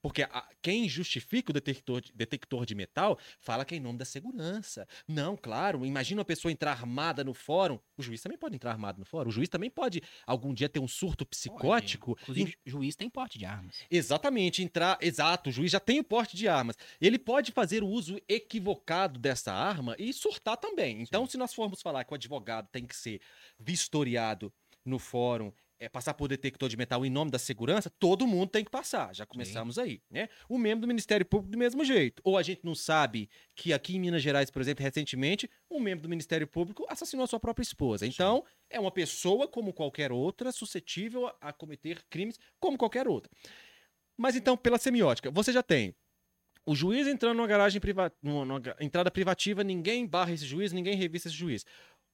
porque 0.00 0.22
a- 0.24 0.48
quem 0.60 0.88
justifica 0.88 1.50
o 1.50 1.54
detector 1.54 2.00
de, 2.00 2.12
detector 2.12 2.66
de 2.66 2.74
metal 2.74 3.18
fala 3.40 3.64
que 3.64 3.74
é 3.74 3.78
em 3.78 3.80
nome 3.80 3.98
da 3.98 4.04
segurança. 4.04 4.86
Não, 5.06 5.36
claro, 5.36 5.84
imagina 5.86 6.20
uma 6.20 6.24
pessoa 6.24 6.50
entrar 6.50 6.72
armada 6.72 7.22
no 7.22 7.32
fórum. 7.34 7.78
O 7.96 8.02
juiz 8.02 8.20
também 8.20 8.36
pode 8.38 8.56
entrar 8.56 8.72
armado 8.72 8.98
no 8.98 9.04
fórum. 9.04 9.28
O 9.28 9.32
juiz 9.32 9.48
também 9.48 9.70
pode 9.70 10.02
algum 10.26 10.52
dia 10.52 10.68
ter 10.68 10.80
um 10.80 10.88
surto 10.88 11.24
psicótico. 11.24 12.16
Inclusive, 12.22 12.56
juiz 12.66 12.96
tem 12.96 13.08
porte 13.08 13.38
de 13.38 13.44
armas. 13.44 13.76
Exatamente, 13.90 14.62
entrar. 14.62 14.98
Exato, 15.00 15.50
o 15.50 15.52
juiz 15.52 15.70
já 15.70 15.80
tem 15.80 16.00
o 16.00 16.04
porte 16.04 16.36
de 16.36 16.48
armas. 16.48 16.76
Ele 17.00 17.18
pode 17.18 17.52
fazer 17.52 17.82
o 17.82 17.88
uso 17.88 18.20
equivocado 18.28 19.18
dessa 19.18 19.52
arma 19.52 19.94
e 19.98 20.12
surtar 20.12 20.56
também. 20.56 21.02
Então, 21.02 21.26
se 21.26 21.36
nós 21.36 21.54
formos 21.54 21.80
falar 21.82 22.04
que 22.04 22.12
o 22.12 22.16
advogado 22.16 22.68
tem 22.72 22.84
que 22.86 22.96
ser 22.96 23.20
vistoriado 23.58 24.52
no 24.84 24.98
fórum, 24.98 25.52
é, 25.82 25.88
passar 25.88 26.14
por 26.14 26.28
detector 26.28 26.68
de 26.68 26.76
metal 26.76 27.04
em 27.04 27.10
nome 27.10 27.30
da 27.30 27.38
segurança, 27.38 27.90
todo 27.98 28.24
mundo 28.26 28.50
tem 28.50 28.64
que 28.64 28.70
passar. 28.70 29.12
Já 29.14 29.26
começamos 29.26 29.78
aí, 29.78 30.00
né? 30.08 30.28
O 30.48 30.56
membro 30.56 30.82
do 30.82 30.86
Ministério 30.86 31.26
Público 31.26 31.50
do 31.50 31.58
mesmo 31.58 31.84
jeito. 31.84 32.22
Ou 32.24 32.38
a 32.38 32.42
gente 32.42 32.60
não 32.64 32.74
sabe 32.74 33.28
que 33.56 33.72
aqui 33.72 33.96
em 33.96 34.00
Minas 34.00 34.22
Gerais, 34.22 34.48
por 34.50 34.62
exemplo, 34.62 34.84
recentemente, 34.84 35.50
um 35.68 35.80
membro 35.80 36.02
do 36.04 36.08
Ministério 36.08 36.46
Público 36.46 36.86
assassinou 36.88 37.24
a 37.24 37.26
sua 37.26 37.40
própria 37.40 37.64
esposa. 37.64 38.06
Então, 38.06 38.44
é 38.70 38.78
uma 38.78 38.92
pessoa 38.92 39.48
como 39.48 39.72
qualquer 39.72 40.12
outra, 40.12 40.52
suscetível 40.52 41.26
a- 41.26 41.36
a 41.40 41.52
cometer 41.52 42.00
crimes 42.08 42.38
como 42.60 42.78
qualquer 42.78 43.08
outra. 43.08 43.30
Mas 44.16 44.36
então, 44.36 44.56
pela 44.56 44.78
semiótica, 44.78 45.30
você 45.30 45.52
já 45.52 45.62
tem 45.62 45.94
o 46.64 46.76
juiz 46.76 47.08
entrando 47.08 47.36
numa 47.38 47.46
garagem 47.48 47.80
privada, 47.80 48.14
numa, 48.22 48.44
numa 48.44 48.62
entrada 48.78 49.10
privativa, 49.10 49.64
ninguém 49.64 50.06
barra 50.06 50.32
esse 50.32 50.46
juiz, 50.46 50.72
ninguém 50.72 50.94
revista 50.94 51.26
esse 51.28 51.36
juiz. 51.36 51.66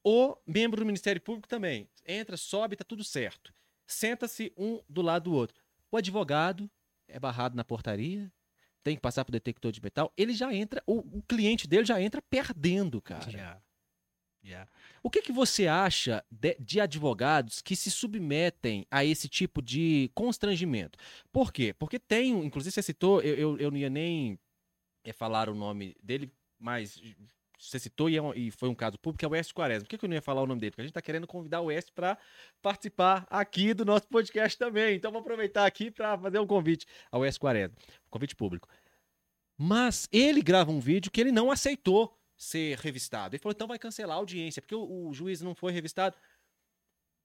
O 0.04 0.36
membro 0.46 0.80
do 0.80 0.86
Ministério 0.86 1.20
Público 1.20 1.48
também 1.48 1.88
entra, 2.06 2.36
sobe, 2.36 2.76
tá 2.76 2.84
tudo 2.84 3.04
certo. 3.04 3.52
Senta-se 3.86 4.52
um 4.56 4.80
do 4.88 5.02
lado 5.02 5.24
do 5.24 5.34
outro. 5.34 5.60
O 5.90 5.96
advogado 5.96 6.70
é 7.06 7.18
barrado 7.18 7.56
na 7.56 7.64
portaria, 7.64 8.30
tem 8.82 8.94
que 8.94 9.02
passar 9.02 9.24
pro 9.24 9.32
detector 9.32 9.72
de 9.72 9.82
metal, 9.82 10.12
ele 10.16 10.32
já 10.32 10.52
entra, 10.54 10.82
o, 10.86 10.98
o 11.18 11.22
cliente 11.22 11.66
dele 11.66 11.84
já 11.84 12.00
entra 12.00 12.22
perdendo, 12.22 13.00
cara. 13.00 13.30
Já. 13.30 13.60
Já. 14.42 14.68
O 15.02 15.10
que, 15.10 15.20
que 15.20 15.32
você 15.32 15.66
acha 15.66 16.24
de, 16.30 16.56
de 16.60 16.80
advogados 16.80 17.60
que 17.60 17.74
se 17.74 17.90
submetem 17.90 18.86
a 18.90 19.04
esse 19.04 19.28
tipo 19.28 19.60
de 19.60 20.10
constrangimento? 20.14 20.98
Por 21.32 21.52
quê? 21.52 21.74
Porque 21.74 21.98
tem, 21.98 22.30
inclusive 22.44 22.72
você 22.72 22.82
citou, 22.82 23.20
eu, 23.20 23.34
eu, 23.34 23.58
eu 23.58 23.70
não 23.70 23.78
ia 23.78 23.90
nem 23.90 24.38
eh, 25.04 25.12
falar 25.12 25.48
o 25.48 25.54
nome 25.54 25.96
dele, 26.02 26.32
mas 26.58 27.00
você 27.58 27.78
citou 27.78 28.08
e, 28.08 28.16
é 28.16 28.22
um- 28.22 28.32
e 28.34 28.50
foi 28.50 28.68
um 28.68 28.74
caso 28.74 28.98
público, 28.98 29.24
é 29.24 29.28
o 29.28 29.32
Oeste 29.32 29.52
Quaresma. 29.52 29.84
Por 29.84 29.88
que, 29.90 29.98
que 29.98 30.04
eu 30.04 30.08
não 30.08 30.14
ia 30.14 30.22
falar 30.22 30.42
o 30.42 30.46
nome 30.46 30.60
dele? 30.60 30.70
Porque 30.70 30.82
a 30.82 30.84
gente 30.84 30.90
está 30.92 31.02
querendo 31.02 31.26
convidar 31.26 31.60
o 31.60 31.66
Oeste 31.66 31.92
para 31.92 32.16
participar 32.62 33.26
aqui 33.28 33.74
do 33.74 33.84
nosso 33.84 34.06
podcast 34.08 34.56
também. 34.56 34.96
Então 34.96 35.10
vou 35.10 35.20
aproveitar 35.20 35.66
aqui 35.66 35.90
para 35.90 36.16
fazer 36.18 36.38
um 36.38 36.46
convite 36.46 36.86
ao 37.10 37.22
Oeste 37.22 37.40
Quaresma, 37.40 37.76
convite 38.08 38.36
público. 38.36 38.68
Mas 39.56 40.08
ele 40.12 40.40
grava 40.40 40.70
um 40.70 40.78
vídeo 40.78 41.10
que 41.10 41.20
ele 41.20 41.32
não 41.32 41.50
aceitou 41.50 42.16
ser 42.36 42.78
revistado. 42.78 43.34
Ele 43.34 43.42
falou, 43.42 43.52
então 43.52 43.66
vai 43.66 43.78
cancelar 43.78 44.16
a 44.16 44.20
audiência, 44.20 44.62
porque 44.62 44.74
o, 44.74 45.08
o 45.08 45.12
juiz 45.12 45.40
não 45.40 45.54
foi 45.54 45.72
revistado. 45.72 46.16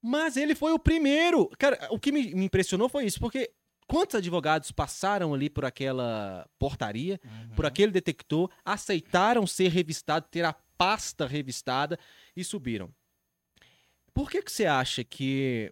Mas 0.01 0.35
ele 0.35 0.55
foi 0.55 0.71
o 0.73 0.79
primeiro. 0.79 1.47
Cara, 1.59 1.87
o 1.91 1.99
que 1.99 2.11
me, 2.11 2.33
me 2.33 2.45
impressionou 2.45 2.89
foi 2.89 3.05
isso, 3.05 3.19
porque 3.19 3.51
quantos 3.87 4.15
advogados 4.15 4.71
passaram 4.71 5.33
ali 5.33 5.49
por 5.49 5.65
aquela 5.65 6.47
portaria, 6.59 7.19
Uhum. 7.23 7.55
por 7.55 7.65
aquele 7.65 7.91
detector, 7.91 8.49
aceitaram 8.63 9.45
ser 9.47 9.69
revistado, 9.69 10.27
ter 10.29 10.43
a 10.45 10.53
pasta 10.77 11.25
revistada 11.27 11.97
e 12.35 12.43
subiram? 12.43 12.93
Por 14.13 14.29
que, 14.29 14.41
que 14.41 14.51
você 14.51 14.65
acha 14.65 15.03
que 15.03 15.71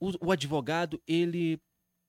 o, 0.00 0.26
o 0.28 0.32
advogado, 0.32 1.00
ele 1.06 1.60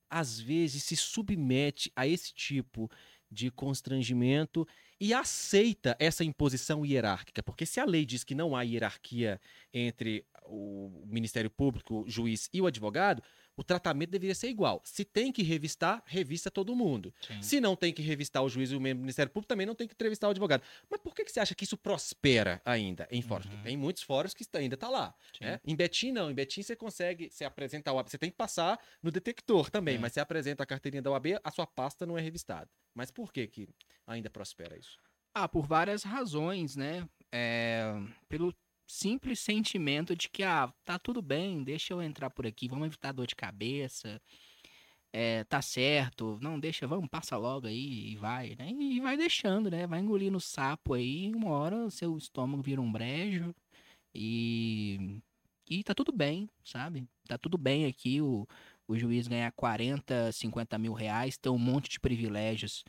às 0.08 0.40
vezes 0.40 0.82
se 0.82 0.96
submete 0.96 1.92
a 1.94 2.06
esse 2.06 2.32
tipo 2.32 2.90
de 3.30 3.50
constrangimento 3.50 4.66
e 5.00 5.14
aceita 5.14 5.96
essa 6.00 6.24
imposição 6.24 6.84
hierárquica? 6.84 7.42
Porque 7.42 7.64
se 7.66 7.78
a 7.80 7.84
lei 7.84 8.04
diz 8.04 8.24
que 8.24 8.34
não 8.34 8.56
há 8.56 8.62
hierarquia 8.62 9.40
entre 9.72 10.24
o 10.46 11.04
Ministério 11.06 11.50
Público, 11.50 12.02
o 12.02 12.08
juiz 12.10 12.48
e 12.52 12.60
o 12.60 12.66
advogado, 12.66 13.22
o 13.56 13.64
tratamento 13.64 14.10
deveria 14.10 14.34
ser 14.34 14.48
igual. 14.48 14.80
Se 14.84 15.04
tem 15.04 15.30
que 15.30 15.42
revistar, 15.42 16.02
revista 16.06 16.50
todo 16.50 16.74
mundo. 16.74 17.12
Sim. 17.20 17.42
Se 17.42 17.60
não 17.60 17.76
tem 17.76 17.92
que 17.92 18.00
revistar 18.00 18.42
o 18.42 18.48
juiz 18.48 18.70
e 18.70 18.76
o 18.76 18.80
membro 18.80 18.98
do 18.98 19.02
Ministério 19.02 19.30
Público, 19.30 19.48
também 19.48 19.66
não 19.66 19.74
tem 19.74 19.86
que 19.86 19.94
entrevistar 19.94 20.28
o 20.28 20.30
advogado. 20.30 20.62
Mas 20.88 21.00
por 21.00 21.14
que, 21.14 21.24
que 21.24 21.30
você 21.32 21.40
acha 21.40 21.54
que 21.54 21.64
isso 21.64 21.76
prospera 21.76 22.60
ainda 22.64 23.06
em 23.10 23.20
fóruns? 23.20 23.52
Uhum. 23.52 23.62
Tem 23.62 23.76
muitos 23.76 24.02
fóruns 24.02 24.32
que 24.32 24.44
ainda 24.54 24.76
tá 24.76 24.88
lá. 24.88 25.14
Né? 25.40 25.60
Em 25.64 25.76
Betim, 25.76 26.12
não. 26.12 26.30
Em 26.30 26.34
Betim 26.34 26.62
você 26.62 26.74
consegue, 26.74 27.28
você 27.30 27.44
apresenta 27.44 27.90
a 27.90 27.94
OAB, 27.94 28.08
você 28.08 28.18
tem 28.18 28.30
que 28.30 28.36
passar 28.36 28.78
no 29.02 29.10
detector 29.10 29.68
também, 29.70 29.96
É. 29.96 29.98
mas 29.98 30.12
você 30.12 30.20
apresenta 30.20 30.62
a 30.62 30.66
carteirinha 30.66 31.02
da 31.02 31.10
OAB, 31.10 31.38
a 31.44 31.50
sua 31.50 31.66
pasta 31.66 32.06
não 32.06 32.16
é 32.16 32.20
revistada. 32.20 32.68
Mas 32.94 33.10
por 33.10 33.32
que 33.32 33.46
que 33.46 33.68
ainda 34.06 34.30
prospera 34.30 34.78
isso? 34.78 34.98
Ah, 35.34 35.48
por 35.48 35.66
várias 35.66 36.02
razões, 36.02 36.74
né? 36.76 37.06
É, 37.30 37.84
pelo 38.28 38.52
simples 38.90 39.40
sentimento 39.40 40.16
de 40.16 40.28
que, 40.28 40.42
ah, 40.42 40.72
tá 40.84 40.98
tudo 40.98 41.22
bem, 41.22 41.62
deixa 41.62 41.92
eu 41.92 42.02
entrar 42.02 42.30
por 42.30 42.46
aqui, 42.46 42.68
vamos 42.68 42.86
evitar 42.86 43.12
dor 43.12 43.26
de 43.26 43.36
cabeça, 43.36 44.20
é, 45.12 45.44
tá 45.44 45.60
certo, 45.60 46.38
não, 46.40 46.58
deixa, 46.58 46.86
vamos, 46.86 47.08
passa 47.08 47.36
logo 47.36 47.66
aí 47.66 48.12
e 48.12 48.16
vai, 48.16 48.54
né? 48.56 48.70
E 48.70 49.00
vai 49.00 49.16
deixando, 49.16 49.70
né? 49.70 49.86
Vai 49.86 50.00
engolindo 50.00 50.36
o 50.36 50.40
sapo 50.40 50.94
aí, 50.94 51.32
uma 51.34 51.50
hora 51.50 51.90
seu 51.90 52.16
estômago 52.16 52.62
vira 52.62 52.80
um 52.80 52.90
brejo 52.90 53.54
e. 54.14 55.20
E 55.68 55.84
tá 55.84 55.94
tudo 55.94 56.12
bem, 56.12 56.48
sabe? 56.64 57.06
Tá 57.28 57.38
tudo 57.38 57.56
bem 57.56 57.86
aqui 57.86 58.20
o, 58.20 58.46
o 58.88 58.96
juiz 58.98 59.28
ganhar 59.28 59.52
40, 59.52 60.32
50 60.32 60.78
mil 60.78 60.92
reais, 60.92 61.36
ter 61.38 61.48
um 61.48 61.58
monte 61.58 61.88
de 61.88 62.00
privilégios 62.00 62.84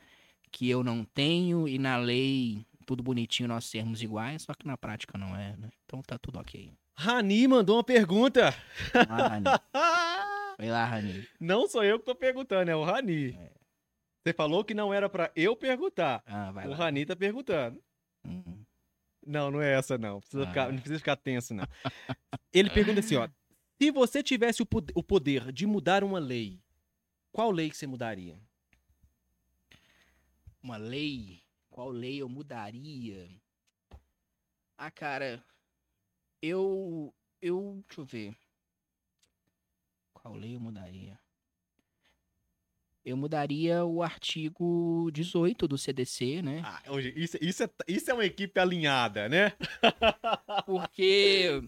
que 0.51 0.69
eu 0.69 0.83
não 0.83 1.05
tenho 1.05 1.67
e 1.67 1.77
na 1.77 1.97
lei 1.97 2.65
tudo 2.85 3.01
bonitinho 3.03 3.47
nós 3.49 3.65
sermos 3.65 4.01
iguais, 4.01 4.43
só 4.43 4.53
que 4.53 4.65
na 4.67 4.77
prática 4.77 5.17
não 5.17 5.35
é, 5.35 5.55
né? 5.57 5.69
Então 5.85 6.01
tá 6.01 6.17
tudo 6.17 6.39
ok. 6.39 6.73
Rani 6.95 7.47
mandou 7.47 7.77
uma 7.77 7.83
pergunta. 7.83 8.53
Ah, 9.09 9.27
Rani. 9.29 9.45
Vai 10.57 10.69
lá, 10.69 10.85
Rani. 10.85 11.27
Não 11.39 11.67
sou 11.67 11.83
eu 11.83 11.97
que 11.99 12.05
tô 12.05 12.13
perguntando, 12.15 12.69
é 12.69 12.75
o 12.75 12.83
Rani. 12.83 13.31
É. 13.31 13.51
Você 14.23 14.33
falou 14.33 14.63
que 14.63 14.73
não 14.75 14.93
era 14.93 15.09
pra 15.09 15.31
eu 15.35 15.55
perguntar. 15.55 16.21
Ah, 16.27 16.51
vai 16.51 16.67
o 16.67 16.69
lá. 16.71 16.75
Rani 16.75 17.05
tá 17.07 17.15
perguntando. 17.15 17.81
Hum. 18.23 18.63
Não, 19.25 19.49
não 19.49 19.61
é 19.61 19.73
essa, 19.73 19.97
não. 19.97 20.19
Precisa 20.19 20.43
Ah. 20.43 20.47
ficar- 20.47 20.67
não 20.71 20.75
precisa 20.79 20.99
ficar 20.99 21.15
tenso, 21.15 21.53
não. 21.55 21.67
Ele 22.53 22.69
pergunta 22.69 22.99
assim, 22.99 23.15
ó. 23.15 23.27
Se 23.81 23.89
você 23.89 24.21
tivesse 24.21 24.61
o 24.61 25.03
poder 25.03 25.51
de 25.51 25.65
mudar 25.65 26.03
uma 26.03 26.19
lei, 26.19 26.59
qual 27.31 27.49
lei 27.49 27.67
que 27.71 27.75
você 27.77 27.87
mudaria? 27.87 28.39
Uma 30.61 30.77
lei? 30.77 31.40
Qual 31.71 31.89
lei 31.89 32.21
eu 32.21 32.27
mudaria? 32.27 33.29
Ah, 34.77 34.91
cara, 34.91 35.41
eu. 36.41 37.13
Eu. 37.41 37.81
Deixa 37.87 38.01
eu 38.01 38.05
ver. 38.05 38.37
Qual 40.13 40.35
lei 40.35 40.53
eu 40.53 40.59
mudaria? 40.59 41.17
Eu 43.03 43.17
mudaria 43.17 43.83
o 43.85 44.03
artigo 44.03 45.09
18 45.11 45.67
do 45.67 45.77
CDC, 45.77 46.41
né? 46.43 46.61
Ah, 46.63 46.83
hoje, 46.89 47.11
isso, 47.15 47.37
isso, 47.41 47.63
é, 47.63 47.69
isso 47.87 48.11
é 48.11 48.13
uma 48.13 48.25
equipe 48.25 48.59
alinhada, 48.59 49.27
né? 49.27 49.53
Porque 50.67 51.63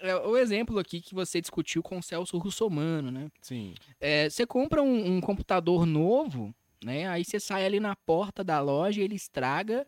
é 0.00 0.16
o 0.16 0.36
exemplo 0.36 0.78
aqui 0.80 1.00
que 1.00 1.14
você 1.14 1.40
discutiu 1.40 1.80
com 1.80 1.98
o 1.98 2.02
Celso 2.02 2.38
Russomano, 2.38 3.10
né? 3.12 3.30
sim. 3.40 3.74
É, 4.00 4.28
você 4.28 4.44
compra 4.44 4.82
um, 4.82 5.16
um 5.16 5.20
computador 5.20 5.86
novo, 5.86 6.52
né? 6.84 7.08
Aí 7.08 7.24
você 7.24 7.40
sai 7.40 7.64
ali 7.64 7.80
na 7.80 7.96
porta 7.96 8.44
da 8.44 8.60
loja, 8.60 9.00
ele 9.00 9.14
estraga 9.14 9.86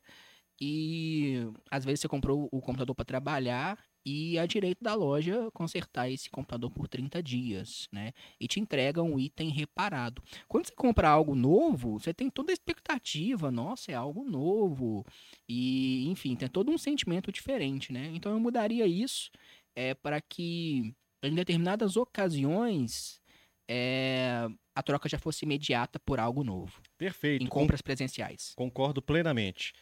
e 0.60 1.46
às 1.70 1.84
vezes 1.84 2.00
você 2.00 2.08
comprou 2.08 2.48
o 2.50 2.60
computador 2.60 2.94
para 2.94 3.04
trabalhar 3.04 3.78
e 4.04 4.38
a 4.38 4.46
direito 4.46 4.82
da 4.82 4.94
loja 4.94 5.50
consertar 5.52 6.08
esse 6.08 6.30
computador 6.30 6.70
por 6.70 6.88
30 6.88 7.20
dias, 7.22 7.88
né? 7.92 8.12
E 8.40 8.46
te 8.46 8.60
entrega 8.60 9.02
um 9.02 9.18
item 9.18 9.50
reparado. 9.50 10.22
Quando 10.48 10.66
você 10.66 10.74
compra 10.74 11.08
algo 11.08 11.34
novo, 11.34 11.98
você 11.98 12.14
tem 12.14 12.30
toda 12.30 12.52
a 12.52 12.54
expectativa, 12.54 13.50
nossa, 13.50 13.90
é 13.90 13.94
algo 13.94 14.24
novo. 14.24 15.04
E, 15.48 16.06
enfim, 16.08 16.36
tem 16.36 16.48
todo 16.48 16.70
um 16.70 16.78
sentimento 16.78 17.32
diferente, 17.32 17.92
né? 17.92 18.10
Então 18.14 18.32
eu 18.32 18.40
mudaria 18.40 18.86
isso 18.86 19.30
é, 19.74 19.92
para 19.92 20.20
que 20.20 20.94
em 21.22 21.34
determinadas 21.34 21.96
ocasiões 21.96 23.20
é, 23.68 24.46
a 24.74 24.82
troca 24.82 25.08
já 25.08 25.18
fosse 25.18 25.44
imediata 25.44 25.98
por 25.98 26.18
algo 26.20 26.44
novo, 26.44 26.80
Perfeito. 26.98 27.44
em 27.44 27.48
compras 27.48 27.82
presenciais. 27.82 28.52
Concordo 28.56 29.00
plenamente. 29.02 29.72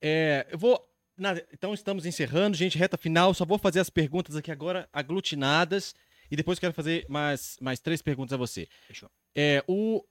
É, 0.00 0.46
eu 0.50 0.58
vou. 0.58 0.84
na- 1.16 1.36
então 1.52 1.74
estamos 1.74 2.06
encerrando, 2.06 2.56
gente, 2.56 2.78
reta 2.78 2.96
final. 2.96 3.34
Só 3.34 3.44
vou 3.44 3.58
fazer 3.58 3.80
as 3.80 3.90
perguntas 3.90 4.36
aqui 4.36 4.50
agora 4.52 4.88
aglutinadas. 4.92 5.94
E 6.30 6.36
depois 6.36 6.58
quero 6.58 6.74
fazer 6.74 7.06
mais, 7.08 7.56
mais 7.60 7.80
três 7.80 8.02
perguntas 8.02 8.32
a 8.34 8.36
você. 8.36 8.68
Fechou. 8.86 9.10
É, 9.34 9.64
o 9.66 10.04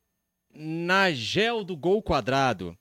Nagel 0.53 1.63
do 1.63 1.77
Gol 1.77 2.01
Quadrado. 2.01 2.77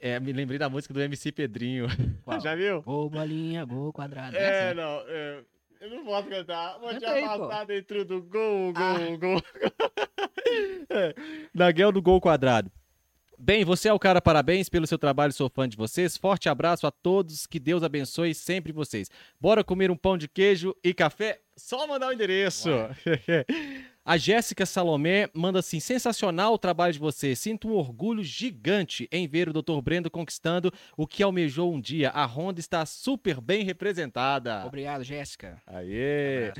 É, 0.00 0.20
me 0.20 0.32
lembrei 0.32 0.58
da 0.58 0.68
música 0.70 0.94
do 0.94 1.00
MC 1.02 1.32
Pedrinho. 1.32 1.88
Qual? 2.22 2.40
Já 2.40 2.54
viu? 2.54 2.80
Gol, 2.82 3.10
bolinha, 3.10 3.64
gol, 3.64 3.92
quadrado. 3.92 4.36
É, 4.36 4.40
Essa, 4.68 4.74
né? 4.74 4.82
não. 4.82 5.00
é, 5.08 5.44
eu 5.80 5.90
não 5.90 6.04
posso 6.04 6.28
cantar. 6.28 6.78
Vou 6.78 6.88
te 6.90 6.94
Canta 7.00 7.12
aí, 7.12 7.24
pô. 7.24 7.30
amassar 7.30 7.66
dentro 7.66 8.04
do 8.04 8.22
gol, 8.22 8.72
gol, 8.72 8.74
Ah. 8.76 9.16
gol. 9.18 9.42
é, 10.90 11.14
Nagel 11.54 11.92
do 11.92 12.02
Gol 12.02 12.20
Quadrado. 12.20 12.70
Bem, 13.40 13.64
você 13.64 13.88
é 13.88 13.92
o 13.92 13.98
cara, 14.00 14.20
parabéns 14.20 14.68
pelo 14.68 14.86
seu 14.86 14.98
trabalho, 14.98 15.32
sou 15.32 15.48
fã 15.48 15.68
de 15.68 15.76
vocês. 15.76 16.16
Forte 16.16 16.48
abraço 16.48 16.86
a 16.86 16.90
todos, 16.90 17.46
que 17.46 17.60
Deus 17.60 17.84
abençoe 17.84 18.34
sempre 18.34 18.72
vocês. 18.72 19.08
Bora 19.40 19.62
comer 19.62 19.90
um 19.92 19.96
pão 19.96 20.18
de 20.18 20.26
queijo 20.26 20.74
e 20.82 20.92
café? 20.92 21.40
Só 21.58 21.86
mandar 21.86 22.08
o 22.08 22.12
endereço. 22.12 22.70
a 24.04 24.16
Jéssica 24.16 24.64
Salomé 24.64 25.28
manda 25.34 25.58
assim: 25.58 25.80
sensacional 25.80 26.54
o 26.54 26.58
trabalho 26.58 26.92
de 26.92 26.98
vocês. 26.98 27.38
Sinto 27.38 27.68
um 27.68 27.72
orgulho 27.72 28.22
gigante 28.22 29.08
em 29.10 29.26
ver 29.26 29.48
o 29.48 29.52
Dr. 29.52 29.80
Brendo 29.82 30.10
conquistando 30.10 30.72
o 30.96 31.06
que 31.06 31.22
almejou 31.22 31.74
um 31.74 31.80
dia. 31.80 32.10
A 32.10 32.24
Honda 32.24 32.60
está 32.60 32.86
super 32.86 33.40
bem 33.40 33.64
representada. 33.64 34.64
Obrigado, 34.64 35.02
Jéssica. 35.02 35.60
Aê! 35.66 36.52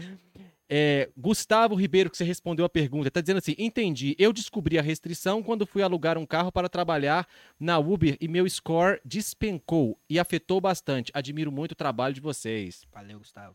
É, 0.70 1.08
Gustavo 1.16 1.74
Ribeiro, 1.74 2.10
que 2.10 2.16
você 2.16 2.24
respondeu 2.24 2.62
a 2.62 2.68
pergunta, 2.68 3.10
tá 3.10 3.20
dizendo 3.20 3.38
assim: 3.38 3.54
entendi. 3.56 4.14
Eu 4.18 4.32
descobri 4.32 4.78
a 4.78 4.82
restrição 4.82 5.42
quando 5.42 5.64
fui 5.64 5.82
alugar 5.82 6.18
um 6.18 6.26
carro 6.26 6.52
para 6.52 6.68
trabalhar 6.68 7.26
na 7.58 7.78
Uber 7.78 8.16
e 8.20 8.28
meu 8.28 8.48
score 8.50 9.00
despencou 9.04 9.98
e 10.10 10.18
afetou 10.18 10.60
bastante. 10.60 11.10
Admiro 11.14 11.50
muito 11.50 11.72
o 11.72 11.76
trabalho 11.76 12.14
de 12.14 12.20
vocês. 12.20 12.84
Valeu, 12.92 13.18
Gustavo. 13.18 13.54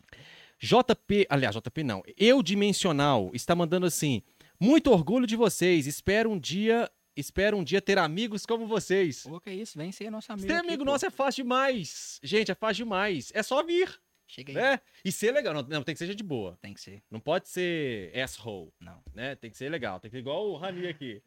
JP, 0.63 1.27
aliás, 1.29 1.53
JP 1.55 1.83
não. 1.83 2.01
Eu 2.17 2.41
Dimensional 2.41 3.29
está 3.33 3.53
mandando 3.53 3.85
assim: 3.85 4.21
muito 4.57 4.89
orgulho 4.91 5.27
de 5.27 5.35
vocês. 5.35 5.85
Espero 5.85 6.31
um 6.31 6.39
dia, 6.39 6.89
espero 7.17 7.57
um 7.57 7.63
dia 7.65 7.81
ter 7.81 7.97
amigos 7.97 8.45
como 8.45 8.65
vocês. 8.65 9.23
Pô, 9.23 9.41
que 9.41 9.51
isso, 9.51 9.77
vem 9.77 9.91
ser 9.91 10.09
nosso 10.09 10.31
amigo. 10.31 10.47
Ter 10.47 10.53
aqui, 10.55 10.67
amigo 10.67 10.85
pô. 10.85 10.91
nosso 10.91 11.05
é 11.05 11.09
fácil 11.09 11.43
demais. 11.43 12.17
Gente, 12.23 12.49
é 12.49 12.55
fácil 12.55 12.85
demais. 12.85 13.29
É 13.35 13.43
só 13.43 13.61
vir, 13.61 13.99
Chega 14.25 14.51
aí. 14.51 14.55
né? 14.55 14.79
E 15.03 15.11
ser 15.11 15.33
legal. 15.33 15.53
Não, 15.53 15.63
não, 15.63 15.83
tem 15.83 15.93
que 15.93 15.99
ser 15.99 16.07
gente 16.07 16.23
boa. 16.23 16.57
Tem 16.61 16.73
que 16.73 16.79
ser. 16.79 17.03
Não 17.11 17.19
pode 17.19 17.49
ser 17.49 18.17
asshole, 18.17 18.71
Não. 18.79 19.03
né? 19.13 19.35
Tem 19.35 19.51
que 19.51 19.57
ser 19.57 19.67
legal. 19.69 19.99
Tem 19.99 20.09
que 20.09 20.15
ser 20.15 20.19
igual 20.21 20.49
o 20.49 20.55
Rani 20.55 20.87
aqui. 20.87 21.21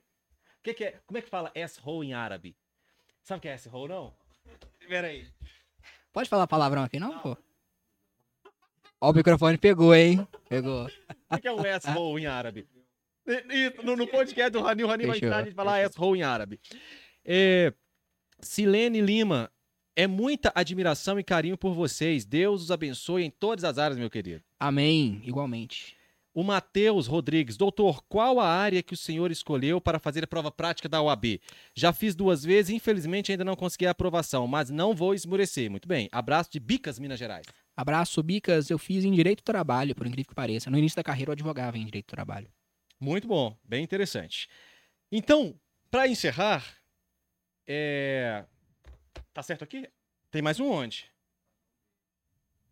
O 0.60 0.62
que, 0.62 0.72
que 0.72 0.84
é? 0.84 1.00
Como 1.06 1.18
é 1.18 1.20
que 1.22 1.28
fala 1.28 1.52
asshole 1.54 2.08
em 2.08 2.14
árabe? 2.14 2.56
Sabe 3.22 3.38
o 3.38 3.42
que 3.42 3.48
é 3.48 3.52
asshole, 3.52 3.88
não? 3.92 4.14
Pera 4.88 5.08
aí. 5.08 5.26
Pode 6.10 6.28
falar 6.30 6.46
palavrão 6.46 6.82
aqui, 6.84 6.98
não, 6.98 7.18
pô? 7.18 7.36
Ó, 9.00 9.10
o 9.10 9.14
microfone 9.14 9.58
pegou, 9.58 9.94
hein? 9.94 10.26
Pegou. 10.48 10.86
O 11.30 11.38
que 11.38 11.48
é 11.48 11.52
um 11.52 11.60
asshole 11.60 12.22
em 12.22 12.26
árabe? 12.26 12.66
No, 13.82 13.96
no 13.96 14.06
podcast 14.06 14.50
do 14.50 14.62
Rani, 14.62 14.84
o 14.84 14.86
Rani 14.86 15.06
vai 15.06 15.16
entrar 15.16 15.38
a 15.38 15.44
gente 15.44 15.54
falar 15.54 15.84
asshole 15.84 16.20
em 16.20 16.22
árabe. 16.22 16.60
É, 17.24 17.72
Silene 18.40 19.00
Lima, 19.00 19.50
é 19.96 20.06
muita 20.06 20.52
admiração 20.54 21.18
e 21.18 21.24
carinho 21.24 21.56
por 21.56 21.72
vocês. 21.74 22.24
Deus 22.24 22.62
os 22.62 22.70
abençoe 22.70 23.24
em 23.24 23.30
todas 23.30 23.64
as 23.64 23.78
áreas, 23.78 23.98
meu 23.98 24.10
querido. 24.10 24.44
Amém. 24.60 25.20
Igualmente. 25.24 25.95
O 26.36 26.44
Matheus 26.44 27.06
Rodrigues, 27.06 27.56
doutor, 27.56 28.02
qual 28.10 28.38
a 28.38 28.46
área 28.46 28.82
que 28.82 28.92
o 28.92 28.96
senhor 28.96 29.30
escolheu 29.30 29.80
para 29.80 29.98
fazer 29.98 30.22
a 30.22 30.26
prova 30.26 30.52
prática 30.52 30.86
da 30.86 31.00
OAB? 31.00 31.40
Já 31.74 31.94
fiz 31.94 32.14
duas 32.14 32.44
vezes, 32.44 32.68
infelizmente 32.68 33.32
ainda 33.32 33.42
não 33.42 33.56
consegui 33.56 33.86
a 33.86 33.92
aprovação, 33.92 34.46
mas 34.46 34.68
não 34.68 34.94
vou 34.94 35.14
esmurecer. 35.14 35.70
Muito 35.70 35.88
bem. 35.88 36.10
Abraço 36.12 36.50
de 36.52 36.60
Bicas, 36.60 36.98
Minas 36.98 37.18
Gerais. 37.18 37.46
Abraço, 37.74 38.22
Bicas. 38.22 38.68
Eu 38.68 38.78
fiz 38.78 39.02
em 39.02 39.12
Direito 39.12 39.38
do 39.38 39.44
Trabalho, 39.44 39.94
por 39.94 40.06
incrível 40.06 40.28
que 40.28 40.34
pareça. 40.34 40.68
No 40.68 40.76
início 40.76 40.96
da 40.96 41.02
carreira 41.02 41.30
eu 41.30 41.32
advogava 41.32 41.78
em 41.78 41.86
Direito 41.86 42.08
do 42.08 42.10
Trabalho. 42.10 42.50
Muito 43.00 43.26
bom, 43.26 43.56
bem 43.64 43.82
interessante. 43.82 44.46
Então, 45.10 45.58
para 45.90 46.06
encerrar, 46.06 46.62
é... 47.66 48.44
Tá 49.32 49.42
certo 49.42 49.64
aqui? 49.64 49.88
Tem 50.30 50.42
mais 50.42 50.60
um 50.60 50.68
onde? 50.68 51.10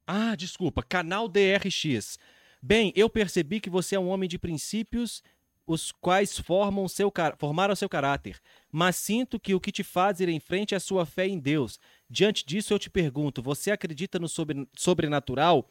Ah, 0.07 0.37
desculpa, 0.37 0.83
canal 0.83 1.29
DRX. 1.29 2.19
Bem, 2.67 2.95
eu 2.97 3.11
percebi 3.11 3.61
que 3.61 3.69
você 3.69 3.95
é 3.95 4.01
um 4.01 4.09
homem 4.09 4.27
de 4.27 4.39
princípios, 4.39 5.23
os 5.67 5.93
quais 5.93 6.39
formam 6.39 6.89
seu 6.89 7.13
formaram 7.37 7.77
seu 7.77 7.91
caráter. 7.91 8.41
Mas 8.73 8.97
sinto 8.97 9.39
que 9.39 9.55
o 9.55 9.61
que 9.61 9.71
te 9.71 9.85
faz 9.85 10.19
ir 10.19 10.31
em 10.31 10.41
frente 10.41 10.73
é 10.73 10.79
a 10.79 10.81
sua 10.81 11.05
fé 11.05 11.27
em 11.29 11.39
Deus. 11.39 11.79
Diante 12.09 12.43
disso, 12.47 12.73
eu 12.73 12.79
te 12.79 12.89
pergunto: 12.89 13.43
você 13.43 13.71
acredita 13.71 14.19
no 14.19 14.29
sobre- 14.31 14.67
sobrenatural? 14.75 15.69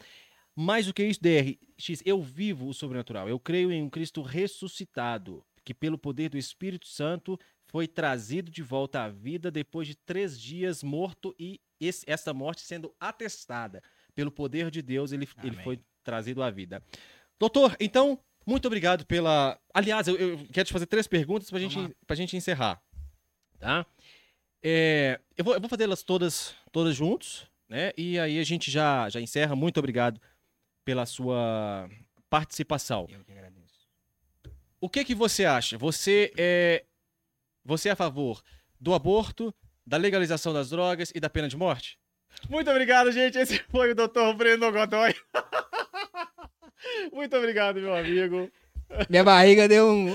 Mais 0.56 0.86
do 0.86 0.94
que 0.94 1.04
isso, 1.04 1.20
DRX, 1.20 2.04
eu 2.06 2.22
vivo 2.22 2.68
o 2.68 2.74
sobrenatural. 2.76 3.28
Eu 3.28 3.40
creio 3.40 3.72
em 3.72 3.82
um 3.82 3.90
Cristo 3.90 4.22
ressuscitado, 4.22 5.44
que 5.66 5.74
pelo 5.74 5.98
poder 5.98 6.30
do 6.30 6.38
Espírito 6.38 6.86
Santo 6.86 7.40
foi 7.66 7.88
trazido 7.88 8.52
de 8.52 8.62
volta 8.62 9.02
à 9.02 9.10
vida 9.10 9.50
depois 9.50 9.88
de 9.88 9.96
três 9.96 10.40
dias 10.40 10.84
morto 10.84 11.34
e 11.40 11.60
esse- 11.80 12.06
essa 12.08 12.36
morte 12.36 12.62
sendo 12.62 12.94
atestada. 13.00 13.82
Pelo 14.14 14.30
poder 14.30 14.70
de 14.70 14.84
Deus, 14.84 15.12
ele, 15.12 15.28
ele 15.44 15.56
foi 15.64 15.80
trazido 16.04 16.44
à 16.44 16.50
vida. 16.50 16.82
Doutor, 17.40 17.76
então, 17.80 18.20
muito 18.46 18.66
obrigado 18.66 19.06
pela. 19.06 19.60
Aliás, 19.74 20.08
eu, 20.08 20.16
eu 20.16 20.38
quero 20.52 20.68
te 20.68 20.74
fazer 20.74 20.86
três 20.86 21.08
perguntas 21.08 21.50
pra 21.50 21.60
Vamos 21.60 21.74
gente, 21.74 21.96
pra 22.06 22.16
gente 22.16 22.38
encerrar. 22.38 22.82
Tá? 23.60 23.86
É, 24.62 25.20
eu, 25.38 25.44
vou, 25.44 25.54
eu 25.54 25.60
vou 25.60 25.70
fazê-las 25.70 26.04
todas, 26.04 26.56
todas 26.72 26.96
juntos, 26.96 27.48
né? 27.68 27.92
E 27.98 28.20
aí 28.20 28.40
a 28.40 28.44
gente 28.44 28.70
já, 28.70 29.10
já 29.10 29.20
encerra. 29.20 29.56
Muito 29.56 29.78
obrigado 29.78 30.20
pela 30.86 31.06
sua 31.06 31.90
participação. 32.30 33.08
Eu 33.10 33.24
que 33.24 33.32
agradeço. 33.32 33.88
O 34.80 34.90
que 34.90 35.06
que 35.06 35.16
você 35.16 35.46
acha? 35.46 35.78
Você 35.78 36.34
é 36.38 36.84
você 37.66 37.90
é 37.90 37.92
a 37.94 37.96
favor 37.96 38.42
do 38.80 38.94
aborto, 38.94 39.54
da 39.86 39.96
legalização 39.96 40.54
das 40.54 40.70
drogas 40.70 41.12
e 41.16 41.20
da 41.20 41.30
pena 41.30 41.48
de 41.48 41.56
morte? 41.56 41.98
Muito 42.50 42.70
obrigado, 42.70 43.12
gente. 43.12 43.38
Esse 43.38 43.60
foi 43.70 43.92
o 43.92 43.96
Dr. 43.96 44.34
Breno 44.36 44.72
Godoy. 44.72 45.16
Muito 47.12 47.36
obrigado, 47.38 47.80
meu 47.80 47.96
amigo. 47.96 48.52
Minha 49.10 49.24
barriga 49.24 49.68
deu 49.68 49.90
um. 49.90 50.14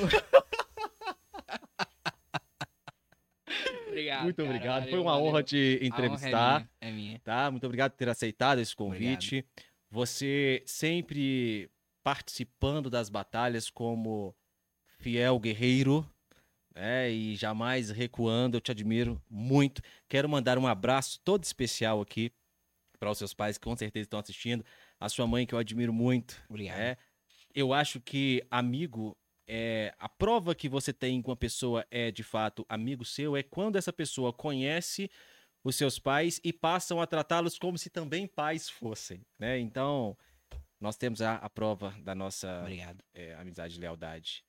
obrigado. 3.89 4.23
Muito 4.24 4.36
cara, 4.36 4.49
obrigado. 4.49 4.74
valeu, 4.81 4.90
Foi 4.90 5.01
uma 5.01 5.12
valeu. 5.12 5.27
honra 5.27 5.43
te 5.43 5.57
A 5.57 5.77
honra 5.77 5.86
entrevistar. 5.86 6.69
É 6.81 6.90
minha. 6.90 6.93
é 6.93 6.93
minha. 7.09 7.20
tá? 7.20 7.51
Muito 7.51 7.65
obrigado 7.66 7.93
por 7.93 7.99
ter 7.99 8.09
aceitado 8.09 8.59
esse 8.61 8.74
convite. 8.74 9.45
Você 9.90 10.62
sempre 10.66 11.70
participando 12.03 12.89
das 12.90 13.09
batalhas 13.09 13.70
como 13.70 14.35
fiel 14.99 15.39
guerreiro, 15.39 16.09
né? 16.74 17.11
E 17.11 17.35
jamais 17.36 17.90
recuando. 17.90 18.57
Eu 18.57 18.61
te 18.61 18.70
admiro 18.70 19.20
muito. 19.28 19.82
Quero 20.09 20.28
mandar 20.28 20.59
um 20.59 20.66
abraço 20.66 21.20
todo 21.24 21.43
especial 21.45 22.01
aqui 22.01 22.31
para 22.99 23.11
os 23.11 23.19
seus 23.19 23.32
pais 23.32 23.57
que 23.57 23.65
com 23.65 23.77
certeza 23.77 24.05
estão 24.05 24.19
assistindo, 24.19 24.65
a 25.01 25.09
sua 25.09 25.27
mãe 25.27 25.47
que 25.47 25.55
eu 25.55 25.59
admiro 25.59 25.93
muito. 25.93 26.41
Obrigado. 26.49 26.79
né? 26.79 26.97
Eu 27.55 27.73
acho 27.73 28.01
que 28.01 28.45
amigo 28.51 29.16
é 29.47 29.95
a 29.99 30.09
prova 30.09 30.55
que 30.55 30.69
você 30.69 30.93
tem 30.93 31.23
que 31.23 31.29
uma 31.29 31.37
pessoa 31.37 31.87
é 31.91 32.11
de 32.11 32.23
fato 32.23 32.66
amigo 32.69 33.05
seu 33.05 33.37
é 33.37 33.43
quando 33.43 33.77
essa 33.77 33.93
pessoa 33.93 34.33
conhece 34.33 35.11
os 35.65 35.75
seus 35.77 35.99
pais 35.99 36.41
e 36.45 36.53
passam 36.53 37.01
a 37.01 37.07
tratá-los 37.07 37.59
como 37.59 37.79
se 37.79 37.91
também 37.91 38.27
pais 38.27 38.69
fossem, 38.69 39.25
né? 39.39 39.59
Então, 39.59 40.16
nós 40.81 40.97
temos 40.97 41.20
a, 41.20 41.37
a 41.37 41.51
prova 41.51 41.95
da 42.03 42.15
nossa 42.15 42.65
é, 43.15 43.35
amizade 43.35 43.77
e 43.77 43.81
lealdade. 43.81 44.45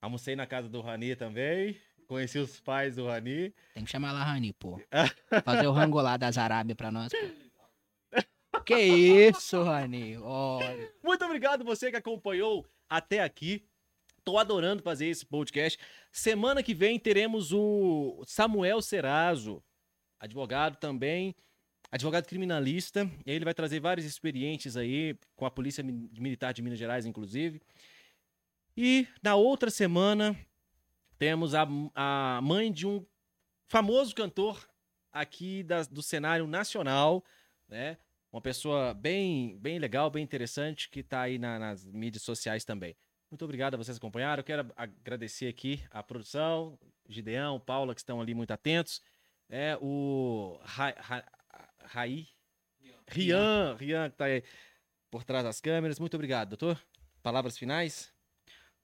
Almocei 0.00 0.36
na 0.36 0.46
casa 0.46 0.68
do 0.68 0.80
Rani 0.80 1.16
também, 1.16 1.76
conheci 2.06 2.38
os 2.38 2.60
pais 2.60 2.96
do 2.96 3.06
Rani. 3.06 3.54
Tem 3.72 3.84
que 3.84 3.90
chamar 3.90 4.12
lá 4.12 4.24
Rani, 4.24 4.52
pô. 4.52 4.80
Fazer 5.44 5.66
o 5.66 5.72
rango 5.72 6.00
lá 6.00 6.16
das 6.16 6.36
Arábia 6.36 6.74
pra 6.74 6.90
nós, 6.90 7.12
pô. 7.12 7.41
Que 8.64 8.78
isso, 8.78 9.62
Rani? 9.62 10.16
Olha. 10.18 10.92
Muito 11.02 11.24
obrigado 11.24 11.64
você 11.64 11.90
que 11.90 11.96
acompanhou 11.96 12.66
até 12.88 13.20
aqui. 13.20 13.64
Tô 14.24 14.38
adorando 14.38 14.82
fazer 14.82 15.06
esse 15.06 15.26
podcast. 15.26 15.78
Semana 16.10 16.62
que 16.62 16.74
vem 16.74 16.98
teremos 16.98 17.52
o 17.52 18.22
Samuel 18.26 18.80
Serazo, 18.80 19.62
advogado 20.18 20.76
também, 20.76 21.34
advogado 21.90 22.26
criminalista. 22.26 23.10
Ele 23.26 23.44
vai 23.44 23.52
trazer 23.54 23.80
várias 23.80 24.06
experiências 24.06 24.76
aí 24.76 25.16
com 25.34 25.44
a 25.44 25.50
Polícia 25.50 25.82
Mi- 25.82 26.08
Militar 26.18 26.52
de 26.54 26.62
Minas 26.62 26.78
Gerais, 26.78 27.04
inclusive. 27.04 27.60
E 28.76 29.06
na 29.22 29.34
outra 29.34 29.70
semana 29.70 30.38
temos 31.18 31.54
a, 31.54 31.66
a 31.94 32.40
mãe 32.42 32.70
de 32.70 32.86
um 32.86 33.04
famoso 33.66 34.14
cantor 34.14 34.64
aqui 35.12 35.62
da- 35.64 35.82
do 35.82 36.02
cenário 36.02 36.46
nacional, 36.46 37.24
né? 37.68 37.98
Uma 38.32 38.40
pessoa 38.40 38.94
bem, 38.94 39.58
bem 39.58 39.78
legal, 39.78 40.10
bem 40.10 40.24
interessante, 40.24 40.88
que 40.88 41.02
tá 41.02 41.20
aí 41.22 41.38
na- 41.38 41.58
nas 41.58 41.84
mídias 41.84 42.22
sociais 42.22 42.64
também. 42.64 42.96
Muito 43.30 43.44
obrigado 43.44 43.74
a 43.74 43.76
vocês 43.76 43.98
que 43.98 44.04
acompanharam. 44.04 44.40
Eu 44.40 44.44
quero 44.44 44.72
agradecer 44.76 45.48
aqui 45.48 45.82
a 45.90 46.02
produção, 46.02 46.78
Gideão, 47.08 47.60
Paula, 47.60 47.94
que 47.94 48.00
estão 48.00 48.20
ali 48.20 48.34
muito 48.34 48.50
atentos. 48.50 49.02
É, 49.50 49.76
o 49.80 50.58
Ra, 50.62 50.94
Ra, 50.98 51.24
Raí, 51.84 52.28
Rian, 53.08 53.76
Rian, 53.78 54.10
que 54.10 54.16
tá 54.16 54.24
aí 54.26 54.42
por 55.10 55.24
trás 55.24 55.44
das 55.44 55.60
câmeras. 55.60 55.98
Muito 55.98 56.14
obrigado, 56.14 56.50
doutor. 56.50 56.80
Palavras 57.22 57.58
finais? 57.58 58.10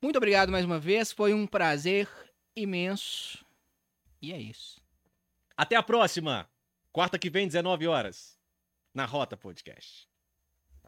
Muito 0.00 0.16
obrigado 0.16 0.50
mais 0.52 0.64
uma 0.64 0.78
vez. 0.78 1.10
Foi 1.10 1.32
um 1.32 1.46
prazer 1.46 2.08
imenso. 2.54 3.44
E 4.20 4.32
é 4.32 4.38
isso. 4.38 4.80
Até 5.56 5.74
a 5.76 5.82
próxima! 5.82 6.48
Quarta 6.92 7.18
que 7.18 7.30
vem, 7.30 7.46
19 7.46 7.86
horas, 7.86 8.37
na 8.98 9.04
Rota 9.04 9.36
Podcast. 9.36 10.08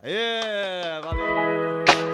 Aê, 0.03 1.01
valeu! 1.01 2.10